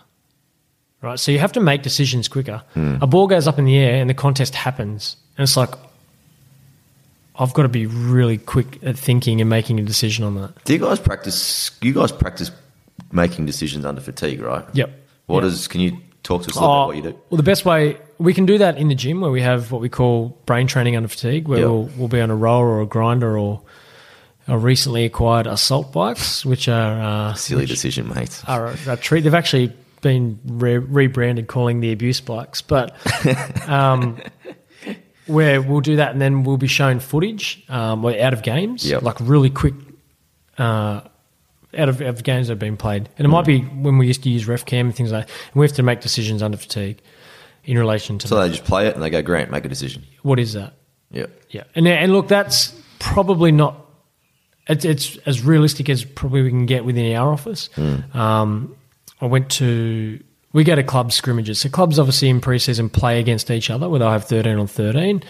Right, 1.01 1.19
so 1.19 1.31
you 1.31 1.37
have 1.39 1.51
to 1.53 1.59
make 1.59 1.83
decisions 1.83 2.27
quicker. 2.27 2.63
A 2.75 3.05
ball 3.05 3.27
goes 3.27 3.47
up 3.47 3.59
in 3.59 3.65
the 3.65 3.77
air 3.77 4.01
and 4.01 4.09
the 4.09 4.15
contest 4.15 4.55
happens, 4.55 5.15
and 5.37 5.43
it's 5.43 5.55
like 5.55 5.69
I've 7.39 7.53
got 7.53 7.63
to 7.63 7.69
be 7.69 7.85
really 7.85 8.39
quick 8.39 8.79
at 8.83 8.97
thinking 8.97 9.39
and 9.39 9.49
making 9.49 9.79
a 9.79 9.83
decision 9.83 10.25
on 10.25 10.33
that. 10.35 10.63
Do 10.65 10.73
you 10.73 10.79
guys 10.79 10.99
practice? 10.99 11.69
You 11.81 11.93
guys 11.93 12.11
practice 12.11 12.49
making 13.11 13.45
decisions 13.45 13.85
under 13.85 14.01
fatigue, 14.01 14.41
right? 14.41 14.65
Yep. 14.73 14.89
What 15.27 15.43
Yep. 15.43 15.53
is? 15.53 15.67
Can 15.67 15.81
you 15.81 15.97
talk 16.23 16.41
to 16.43 16.49
us 16.49 16.55
a 16.55 16.59
little 16.59 16.75
Oh, 16.75 16.81
bit 16.85 16.87
what 16.87 16.95
you 17.05 17.11
do? 17.11 17.19
Well, 17.29 17.37
the 17.37 17.43
best 17.43 17.63
way 17.63 17.97
we 18.19 18.33
can 18.33 18.45
do 18.45 18.57
that 18.57 18.77
in 18.77 18.87
the 18.87 18.95
gym 18.95 19.21
where 19.21 19.31
we 19.31 19.41
have 19.41 19.71
what 19.71 19.81
we 19.81 19.89
call 19.89 20.29
brain 20.45 20.67
training 20.67 20.95
under 20.95 21.07
fatigue, 21.09 21.47
where 21.47 21.59
Yep. 21.59 21.67
we'll, 21.69 21.89
we'll 21.97 22.07
be 22.07 22.19
on 22.21 22.29
a 22.31 22.35
roller 22.35 22.67
or 22.67 22.81
a 22.81 22.85
grinder 22.85 23.37
or 23.37 23.61
a 24.47 24.57
recently 24.57 25.05
acquired 25.05 25.45
assault 25.47 25.91
bikes, 25.91 26.45
which 26.45 26.67
are 26.69 27.01
uh, 27.01 27.33
Silly 27.33 27.61
which 27.63 27.69
decision, 27.69 28.07
mate. 28.13 28.41
are 28.47 28.73
a 28.87 28.95
treat. 28.97 29.21
They've 29.21 29.33
actually 29.33 29.73
been 30.01 30.39
re- 30.45 30.77
rebranded, 30.77 31.47
calling 31.47 31.79
the 31.81 31.91
abuse 31.91 32.21
bikes, 32.21 32.61
but 32.61 32.95
um, 33.69 34.19
where 35.25 35.61
we'll 35.61 35.81
do 35.81 35.97
that, 35.97 36.11
and 36.11 36.21
then 36.21 36.43
we'll 36.43 36.57
be 36.57 36.67
shown 36.67 36.99
footage 36.99 37.63
um, 37.69 38.05
out 38.05 38.33
of 38.33 38.41
games, 38.43 38.85
Yep. 38.89 39.01
like 39.03 39.17
really 39.19 39.49
quick. 39.49 39.73
Uh, 40.57 41.01
out 41.77 41.89
of, 41.89 42.01
out 42.01 42.07
of 42.07 42.23
games 42.23 42.47
that 42.47 42.53
have 42.53 42.59
been 42.59 42.77
played, 42.77 43.07
and 43.17 43.25
it 43.25 43.27
might 43.29 43.45
be 43.45 43.59
when 43.59 43.97
we 43.99 44.07
used 44.07 44.23
to 44.23 44.29
use 44.29 44.47
ref 44.47 44.65
cam 44.65 44.87
and 44.87 44.95
things 44.95 45.11
like. 45.11 45.27
that. 45.27 45.33
And 45.51 45.59
we 45.59 45.65
have 45.67 45.75
to 45.75 45.83
make 45.83 45.99
decisions 46.01 46.41
under 46.41 46.57
fatigue 46.57 46.99
in 47.67 47.77
relation 47.77 48.17
to 48.17 48.27
So 48.27 48.35
that. 48.35 48.45
they 48.47 48.49
just 48.49 48.63
play 48.63 48.87
it 48.87 48.95
and 48.95 49.03
they 49.03 49.11
go, 49.11 49.21
Grant, 49.21 49.51
make 49.51 49.65
a 49.65 49.69
decision. 49.69 50.03
what 50.23 50.39
is 50.39 50.53
that. 50.53 50.73
Yeah, 51.11 51.27
Yeah, 51.49 51.63
and 51.75 51.87
and 51.87 52.11
look, 52.11 52.27
that's 52.27 52.73
probably 52.99 53.51
not. 53.51 53.85
It's, 54.67 54.83
it's 54.83 55.15
as 55.25 55.41
realistic 55.43 55.87
as 55.89 56.03
probably 56.03 56.41
we 56.41 56.49
can 56.49 56.65
get 56.65 56.83
within 56.83 57.15
our 57.15 57.31
office. 57.31 57.69
Um, 58.13 58.75
I 59.21 59.25
went 59.27 59.49
to 59.51 60.19
we 60.53 60.63
go 60.65 60.75
to 60.75 60.83
club 60.83 61.11
scrimmages. 61.13 61.59
So 61.59 61.69
clubs 61.69 61.99
obviously 61.99 62.27
in 62.29 62.41
preseason 62.41 62.91
play 62.91 63.19
against 63.19 63.49
each 63.51 63.69
other, 63.69 63.87
where 63.87 63.99
they'll 63.99 64.11
have 64.11 64.25
thirteen 64.25 64.57
on 64.57 64.67
thirteen, 64.67 65.23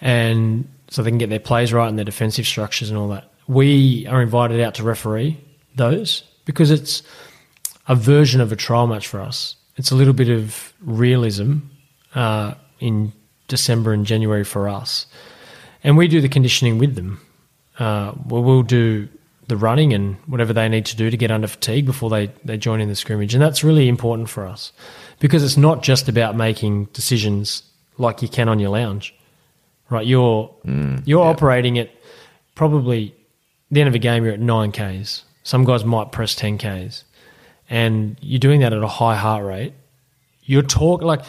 and 0.00 0.68
so 0.90 1.02
they 1.02 1.10
can 1.10 1.18
get 1.18 1.30
their 1.30 1.40
plays 1.40 1.72
right 1.72 1.88
and 1.88 1.98
their 1.98 2.04
defensive 2.04 2.46
structures 2.46 2.88
and 2.90 2.98
all 2.98 3.08
that. 3.08 3.30
we 3.48 4.06
are 4.06 4.22
invited 4.22 4.60
out 4.60 4.74
to 4.76 4.82
referee 4.84 5.36
those 5.74 6.22
because 6.44 6.70
it's 6.70 7.02
a 7.88 7.94
version 7.96 8.40
of 8.40 8.52
a 8.52 8.56
trial 8.56 8.86
match 8.86 9.06
for 9.08 9.20
us. 9.20 9.56
It's 9.78 9.90
a 9.90 9.94
little 9.94 10.12
bit 10.12 10.28
of 10.28 10.74
realism 10.80 11.58
uh, 12.14 12.54
in 12.80 13.12
December 13.46 13.92
and 13.92 14.04
January 14.04 14.44
for 14.44 14.68
us, 14.68 15.06
and 15.82 15.96
we 15.96 16.08
do 16.08 16.20
the 16.20 16.28
conditioning 16.28 16.78
with 16.78 16.94
them. 16.96 17.20
Uh, 17.78 18.12
well, 18.26 18.42
we'll 18.42 18.62
do 18.62 19.08
the 19.46 19.56
running 19.56 19.94
and 19.94 20.16
whatever 20.26 20.52
they 20.52 20.68
need 20.68 20.84
to 20.86 20.96
do 20.96 21.10
to 21.10 21.16
get 21.16 21.30
under 21.30 21.46
fatigue 21.46 21.86
before 21.86 22.10
they, 22.10 22.30
they 22.44 22.58
join 22.58 22.80
in 22.80 22.88
the 22.88 22.94
scrimmage, 22.94 23.34
and 23.34 23.42
that's 23.42 23.64
really 23.64 23.88
important 23.88 24.28
for 24.28 24.46
us 24.46 24.72
because 25.20 25.42
it's 25.42 25.56
not 25.56 25.82
just 25.82 26.08
about 26.08 26.36
making 26.36 26.84
decisions 26.86 27.62
like 27.96 28.20
you 28.20 28.28
can 28.28 28.48
on 28.48 28.58
your 28.58 28.70
lounge, 28.70 29.14
right? 29.90 30.06
You're 30.06 30.54
you're 31.04 31.24
operating 31.24 31.78
at 31.78 31.90
probably 32.54 33.14
the 33.70 33.80
end 33.80 33.88
of 33.88 33.94
a 33.94 33.98
game. 33.98 34.24
You're 34.24 34.34
at 34.34 34.40
nine 34.40 34.72
k's. 34.72 35.24
Some 35.44 35.64
guys 35.64 35.84
might 35.84 36.12
press 36.12 36.34
ten 36.34 36.58
k's, 36.58 37.04
and 37.68 38.16
you're 38.20 38.38
doing 38.38 38.60
that 38.60 38.72
at 38.72 38.82
a 38.82 38.88
high 38.88 39.16
heart 39.16 39.44
rate. 39.44 39.72
You're 40.42 40.62
talk 40.62 41.02
like 41.02 41.20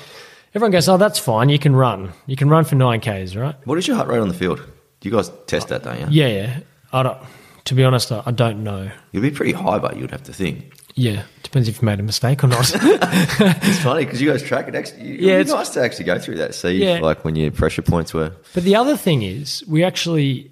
everyone 0.56 0.72
goes, 0.72 0.88
"Oh, 0.88 0.98
that's 0.98 1.20
fine. 1.20 1.50
You 1.50 1.60
can 1.60 1.76
run. 1.76 2.14
You 2.26 2.36
can 2.36 2.50
run 2.50 2.64
for 2.64 2.76
nine 2.76 3.00
k's, 3.02 3.36
right?" 3.36 3.56
What 3.66 3.78
is 3.78 3.88
your 3.88 3.96
heart 3.98 4.08
rate 4.10 4.20
on 4.20 4.28
the 4.28 4.34
field? 4.34 4.60
Do 5.02 5.10
You 5.10 5.16
guys 5.16 5.32
test 5.48 5.70
that, 5.70 5.84
don't 5.84 6.00
you? 6.00 6.08
Yeah, 6.10 6.28
yeah. 6.28 6.60
I 6.92 7.04
don't. 7.04 7.18
To 7.66 7.76
be 7.76 7.84
honest, 7.84 8.12
I 8.12 8.32
don't 8.32 8.64
know. 8.64 8.90
You'd 9.12 9.22
be 9.22 9.32
pretty 9.32 9.52
high, 9.52 9.78
but 9.80 9.98
you'd 9.98 10.12
have 10.12 10.24
to 10.24 10.34
think. 10.34 10.74
Yeah, 10.96 11.24
depends 11.44 11.70
if 11.70 11.82
you 11.82 11.86
made 11.86 12.00
a 12.00 12.04
mistake 12.04 12.44
or 12.44 12.48
not. 12.48 12.70
It's 12.82 13.80
funny 13.80 14.04
because 14.06 14.22
you 14.22 14.30
guys 14.32 14.42
track 14.44 14.68
it. 14.68 14.76
Actually, 14.76 15.22
Yeah, 15.26 15.36
it's 15.38 15.52
nice 15.52 15.70
to 15.70 15.82
actually 15.82 16.06
go 16.06 16.18
through 16.20 16.38
that. 16.38 16.56
See, 16.56 16.84
Yeah. 16.84 17.00
like 17.00 17.24
when 17.24 17.36
your 17.36 17.52
pressure 17.52 17.82
points 17.84 18.14
were. 18.14 18.34
But 18.54 18.64
the 18.64 18.76
other 18.76 18.98
thing 18.98 19.22
is, 19.22 19.64
we 19.68 19.84
actually 19.84 20.52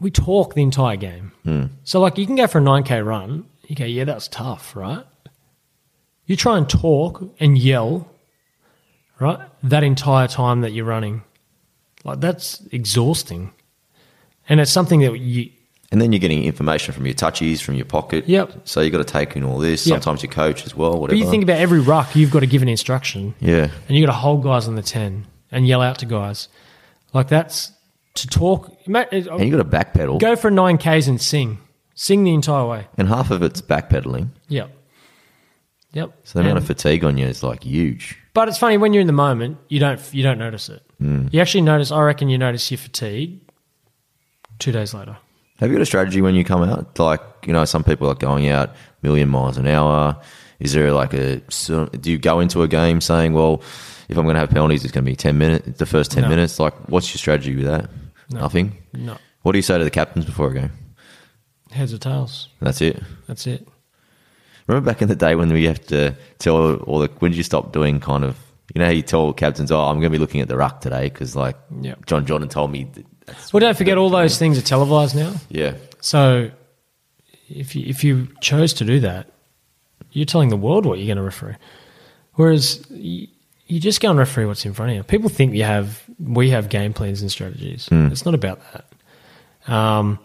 we 0.00 0.10
talk 0.10 0.54
the 0.54 0.62
entire 0.62 0.96
game. 0.96 1.32
Hmm. 1.44 1.64
So, 1.84 2.00
like, 2.00 2.18
you 2.18 2.26
can 2.26 2.36
go 2.36 2.46
for 2.46 2.58
a 2.58 2.62
nine 2.62 2.82
k 2.84 3.02
run. 3.02 3.44
You 3.72 3.76
go, 3.76 3.86
yeah, 3.86 4.04
that's 4.04 4.28
tough, 4.28 4.76
right? 4.76 5.02
You 6.26 6.36
try 6.36 6.58
and 6.58 6.68
talk 6.68 7.22
and 7.40 7.56
yell, 7.56 8.06
right? 9.18 9.38
That 9.62 9.82
entire 9.82 10.28
time 10.28 10.60
that 10.60 10.72
you're 10.72 10.84
running, 10.84 11.22
like 12.04 12.20
that's 12.20 12.60
exhausting, 12.70 13.50
and 14.46 14.60
it's 14.60 14.70
something 14.70 15.00
that 15.00 15.18
you. 15.18 15.50
And 15.90 16.02
then 16.02 16.12
you're 16.12 16.18
getting 16.18 16.44
information 16.44 16.92
from 16.92 17.06
your 17.06 17.14
touchies, 17.14 17.62
from 17.62 17.76
your 17.76 17.86
pocket. 17.86 18.28
Yep. 18.28 18.68
So 18.68 18.82
you've 18.82 18.92
got 18.92 18.98
to 18.98 19.10
take 19.10 19.36
in 19.36 19.42
all 19.42 19.56
this. 19.56 19.86
Yep. 19.86 20.02
Sometimes 20.02 20.22
your 20.22 20.32
coach 20.32 20.66
as 20.66 20.76
well. 20.76 20.92
But 20.92 21.00
Whatever. 21.00 21.18
you 21.18 21.30
think 21.30 21.42
about 21.42 21.56
every 21.56 21.80
ruck, 21.80 22.14
you've 22.14 22.30
got 22.30 22.40
to 22.40 22.46
give 22.46 22.60
an 22.60 22.68
instruction, 22.68 23.34
yeah. 23.40 23.70
and 23.88 23.96
you've 23.96 24.06
got 24.06 24.12
to 24.12 24.18
hold 24.18 24.42
guys 24.42 24.68
on 24.68 24.74
the 24.74 24.82
ten 24.82 25.26
and 25.50 25.66
yell 25.66 25.80
out 25.80 26.00
to 26.00 26.04
guys, 26.04 26.48
like 27.14 27.28
that's 27.28 27.72
to 28.16 28.26
talk. 28.26 28.70
And 28.84 28.94
you 29.14 29.22
got 29.24 29.38
to 29.38 29.64
backpedal. 29.64 30.20
Go 30.20 30.36
for 30.36 30.50
nine 30.50 30.76
Ks 30.76 31.06
and 31.06 31.18
sing. 31.18 31.56
Sing 31.94 32.24
the 32.24 32.32
entire 32.34 32.66
way. 32.66 32.86
And 32.98 33.08
half 33.08 33.30
of 33.30 33.42
it's 33.42 33.60
backpedaling. 33.60 34.28
Yep. 34.48 34.70
Yep. 35.92 36.18
So 36.24 36.38
the 36.38 36.44
amount 36.44 36.58
of 36.58 36.66
fatigue 36.66 37.04
on 37.04 37.18
you 37.18 37.26
is 37.26 37.42
like 37.42 37.64
huge. 37.64 38.18
but 38.32 38.48
it's 38.48 38.56
funny 38.58 38.78
when 38.78 38.92
you're 38.94 39.02
in 39.02 39.06
the 39.06 39.12
moment, 39.12 39.58
you 39.68 39.78
don't 39.78 40.00
you 40.14 40.22
don't 40.22 40.38
notice 40.38 40.68
it. 40.70 40.82
Mm. 41.02 41.32
You 41.32 41.40
actually 41.40 41.60
notice. 41.62 41.90
I 41.92 42.00
reckon 42.02 42.28
you 42.30 42.38
notice 42.38 42.70
your 42.70 42.78
fatigue 42.78 43.40
two 44.58 44.72
days 44.72 44.94
later. 44.94 45.16
Have 45.58 45.68
you 45.70 45.76
got 45.76 45.82
a 45.82 45.86
strategy 45.86 46.22
when 46.22 46.34
you 46.34 46.44
come 46.44 46.62
out? 46.62 46.98
Like, 46.98 47.20
you 47.46 47.52
know, 47.52 47.64
some 47.66 47.84
people 47.84 48.08
are 48.08 48.14
going 48.14 48.48
out 48.48 48.70
a 48.70 48.74
million 49.02 49.28
miles 49.28 49.58
an 49.58 49.66
hour. 49.66 50.20
Is 50.58 50.72
there 50.72 50.92
like 50.92 51.12
a, 51.12 51.40
so- 51.50 51.86
do 51.86 52.10
you 52.10 52.18
go 52.18 52.40
into 52.40 52.62
a 52.62 52.68
game 52.68 53.00
saying, 53.00 53.32
well, 53.32 53.62
if 54.08 54.16
I'm 54.16 54.24
going 54.24 54.34
to 54.34 54.40
have 54.40 54.50
penalties, 54.50 54.82
it's 54.84 54.92
going 54.92 55.04
to 55.04 55.10
be 55.10 55.14
10 55.16 55.36
minutes, 55.38 55.78
the 55.78 55.86
first 55.86 56.10
10 56.12 56.22
No. 56.24 56.28
minutes? 56.28 56.58
Like, 56.58 56.74
what's 56.88 57.12
your 57.12 57.18
strategy 57.18 57.54
with 57.54 57.66
that? 57.66 57.90
Nothing? 58.30 58.76
No 58.92 59.18
What 59.42 59.52
do 59.52 59.58
you 59.58 59.62
say 59.62 59.78
to 59.78 59.84
the 59.84 59.90
captains 59.90 60.24
before 60.24 60.50
a 60.50 60.54
game? 60.54 60.70
Heads 61.72 61.92
or 61.92 61.98
tails. 61.98 62.48
That's 62.60 62.80
it. 62.80 63.02
That's 63.26 63.46
it. 63.46 63.66
Remember 64.66 64.90
back 64.90 65.02
in 65.02 65.08
the 65.08 65.16
day 65.16 65.34
when 65.34 65.52
we 65.52 65.64
have 65.64 65.84
to 65.88 66.14
tell 66.38 66.76
all 66.76 67.00
the, 67.00 67.08
when 67.18 67.32
did 67.32 67.36
you 67.36 67.42
stop 67.42 67.72
doing 67.72 67.98
kind 68.00 68.24
of, 68.24 68.38
you 68.74 68.78
know, 68.78 68.84
how 68.86 68.92
you 68.92 69.02
tell 69.02 69.32
captains, 69.32 69.72
oh, 69.72 69.80
I'm 69.80 69.96
going 69.96 70.10
to 70.12 70.16
be 70.16 70.18
looking 70.18 70.40
at 70.40 70.48
the 70.48 70.56
ruck 70.56 70.80
today 70.80 71.08
because 71.08 71.34
like 71.34 71.56
Yep. 71.80 72.06
John 72.06 72.24
Jordan 72.26 72.48
told 72.48 72.70
me. 72.70 72.88
Well, 73.52 73.60
don't 73.60 73.76
forget 73.76 73.98
all 73.98 74.08
those 74.10 74.38
things 74.38 74.58
are 74.58 74.62
televised 74.62 75.16
now. 75.16 75.34
Yeah. 75.48 75.74
So 76.00 76.50
if 77.48 77.74
you 77.76 77.84
if 77.86 78.04
you 78.04 78.28
chose 78.40 78.72
to 78.74 78.84
do 78.84 79.00
that, 79.00 79.28
you're 80.12 80.26
telling 80.26 80.48
the 80.48 80.56
world 80.56 80.86
what 80.86 80.98
you're 80.98 81.06
going 81.06 81.16
to 81.16 81.22
referee. 81.22 81.56
Whereas 82.34 82.84
you, 82.90 83.28
you 83.66 83.80
just 83.80 84.00
go 84.00 84.10
and 84.10 84.18
referee 84.18 84.46
what's 84.46 84.64
in 84.64 84.72
front 84.74 84.90
of 84.92 84.96
you. 84.96 85.02
People 85.02 85.28
think 85.28 85.54
you 85.54 85.64
have 85.64 86.02
we 86.18 86.50
have 86.50 86.68
game 86.68 86.92
plans 86.92 87.20
and 87.20 87.30
strategies. 87.30 87.88
It's 87.90 88.24
not 88.24 88.34
about 88.34 88.60
that. 88.72 89.72
Um, 89.72 90.18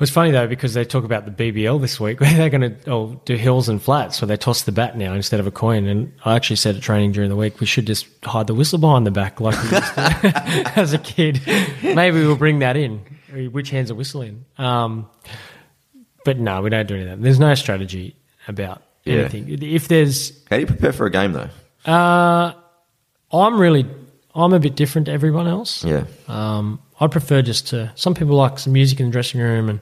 it's 0.00 0.10
funny 0.10 0.30
though 0.30 0.46
because 0.46 0.74
they 0.74 0.84
talk 0.84 1.04
about 1.04 1.24
the 1.24 1.30
BBL 1.52 1.80
this 1.80 1.98
week 1.98 2.20
where 2.20 2.32
they're 2.32 2.50
going 2.50 2.76
to 2.76 2.90
oh, 2.90 3.20
do 3.24 3.36
hills 3.36 3.68
and 3.68 3.82
flats, 3.82 4.20
where 4.20 4.26
they 4.28 4.36
toss 4.36 4.62
the 4.62 4.72
bat 4.72 4.96
now 4.96 5.12
instead 5.12 5.40
of 5.40 5.46
a 5.46 5.50
coin. 5.50 5.86
And 5.86 6.12
I 6.24 6.36
actually 6.36 6.56
said 6.56 6.76
at 6.76 6.82
training 6.82 7.12
during 7.12 7.30
the 7.30 7.36
week 7.36 7.60
we 7.60 7.66
should 7.66 7.86
just 7.86 8.06
hide 8.24 8.46
the 8.46 8.54
whistle 8.54 8.78
behind 8.78 9.06
the 9.06 9.10
back 9.10 9.40
like 9.40 9.60
we 9.62 9.70
used 9.70 9.94
to 9.94 10.72
as 10.76 10.92
a 10.92 10.98
kid. 10.98 11.40
Maybe 11.82 12.18
we'll 12.18 12.36
bring 12.36 12.60
that 12.60 12.76
in. 12.76 13.00
Which 13.52 13.70
hands 13.70 13.90
are 13.90 13.94
whistling? 13.94 14.44
Um, 14.56 15.08
but 16.24 16.38
no, 16.38 16.62
we 16.62 16.70
don't 16.70 16.86
do 16.86 16.94
any 16.94 17.02
of 17.04 17.08
that. 17.10 17.22
There's 17.22 17.38
no 17.40 17.54
strategy 17.54 18.16
about 18.46 18.82
Yeah. 19.04 19.14
anything. 19.20 19.46
If 19.62 19.88
there's 19.88 20.32
How 20.48 20.56
do 20.56 20.60
you 20.60 20.66
prepare 20.66 20.92
for 20.92 21.06
a 21.06 21.10
game 21.10 21.32
though? 21.32 21.48
uh, 21.90 22.52
I'm 23.32 23.58
really, 23.60 23.86
I'm 24.34 24.52
a 24.52 24.58
bit 24.60 24.76
different 24.76 25.06
to 25.06 25.12
everyone 25.12 25.46
else. 25.46 25.84
Yeah. 25.84 26.04
Um, 26.28 26.80
I 27.00 27.06
prefer 27.06 27.42
just 27.42 27.68
to. 27.68 27.92
Some 27.94 28.14
people 28.14 28.36
like 28.36 28.58
some 28.58 28.72
music 28.72 29.00
in 29.00 29.06
the 29.06 29.12
dressing 29.12 29.40
room, 29.40 29.68
and 29.68 29.80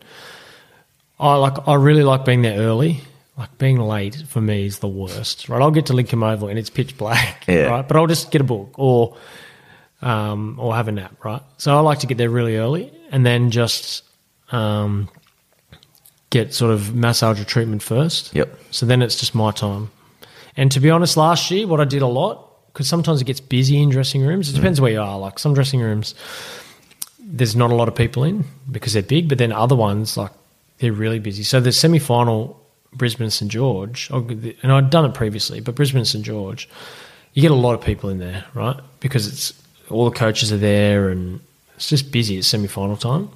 I 1.19 1.35
like. 1.37 1.67
I 1.67 1.75
really 1.75 2.03
like 2.03 2.25
being 2.25 2.43
there 2.43 2.59
early. 2.59 3.01
Like 3.39 3.59
being 3.59 3.79
late 3.79 4.17
for 4.29 4.41
me 4.41 4.65
is 4.65 4.79
the 4.79 4.89
worst. 4.89 5.51
Right, 5.51 5.61
I'll 5.61 5.71
get 5.71 5.87
to 5.87 5.93
Lidcombe 5.93 6.33
Oval 6.33 6.49
and 6.49 6.59
it's 6.59 6.71
pitch 6.71 6.97
black. 6.97 7.45
Yeah. 7.47 7.67
Right, 7.67 7.87
but 7.87 7.95
I'll 7.95 8.07
just 8.07 8.31
get 8.31 8.41
a 8.41 8.45
book 8.45 8.71
or, 8.79 9.15
um, 10.01 10.59
or 10.59 10.75
have 10.75 10.89
a 10.89 10.93
nap. 10.93 11.23
Right. 11.23 11.43
So 11.59 11.77
I 11.77 11.81
like 11.81 11.99
to 11.99 12.07
get 12.07 12.17
there 12.17 12.31
really 12.31 12.57
early 12.57 12.91
and 13.11 13.27
then 13.27 13.51
just, 13.51 14.05
um, 14.53 15.11
get 16.31 16.55
sort 16.55 16.73
of 16.73 16.95
massage 16.95 17.39
or 17.39 17.45
treatment 17.45 17.83
first. 17.83 18.35
Yep. 18.35 18.59
So 18.71 18.87
then 18.87 19.03
it's 19.03 19.17
just 19.17 19.35
my 19.35 19.51
time. 19.51 19.91
And 20.57 20.73
to 20.73 20.81
be 20.81 20.89
honest, 20.89 21.19
last 21.19 21.51
year, 21.51 21.67
what 21.67 21.79
I 21.79 21.85
did 21.85 22.01
a 22.01 22.07
lot, 22.07 22.73
because 22.73 22.89
sometimes 22.89 23.21
it 23.21 23.27
gets 23.27 23.41
busy 23.41 23.83
in 23.83 23.91
dressing 23.91 24.23
rooms. 24.23 24.49
It 24.49 24.55
depends 24.55 24.81
where 24.81 24.93
you 24.93 25.03
are. 25.03 25.19
Like 25.19 25.39
some 25.39 25.53
dressing 25.53 25.81
rooms, 25.81 26.15
there's 27.29 27.57
not 27.57 27.71
a 27.71 27.75
lot 27.75 27.89
of 27.89 27.95
people 27.95 28.23
in 28.25 28.45
because 28.71 28.93
they're 28.93 29.03
big, 29.03 29.29
but 29.29 29.39
then 29.39 29.51
other 29.53 29.75
ones, 29.77 30.17
like 30.17 30.31
they're 30.79 30.93
really 30.93 31.19
busy. 31.19 31.43
So 31.43 31.61
the 31.61 31.73
semi 31.73 31.99
final, 31.99 32.61
Brisbane 32.93 33.31
St 33.31 33.51
George, 33.51 34.09
oh, 34.13 34.27
and 34.63 34.73
I'd 34.73 34.91
done 34.91 35.05
it 35.05 35.15
previously, 35.15 35.61
but 35.61 35.75
Brisbane 35.75 36.05
St 36.05 36.25
George, 36.25 36.69
you 37.35 37.43
get 37.43 37.51
a 37.51 37.55
lot 37.55 37.75
of 37.75 37.81
people 37.83 38.09
in 38.11 38.19
there, 38.19 38.45
right? 38.55 38.77
Because 39.01 39.27
it's 39.27 39.53
all 39.91 40.09
the 40.09 40.17
coaches 40.17 40.53
are 40.53 40.57
there 40.57 41.09
and 41.11 41.41
it's 41.75 41.89
just 41.89 42.11
busy. 42.13 42.39
at 42.39 42.45
semi 42.45 42.69
final 42.69 42.97
time. 42.97 43.29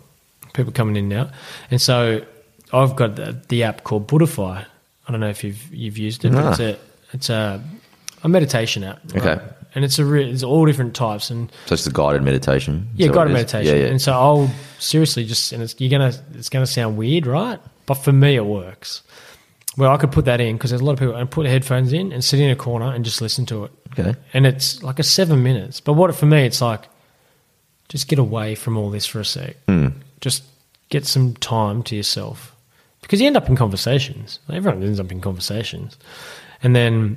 People 0.55 0.73
coming 0.73 0.97
in 0.97 1.05
and 1.05 1.13
out. 1.13 1.31
And 1.71 1.81
so 1.81 2.25
I've 2.73 2.97
got 2.97 3.17
the, 3.17 3.37
the 3.49 3.63
app 3.65 3.85
called 3.85 4.07
Buddhify. 4.09 4.65
I 5.07 5.11
don't 5.13 5.21
know 5.21 5.29
if 5.29 5.43
you've 5.45 5.75
you've 5.75 5.99
used 5.99 6.25
it, 6.25 6.31
Nah. 6.31 6.43
but 6.43 6.51
it's 6.53 6.61
a 6.61 6.79
it's 7.13 7.31
a, 7.31 7.63
a 8.23 8.29
meditation 8.29 8.85
app. 8.85 9.01
right? 9.15 9.27
Okay. 9.27 9.45
And 9.75 9.85
it's 9.85 9.99
a 9.99 10.05
re- 10.05 10.29
it's 10.31 10.43
all 10.43 10.67
different 10.67 10.95
types 10.95 11.31
and 11.31 11.51
So 11.67 11.75
it's 11.75 11.87
a 11.87 11.93
guided 11.93 12.23
meditation. 12.23 12.89
yeah, 12.97 13.05
Is 13.07 13.11
what 13.11 13.15
guided 13.17 13.33
meditation. 13.33 13.75
Yeah, 13.77 13.83
yeah. 13.85 13.91
And 13.91 14.03
so 14.03 14.13
I'll 14.13 14.51
seriously 14.79 15.25
just 15.25 15.53
and 15.53 15.63
it's 15.63 15.75
you're 15.79 15.91
gonna 15.91 16.13
it's 16.35 16.49
gonna 16.49 16.67
sound 16.67 16.97
weird, 16.97 17.27
right? 17.27 17.61
But 17.87 17.95
for 17.95 18.13
me, 18.13 18.37
it 18.37 18.45
works. 18.47 19.03
Well, 19.77 19.93
I 19.93 19.97
could 19.99 20.11
put 20.13 20.25
that 20.25 20.41
in 20.41 20.57
because 20.57 20.71
there's 20.71 20.83
a 20.83 20.85
lot 20.85 20.93
of 20.95 20.99
people 20.99 21.15
and 21.15 21.31
put 21.31 21.47
headphones 21.47 21.93
in 21.93 22.13
and 22.13 22.25
sit 22.25 22.41
in 22.41 22.51
a 22.51 22.57
corner 22.57 22.93
and 22.93 23.05
just 23.05 23.21
listen 23.23 23.47
to 23.47 23.65
it. 23.65 23.73
Okay. 23.99 24.15
And 24.33 24.47
it's 24.47 24.83
like 24.83 24.99
a 24.99 25.03
seven 25.05 25.43
minutes. 25.43 25.81
But 25.81 25.93
what 25.95 26.15
for 26.15 26.27
me, 26.27 26.45
it's 26.45 26.61
like 26.61 26.89
just 27.89 28.09
get 28.09 28.19
away 28.19 28.55
from 28.57 28.77
all 28.77 28.91
this 28.91 29.07
for 29.07 29.21
a 29.21 29.25
sec. 29.25 29.57
Hmm. 29.69 29.89
Just 30.21 30.43
get 30.89 31.07
some 31.07 31.35
time 31.37 31.83
to 31.85 31.95
yourself 31.97 32.55
because 33.03 33.21
you 33.21 33.27
end 33.29 33.37
up 33.37 33.49
in 33.49 33.57
conversations. 33.57 34.41
Everyone 34.53 34.83
ends 34.83 34.99
up 35.01 35.11
in 35.13 35.21
conversations, 35.21 35.97
and 36.63 36.75
then 36.75 37.17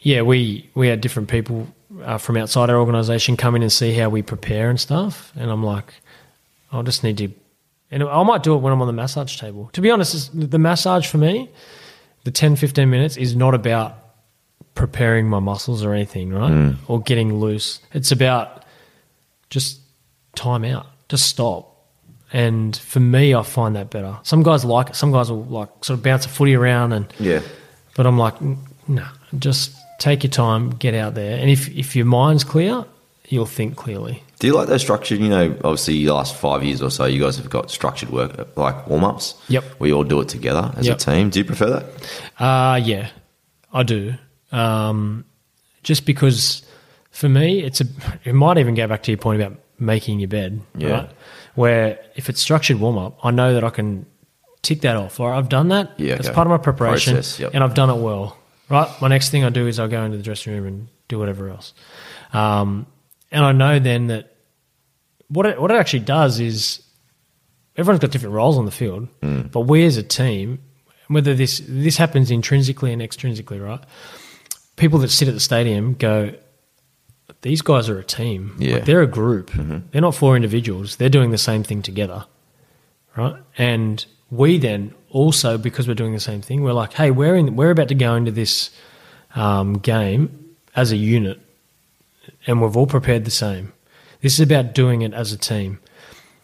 yeah, 0.00 0.22
we 0.22 0.68
we 0.74 0.88
had 0.88 1.00
different 1.00 1.28
people 1.28 1.66
uh, 2.02 2.18
from 2.18 2.36
outside 2.36 2.70
our 2.70 2.76
organisation 2.78 3.36
come 3.36 3.54
in 3.56 3.62
and 3.62 3.72
see 3.72 3.92
how 3.94 4.08
we 4.08 4.22
prepare 4.22 4.70
and 4.70 4.78
stuff. 4.80 5.32
And 5.36 5.50
I'm 5.50 5.62
like, 5.64 5.92
I'll 6.72 6.82
just 6.82 7.02
need 7.02 7.18
to, 7.18 7.28
and 7.90 8.02
I 8.02 8.22
might 8.22 8.42
do 8.42 8.54
it 8.54 8.58
when 8.58 8.72
I'm 8.72 8.80
on 8.80 8.86
the 8.86 8.92
massage 8.92 9.38
table. 9.38 9.70
To 9.72 9.80
be 9.80 9.90
honest, 9.90 10.30
the 10.50 10.58
massage 10.58 11.06
for 11.08 11.18
me, 11.18 11.50
the 12.24 12.30
10, 12.30 12.56
15 12.56 12.88
minutes 12.88 13.16
is 13.16 13.34
not 13.34 13.54
about 13.54 13.96
preparing 14.74 15.28
my 15.28 15.40
muscles 15.40 15.82
or 15.82 15.92
anything, 15.92 16.30
right? 16.32 16.74
Or 16.86 17.00
getting 17.00 17.40
loose. 17.40 17.80
It's 17.92 18.12
about 18.12 18.64
just 19.50 19.80
time 20.36 20.64
out, 20.64 20.86
just 21.08 21.26
stop. 21.28 21.74
And 22.32 22.76
for 22.76 23.00
me, 23.00 23.34
I 23.34 23.42
find 23.42 23.74
that 23.76 23.88
better. 23.90 24.18
Some 24.22 24.42
guys 24.42 24.64
like 24.64 24.90
it. 24.90 24.96
Some 24.96 25.10
guys 25.10 25.30
will 25.30 25.44
like 25.46 25.70
sort 25.82 25.98
of 25.98 26.04
bounce 26.04 26.26
a 26.26 26.28
footy 26.28 26.54
around 26.54 26.92
and 26.92 27.06
Yeah. 27.18 27.40
but 27.96 28.06
I'm 28.06 28.18
like, 28.18 28.34
no, 28.86 29.06
just 29.38 29.74
take 29.98 30.22
your 30.24 30.30
time, 30.30 30.70
get 30.70 30.94
out 30.94 31.14
there, 31.14 31.38
and 31.38 31.50
if 31.50 31.68
if 31.68 31.94
your 31.94 32.06
mind's 32.06 32.44
clear, 32.44 32.84
you'll 33.28 33.46
think 33.46 33.76
clearly. 33.76 34.22
Do 34.38 34.46
you 34.46 34.54
like 34.54 34.68
those 34.68 34.82
structured? 34.82 35.18
You 35.18 35.28
know, 35.28 35.50
obviously, 35.64 36.04
the 36.04 36.12
last 36.14 36.36
five 36.36 36.62
years 36.62 36.80
or 36.80 36.90
so, 36.90 37.04
you 37.06 37.20
guys 37.20 37.36
have 37.38 37.50
got 37.50 37.70
structured 37.70 38.10
work 38.10 38.56
like 38.56 38.86
warm 38.86 39.04
ups. 39.04 39.34
Yep. 39.48 39.64
We 39.80 39.92
all 39.92 40.04
do 40.04 40.20
it 40.20 40.28
together 40.28 40.72
as 40.76 40.86
Yep. 40.86 40.96
a 40.96 41.00
team. 41.00 41.30
Do 41.30 41.40
you 41.40 41.44
prefer 41.44 41.70
that? 41.70 41.84
Uh, 42.42 42.76
yeah, 42.76 43.08
I 43.72 43.82
do. 43.82 44.14
Um, 44.52 45.24
just 45.82 46.06
because 46.06 46.62
for 47.10 47.28
me, 47.28 47.60
it's 47.64 47.80
a. 47.80 47.84
It 48.24 48.34
might 48.34 48.58
even 48.58 48.74
go 48.74 48.86
back 48.86 49.02
to 49.04 49.10
your 49.10 49.18
point 49.18 49.42
about 49.42 49.58
making 49.78 50.20
your 50.20 50.28
bed. 50.28 50.60
Yeah. 50.76 50.90
Right? 50.90 51.10
Where 51.56 51.98
if 52.14 52.28
it's 52.28 52.40
structured 52.40 52.78
warm 52.78 52.96
up, 52.96 53.18
I 53.24 53.32
know 53.32 53.54
that 53.54 53.64
I 53.64 53.70
can 53.70 54.06
tick 54.62 54.82
that 54.82 54.94
off. 54.96 55.18
Or 55.18 55.32
I've 55.34 55.48
done 55.48 55.68
that. 55.68 55.98
Yeah, 55.98 56.14
okay. 56.14 56.32
part 56.32 56.46
of 56.46 56.50
my 56.50 56.58
preparation, 56.58 57.14
Process, 57.14 57.40
yep. 57.40 57.50
and 57.54 57.64
I've 57.64 57.74
done 57.74 57.90
it 57.90 57.96
well. 58.00 58.37
Right. 58.70 58.88
My 59.00 59.08
next 59.08 59.30
thing 59.30 59.44
I 59.44 59.50
do 59.50 59.66
is 59.66 59.78
I 59.80 59.86
go 59.86 60.02
into 60.04 60.16
the 60.16 60.22
dressing 60.22 60.52
room 60.52 60.66
and 60.66 60.88
do 61.08 61.18
whatever 61.18 61.48
else. 61.48 61.72
Um, 62.32 62.86
and 63.30 63.44
I 63.44 63.52
know 63.52 63.78
then 63.78 64.08
that 64.08 64.34
what 65.28 65.46
it, 65.46 65.60
what 65.60 65.70
it 65.70 65.74
actually 65.74 66.00
does 66.00 66.38
is 66.40 66.82
everyone's 67.76 68.00
got 68.00 68.10
different 68.10 68.34
roles 68.34 68.58
on 68.58 68.64
the 68.64 68.70
field, 68.70 69.08
Mm. 69.22 69.50
but 69.50 69.60
we 69.62 69.84
as 69.84 69.96
a 69.96 70.02
team, 70.02 70.58
whether 71.08 71.34
this 71.34 71.62
this 71.66 71.96
happens 71.96 72.30
intrinsically 72.30 72.92
and 72.92 73.00
extrinsically, 73.02 73.62
right? 73.62 73.80
People 74.76 74.98
that 75.00 75.08
sit 75.10 75.28
at 75.28 75.34
the 75.34 75.40
stadium 75.40 75.94
go, 75.94 76.32
these 77.42 77.62
guys 77.62 77.88
are 77.88 77.98
a 77.98 78.04
team. 78.04 78.54
Yeah. 78.58 78.74
Like, 78.74 78.84
they're 78.84 79.02
a 79.02 79.06
group. 79.06 79.50
They're 79.90 80.00
not 80.02 80.14
four 80.14 80.36
individuals. 80.36 80.96
They're 80.96 81.08
doing 81.08 81.30
the 81.30 81.38
same 81.38 81.62
thing 81.62 81.82
together, 81.82 82.26
right? 83.16 83.36
And 83.56 84.04
we 84.30 84.58
then 84.58 84.94
also 85.10 85.58
because 85.58 85.88
we're 85.88 85.94
doing 85.94 86.12
the 86.12 86.20
same 86.20 86.40
thing, 86.42 86.62
we're 86.62 86.72
like, 86.72 86.92
hey, 86.94 87.10
we're 87.10 87.34
in, 87.34 87.56
we're 87.56 87.70
about 87.70 87.88
to 87.88 87.94
go 87.94 88.14
into 88.14 88.30
this 88.30 88.70
um, 89.34 89.74
game 89.78 90.54
as 90.76 90.92
a 90.92 90.96
unit, 90.96 91.40
and 92.46 92.60
we've 92.60 92.76
all 92.76 92.86
prepared 92.86 93.24
the 93.24 93.30
same. 93.30 93.72
This 94.20 94.34
is 94.34 94.40
about 94.40 94.74
doing 94.74 95.02
it 95.02 95.14
as 95.14 95.32
a 95.32 95.38
team. 95.38 95.78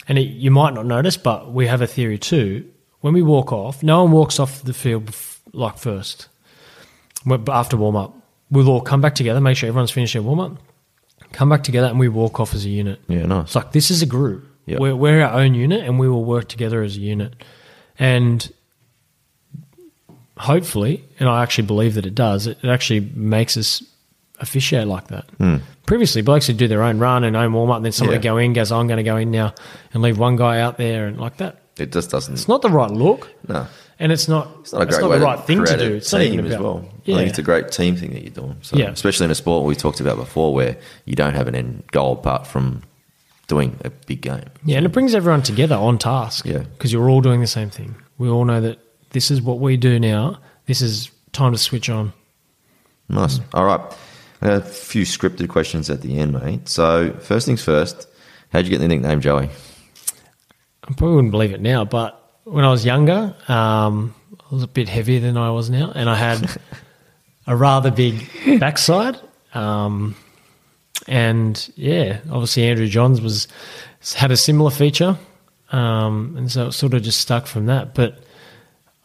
And 0.06 0.18
it, 0.18 0.22
you 0.22 0.50
might 0.50 0.74
not 0.74 0.86
notice, 0.86 1.16
but 1.16 1.52
we 1.52 1.66
have 1.66 1.80
a 1.80 1.86
theory 1.86 2.18
too. 2.18 2.70
When 3.00 3.14
we 3.14 3.22
walk 3.22 3.52
off, 3.52 3.82
no 3.82 4.02
one 4.02 4.12
walks 4.12 4.38
off 4.38 4.62
the 4.62 4.74
field 4.74 5.06
bef- 5.06 5.38
like 5.52 5.78
first. 5.78 6.28
After 7.48 7.76
warm 7.76 7.96
up, 7.96 8.14
we'll 8.50 8.68
all 8.68 8.80
come 8.80 9.00
back 9.00 9.14
together, 9.14 9.40
make 9.40 9.56
sure 9.56 9.68
everyone's 9.68 9.90
finished 9.90 10.12
their 10.12 10.22
warm 10.22 10.40
up, 10.40 10.56
come 11.32 11.48
back 11.48 11.64
together, 11.64 11.86
and 11.88 11.98
we 11.98 12.08
walk 12.08 12.38
off 12.38 12.54
as 12.54 12.64
a 12.64 12.68
unit. 12.68 13.00
Yeah, 13.08 13.26
nice. 13.26 13.46
It's 13.46 13.54
like 13.54 13.72
this 13.72 13.90
is 13.90 14.02
a 14.02 14.06
group. 14.06 14.46
Yeah. 14.66 14.78
We're, 14.78 14.96
we're 14.96 15.22
our 15.22 15.40
own 15.40 15.54
unit, 15.54 15.84
and 15.84 15.98
we 15.98 16.08
will 16.08 16.24
work 16.24 16.48
together 16.48 16.82
as 16.82 16.96
a 16.96 17.00
unit. 17.00 17.34
And 17.98 18.52
hopefully, 20.38 21.04
and 21.18 21.28
I 21.28 21.42
actually 21.42 21.66
believe 21.66 21.94
that 21.94 22.06
it 22.06 22.14
does, 22.14 22.46
it, 22.46 22.58
it 22.62 22.68
actually 22.68 23.00
makes 23.14 23.56
us 23.56 23.82
officiate 24.40 24.86
like 24.86 25.08
that. 25.08 25.24
Hmm. 25.38 25.56
Previously, 25.86 26.22
blokes 26.22 26.48
would 26.48 26.56
do 26.56 26.66
their 26.66 26.82
own 26.82 26.98
run 26.98 27.24
and 27.24 27.36
own 27.36 27.52
warm 27.52 27.70
up, 27.70 27.76
and 27.76 27.84
then 27.84 27.92
somebody. 27.92 28.18
Yeah. 28.18 28.22
go 28.22 28.36
in, 28.38 28.52
goes, 28.52 28.72
oh, 28.72 28.78
I'm 28.80 28.86
going 28.86 28.96
to 28.96 29.02
go 29.02 29.16
in 29.16 29.30
now, 29.30 29.54
and 29.92 30.02
leave 30.02 30.18
one 30.18 30.36
guy 30.36 30.60
out 30.60 30.78
there, 30.78 31.06
and 31.06 31.20
like 31.20 31.36
that. 31.38 31.58
It 31.78 31.92
just 31.92 32.10
doesn't. 32.10 32.32
It's 32.34 32.48
not 32.48 32.62
the 32.62 32.70
right 32.70 32.90
look, 32.90 33.28
no, 33.48 33.66
and 33.98 34.12
it's 34.12 34.28
not. 34.28 34.48
it's 34.60 34.72
not 34.72 34.82
a 34.82 34.86
great 34.86 35.00
not 35.00 35.10
way 35.10 35.18
the 35.18 35.24
right 35.24 35.38
to 35.38 35.42
thing 35.44 35.64
to 35.64 35.76
do. 35.76 35.94
It's 35.96 36.12
not 36.12 36.20
team 36.20 36.32
even 36.34 36.46
as 36.46 36.58
well. 36.58 36.88
Yeah, 37.04 37.16
I 37.16 37.18
think 37.18 37.30
it's 37.30 37.38
a 37.38 37.42
great 37.42 37.70
team 37.70 37.96
thing 37.96 38.12
that 38.14 38.22
you're 38.22 38.30
doing. 38.30 38.56
So, 38.62 38.76
Yeah. 38.76 38.90
especially 38.90 39.24
in 39.26 39.30
a 39.30 39.34
sport 39.34 39.64
we 39.66 39.74
talked 39.74 40.00
about 40.00 40.16
before, 40.16 40.54
where 40.54 40.76
you 41.04 41.16
don't 41.16 41.34
have 41.34 41.48
an 41.48 41.54
end 41.54 41.82
goal 41.90 42.12
apart 42.14 42.46
from 42.46 42.82
doing 43.46 43.78
a 43.84 43.90
big 43.90 44.22
game. 44.22 44.44
Yeah, 44.64 44.78
and 44.78 44.86
it 44.86 44.90
brings 44.90 45.14
everyone 45.14 45.42
together 45.42 45.76
on 45.76 45.98
task. 45.98 46.46
Yeah. 46.46 46.58
Because 46.58 46.92
you're 46.92 47.08
all 47.08 47.20
doing 47.20 47.40
the 47.40 47.46
same 47.46 47.70
thing. 47.70 47.94
We 48.18 48.28
all 48.28 48.44
know 48.44 48.60
that 48.60 48.78
this 49.10 49.30
is 49.30 49.42
what 49.42 49.60
we 49.60 49.76
do 49.76 49.98
now. 50.00 50.38
This 50.66 50.80
is 50.80 51.10
time 51.32 51.52
to 51.52 51.58
switch 51.58 51.88
on. 51.90 52.12
Nice. 53.08 53.40
All 53.52 53.64
right. 53.64 53.80
I 54.40 54.46
got 54.46 54.56
A 54.58 54.60
few 54.62 55.02
scripted 55.04 55.48
questions 55.48 55.90
at 55.90 56.02
the 56.02 56.18
end, 56.18 56.32
mate. 56.32 56.68
So, 56.68 57.12
first 57.20 57.46
things 57.46 57.62
first, 57.62 58.08
how'd 58.50 58.64
you 58.64 58.70
get 58.70 58.78
the 58.78 58.88
nickname 58.88 59.20
Joey? 59.20 59.48
I 60.86 60.92
probably 60.94 61.16
wouldn't 61.16 61.30
believe 61.30 61.52
it 61.52 61.60
now, 61.60 61.84
but 61.84 62.20
when 62.44 62.64
I 62.64 62.70
was 62.70 62.84
younger, 62.84 63.34
um, 63.48 64.14
I 64.50 64.54
was 64.54 64.62
a 64.62 64.68
bit 64.68 64.88
heavier 64.88 65.20
than 65.20 65.36
I 65.36 65.50
was 65.50 65.70
now, 65.70 65.92
and 65.94 66.10
I 66.10 66.14
had 66.14 66.58
a 67.46 67.56
rather 67.56 67.90
big 67.90 68.28
backside. 68.60 69.18
Um, 69.54 70.14
and 71.06 71.70
yeah, 71.76 72.20
obviously 72.30 72.64
Andrew 72.64 72.86
Johns 72.86 73.20
was 73.20 73.48
had 74.14 74.30
a 74.30 74.36
similar 74.36 74.70
feature, 74.70 75.18
um, 75.70 76.34
and 76.36 76.50
so 76.50 76.68
it 76.68 76.72
sort 76.72 76.94
of 76.94 77.02
just 77.02 77.20
stuck 77.20 77.46
from 77.46 77.66
that. 77.66 77.94
But 77.94 78.18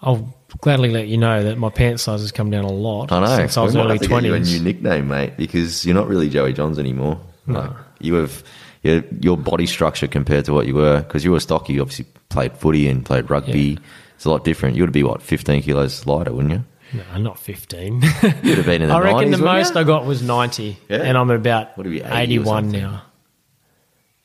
I'll 0.01 0.33
gladly 0.61 0.89
let 0.89 1.07
you 1.07 1.17
know 1.17 1.43
that 1.43 1.57
my 1.57 1.69
pant 1.69 1.99
size 1.99 2.21
has 2.21 2.31
come 2.31 2.49
down 2.49 2.63
a 2.63 2.71
lot 2.71 3.11
I 3.11 3.19
know. 3.19 3.35
since 3.35 3.57
I 3.57 3.63
was 3.63 3.75
we 3.75 3.81
early 3.81 3.97
get 3.97 4.23
you 4.23 4.33
a 4.33 4.39
new 4.39 4.59
nickname, 4.59 5.07
mate, 5.07 5.37
because 5.37 5.85
you're 5.85 5.95
not 5.95 6.07
really 6.07 6.29
Joey 6.29 6.53
Johns 6.53 6.79
anymore. 6.79 7.19
Like, 7.47 7.71
you 7.99 8.13
have 8.15 8.43
your, 8.83 9.03
your 9.19 9.37
body 9.37 9.65
structure 9.65 10.07
compared 10.07 10.45
to 10.45 10.53
what 10.53 10.67
you 10.67 10.75
were, 10.75 11.01
because 11.01 11.25
you 11.25 11.31
were 11.31 11.39
stocky. 11.39 11.73
You 11.73 11.81
obviously 11.81 12.05
played 12.29 12.53
footy 12.53 12.87
and 12.87 13.03
played 13.05 13.29
rugby. 13.29 13.59
Yeah. 13.59 13.79
It's 14.15 14.25
a 14.25 14.29
lot 14.29 14.43
different. 14.43 14.75
You 14.75 14.83
would 14.83 14.91
be 14.91 15.03
what 15.03 15.21
15 15.21 15.63
kilos 15.63 16.05
lighter, 16.05 16.31
wouldn't 16.33 16.53
you? 16.53 16.63
No, 16.93 17.03
not 17.19 17.37
fifteen. 17.39 18.01
You'd 18.43 18.57
have 18.57 18.65
been 18.65 18.81
in 18.81 18.89
the 18.89 18.95
I 18.95 18.99
reckon 19.01 19.29
90s, 19.29 19.37
the 19.37 19.43
most 19.43 19.73
you? 19.75 19.81
I 19.81 19.83
got 19.83 20.05
was 20.05 20.21
90, 20.23 20.77
Yeah. 20.89 20.97
and 20.97 21.17
I'm 21.17 21.29
about 21.29 21.77
What 21.77 21.85
are 21.85 21.89
we, 21.89 22.01
80 22.01 22.15
81 22.15 22.71
now. 22.71 23.03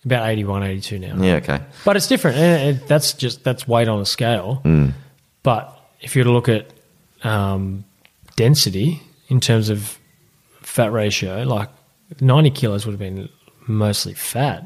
About 0.04 0.28
81, 0.28 0.62
82 0.62 0.98
now. 0.98 1.16
Yeah. 1.22 1.34
Okay. 1.36 1.60
But 1.84 1.96
it's 1.96 2.06
different. 2.06 2.36
and 2.38 2.80
that's 2.88 3.12
just 3.14 3.42
that's 3.44 3.66
weight 3.66 3.88
on 3.88 4.00
a 4.00 4.06
scale. 4.06 4.56
Hmm. 4.56 4.88
But 5.42 5.78
if 6.00 6.14
you 6.14 6.20
were 6.20 6.24
to 6.24 6.32
look 6.32 6.48
at 6.48 6.70
um, 7.22 7.84
density 8.36 9.00
in 9.28 9.40
terms 9.40 9.68
of 9.70 9.98
fat 10.60 10.92
ratio, 10.92 11.42
like 11.44 11.70
90 12.20 12.50
kilos 12.50 12.84
would 12.86 12.92
have 12.92 12.98
been 13.00 13.28
mostly 13.66 14.14
fat. 14.14 14.64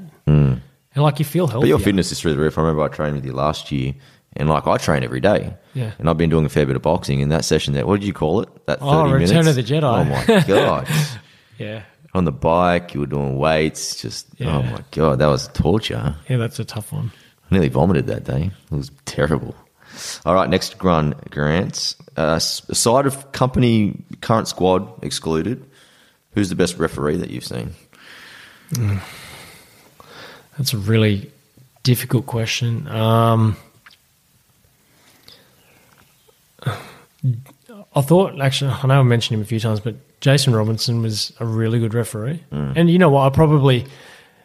And 0.94 1.04
like 1.04 1.20
you 1.20 1.24
feel 1.24 1.46
healthy. 1.46 1.64
But 1.64 1.68
your 1.68 1.78
fitness 1.78 2.10
is 2.10 2.20
through 2.20 2.32
the 2.32 2.38
roof. 2.40 2.58
I 2.58 2.62
remember 2.62 2.82
I 2.82 2.88
trained 2.88 3.14
with 3.14 3.24
you 3.24 3.32
last 3.32 3.70
year, 3.70 3.94
and 4.38 4.48
like 4.48 4.66
I 4.66 4.76
train 4.78 5.02
every 5.04 5.20
day. 5.20 5.54
Yeah. 5.74 5.92
And 5.98 6.08
I've 6.08 6.16
been 6.16 6.30
doing 6.30 6.46
a 6.46 6.48
fair 6.48 6.64
bit 6.66 6.76
of 6.76 6.82
boxing. 6.82 7.20
In 7.20 7.28
that 7.28 7.44
session, 7.44 7.74
there, 7.74 7.86
what 7.86 8.00
did 8.00 8.06
you 8.06 8.12
call 8.14 8.40
it? 8.40 8.48
That 8.66 8.78
thirty 8.80 8.90
Oh, 8.90 9.08
minutes. 9.12 9.30
Return 9.32 9.48
of 9.48 9.54
the 9.54 9.62
Jedi. 9.62 9.82
Oh 9.82 10.04
my 10.04 10.40
god! 10.46 10.88
Yeah. 11.58 11.82
On 12.14 12.24
the 12.24 12.32
bike, 12.32 12.94
you 12.94 13.00
were 13.00 13.06
doing 13.06 13.36
weights. 13.38 14.00
Just 14.00 14.26
Yeah. 14.38 14.56
oh 14.58 14.62
my 14.62 14.82
god, 14.92 15.18
that 15.18 15.26
was 15.26 15.48
torture. 15.48 16.16
Yeah, 16.28 16.38
that's 16.38 16.58
a 16.58 16.64
tough 16.64 16.92
one. 16.92 17.12
I 17.50 17.54
nearly 17.54 17.68
vomited 17.68 18.06
that 18.06 18.24
day. 18.24 18.50
It 18.70 18.74
was 18.74 18.90
terrible. 19.04 19.54
All 20.24 20.34
right, 20.34 20.48
next 20.48 20.82
run, 20.82 21.14
Grants. 21.30 21.96
Uh, 22.16 22.34
aside 22.36 23.06
of 23.06 23.32
company 23.32 23.94
current 24.20 24.48
squad 24.48 25.02
excluded, 25.04 25.64
who's 26.34 26.48
the 26.50 26.54
best 26.54 26.78
referee 26.78 27.16
that 27.16 27.30
you've 27.30 27.44
seen? 27.44 27.74
That's 30.56 30.72
a 30.72 30.78
really 30.78 31.30
difficult 31.82 32.26
question. 32.26 32.86
Um, 32.88 33.56
I 37.94 38.00
thought, 38.00 38.40
actually, 38.40 38.70
I 38.70 38.86
know 38.86 39.00
I 39.00 39.02
mentioned 39.02 39.34
him 39.36 39.42
a 39.42 39.44
few 39.46 39.58
times, 39.60 39.80
but 39.80 39.96
Jason 40.20 40.54
Robinson 40.54 41.02
was 41.02 41.32
a 41.40 41.46
really 41.46 41.78
good 41.78 41.94
referee. 41.94 42.42
And 42.50 42.88
you 42.90 42.98
know 42.98 43.10
what? 43.10 43.22
I 43.22 43.34
probably, 43.34 43.86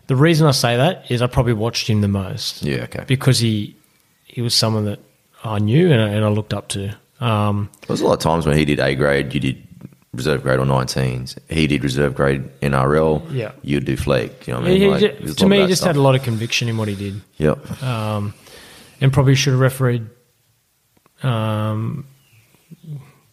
the 0.08 0.16
reason 0.16 0.48
I 0.48 0.52
say 0.52 0.78
that 0.78 1.10
is 1.12 1.22
I 1.22 1.28
probably 1.28 1.54
watched 1.54 1.88
him 1.90 2.02
the 2.02 2.08
most. 2.08 2.64
Yeah, 2.64 2.84
okay. 2.84 3.04
Because 3.08 3.40
he 3.40 3.76
he 4.26 4.42
was 4.42 4.56
someone 4.56 4.86
that 4.86 5.00
I 5.44 5.60
knew 5.60 5.92
and 5.92 6.02
I, 6.02 6.10
and 6.10 6.26
I 6.26 6.30
looked 6.30 6.54
up 6.54 6.70
to. 6.70 6.96
Um, 7.20 7.70
There 7.82 7.94
was 7.94 8.02
a 8.02 8.06
lot 8.08 8.14
of 8.14 8.20
times 8.20 8.46
when 8.48 8.58
he 8.58 8.66
did 8.66 8.80
A 8.80 8.96
grade, 8.96 9.34
you 9.34 9.40
did 9.40 9.68
reserve 10.14 10.42
grade 10.42 10.60
or 10.60 10.66
19s. 10.66 11.38
He 11.50 11.68
did 11.68 11.84
reserve 11.84 12.16
grade 12.16 12.44
NRL. 12.62 13.22
Yeah. 13.32 13.52
You'd 13.62 13.86
do 13.86 13.96
flag. 13.96 14.32
You 14.48 14.54
know 14.54 14.60
what 14.62 14.68
I 14.68 14.72
mean? 14.72 14.82
he- 14.82 14.88
Like, 14.90 15.00
he- 15.02 15.08
there's 15.10 15.32
a 15.32 15.36
to 15.36 15.48
me, 15.48 15.62
he 15.62 15.68
just 15.68 15.82
stuff. 15.82 15.90
had 15.90 15.96
a 15.98 16.02
lot 16.02 16.16
of 16.16 16.24
conviction 16.24 16.68
in 16.70 16.78
what 16.78 16.88
he 16.88 16.96
did. 16.96 17.22
Yep. 17.38 17.84
um, 17.84 18.34
and 19.02 19.14
probably 19.14 19.36
should 19.36 19.52
have 19.54 19.60
refereed 19.60 20.08
um, 21.22 22.06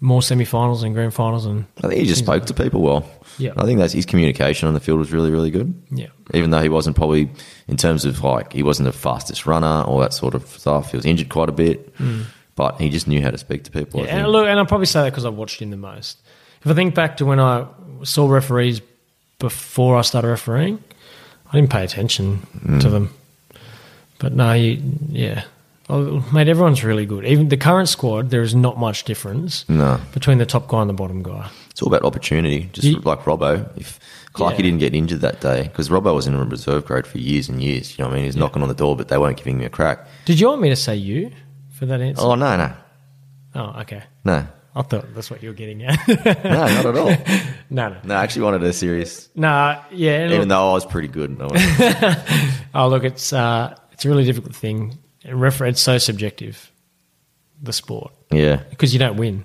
more 0.01 0.23
semi-finals 0.23 0.83
and 0.83 0.95
grand 0.95 1.13
finals. 1.15 1.45
And 1.47 1.67
I 1.85 1.89
think 1.89 2.01
he 2.01 2.07
just 2.07 2.23
spoke 2.23 2.47
to 2.47 2.55
people 2.55 2.81
well. 2.81 3.05
Yeah. 3.39 3.53
I 3.57 3.65
think 3.65 3.79
that's 3.79 3.93
his 3.93 4.07
communication 4.07 4.67
on 4.69 4.75
the 4.75 4.81
field 4.81 4.99
was 4.99 5.13
really, 5.13 5.31
really 5.31 5.51
good. 5.51 5.75
yeah, 5.91 6.09
Even 6.35 6.51
though 6.51 6.61
he 6.63 6.69
wasn't 6.69 6.97
probably, 6.97 7.31
in 7.69 7.77
terms 7.77 8.05
of 8.05 8.23
like, 8.23 8.53
he 8.53 8.63
wasn't 8.63 8.87
the 8.87 8.93
fastest 8.93 9.47
runner 9.47 9.83
or 9.87 10.01
that 10.01 10.13
sort 10.15 10.35
of 10.35 10.47
stuff. 10.47 10.91
He 10.91 10.97
was 10.97 11.07
injured 11.07 11.29
quite 11.29 11.49
a 11.49 11.53
bit, 11.53 11.95
but 12.57 12.81
he 12.81 12.89
just 12.91 13.07
knew 13.09 13.23
how 13.23 13.31
to 13.31 13.39
speak 13.39 13.65
to 13.65 13.71
people. 13.71 14.01
Mm. 14.01 14.07
yeah. 14.07 14.17
And 14.19 14.29
look, 14.29 14.47
and 14.47 14.59
I'll 14.59 14.67
probably 14.67 14.87
say 14.87 15.03
that 15.03 15.11
because 15.11 15.25
I 15.25 15.29
watched 15.31 15.61
him 15.61 15.71
the 15.71 15.77
most. 15.77 16.19
If 16.63 16.71
I 16.71 16.75
think 16.75 16.95
back 16.95 17.17
to 17.19 17.25
when 17.27 17.39
I 17.41 17.67
saw 18.03 18.29
referees 18.29 18.81
before 19.39 19.97
I 19.97 20.03
started 20.03 20.29
refereeing, 20.29 20.83
I 21.53 21.57
didn't 21.57 21.71
pay 21.71 21.85
attention 21.85 22.47
Mm. 22.65 22.81
to 22.81 22.89
them. 22.91 23.15
But 24.19 24.33
no, 24.35 24.53
he, 24.55 24.83
yeah, 25.09 25.45
oh, 25.91 26.25
mate, 26.33 26.49
everyone's 26.49 26.83
really 26.85 27.05
good. 27.07 27.25
Even 27.27 27.49
the 27.49 27.57
current 27.57 27.89
squad, 27.89 28.31
there 28.31 28.43
is 28.43 28.55
not 28.55 28.79
much 28.79 29.05
difference 29.05 29.65
No. 29.69 30.01
between 30.13 30.39
the 30.39 30.47
top 30.47 30.69
guy 30.69 30.81
and 30.81 30.89
the 30.91 30.95
bottom 30.95 31.23
guy. 31.23 31.49
It's 31.71 31.83
all 31.83 31.89
about 31.89 32.05
opportunity. 32.05 32.69
Just 32.73 32.87
You- 32.87 33.01
like 33.01 33.21
Robbo. 33.25 33.69
If 33.77 33.99
Clarkey 34.33 34.59
Yeah. 34.59 34.63
didn't 34.65 34.79
get 34.79 34.95
injured 34.95 35.21
that 35.23 35.41
day, 35.41 35.65
because 35.65 35.89
Robbo 35.89 36.15
was 36.15 36.27
in 36.27 36.35
a 36.35 36.45
reserve 36.45 36.85
grade 36.87 37.07
for 37.07 37.19
years 37.19 37.49
and 37.49 37.63
years. 37.63 37.99
You 37.99 38.05
know 38.05 38.09
what 38.09 38.15
I 38.15 38.17
mean? 38.19 38.25
He's 38.27 38.37
knocking 38.37 38.63
on 38.63 38.69
the 38.69 38.75
door, 38.75 38.97
but 38.97 39.09
they 39.09 39.19
weren't 39.19 39.37
giving 39.37 39.59
me 39.59 39.65
a 39.65 39.69
crack. 39.71 40.07
Did 40.25 40.39
you 40.39 40.49
want 40.49 40.63
me 40.63 40.69
to 40.69 40.77
say 40.77 40.95
you 40.97 41.31
for 41.73 41.87
that 41.87 42.01
answer? 42.01 42.23
Oh, 42.23 42.35
no, 42.37 42.57
no. 42.57 42.73
oh 43.57 43.81
okay. 43.81 44.03
No. 44.25 44.47
I 44.73 44.83
thought 44.83 45.13
that's 45.17 45.33
what 45.33 45.43
you 45.43 45.49
were 45.49 45.55
getting 45.57 45.83
at. 45.83 45.99
No, 46.07 46.15
not 46.45 46.87
at 46.87 46.97
all. 46.97 47.09
no, 47.71 47.89
no, 47.89 47.97
No, 48.05 48.15
I 48.15 48.23
actually 48.23 48.43
wanted 48.43 48.63
a 48.63 48.73
serious, 48.73 49.29
no. 49.35 49.77
Yeah, 49.91 50.27
even 50.27 50.39
look, 50.39 50.49
though 50.49 50.71
I 50.71 50.73
was 50.75 50.87
pretty 50.87 51.09
good. 51.09 51.37
I 51.41 51.47
went, 51.49 52.19
oh 52.77 52.87
look, 52.89 53.03
it's 53.03 53.33
uh, 53.33 53.75
it's 53.91 54.05
a 54.05 54.09
really 54.09 54.23
difficult 54.23 54.55
thing. 54.55 54.97
Refer- 55.29 55.67
it's 55.67 55.81
so 55.83 55.99
subjective, 55.99 56.71
the 57.61 57.73
sport, 57.73 58.13
yeah, 58.31 58.63
because 58.71 58.93
you 58.93 58.99
don't 58.99 59.17
win. 59.17 59.45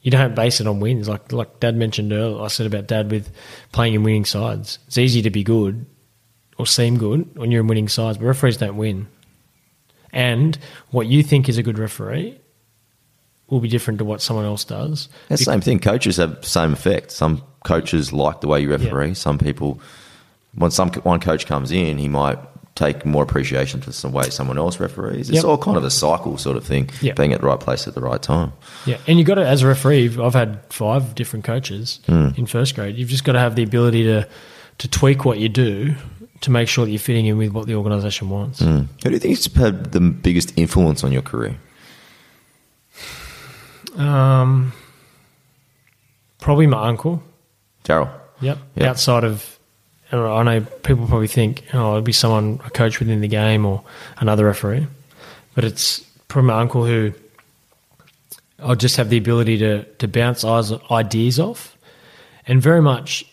You 0.00 0.12
don't 0.12 0.36
base 0.36 0.60
it 0.60 0.68
on 0.68 0.78
wins. 0.78 1.08
Like 1.08 1.32
like 1.32 1.58
Dad 1.58 1.74
mentioned 1.74 2.12
earlier, 2.12 2.40
I 2.40 2.46
said 2.48 2.66
about 2.66 2.86
Dad 2.86 3.10
with 3.10 3.30
playing 3.72 3.94
in 3.94 4.04
winning 4.04 4.24
sides. 4.24 4.78
It's 4.86 4.98
easy 4.98 5.22
to 5.22 5.30
be 5.30 5.42
good 5.42 5.84
or 6.58 6.66
seem 6.66 6.96
good 6.96 7.36
when 7.36 7.50
you're 7.50 7.62
in 7.62 7.66
winning 7.66 7.88
sides, 7.88 8.18
but 8.18 8.24
referees 8.26 8.56
don't 8.56 8.76
win. 8.76 9.08
And 10.12 10.56
what 10.90 11.08
you 11.08 11.22
think 11.22 11.48
is 11.48 11.58
a 11.58 11.62
good 11.62 11.78
referee 11.78 12.38
will 13.48 13.60
be 13.60 13.68
different 13.68 13.98
to 13.98 14.04
what 14.04 14.22
someone 14.22 14.44
else 14.44 14.64
does. 14.64 15.08
it's 15.28 15.44
the 15.44 15.52
same 15.52 15.60
thing. 15.60 15.78
Coaches 15.78 16.16
have 16.16 16.40
the 16.40 16.46
same 16.46 16.72
effect. 16.72 17.10
Some 17.10 17.42
coaches 17.64 18.12
like 18.12 18.40
the 18.40 18.48
way 18.48 18.60
you 18.60 18.70
referee. 18.70 19.14
Some 19.14 19.38
people, 19.38 19.80
when 20.54 20.70
some 20.70 20.90
one 20.90 21.20
coach 21.20 21.46
comes 21.46 21.70
in, 21.70 21.98
he 21.98 22.08
might 22.08 22.38
take 22.76 23.04
more 23.04 23.22
appreciation 23.24 23.80
for 23.80 23.90
the 23.90 24.08
way 24.08 24.30
someone 24.30 24.58
else 24.58 24.78
referees. 24.78 25.28
It's 25.28 25.36
Yep. 25.36 25.44
all 25.44 25.58
kind 25.58 25.76
of 25.76 25.82
a 25.82 25.90
cycle 25.90 26.38
sort 26.38 26.56
of 26.56 26.64
thing. 26.64 26.88
Yeah. 27.00 27.14
Being 27.14 27.32
at 27.32 27.40
the 27.40 27.46
right 27.46 27.58
place 27.58 27.88
at 27.88 27.94
the 27.94 28.00
right 28.00 28.22
time. 28.22 28.52
Yeah, 28.84 28.98
and 29.08 29.18
you've 29.18 29.26
got 29.26 29.34
to 29.36 29.46
as 29.46 29.62
a 29.62 29.66
referee. 29.66 30.16
I've 30.22 30.34
had 30.34 30.60
five 30.70 31.14
different 31.16 31.44
coaches 31.44 31.98
in 32.06 32.46
first 32.46 32.74
grade. 32.76 32.96
You've 32.96 33.08
just 33.08 33.24
got 33.24 33.32
to 33.32 33.40
have 33.40 33.56
the 33.56 33.62
ability 33.64 34.04
to 34.04 34.28
to 34.78 34.88
tweak 34.88 35.24
what 35.24 35.38
you 35.38 35.48
do 35.48 35.94
to 36.42 36.50
make 36.50 36.68
sure 36.68 36.84
that 36.84 36.90
you're 36.90 36.98
fitting 37.00 37.24
in 37.24 37.38
with 37.38 37.50
what 37.50 37.66
the 37.66 37.74
organisation 37.74 38.28
wants. 38.28 38.60
Who 38.60 38.86
do 39.00 39.10
you 39.10 39.18
think 39.18 39.36
has 39.36 39.46
had 39.54 39.92
the 39.92 40.00
biggest 40.00 40.52
influence 40.56 41.02
on 41.02 41.10
your 41.12 41.22
career? 41.22 41.56
Um, 43.96 44.72
probably 46.40 46.66
my 46.66 46.88
uncle. 46.88 47.22
Daryl. 47.84 48.10
Yep. 48.40 48.58
Yeah. 48.74 48.90
Outside 48.90 49.24
of, 49.24 49.55
I 50.12 50.16
know, 50.16 50.34
I 50.36 50.42
know 50.44 50.60
people 50.60 51.06
probably 51.06 51.26
think, 51.28 51.64
oh, 51.74 51.92
it'd 51.94 52.04
be 52.04 52.12
someone 52.12 52.60
a 52.64 52.70
coach 52.70 53.00
within 53.00 53.20
the 53.20 53.28
game 53.28 53.66
or 53.66 53.82
another 54.18 54.44
referee, 54.46 54.86
but 55.54 55.64
it's 55.64 56.00
probably 56.28 56.48
my 56.48 56.60
uncle 56.60 56.84
who 56.86 57.12
I'll 58.58 58.76
just 58.76 58.96
have 58.96 59.10
the 59.10 59.18
ability 59.18 59.58
to 59.58 59.82
to 59.84 60.08
bounce 60.08 60.44
eyes- 60.44 60.72
ideas 60.90 61.38
off, 61.38 61.76
and 62.46 62.62
very 62.62 62.80
much 62.80 63.24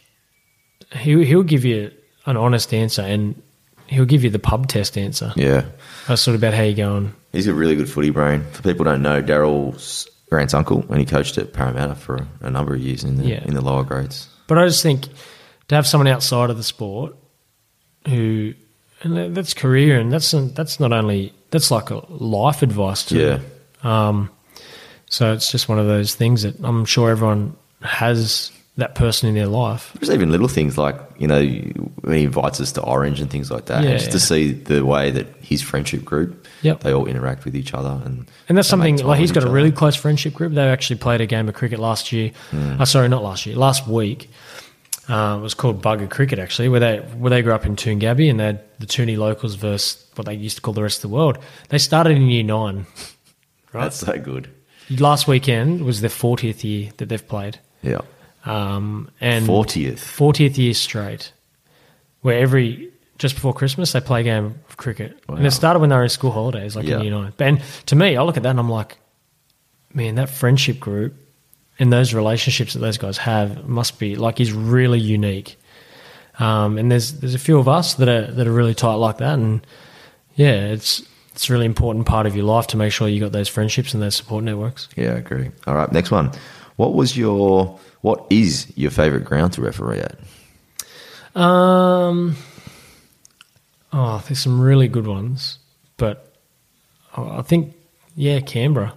he 0.97 1.23
he'll 1.25 1.43
give 1.43 1.63
you 1.63 1.91
an 2.25 2.37
honest 2.37 2.73
answer 2.73 3.01
and 3.01 3.41
he'll 3.87 4.05
give 4.05 4.23
you 4.23 4.29
the 4.29 4.39
pub 4.39 4.67
test 4.67 4.97
answer. 4.97 5.31
Yeah. 5.35 5.65
That's 6.07 6.21
sort 6.21 6.35
of 6.35 6.41
about 6.43 6.53
how 6.53 6.63
you're 6.63 6.73
going. 6.75 7.13
He's 7.31 7.47
a 7.47 7.53
really 7.53 7.75
good 7.75 7.89
footy 7.89 8.09
brain. 8.09 8.43
For 8.51 8.61
people 8.63 8.85
who 8.85 8.91
don't 8.91 9.01
know, 9.01 9.21
Daryl's 9.21 10.09
Grant's 10.29 10.53
uncle, 10.53 10.83
and 10.89 10.99
he 10.99 11.05
coached 11.05 11.37
at 11.37 11.53
Parramatta 11.53 11.95
for 11.95 12.25
a 12.41 12.49
number 12.49 12.73
of 12.73 12.81
years 12.81 13.03
in 13.03 13.17
the 13.17 13.27
Yeah. 13.27 13.43
in 13.45 13.53
the 13.53 13.61
lower 13.61 13.83
grades. 13.83 14.27
But 14.47 14.57
I 14.57 14.65
just 14.67 14.83
think 14.83 15.07
to 15.73 15.77
have 15.77 15.87
someone 15.87 16.07
outside 16.07 16.49
of 16.49 16.57
the 16.57 16.63
sport 16.63 17.15
who, 18.07 18.53
and 19.01 19.35
that's 19.35 19.53
career, 19.53 19.99
and 19.99 20.11
that's 20.11 20.31
that's 20.31 20.79
not 20.79 20.91
only 20.93 21.33
that's 21.51 21.71
like 21.71 21.89
a 21.89 22.01
life 22.11 22.61
advice 22.61 23.05
too. 23.05 23.19
Yeah. 23.19 23.39
Um, 23.83 24.29
so 25.09 25.33
it's 25.33 25.51
just 25.51 25.69
one 25.69 25.79
of 25.79 25.85
those 25.87 26.15
things 26.15 26.43
that 26.43 26.55
I'm 26.63 26.85
sure 26.85 27.09
everyone 27.11 27.55
has 27.81 28.51
that 28.77 28.95
person 28.95 29.29
in 29.29 29.35
their 29.35 29.45
life. 29.45 29.91
There's 29.99 30.09
even 30.09 30.31
little 30.31 30.47
things 30.47 30.77
like 30.77 30.95
you 31.19 31.27
know 31.27 31.41
when 32.01 32.17
he 32.17 32.23
invites 32.23 32.59
us 32.59 32.71
to 32.73 32.81
Orange 32.81 33.19
and 33.21 33.29
things 33.29 33.51
like 33.51 33.65
that. 33.65 33.83
Yeah, 33.83 33.97
just 33.97 34.11
to 34.13 34.19
see 34.19 34.51
the 34.51 34.83
way 34.85 35.11
that 35.11 35.27
his 35.41 35.61
friendship 35.61 36.03
group, 36.03 36.47
Yep. 36.63 36.79
they 36.79 36.93
all 36.93 37.05
interact 37.05 37.45
with 37.45 37.55
each 37.55 37.73
other, 37.73 38.01
and 38.05 38.25
And 38.49 38.57
that's 38.57 38.67
something 38.67 38.97
like 38.97 39.19
he's 39.19 39.31
got 39.31 39.43
a 39.43 39.49
really 39.49 39.67
other. 39.67 39.77
close 39.77 39.95
friendship 39.95 40.33
group. 40.33 40.53
They 40.53 40.67
actually 40.67 40.97
played 40.99 41.21
a 41.21 41.25
game 41.27 41.47
of 41.47 41.53
cricket 41.55 41.79
last 41.79 42.11
year. 42.11 42.31
Oh, 42.79 42.83
sorry, 42.85 43.07
not 43.09 43.23
last 43.23 43.45
year. 43.45 43.55
Last 43.55 43.87
week. 43.87 44.29
Uh, 45.09 45.35
it 45.37 45.41
was 45.41 45.53
called 45.53 45.81
Bugger 45.81 46.09
Cricket 46.09 46.39
actually, 46.39 46.69
where 46.69 46.79
they 46.79 46.97
where 47.17 47.29
they 47.29 47.41
grew 47.41 47.53
up 47.53 47.65
in 47.65 47.75
Toongabbie 47.75 48.29
and 48.29 48.39
they 48.39 48.45
had 48.45 48.61
the 48.79 48.85
Toonie 48.85 49.17
locals 49.17 49.55
versus 49.55 50.05
what 50.15 50.25
they 50.25 50.33
used 50.33 50.55
to 50.57 50.61
call 50.61 50.73
the 50.73 50.81
rest 50.83 51.03
of 51.03 51.09
the 51.09 51.15
world. 51.15 51.37
They 51.69 51.77
started 51.77 52.15
in 52.15 52.27
year 52.27 52.43
nine. 52.43 52.85
Right. 53.73 53.83
That's 53.83 53.97
so 53.97 54.17
good. 54.17 54.49
Last 54.99 55.27
weekend 55.27 55.81
was 55.83 55.99
their 56.01 56.09
fortieth 56.09 56.63
year 56.63 56.91
that 56.97 57.09
they've 57.09 57.27
played, 57.27 57.59
Yeah, 57.81 58.01
um, 58.45 59.09
and 59.19 59.45
fortieth. 59.45 59.99
fortieth 60.01 60.57
year 60.57 60.73
straight, 60.73 61.33
where 62.21 62.37
every 62.39 62.89
just 63.17 63.35
before 63.35 63.53
Christmas 63.53 63.91
they 63.93 63.99
play 64.01 64.21
a 64.21 64.23
game 64.23 64.55
of 64.69 64.77
cricket, 64.77 65.17
and 65.27 65.45
it 65.45 65.51
started 65.51 65.79
when 65.79 65.89
they 65.89 65.95
were 65.95 66.03
in 66.03 66.09
school 66.09 66.31
holidays, 66.31 66.75
like 66.75 66.85
Yeah. 66.85 66.97
in 66.97 67.03
year 67.03 67.11
nine. 67.13 67.33
And 67.39 67.61
to 67.87 67.95
me, 67.95 68.15
I 68.15 68.23
look 68.23 68.37
at 68.37 68.43
that 68.43 68.49
and 68.49 68.59
I'm 68.59 68.69
like, 68.69 68.97
man, 69.93 70.15
that 70.15 70.29
friendship 70.29 70.79
group 70.79 71.13
and 71.83 71.91
those 71.91 72.13
relationships 72.13 72.71
that 72.71 72.79
those 72.79 72.97
guys 72.97 73.17
have 73.17 73.67
must 73.67 73.99
be 73.99 74.15
like 74.15 74.39
is 74.39 74.53
really 74.53 75.01
unique. 75.01 75.57
Um, 76.39 76.77
and 76.77 76.89
there's 76.89 77.19
there's 77.19 77.35
a 77.35 77.39
few 77.39 77.59
of 77.59 77.67
us 77.67 77.95
that 77.95 78.07
are 78.07 78.31
that 78.31 78.47
are 78.47 78.53
really 78.53 78.73
tight 78.73 78.95
like 78.95 79.17
that, 79.17 79.33
and 79.33 79.67
yeah, 80.35 80.67
it's 80.67 81.03
it's 81.33 81.49
a 81.49 81.53
really 81.53 81.65
important 81.65 82.05
part 82.05 82.25
of 82.25 82.37
your 82.37 82.45
life 82.45 82.67
to 82.67 82.77
make 82.77 82.93
sure 82.93 83.09
you 83.09 83.19
got 83.19 83.33
those 83.33 83.49
friendships 83.49 83.93
and 83.93 84.01
those 84.01 84.15
support 84.15 84.45
networks. 84.45 84.87
Yeah, 84.95 85.09
I 85.09 85.15
agree. 85.15 85.51
All 85.67 85.75
right, 85.75 85.91
next 85.91 86.09
one. 86.09 86.31
What 86.77 86.93
was 86.93 87.17
your 87.17 87.77
what 87.99 88.27
is 88.29 88.71
your 88.77 88.89
favourite 88.89 89.25
ground 89.25 89.51
to 89.53 89.61
referee 89.61 89.99
at? 89.99 90.17
Um, 91.35 92.37
oh, 93.91 94.23
there's 94.25 94.39
some 94.39 94.61
really 94.61 94.87
good 94.87 95.05
ones, 95.05 95.59
but 95.97 96.33
I 97.17 97.39
I 97.39 97.41
think 97.41 97.75
yeah, 98.15 98.39
Canberra. 98.39 98.93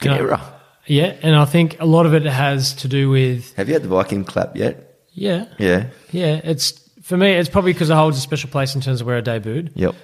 Canberra. 0.00 0.54
Yeah, 0.86 1.14
and 1.22 1.34
I 1.36 1.44
think 1.44 1.80
a 1.80 1.86
lot 1.86 2.06
of 2.06 2.14
it 2.14 2.24
has 2.24 2.74
to 2.76 2.88
do 2.88 3.10
with 3.10 3.54
Have 3.56 3.68
you 3.68 3.74
had 3.74 3.82
the 3.82 3.88
Viking 3.88 4.24
clap 4.24 4.56
yet? 4.56 4.98
yeah, 5.12 5.46
Yeah. 5.58 5.86
yeah. 6.10 6.40
It's 6.44 6.72
for 7.02 7.16
me. 7.16 7.32
It's 7.32 7.48
probably 7.48 7.72
because 7.72 7.90
it 7.90 7.94
holds 7.94 8.18
a 8.18 8.20
special 8.20 8.50
place 8.50 8.74
in 8.74 8.80
terms 8.80 9.00
of 9.00 9.06
where 9.06 9.16
I 9.16 9.20
debuted. 9.22 9.70
Yep. 9.74 9.94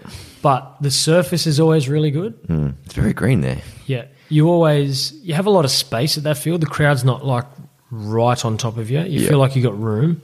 But 0.43 0.77
the 0.81 0.91
surface 0.91 1.47
is 1.47 1.59
always 1.61 1.89
really 1.89 2.11
good. 2.11 2.41
Mm, 2.49 2.75
it's 2.85 2.95
very 2.95 3.13
green 3.13 3.41
there. 3.43 3.61
Yeah, 3.87 4.05
you 4.29 4.49
always 4.49 5.13
you 5.23 5.35
have 5.35 5.47
a 5.47 5.51
lot 5.51 5.65
of 5.65 5.71
space 5.71 6.17
at 6.19 6.25
that 6.25 6.37
field. 6.39 6.61
The 6.63 6.67
crowd's 6.67 7.05
not 7.05 7.25
like 7.25 7.45
right 7.91 8.45
on 8.45 8.57
top 8.57 8.77
of 8.79 8.91
you. 8.91 9.01
You 9.01 9.21
Yeah. 9.21 9.29
feel 9.29 9.39
like 9.39 9.55
you 9.57 9.63
got 9.63 9.79
room. 9.79 10.23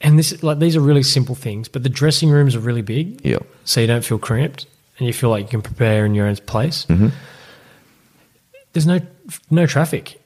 And 0.00 0.18
this 0.18 0.42
like 0.42 0.58
these 0.58 0.76
are 0.76 0.80
really 0.80 1.02
simple 1.02 1.34
things, 1.34 1.68
but 1.68 1.82
the 1.82 1.88
dressing 1.88 2.30
rooms 2.30 2.54
are 2.54 2.60
really 2.60 2.82
big. 2.82 3.20
Yep. 3.24 3.46
so 3.64 3.80
you 3.80 3.86
don't 3.86 4.04
feel 4.04 4.18
cramped 4.18 4.66
and 4.98 5.06
you 5.06 5.12
feel 5.12 5.30
like 5.30 5.42
you 5.44 5.48
can 5.48 5.62
prepare 5.62 6.04
in 6.06 6.14
your 6.14 6.26
own 6.26 6.36
place. 6.36 6.86
Mm-hmm. 6.88 7.08
There's 8.72 8.86
no 8.86 9.00
no 9.50 9.66
traffic, 9.66 10.20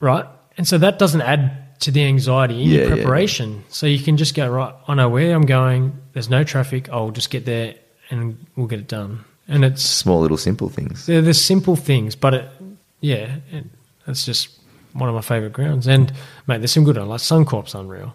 right? 0.00 0.24
And 0.56 0.66
so 0.66 0.78
that 0.78 0.98
doesn't 0.98 1.22
add 1.22 1.78
to 1.80 1.90
the 1.92 2.04
anxiety 2.04 2.62
in 2.62 2.68
Yeah, 2.68 2.74
your 2.80 2.88
yeah. 2.88 2.94
preparation. 2.96 3.64
So 3.68 3.86
you 3.86 4.00
can 4.00 4.16
just 4.16 4.34
go 4.34 4.48
right. 4.50 4.74
I 4.88 4.94
know 4.94 5.08
where 5.08 5.34
I'm 5.34 5.46
going. 5.46 5.92
There's 6.12 6.28
no 6.28 6.42
traffic. 6.44 6.88
I'll 6.90 7.10
just 7.10 7.30
get 7.30 7.44
there 7.44 7.74
and 8.10 8.36
we'll 8.56 8.66
get 8.66 8.80
it 8.80 8.88
done. 8.88 9.24
And 9.46 9.64
it's 9.64 9.82
Small 9.82 10.20
little 10.20 10.36
simple 10.36 10.68
things. 10.68 11.06
they're 11.06 11.22
the 11.22 11.32
simple 11.34 11.76
things, 11.76 12.16
but 12.16 12.34
it, 12.34 12.48
yeah, 13.00 13.36
it, 13.52 13.64
it's 14.06 14.24
just 14.26 14.48
one 14.92 15.08
of 15.08 15.14
my 15.14 15.20
favourite 15.20 15.52
grounds. 15.52 15.86
And 15.86 16.12
mate, 16.46 16.58
there's 16.58 16.72
some 16.72 16.84
good 16.84 16.96
ones. 16.96 17.08
Like 17.08 17.20
Suncorp's 17.20 17.74
unreal. 17.74 18.14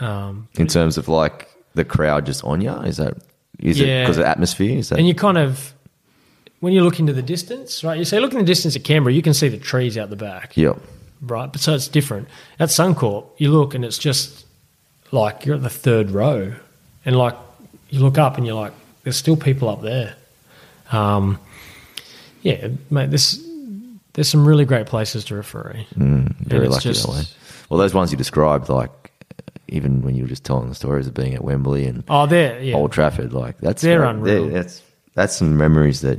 Um, 0.00 0.48
In 0.54 0.66
terms 0.66 0.98
of 0.98 1.08
like 1.08 1.48
the 1.74 1.84
crowd 1.84 2.26
just 2.26 2.42
on 2.44 2.60
you, 2.60 2.72
is 2.82 2.96
that 2.96 3.16
is 3.60 3.80
it 3.80 3.84
because 4.02 4.18
of 4.18 4.24
atmosphere? 4.24 4.76
Is 4.78 4.88
that 4.88 4.98
And 4.98 5.06
you 5.06 5.14
kind 5.14 5.38
of, 5.38 5.72
when 6.64 6.72
you 6.72 6.82
look 6.82 6.98
into 6.98 7.12
the 7.12 7.22
distance, 7.22 7.84
right? 7.84 7.98
You 7.98 8.04
say, 8.04 8.18
look 8.20 8.32
in 8.32 8.38
the 8.38 8.44
distance 8.44 8.74
at 8.74 8.84
Canberra, 8.84 9.12
you 9.12 9.22
can 9.22 9.34
see 9.34 9.48
the 9.48 9.58
trees 9.58 9.96
out 9.98 10.08
the 10.10 10.16
back, 10.16 10.56
Yep. 10.56 10.78
right? 11.22 11.52
But 11.52 11.60
so 11.60 11.74
it's 11.74 11.88
different. 11.88 12.26
At 12.58 12.70
Suncorp, 12.70 13.26
you 13.36 13.50
look 13.52 13.74
and 13.74 13.84
it's 13.84 13.98
just 13.98 14.44
like 15.12 15.44
you're 15.44 15.56
at 15.56 15.62
the 15.62 15.70
third 15.70 16.10
row, 16.10 16.54
and 17.04 17.16
like 17.16 17.36
you 17.90 18.00
look 18.00 18.16
up 18.18 18.38
and 18.38 18.46
you're 18.46 18.56
like, 18.56 18.72
there's 19.02 19.16
still 19.16 19.36
people 19.36 19.68
up 19.68 19.82
there. 19.82 20.16
Um, 20.90 21.38
yeah, 22.42 22.68
mate, 22.90 23.10
this 23.10 23.40
there's 24.14 24.28
some 24.28 24.46
really 24.46 24.64
great 24.64 24.86
places 24.86 25.24
to 25.26 25.34
referee. 25.34 25.86
Mm, 25.96 26.34
very 26.38 26.68
lucky 26.68 26.88
just- 26.88 27.06
that 27.06 27.12
way. 27.12 27.22
Well, 27.68 27.78
those 27.78 27.94
ones 27.94 28.10
you 28.12 28.18
described, 28.18 28.68
like 28.68 28.90
even 29.68 30.02
when 30.02 30.14
you 30.14 30.22
were 30.22 30.28
just 30.28 30.44
telling 30.44 30.68
the 30.68 30.74
stories 30.74 31.06
of 31.06 31.14
being 31.14 31.34
at 31.34 31.42
Wembley 31.42 31.86
and 31.86 32.04
Oh, 32.08 32.26
there, 32.26 32.60
yeah, 32.62 32.74
Old 32.76 32.92
Trafford, 32.92 33.32
like 33.32 33.58
that's 33.58 33.82
They're 33.82 34.04
unreal. 34.04 34.48
that's 34.48 34.82
that's 35.14 35.36
some 35.36 35.56
memories 35.56 36.00
that 36.02 36.18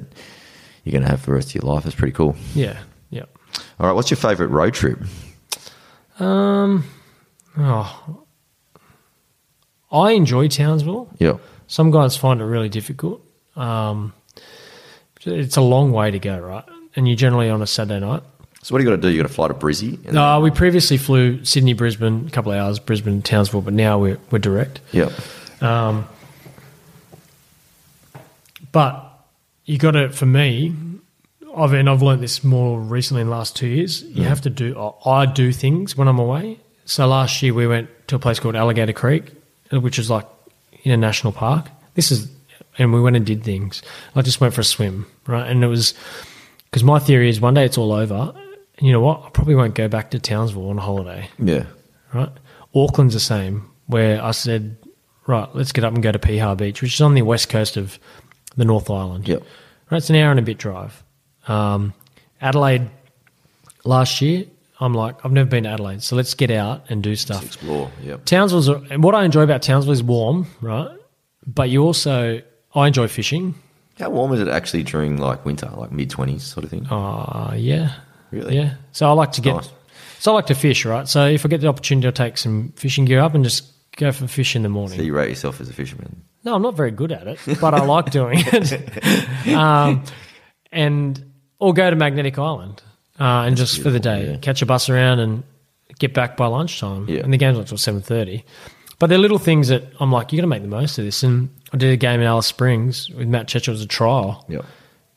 you're 0.86 0.92
going 0.94 1.04
to 1.04 1.10
have 1.10 1.20
for 1.20 1.32
the 1.32 1.34
rest 1.36 1.50
of 1.50 1.56
your 1.62 1.74
life. 1.74 1.86
It's 1.86 1.96
pretty 1.96 2.14
cool. 2.14 2.36
yeah, 2.54 2.78
yeah. 3.10 3.24
All 3.80 3.88
right, 3.88 3.94
what's 3.94 4.10
your 4.10 4.18
favourite 4.18 4.50
road 4.52 4.74
trip? 4.74 5.00
Um, 6.20 6.86
oh, 7.58 8.24
I 9.92 10.12
enjoy 10.12 10.48
Townsville. 10.48 11.10
Yeah. 11.20 11.38
Some 11.68 11.92
guys 11.92 12.16
find 12.16 12.40
it 12.42 12.46
really 12.46 12.70
difficult. 12.70 13.22
Um, 13.56 14.14
it's 15.26 15.58
a 15.58 15.62
long 15.62 15.92
way 15.92 16.12
to 16.12 16.20
go, 16.20 16.40
right? 16.40 16.64
And 16.96 17.08
you're 17.08 17.18
generally 17.18 17.50
on 17.50 17.62
a 17.62 17.68
Saturday 17.68 18.00
night. 18.06 18.22
So 18.62 18.74
what 18.74 18.80
do 18.80 18.84
you 18.86 18.90
got 18.90 18.96
to 18.98 19.02
do? 19.02 19.10
You 19.10 19.22
got 19.22 19.28
to 19.28 19.34
fly 19.34 19.48
to 19.48 19.54
Brizzy. 19.54 20.12
No, 20.12 20.24
Uh, 20.24 20.40
we 20.40 20.52
previously 20.52 20.98
flew 20.98 21.44
Sydney, 21.46 21.74
Brisbane, 21.74 22.28
a 22.28 22.32
couple 22.32 22.52
of 22.52 22.58
hours, 22.60 22.80
Brisbane, 22.80 23.22
Townsville, 23.22 23.62
but 23.62 23.74
now 23.74 24.00
we're, 24.00 24.18
we're 24.32 24.40
direct. 24.40 24.80
Yep. 24.92 25.12
Um, 25.62 26.08
but 28.72 29.05
you 29.66 29.78
got 29.78 29.92
to, 29.92 30.10
for 30.10 30.26
me, 30.26 30.74
I've 31.56 31.74
and 31.74 31.90
I've 31.90 32.02
learned 32.02 32.22
this 32.22 32.44
more 32.44 32.80
recently 32.80 33.22
in 33.22 33.28
the 33.28 33.36
last 33.36 33.56
two 33.56 33.68
years. 33.68 34.04
You 34.04 34.24
have 34.24 34.42
to 34.42 34.50
do. 34.50 34.78
I 35.06 35.26
do 35.26 35.52
things 35.52 35.96
when 35.98 36.08
I'm 36.08 36.20
away. 36.20 36.60
So 36.86 37.08
last 37.08 37.42
year 37.42 37.54
we 37.54 37.66
went 37.68 37.90
to 38.10 38.16
a 38.16 38.20
place 38.20 38.40
called 38.40 38.56
Alligator 38.56 38.94
Creek, 38.94 39.32
which 39.72 39.98
is 39.98 40.10
like 40.10 40.26
in 40.84 40.92
a 40.92 40.98
national 40.98 41.34
park. 41.34 41.68
This 41.96 42.12
is, 42.12 42.30
and 42.78 42.94
we 42.94 43.02
went 43.02 43.16
and 43.16 43.26
did 43.26 43.44
things. 43.44 43.82
I 44.16 44.22
just 44.22 44.42
went 44.42 44.54
for 44.54 44.62
a 44.62 44.66
swim, 44.66 45.08
right? 45.28 45.50
And 45.50 45.64
it 45.64 45.68
was 45.68 45.94
because 46.66 46.84
my 46.84 47.00
theory 47.00 47.30
is 47.30 47.40
one 47.42 47.54
day 47.54 47.66
it's 47.66 47.78
all 47.78 47.94
over. 47.94 48.34
And 48.78 48.86
you 48.86 48.92
know 48.92 49.02
what? 49.02 49.24
I 49.26 49.30
probably 49.30 49.56
won't 49.56 49.74
go 49.76 49.88
back 49.88 50.12
to 50.12 50.20
Townsville 50.20 50.70
on 50.70 50.78
a 50.78 50.82
holiday, 50.82 51.30
Yeah. 51.40 51.66
right? 52.14 52.30
Auckland's 52.76 53.14
the 53.14 53.22
same, 53.22 53.70
where 53.88 54.22
I 54.22 54.32
said, 54.32 54.76
right, 55.26 55.48
let's 55.56 55.72
get 55.72 55.86
up 55.86 55.94
and 55.94 56.04
go 56.04 56.12
to 56.12 56.20
Piha 56.20 56.58
Beach, 56.58 56.82
which 56.82 56.96
is 56.96 57.02
on 57.02 57.14
the 57.14 57.22
west 57.22 57.48
coast 57.48 57.78
of 57.78 57.98
the 58.58 58.66
North 58.66 58.90
Island. 58.90 59.28
Yep. 59.28 59.44
Right, 59.92 59.98
it's 59.98 60.10
an 60.10 60.16
hour 60.16 60.32
and 60.32 60.40
a 60.40 60.44
bit 60.44 60.58
drive. 60.58 61.04
Um, 61.48 61.94
Adelaide 62.42 62.90
last 63.84 64.22
year, 64.22 64.46
I'm 64.80 64.94
like, 64.94 65.24
I've 65.24 65.32
never 65.32 65.50
been 65.50 65.64
to 65.64 65.70
Adelaide, 65.70 66.04
so 66.04 66.16
let's 66.16 66.34
get 66.34 66.52
out 66.52 66.86
and 66.90 67.02
do 67.04 67.16
stuff. 67.16 67.46
Explore. 67.46 67.92
Yep. 68.04 68.26
Townsville's, 68.26 68.68
and 68.68 69.04
what 69.04 69.16
I 69.16 69.24
enjoy 69.24 69.42
about 69.44 69.62
Townsville 69.62 69.94
is 69.94 70.04
warm, 70.04 70.48
right? 70.62 70.90
But 71.48 71.70
you 71.70 71.84
also, 71.84 72.42
I 72.74 72.88
enjoy 72.88 73.08
fishing. 73.08 73.56
How 74.00 74.10
warm 74.10 74.34
is 74.34 74.42
it 74.42 74.48
actually 74.50 74.84
during 74.84 75.18
like 75.18 75.46
winter, 75.46 75.70
like 75.78 75.92
mid 75.92 76.10
twenties 76.10 76.44
sort 76.44 76.64
of 76.66 76.70
thing? 76.72 76.86
Uh, 76.88 77.54
yeah. 77.56 77.94
Really? 78.32 78.56
Yeah. 78.58 78.74
So 78.92 79.08
I 79.08 79.14
like 79.14 79.32
to 79.34 79.42
get, 79.42 79.56
Nice. 79.56 79.70
so 80.20 80.32
I 80.32 80.36
like 80.36 80.48
to 80.48 80.56
fish, 80.56 80.84
right? 80.84 81.08
So 81.08 81.26
if 81.28 81.46
I 81.46 81.48
get 81.50 81.62
the 81.62 81.68
opportunity, 81.68 82.08
I'll 82.08 82.12
take 82.12 82.38
some 82.38 82.74
fishing 82.76 83.06
gear 83.06 83.20
up 83.22 83.34
and 83.36 83.44
just 83.46 83.72
go 83.96 84.12
for 84.12 84.26
a 84.26 84.28
fish 84.28 84.56
in 84.58 84.64
the 84.64 84.70
morning. 84.70 84.98
So 84.98 85.04
you 85.06 85.14
rate 85.16 85.30
yourself 85.30 85.62
as 85.62 85.70
a 85.70 85.74
fisherman? 85.74 86.22
No, 86.46 86.56
I'm 86.56 86.62
not 86.62 86.76
very 86.76 86.92
good 86.92 87.12
at 87.12 87.28
it, 87.28 87.40
but 87.60 87.74
I 87.74 87.84
like 87.84 88.12
doing 88.12 88.38
it. 88.40 89.48
um, 89.54 90.04
and 90.72 91.34
or 91.60 91.74
go 91.74 91.90
to 91.90 91.96
Magnetic 91.96 92.38
Island 92.38 92.84
uh, 93.20 93.44
and 93.48 93.58
just 93.58 93.82
for 93.82 93.90
the 93.90 94.00
day 94.00 94.32
yeah. 94.32 94.38
catch 94.38 94.62
a 94.62 94.66
bus 94.66 94.90
around 94.90 95.20
and 95.20 95.44
get 96.00 96.14
back 96.14 96.38
by 96.38 96.46
lunchtime. 96.46 97.10
Yeah. 97.10 97.22
And 97.22 97.34
the 97.34 97.38
game's 97.38 97.58
not 97.58 97.68
till 97.68 97.78
seven 97.78 98.02
thirty. 98.02 98.46
But 98.98 99.08
they're 99.08 99.18
little 99.18 99.40
things 99.40 99.68
that 99.68 99.84
I'm 100.00 100.12
like, 100.12 100.32
you 100.32 100.38
got 100.38 100.44
to 100.44 100.48
make 100.48 100.62
the 100.62 100.68
most 100.70 100.98
of 100.98 101.04
this. 101.04 101.22
And 101.24 101.50
I 101.74 101.78
did 101.78 101.92
a 101.92 101.98
game 101.98 102.22
in 102.22 102.28
Alice 102.28 102.48
Springs 102.48 103.10
with 103.10 103.28
Matt 103.28 103.48
Churchill 103.48 103.74
as 103.74 103.82
a 103.82 103.88
trial. 103.88 104.46
Yep. 104.48 104.66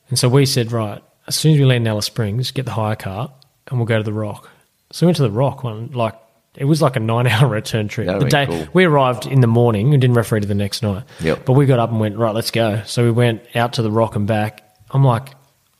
And 0.09 0.19
so 0.19 0.29
we 0.29 0.47
said, 0.47 0.73
right, 0.73 1.03
as 1.29 1.37
soon 1.37 1.55
as 1.55 1.61
we 1.61 1.65
land 1.65 1.85
in 1.85 1.89
Alice 1.89 2.07
Springs, 2.07 2.51
get 2.51 2.65
the 2.65 2.73
hire 2.73 2.97
car 2.97 3.33
and 3.69 3.79
we'll 3.79 3.87
go 3.87 3.99
to 3.99 4.03
the 4.03 4.13
Rock. 4.13 4.51
So 4.91 5.07
we 5.07 5.09
went 5.09 5.17
to 5.19 5.23
the 5.23 5.31
Rock 5.31 5.63
one, 5.63 5.93
like, 5.93 6.15
it 6.59 6.65
was 6.67 6.83
like 6.83 6.97
a 6.97 7.01
nine 7.01 7.27
hour 7.27 7.49
return 7.61 7.89
trip. 7.89 8.07
That'd 8.09 8.23
the 8.23 8.29
day 8.29 8.47
cool. 8.47 8.67
we 8.75 8.85
arrived 8.85 9.27
in 9.27 9.41
the 9.41 9.47
morning 9.47 9.95
and 9.95 10.01
didn't 10.01 10.17
referee 10.17 10.41
to 10.41 10.47
the 10.47 10.55
next 10.55 10.83
night. 10.83 11.05
Yep. 11.21 11.45
But 11.47 11.53
we 11.55 11.65
got 11.67 11.79
up 11.79 11.91
and 11.91 11.99
went, 12.01 12.17
right, 12.19 12.35
let's 12.35 12.51
go. 12.51 12.83
So 12.85 13.05
we 13.05 13.11
went 13.11 13.43
out 13.55 13.75
to 13.75 13.83
the 13.83 13.91
Rock 13.91 14.17
and 14.17 14.27
back. 14.27 14.63
I'm 14.91 15.05
like, 15.05 15.31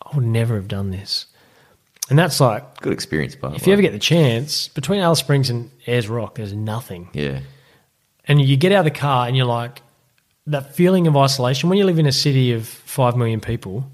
I 0.03 0.15
would 0.17 0.25
never 0.25 0.55
have 0.55 0.69
done 0.69 0.91
this. 0.91 1.27
And 2.11 2.19
that's 2.19 2.41
like, 2.41 2.81
Good 2.81 2.95
experience, 2.95 3.37
but 3.37 3.55
if 3.57 3.67
you 3.67 3.73
ever 3.75 3.83
get 3.83 3.93
the 3.93 3.99
chance, 3.99 4.69
between 4.69 5.01
Alice 5.01 5.19
Springs 5.19 5.51
and 5.51 5.71
Ayers 5.87 6.09
Rock, 6.09 6.37
there's 6.37 6.55
nothing. 6.55 7.11
yeah, 7.13 7.41
And 8.25 8.41
you 8.41 8.57
get 8.57 8.73
out 8.73 8.79
of 8.79 8.85
the 8.87 8.99
car 8.99 9.27
and 9.27 9.37
you're 9.37 9.45
like, 9.45 9.83
that 10.47 10.75
feeling 10.75 11.07
of 11.07 11.15
isolation 11.15 11.69
when 11.69 11.77
you 11.79 11.85
live 11.85 11.99
in 11.99 12.07
a 12.07 12.13
city 12.13 12.53
of 12.53 12.67
five 12.67 13.15
million 13.17 13.41
people. 13.41 13.91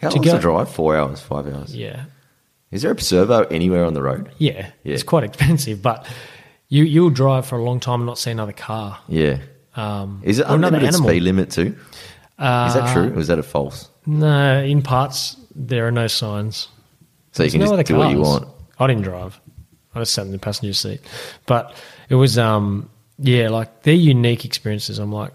how 0.00 0.08
To 0.08 0.14
long's 0.16 0.26
go- 0.26 0.32
the 0.36 0.38
drive? 0.40 0.70
Four 0.70 0.96
hours, 0.96 1.20
five 1.20 1.46
hours. 1.46 1.76
Yeah. 1.76 2.04
Is 2.70 2.82
there 2.82 2.92
a 2.92 3.00
servo 3.00 3.42
anywhere 3.44 3.84
on 3.84 3.94
the 3.94 4.02
road? 4.02 4.30
Yeah, 4.38 4.70
Yeah. 4.84 4.94
it's 4.94 5.02
quite 5.02 5.24
expensive, 5.24 5.80
but 5.82 6.06
you 6.68 6.84
you'll 6.84 7.10
drive 7.10 7.46
for 7.46 7.58
a 7.58 7.62
long 7.64 7.80
time 7.80 8.00
and 8.00 8.06
not 8.06 8.18
see 8.18 8.30
another 8.30 8.52
car. 8.52 8.98
Yeah. 9.08 9.38
Um, 9.74 10.20
Is 10.24 10.38
it 10.38 10.46
unlimited 10.48 10.92
speed 10.94 11.22
limit 11.22 11.50
too? 11.50 11.76
is 12.40 12.74
that 12.74 12.92
true? 12.92 13.12
Or 13.14 13.18
is 13.20 13.28
that 13.28 13.38
a 13.38 13.42
false? 13.42 13.88
No, 14.06 14.60
in 14.62 14.82
parts 14.82 15.36
there 15.54 15.86
are 15.86 15.90
no 15.92 16.06
signs. 16.08 16.68
So 17.32 17.42
you 17.44 17.50
can 17.50 17.60
no 17.60 17.76
just 17.76 17.86
do 17.88 17.96
what 17.96 18.10
you 18.10 18.20
want. 18.20 18.48
I 18.78 18.86
didn't 18.86 19.02
drive. 19.02 19.40
I 19.94 20.00
just 20.00 20.12
sat 20.12 20.26
in 20.26 20.32
the 20.32 20.38
passenger 20.38 20.72
seat, 20.74 21.00
but 21.46 21.74
it 22.08 22.14
was 22.16 22.36
um 22.38 22.90
yeah 23.18 23.48
like 23.48 23.82
they're 23.82 23.94
unique 23.94 24.44
experiences. 24.44 24.98
I'm 24.98 25.12
like, 25.12 25.32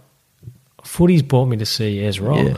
footy's 0.83 1.21
brought 1.23 1.45
me 1.45 1.57
to 1.57 1.65
see 1.65 1.99
Ayers 1.99 2.19
Rock. 2.19 2.45
Yeah. 2.45 2.57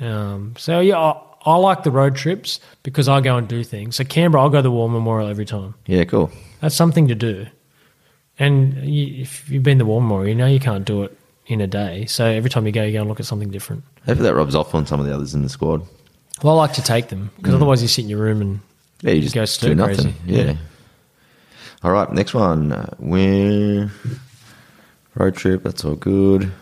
Um, 0.00 0.54
so 0.58 0.80
yeah, 0.80 0.98
I, 0.98 1.20
I 1.44 1.56
like 1.56 1.82
the 1.82 1.90
road 1.90 2.14
trips 2.16 2.60
because 2.82 3.08
I 3.08 3.20
go 3.20 3.36
and 3.36 3.48
do 3.48 3.64
things. 3.64 3.96
So 3.96 4.04
Canberra, 4.04 4.42
I'll 4.42 4.50
go 4.50 4.58
to 4.58 4.62
the 4.62 4.70
War 4.70 4.88
Memorial 4.88 5.28
every 5.28 5.44
time. 5.46 5.74
Yeah, 5.86 6.04
cool. 6.04 6.30
That's 6.60 6.74
something 6.74 7.08
to 7.08 7.14
do. 7.14 7.46
And 8.38 8.74
you, 8.84 9.22
if 9.22 9.48
you've 9.50 9.62
been 9.62 9.78
to 9.78 9.84
the 9.84 9.88
War 9.88 10.00
Memorial, 10.00 10.28
you 10.28 10.34
know 10.34 10.46
you 10.46 10.60
can't 10.60 10.84
do 10.84 11.02
it 11.02 11.16
in 11.46 11.60
a 11.60 11.66
day. 11.66 12.06
So 12.06 12.24
every 12.26 12.48
time 12.50 12.66
you 12.66 12.72
go, 12.72 12.84
you 12.84 12.92
go 12.92 13.00
and 13.00 13.08
look 13.08 13.20
at 13.20 13.26
something 13.26 13.50
different. 13.50 13.82
Hopefully 14.06 14.28
that 14.28 14.34
rubs 14.34 14.54
off 14.54 14.74
on 14.74 14.86
some 14.86 15.00
of 15.00 15.06
the 15.06 15.14
others 15.14 15.34
in 15.34 15.42
the 15.42 15.48
squad. 15.48 15.86
Well, 16.42 16.54
I 16.54 16.56
like 16.66 16.72
to 16.74 16.82
take 16.82 17.08
them 17.08 17.30
because 17.36 17.54
otherwise 17.54 17.82
you 17.82 17.88
sit 17.88 18.02
in 18.04 18.08
your 18.08 18.20
room 18.20 18.40
and 18.40 18.60
Yeah, 19.02 19.12
you 19.12 19.22
just 19.28 19.60
go 19.60 19.68
do 19.68 19.74
nothing. 19.74 19.96
crazy. 19.96 20.14
Yeah. 20.26 20.56
All 21.82 21.90
right, 21.92 22.10
next 22.12 22.32
one. 22.34 22.72
Uh, 22.72 23.88
road 25.14 25.34
trip? 25.36 25.62
That's 25.64 25.84
all 25.84 25.94
good. 25.96 26.52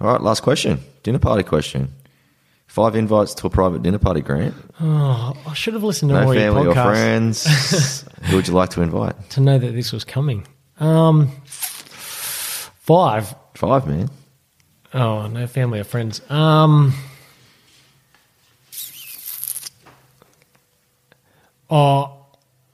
All 0.00 0.12
right, 0.12 0.20
last 0.20 0.42
question. 0.42 0.80
Dinner 1.02 1.18
party 1.20 1.42
question. 1.44 1.92
Five 2.74 2.96
invites 2.96 3.34
to 3.34 3.46
a 3.46 3.50
private 3.50 3.84
dinner 3.84 4.00
party, 4.00 4.20
Grant. 4.20 4.52
Oh, 4.80 5.32
I 5.46 5.54
should 5.54 5.74
have 5.74 5.84
listened 5.84 6.08
to 6.08 6.14
No 6.16 6.22
more 6.24 6.34
of 6.34 6.40
your 6.40 6.52
family 6.52 6.66
or 6.66 6.74
friends. 6.74 8.04
Who 8.24 8.34
would 8.34 8.48
you 8.48 8.54
like 8.54 8.70
to 8.70 8.82
invite? 8.82 9.30
to 9.30 9.40
know 9.40 9.60
that 9.60 9.74
this 9.74 9.92
was 9.92 10.02
coming. 10.02 10.44
Um, 10.80 11.30
five. 11.44 13.32
Five, 13.54 13.86
man. 13.86 14.10
Oh, 14.92 15.28
no 15.28 15.46
family 15.46 15.78
or 15.78 15.84
friends. 15.84 16.20
Um, 16.28 16.94
oh, 21.70 22.26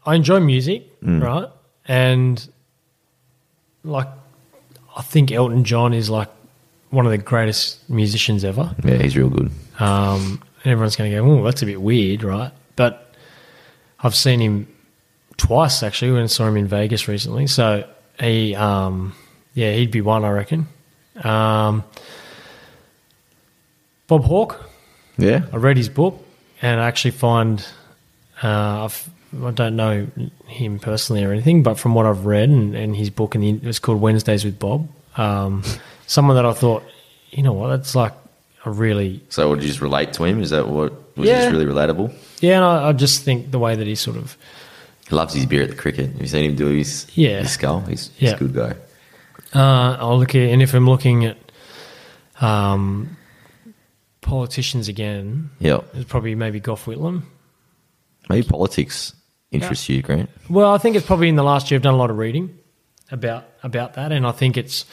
I 0.07 0.15
enjoy 0.15 0.41
music, 0.41 0.87
right? 1.03 1.51
And 1.85 2.49
like, 3.85 4.09
I 4.97 5.03
think 5.03 5.31
Elton 5.31 5.65
John 5.65 5.93
is 5.93 6.09
like 6.09 6.31
one 6.89 7.05
of 7.05 7.13
the 7.13 7.19
greatest 7.19 7.87
musicians 7.91 8.47
ever. 8.47 8.75
Yeah, 8.83 8.97
he's 8.97 9.15
real 9.15 9.29
good. 9.29 9.51
Um, 9.81 10.43
everyone's 10.65 10.97
going 10.97 11.11
to 11.11 11.17
go, 11.17 11.25
oh, 11.25 11.43
that's 11.45 11.63
a 11.63 11.67
bit 11.67 11.81
weird, 11.81 12.23
right? 12.23 12.53
But 12.77 13.15
I've 13.99 14.15
seen 14.15 14.41
him 14.41 14.69
twice 15.37 15.83
actually 15.83 16.13
when 16.13 16.23
I 16.25 16.27
saw 16.27 16.47
him 16.47 16.57
in 16.57 16.67
Vegas 16.67 17.09
recently. 17.09 17.47
So 17.47 17.89
he, 18.19 18.55
um, 18.55 19.15
yeah, 19.55 19.73
he'd 19.73 19.91
be 19.91 20.01
one, 20.01 20.25
I 20.25 20.31
reckon. 20.31 20.67
Um, 21.23 21.85
Bob 24.07 24.25
Hawke, 24.25 24.69
Yeah. 25.19 25.45
I 25.53 25.57
read 25.57 25.77
his 25.77 25.89
book 25.89 26.23
and 26.63 26.81
I 26.81 26.87
actually 26.87 27.13
find 27.13 27.65
uh, 28.43 28.85
I've, 28.85 29.09
I 29.45 29.51
don't 29.53 29.77
know 29.77 30.09
him 30.47 30.79
personally 30.79 31.25
or 31.25 31.33
anything, 31.33 31.63
but 31.63 31.79
from 31.79 31.95
what 31.95 32.07
I've 32.07 32.27
read 32.27 32.49
and, 32.49 32.75
and 32.75 32.97
his 32.97 33.11
book, 33.11 33.35
and 33.35 33.45
the, 33.45 33.69
it's 33.69 33.79
called 33.79 34.01
Wednesdays 34.01 34.45
with 34.45 34.59
Bob. 34.59 34.89
Um, 35.17 35.63
someone 36.07 36.37
that 36.37 36.45
I 36.47 36.53
thought, 36.53 36.83
you 37.31 37.43
know 37.43 37.53
what, 37.53 37.69
that's 37.69 37.95
like 37.95 38.13
really 38.65 39.23
So 39.31 39.49
would 39.51 39.63
you 39.63 39.69
just 39.69 39.81
relate 39.81 40.13
to 40.15 40.25
him? 40.25 40.43
Is 40.43 40.51
that 40.51 40.69
what 40.69 40.93
was 41.17 41.29
Yeah. 41.29 41.41
just 41.43 41.53
really 41.53 41.65
relatable? 41.67 42.13
yeah. 42.41 42.57
And 42.57 42.65
I, 42.65 42.89
I 42.89 42.93
just 42.93 43.23
think 43.23 43.51
the 43.51 43.59
way 43.59 43.75
that 43.77 43.87
he 43.87 43.95
sort 43.95 44.17
of 44.17 44.37
He 45.09 45.15
loves 45.17 45.35
his 45.35 45.47
beer 45.47 45.63
at 45.63 45.71
the 45.71 45.77
cricket. 45.77 46.11
Have 46.13 46.21
you 46.21 46.27
seen 46.27 46.45
him 46.51 46.57
do 46.57 46.67
his, 46.67 47.07
Yeah. 47.15 47.41
his 47.41 47.53
skull? 47.53 47.81
He's, 47.81 48.11
he's 48.17 48.31
Yeah. 48.31 48.37
a 48.37 48.39
good 48.39 48.55
guy. 48.55 48.75
Uh, 49.53 49.97
I'll 49.99 50.19
look 50.19 50.35
at, 50.35 50.43
and 50.43 50.63
if 50.63 50.75
I'm 50.75 50.89
looking 50.89 51.25
at 51.25 51.37
um, 52.41 53.17
politicians 54.21 54.89
again, 54.89 55.51
Yeah. 55.59 55.81
it's 55.95 56.05
probably 56.09 56.35
maybe 56.35 56.61
Gough 56.61 56.85
Whitlam. 56.87 57.23
Maybe 58.29 58.47
politics 58.47 59.15
interests 59.51 59.89
you, 59.89 60.03
Grant. 60.03 60.31
Well, 60.49 60.73
I 60.73 60.79
think 60.79 60.95
it's 60.97 61.07
probably 61.07 61.29
in 61.29 61.37
the 61.37 61.43
last 61.43 61.71
year 61.71 61.79
I've 61.79 61.83
done 61.83 61.95
a 61.95 61.97
lot 61.99 62.11
of 62.11 62.19
reading 62.19 62.57
about 63.11 63.45
about 63.65 63.95
that, 63.95 64.13
and 64.13 64.25
I 64.27 64.31
think 64.33 64.57
it's. 64.57 64.85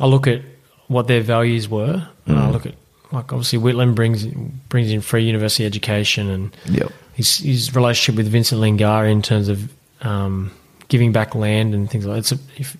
I 0.00 0.06
look 0.06 0.26
at 0.26 0.42
what 0.88 1.06
their 1.06 1.20
values 1.20 1.68
were. 1.68 2.08
And 2.26 2.38
I 2.38 2.50
look 2.50 2.66
at 2.66 2.74
like 3.10 3.32
obviously 3.32 3.58
Whitlam 3.58 3.94
brings 3.94 4.24
brings 4.68 4.90
in 4.90 5.00
free 5.00 5.24
university 5.24 5.66
education 5.66 6.30
and 6.30 6.56
Yep. 6.70 6.92
his 7.14 7.38
his 7.38 7.74
relationship 7.74 8.16
with 8.16 8.28
Vincent 8.32 8.60
Lingiari 8.60 9.10
in 9.12 9.22
terms 9.22 9.48
of 9.48 9.70
um, 10.02 10.50
giving 10.88 11.12
back 11.12 11.34
land 11.34 11.74
and 11.74 11.90
things 11.90 12.06
like 12.06 12.14
that. 12.14 12.18
It's 12.20 12.32
a, 12.32 12.38
if, 12.58 12.76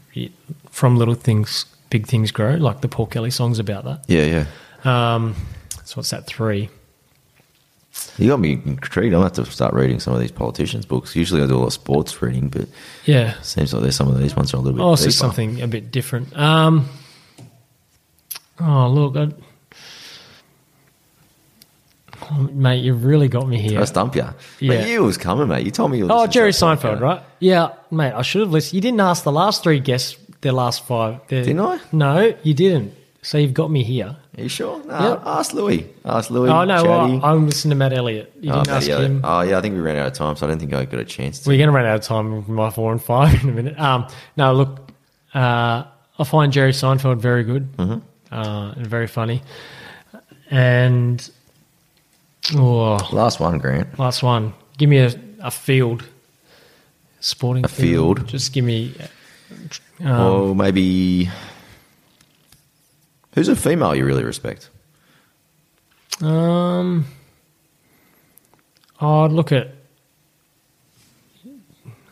from 0.70 0.96
little 0.96 1.14
things, 1.14 1.66
big 1.90 2.06
things 2.06 2.30
grow. 2.32 2.54
Like 2.54 2.80
the 2.80 2.88
Paul 2.88 3.06
Kelly 3.06 3.30
songs 3.30 3.58
about 3.58 3.84
that. 3.84 4.04
Yeah, 4.08 4.24
yeah. 4.84 5.14
Um, 5.14 5.34
so 5.84 5.96
what's 5.96 6.10
that? 6.10 6.26
Three. 6.26 6.68
You 8.16 8.28
got 8.30 8.40
me 8.40 8.52
intrigued. 8.64 9.14
I'll 9.14 9.22
have 9.22 9.34
to 9.34 9.44
start 9.44 9.74
reading 9.74 10.00
some 10.00 10.14
of 10.14 10.20
these 10.20 10.30
politicians' 10.32 10.86
books. 10.86 11.14
Usually 11.14 11.42
I 11.42 11.46
do 11.46 11.56
a 11.56 11.58
lot 11.58 11.66
of 11.66 11.72
sports 11.74 12.22
reading, 12.22 12.48
but 12.48 12.66
Yeah. 13.04 13.34
seems 13.42 13.72
like 13.74 13.82
there's 13.82 13.96
some 13.96 14.08
of 14.08 14.18
these 14.18 14.34
ones 14.34 14.54
are 14.54 14.56
a 14.56 14.60
little 14.60 14.78
bit 14.78 14.82
Oh, 14.82 14.94
so 14.94 15.10
something 15.10 15.60
a 15.60 15.68
bit 15.68 15.92
different. 15.92 16.34
Um, 16.36 16.88
oh, 18.62 18.88
look, 18.88 19.16
I, 19.16 19.28
oh, 22.30 22.34
mate, 22.52 22.82
you've 22.84 23.04
really 23.04 23.28
got 23.28 23.48
me 23.48 23.58
here. 23.60 23.80
I 23.80 23.84
stump 23.84 24.14
you. 24.16 24.22
Yeah. 24.60 24.76
But 24.80 24.88
you 24.88 25.02
was 25.04 25.18
coming, 25.18 25.48
mate. 25.48 25.64
You 25.64 25.70
told 25.70 25.90
me 25.90 25.98
you 25.98 26.06
were 26.06 26.12
Oh, 26.12 26.26
Jerry. 26.26 26.52
Seinfeld, 26.52 27.00
right? 27.00 27.22
Yeah, 27.40 27.70
mate, 27.90 28.12
I 28.12 28.22
should 28.22 28.42
have 28.42 28.50
listened. 28.50 28.74
You 28.74 28.80
didn't 28.80 29.00
ask 29.00 29.24
the 29.24 29.32
last 29.32 29.62
three 29.62 29.80
guests 29.80 30.16
their 30.40 30.52
last 30.52 30.84
five. 30.86 31.20
Their, 31.28 31.44
Didn't 31.44 31.60
I? 31.60 31.78
No, 31.92 32.34
you 32.42 32.54
didn't. 32.54 32.94
So 33.24 33.38
you've 33.38 33.54
got 33.54 33.70
me 33.70 33.84
here. 33.84 34.16
Are 34.36 34.42
you 34.42 34.48
sure? 34.48 34.82
No, 34.84 35.10
Yep. 35.10 35.22
ask 35.24 35.52
Louis. 35.52 35.88
Ask 36.04 36.30
Louis. 36.30 36.50
Oh 36.50 36.64
no, 36.64 36.82
well. 36.82 37.24
I'm 37.24 37.46
listening 37.46 37.70
to 37.70 37.76
Matt 37.76 37.92
Elliott. 37.92 38.32
You 38.40 38.50
Oh, 38.50 38.64
didn't 38.64 38.76
ask 38.76 38.88
him. 38.88 39.20
Oh, 39.22 39.42
yeah, 39.42 39.58
I 39.58 39.60
think 39.60 39.76
we 39.76 39.80
ran 39.80 39.94
out 39.96 40.08
of 40.08 40.14
time, 40.14 40.34
so 40.34 40.44
I 40.46 40.48
don't 40.50 40.58
think 40.58 40.72
I 40.74 40.84
got 40.84 40.98
a 40.98 41.04
chance 41.04 41.38
to. 41.40 41.48
We're 41.48 41.58
going 41.58 41.68
to 41.68 41.72
run 41.72 41.86
out 41.86 41.94
of 41.94 42.00
time 42.02 42.34
with 42.34 42.48
my 42.48 42.70
four 42.70 42.90
and 42.90 43.00
five 43.00 43.32
in 43.44 43.50
a 43.50 43.52
minute. 43.52 43.78
Um, 43.78 44.08
no, 44.36 44.52
look, 44.54 44.90
uh, 45.34 45.84
I 46.18 46.24
find 46.24 46.52
Jerry 46.52 46.72
Seinfeld 46.72 47.18
very 47.18 47.44
good 47.44 47.76
Mm-hmm. 47.76 47.98
Uh, 48.32 48.72
and 48.76 48.86
very 48.86 49.06
funny. 49.06 49.42
And 50.50 51.30
oh, 52.56 53.08
Last 53.12 53.40
one, 53.40 53.58
Grant. 53.58 53.98
last 53.98 54.22
one, 54.22 54.54
give 54.78 54.88
me 54.88 54.98
a, 54.98 55.12
a 55.40 55.50
field, 55.50 56.04
sporting 57.20 57.64
A 57.64 57.68
field? 57.68 58.26
Just 58.26 58.52
give 58.52 58.64
me. 58.64 58.94
Um, 60.00 60.20
or 60.20 60.54
maybe. 60.54 61.30
Who's 63.34 63.48
a 63.48 63.56
female 63.56 63.94
you 63.94 64.04
really 64.04 64.24
respect? 64.24 64.68
Um, 66.20 67.06
I'd 69.00 69.32
look 69.32 69.52
at 69.52 69.68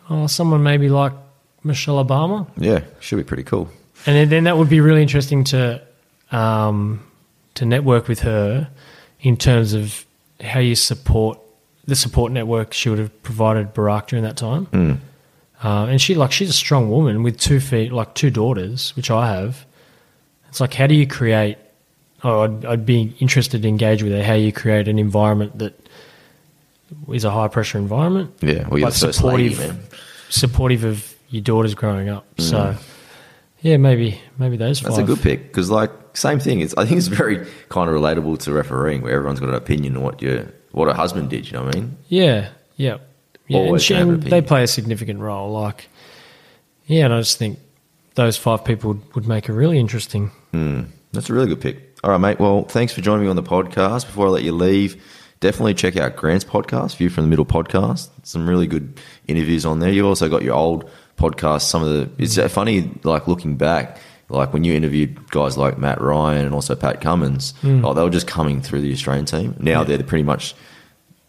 oh, 0.09 0.27
someone 0.27 0.63
maybe 0.63 0.89
like 0.89 1.13
Michelle 1.63 2.03
Obama. 2.03 2.49
Yeah, 2.57 2.81
should 3.01 3.17
be 3.17 3.25
pretty 3.25 3.45
cool. 3.45 3.69
And 4.07 4.17
then, 4.17 4.29
then 4.31 4.45
that 4.45 4.57
would 4.57 4.71
be 4.71 4.81
really 4.81 5.03
interesting 5.03 5.45
to 5.45 5.83
um, 6.33 7.05
to 7.55 7.65
network 7.65 8.09
with 8.09 8.21
her 8.21 8.69
in 9.21 9.37
terms 9.37 9.73
of 9.73 10.05
how 10.41 10.61
you 10.61 10.75
support 10.75 11.39
the 11.87 11.97
support 11.97 12.31
network 12.33 12.73
she 12.73 12.89
would 12.89 12.99
have 12.99 13.23
provided 13.23 13.75
Barack 13.75 14.07
during 14.09 14.25
that 14.25 14.37
time. 14.37 15.01
Uh, 15.63 15.87
and 15.87 16.01
she 16.01 16.15
like 16.15 16.33
she's 16.33 16.49
a 16.49 16.55
strong 16.55 16.89
woman 16.91 17.23
with 17.23 17.39
two 17.39 17.61
feet, 17.61 17.93
like 17.93 18.15
two 18.15 18.31
daughters, 18.31 18.95
which 18.97 19.11
I 19.11 19.27
have. 19.35 19.67
It's 20.49 20.61
like 20.61 20.73
how 20.75 20.87
do 20.87 20.95
you 20.95 21.07
create? 21.07 21.59
Oh, 22.25 22.43
I'd, 22.43 22.65
I'd 22.65 22.87
be 22.87 23.15
interested 23.19 23.63
to 23.63 23.69
engage 23.69 24.03
with 24.03 24.13
her. 24.13 24.23
How 24.23 24.35
you 24.35 24.53
create 24.53 24.89
an 24.89 24.99
environment 24.99 25.59
that 25.59 25.75
is 27.13 27.25
a 27.25 27.31
high 27.31 27.49
pressure 27.49 27.79
environment, 27.79 28.35
Yeah, 28.41 28.67
well, 28.69 28.79
you're 28.79 28.91
the 28.91 28.97
first 28.99 29.23
lady, 29.23 29.55
supportive, 29.55 29.77
man. 29.77 29.87
supportive 30.29 30.85
of 30.85 31.15
your 31.29 31.43
daughters 31.43 31.75
growing 31.75 32.09
up. 32.09 32.27
So, 32.41 32.75
yeah, 33.63 33.77
maybe 33.77 34.21
maybe 34.39 34.57
those 34.57 34.81
That's 34.81 34.97
five. 34.97 35.05
a 35.05 35.07
good 35.07 35.23
pick 35.23 35.49
because, 35.49 35.71
like, 35.71 35.91
same 36.15 36.41
thing. 36.41 36.61
It's 36.61 36.75
I 36.77 36.87
think 36.87 36.99
it's 36.99 37.09
very 37.09 37.47
kind 37.69 37.89
of 37.89 37.95
relatable 37.97 38.39
to 38.41 38.53
refereeing, 38.53 39.03
where 39.03 39.13
everyone's 39.13 39.41
got 39.41 39.49
an 39.49 39.55
opinion 39.55 39.97
on 39.97 40.03
what 40.03 40.23
your 40.23 40.47
what 40.73 40.89
a 40.89 40.95
husband 40.95 41.31
did. 41.31 41.47
You 41.47 41.55
know 41.55 41.65
what 41.65 41.77
I 41.77 41.81
mean? 41.81 41.97
Yeah, 42.09 42.51
yeah, 42.77 42.99
yeah. 43.47 43.59
And, 43.59 43.67
Always 43.67 43.91
and 43.91 44.23
they 44.23 44.43
play 44.43 44.63
a 44.63 44.67
significant 44.67 45.21
role. 45.21 45.53
Like, 45.53 45.89
yeah, 46.87 47.05
and 47.05 47.15
I 47.15 47.21
just 47.21 47.39
think 47.39 47.59
those 48.15 48.37
five 48.37 48.65
people 48.65 48.95
would, 48.95 49.15
would 49.15 49.29
make 49.29 49.49
a 49.49 49.53
really 49.53 49.79
interesting. 49.79 50.31
Hmm, 50.53 50.83
that's 51.13 51.31
a 51.31 51.35
really 51.35 51.49
good 51.49 51.61
pick. 51.61 51.97
All 52.03 52.11
right, 52.11 52.19
mate. 52.19 52.41
Well, 52.41 52.65
thanks 52.65 52.95
for 52.95 53.03
joining 53.03 53.25
me 53.25 53.31
on 53.31 53.37
the 53.37 53.43
podcast. 53.43 54.07
Before 54.07 54.27
I 54.27 54.31
let 54.31 54.43
you 54.43 54.53
leave, 54.53 55.03
definitely 55.41 55.75
check 55.75 55.97
out 55.97 56.17
Grant's 56.17 56.45
podcast, 56.45 56.97
View 56.97 57.11
from 57.11 57.25
the 57.25 57.31
Middle 57.31 57.45
podcast. 57.45 58.09
Some 58.23 58.49
really 58.49 58.67
good 58.67 58.99
interviews 59.27 59.67
on 59.67 59.81
there. 59.81 59.91
You've 59.91 60.07
also 60.07 60.29
got 60.29 60.43
your 60.43 60.55
old 60.55 60.91
podcast. 61.21 61.63
Some 61.63 61.83
of 61.83 61.89
the 61.91 62.23
it's 62.23 62.37
funny, 62.53 62.91
like 63.05 63.29
looking 63.29 63.57
back, 63.57 63.99
like 64.29 64.53
when 64.53 64.65
you 64.65 64.73
interviewed 64.75 65.31
guys 65.31 65.57
like 65.57 65.79
Matt 65.79 66.01
Ryan 66.01 66.47
and 66.47 66.55
also 66.55 66.75
Pat 66.75 67.01
Cummins. 67.01 67.53
Hmm. 67.61 67.85
Oh, 67.85 67.95
they 67.95 68.03
were 68.03 68.11
just 68.11 68.27
coming 68.27 68.61
through 68.63 68.81
the 68.81 68.93
Australian 68.93 69.27
team. 69.27 69.55
Now 69.61 69.85
they're 69.85 70.03
pretty 70.03 70.25
much 70.25 70.55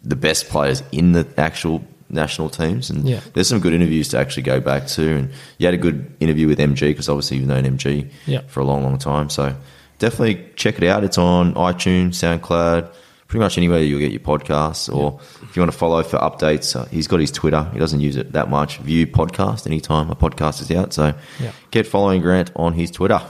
the 0.04 0.16
best 0.16 0.50
players 0.50 0.82
in 0.92 1.12
the 1.12 1.28
actual 1.38 1.84
national 2.10 2.50
teams. 2.50 2.90
And 2.90 3.08
Yeah. 3.08 3.20
there's 3.34 3.48
some 3.48 3.60
good 3.60 3.74
interviews 3.74 4.10
to 4.10 4.18
actually 4.18 4.44
go 4.44 4.60
back 4.60 4.88
to. 4.88 5.04
And 5.18 5.30
you 5.60 5.66
had 5.68 5.74
a 5.74 5.78
good 5.78 6.12
interview 6.20 6.48
with 6.48 6.60
MG 6.60 6.90
because 6.90 7.08
obviously 7.08 7.38
you've 7.38 7.48
known 7.48 7.64
MG 7.66 8.10
Yeah. 8.26 8.42
for 8.48 8.60
a 8.60 8.66
long, 8.66 8.84
long 8.84 8.98
time. 8.98 9.30
So 9.30 9.54
definitely 10.00 10.44
check 10.56 10.78
it 10.78 10.84
out. 10.88 11.04
It's 11.04 11.18
on 11.18 11.54
iTunes, 11.54 12.16
SoundCloud, 12.16 12.88
pretty 13.32 13.42
much 13.46 13.58
anywhere 13.58 13.80
you'll 13.82 14.02
get 14.02 14.12
your 14.12 14.20
podcasts. 14.20 14.94
Or 14.94 15.18
if 15.42 15.56
you 15.56 15.62
want 15.62 15.72
to 15.72 15.78
follow 15.78 16.04
for 16.04 16.18
updates, 16.20 16.76
uh, 16.76 16.84
he's 16.92 17.08
got 17.08 17.22
his 17.22 17.32
Twitter. 17.32 17.64
He 17.72 17.80
doesn't 17.80 18.02
use 18.02 18.18
it 18.18 18.34
that 18.34 18.50
much. 18.50 18.78
View 18.80 19.08
podcast 19.08 19.66
anytime 19.66 20.10
a 20.12 20.16
podcast 20.18 20.62
is 20.62 20.70
out. 20.72 20.92
So 20.92 21.14
Yeah. 21.40 21.52
get 21.72 21.88
following 21.88 22.22
Grant 22.22 22.52
on 22.58 22.74
his 22.74 22.92
Twitter. 22.92 23.22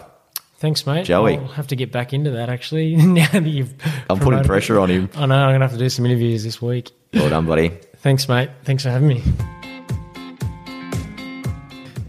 Thanks, 0.57 0.87
mate. 0.87 1.05
Joey. 1.05 1.37
I'll 1.37 1.45
have 1.49 1.67
to 1.67 1.75
get 1.75 1.91
back 1.91 2.13
into 2.13 2.31
that 2.31 2.49
actually. 2.49 2.95
now 2.97 3.27
that 3.31 3.45
you've, 3.45 3.73
I'm 4.09 4.17
putting 4.19 4.43
pressure 4.43 4.77
it. 4.77 4.81
on 4.81 4.89
him. 4.89 5.09
I 5.15 5.27
know. 5.27 5.35
I'm 5.35 5.53
gonna 5.53 5.65
have 5.65 5.71
to 5.73 5.77
do 5.77 5.87
some 5.89 6.05
interviews 6.07 6.43
this 6.43 6.59
week. 6.59 6.91
Well 7.13 7.29
done, 7.29 7.45
buddy. 7.45 7.69
Thanks, 7.97 8.27
mate. 8.27 8.49
Thanks 8.63 8.81
for 8.81 8.89
having 8.89 9.07
me. 9.07 9.21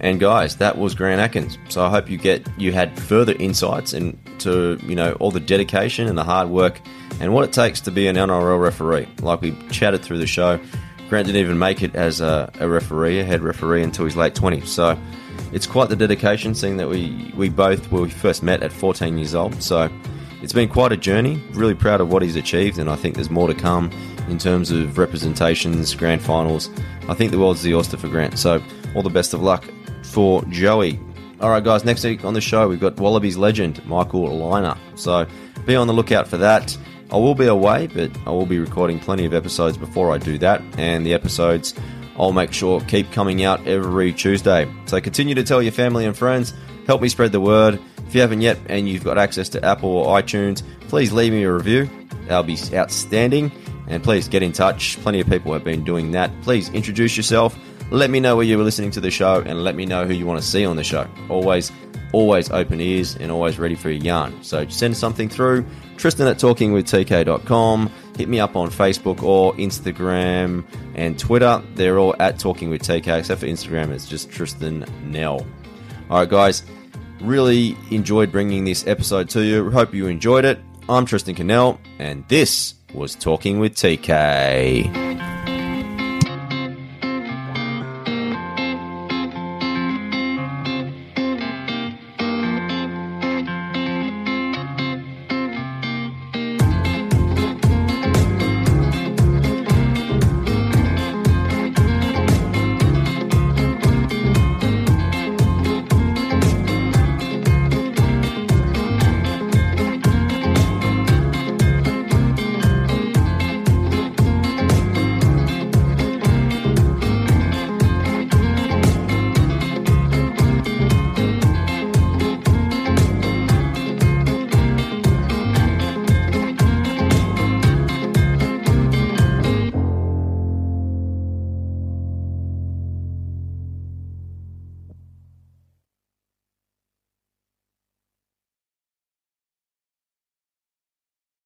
And 0.01 0.19
guys, 0.19 0.56
that 0.56 0.78
was 0.78 0.94
Grant 0.97 1.20
Atkins. 1.20 1.59
So 1.69 1.85
I 1.85 1.89
hope 1.90 2.10
you 2.10 2.16
get 2.19 2.47
you 2.59 2.73
had 2.73 2.98
further 2.98 3.35
insights 3.35 3.93
into 3.93 4.78
you 4.86 4.97
know 4.97 5.12
all 5.20 5.31
the 5.31 5.39
dedication 5.40 6.09
and 6.09 6.16
the 6.19 6.24
hard 6.24 6.48
work 6.48 6.81
and 7.23 7.32
what 7.32 7.44
it 7.44 7.53
takes 7.53 7.81
to 7.82 7.90
be 7.93 8.09
an 8.09 8.16
NRL 8.16 8.61
referee. 8.61 9.07
Like 9.20 9.40
we 9.40 9.53
chatted 9.70 10.03
through 10.03 10.19
the 10.19 10.27
show, 10.27 10.61
Grant 11.09 11.27
didn't 11.27 11.40
even 11.40 11.59
make 11.59 11.82
it 11.82 11.94
as 11.94 12.20
a, 12.20 12.51
a 12.59 12.69
referee, 12.69 13.20
a 13.20 13.24
head 13.24 13.43
referee, 13.43 13.82
until 13.82 14.05
his 14.05 14.16
late 14.16 14.35
twenties. 14.35 14.69
So 14.69 14.99
it's 15.53 15.66
quite 15.66 15.89
the 15.89 15.97
dedication. 15.97 16.55
Seeing 16.55 16.77
that 16.78 16.89
we 16.89 17.32
we 17.36 17.49
both 17.49 17.90
well, 17.93 18.03
we 18.03 18.11
first 18.11 18.43
met 18.43 18.62
at 18.62 18.73
14 18.73 19.16
years 19.16 19.35
old. 19.35 19.62
So 19.62 19.89
it's 20.43 20.53
been 20.53 20.69
quite 20.69 20.90
a 20.90 20.97
journey. 20.97 21.40
Really 21.53 21.77
proud 21.77 22.01
of 22.01 22.11
what 22.11 22.23
he's 22.23 22.35
achieved, 22.35 22.78
and 22.78 22.90
I 22.90 22.97
think 22.97 23.15
there's 23.15 23.31
more 23.31 23.47
to 23.47 23.55
come 23.55 23.90
in 24.28 24.39
terms 24.39 24.73
of 24.73 24.99
representations, 24.99 25.94
grand 25.94 26.23
finals. 26.23 26.70
I 27.09 27.15
think 27.15 27.31
the 27.31 27.39
world's 27.39 27.62
the 27.62 27.74
oyster 27.74 27.97
for 27.97 28.09
Grant. 28.09 28.36
So 28.36 28.61
all 28.97 29.03
the 29.03 29.11
best 29.11 29.32
of 29.32 29.43
luck 29.43 29.65
for 30.03 30.44
Joey. 30.47 30.99
All 31.40 31.51
right, 31.51 31.62
guys. 31.62 31.85
Next 31.85 32.03
week 32.03 32.24
on 32.24 32.35
the 32.35 32.40
show, 32.40 32.69
we've 32.69 32.81
got 32.81 32.97
Wallabies 32.99 33.36
legend 33.36 33.85
Michael 33.86 34.28
Lynagh. 34.28 34.78
So 34.97 35.27
be 35.66 35.77
on 35.77 35.86
the 35.86 35.93
lookout 35.93 36.27
for 36.27 36.36
that. 36.39 36.77
I 37.12 37.16
will 37.16 37.34
be 37.34 37.47
away, 37.47 37.89
but 37.89 38.10
I 38.26 38.30
will 38.30 38.47
be 38.47 38.59
recording 38.59 38.98
plenty 38.98 39.26
of 39.26 39.34
episodes 39.34 39.76
before 39.76 40.10
I 40.10 40.18
do 40.18 40.39
that, 40.39 40.62
and 40.78 41.05
the 41.05 41.12
episodes 41.12 41.74
I'll 42.16 42.32
make 42.32 42.52
sure 42.52 42.80
keep 42.80 43.12
coming 43.12 43.44
out 43.44 43.66
every 43.66 44.12
Tuesday. 44.12 44.66
So 44.86 45.01
continue 45.01 45.34
to 45.34 45.44
tell 45.44 45.62
your 45.62 45.72
family 45.72 46.06
and 46.06 46.16
friends. 46.16 46.55
Help 46.86 47.02
me 47.02 47.09
spread 47.09 47.32
the 47.32 47.40
word. 47.40 47.80
If 48.06 48.14
you 48.14 48.20
haven't 48.22 48.40
yet 48.40 48.59
and 48.66 48.89
you've 48.89 49.05
got 49.05 49.18
access 49.18 49.48
to 49.51 49.64
Apple 49.64 49.90
or 49.90 50.18
iTunes, 50.20 50.62
please 50.89 51.12
leave 51.12 51.32
me 51.32 51.43
a 51.44 51.52
review. 51.52 51.89
That'll 52.26 52.43
be 52.44 52.59
outstanding. 52.72 53.52
And 53.89 54.02
please 54.02 54.28
get 54.28 54.43
in 54.43 54.52
touch. 54.52 54.98
Plenty 55.02 55.20
of 55.20 55.28
people 55.28 55.52
have 55.52 55.64
been 55.64 55.84
doing 55.84 56.12
that. 56.12 56.30
Please 56.43 56.68
introduce 56.70 57.16
yourself. 57.16 57.59
Let 57.90 58.10
me 58.10 58.20
know 58.20 58.36
where 58.36 58.44
you 58.44 58.56
were 58.56 58.64
listening 58.64 58.90
to 58.93 59.01
the 59.01 59.10
show 59.10 59.43
and 59.44 59.64
let 59.64 59.74
me 59.74 59.86
know 59.86 60.06
who 60.06 60.14
you 60.14 60.24
want 60.24 60.40
to 60.40 60.47
see 60.47 60.64
on 60.64 60.76
the 60.76 60.84
show. 60.84 61.06
Always, 61.28 61.72
always 62.12 62.51
open 62.51 62.80
ears 62.80 63.16
and 63.16 63.30
always 63.30 63.59
ready 63.59 63.74
for 63.74 63.89
a 63.89 63.94
yarn. 63.94 64.43
So 64.43 64.66
send 64.68 64.97
something 64.97 65.28
through. 65.28 65.66
Tristan 65.97 66.26
at 66.26 66.39
talkingwithtk.com. 66.39 67.90
Hit 68.16 68.28
me 68.28 68.40
up 68.40 68.56
on 68.56 68.70
Facebook 68.70 69.22
or 69.22 69.55
Instagram 69.55 70.64
and 70.94 71.18
Twitter. 71.18 71.62
They're 71.74 71.98
all 71.98 72.14
at 72.18 72.39
Talking 72.39 72.70
with 72.70 72.82
TK, 72.82 73.18
except 73.18 73.40
for 73.40 73.47
Instagram, 73.47 73.90
it's 73.90 74.09
just 74.09 74.30
Tristan 74.30 74.84
Nell. 75.05 75.47
All 76.10 76.20
right, 76.20 76.28
guys. 76.28 76.62
Really 77.20 77.76
enjoyed 77.90 78.32
bringing 78.32 78.64
this 78.64 78.86
episode 78.86 79.30
to 79.30 79.44
you. 79.44 79.70
Hope 79.70 79.94
you 79.94 80.09
enjoyed 80.09 80.44
it. 80.44 80.59
I'm 80.89 81.06
Tristan 81.06 81.36
Cannell, 81.36 81.80
and 81.98 82.26
this 82.28 82.74
was 82.93 83.14
Talking 83.14 83.60
with 83.60 83.74
TK. 83.74 85.31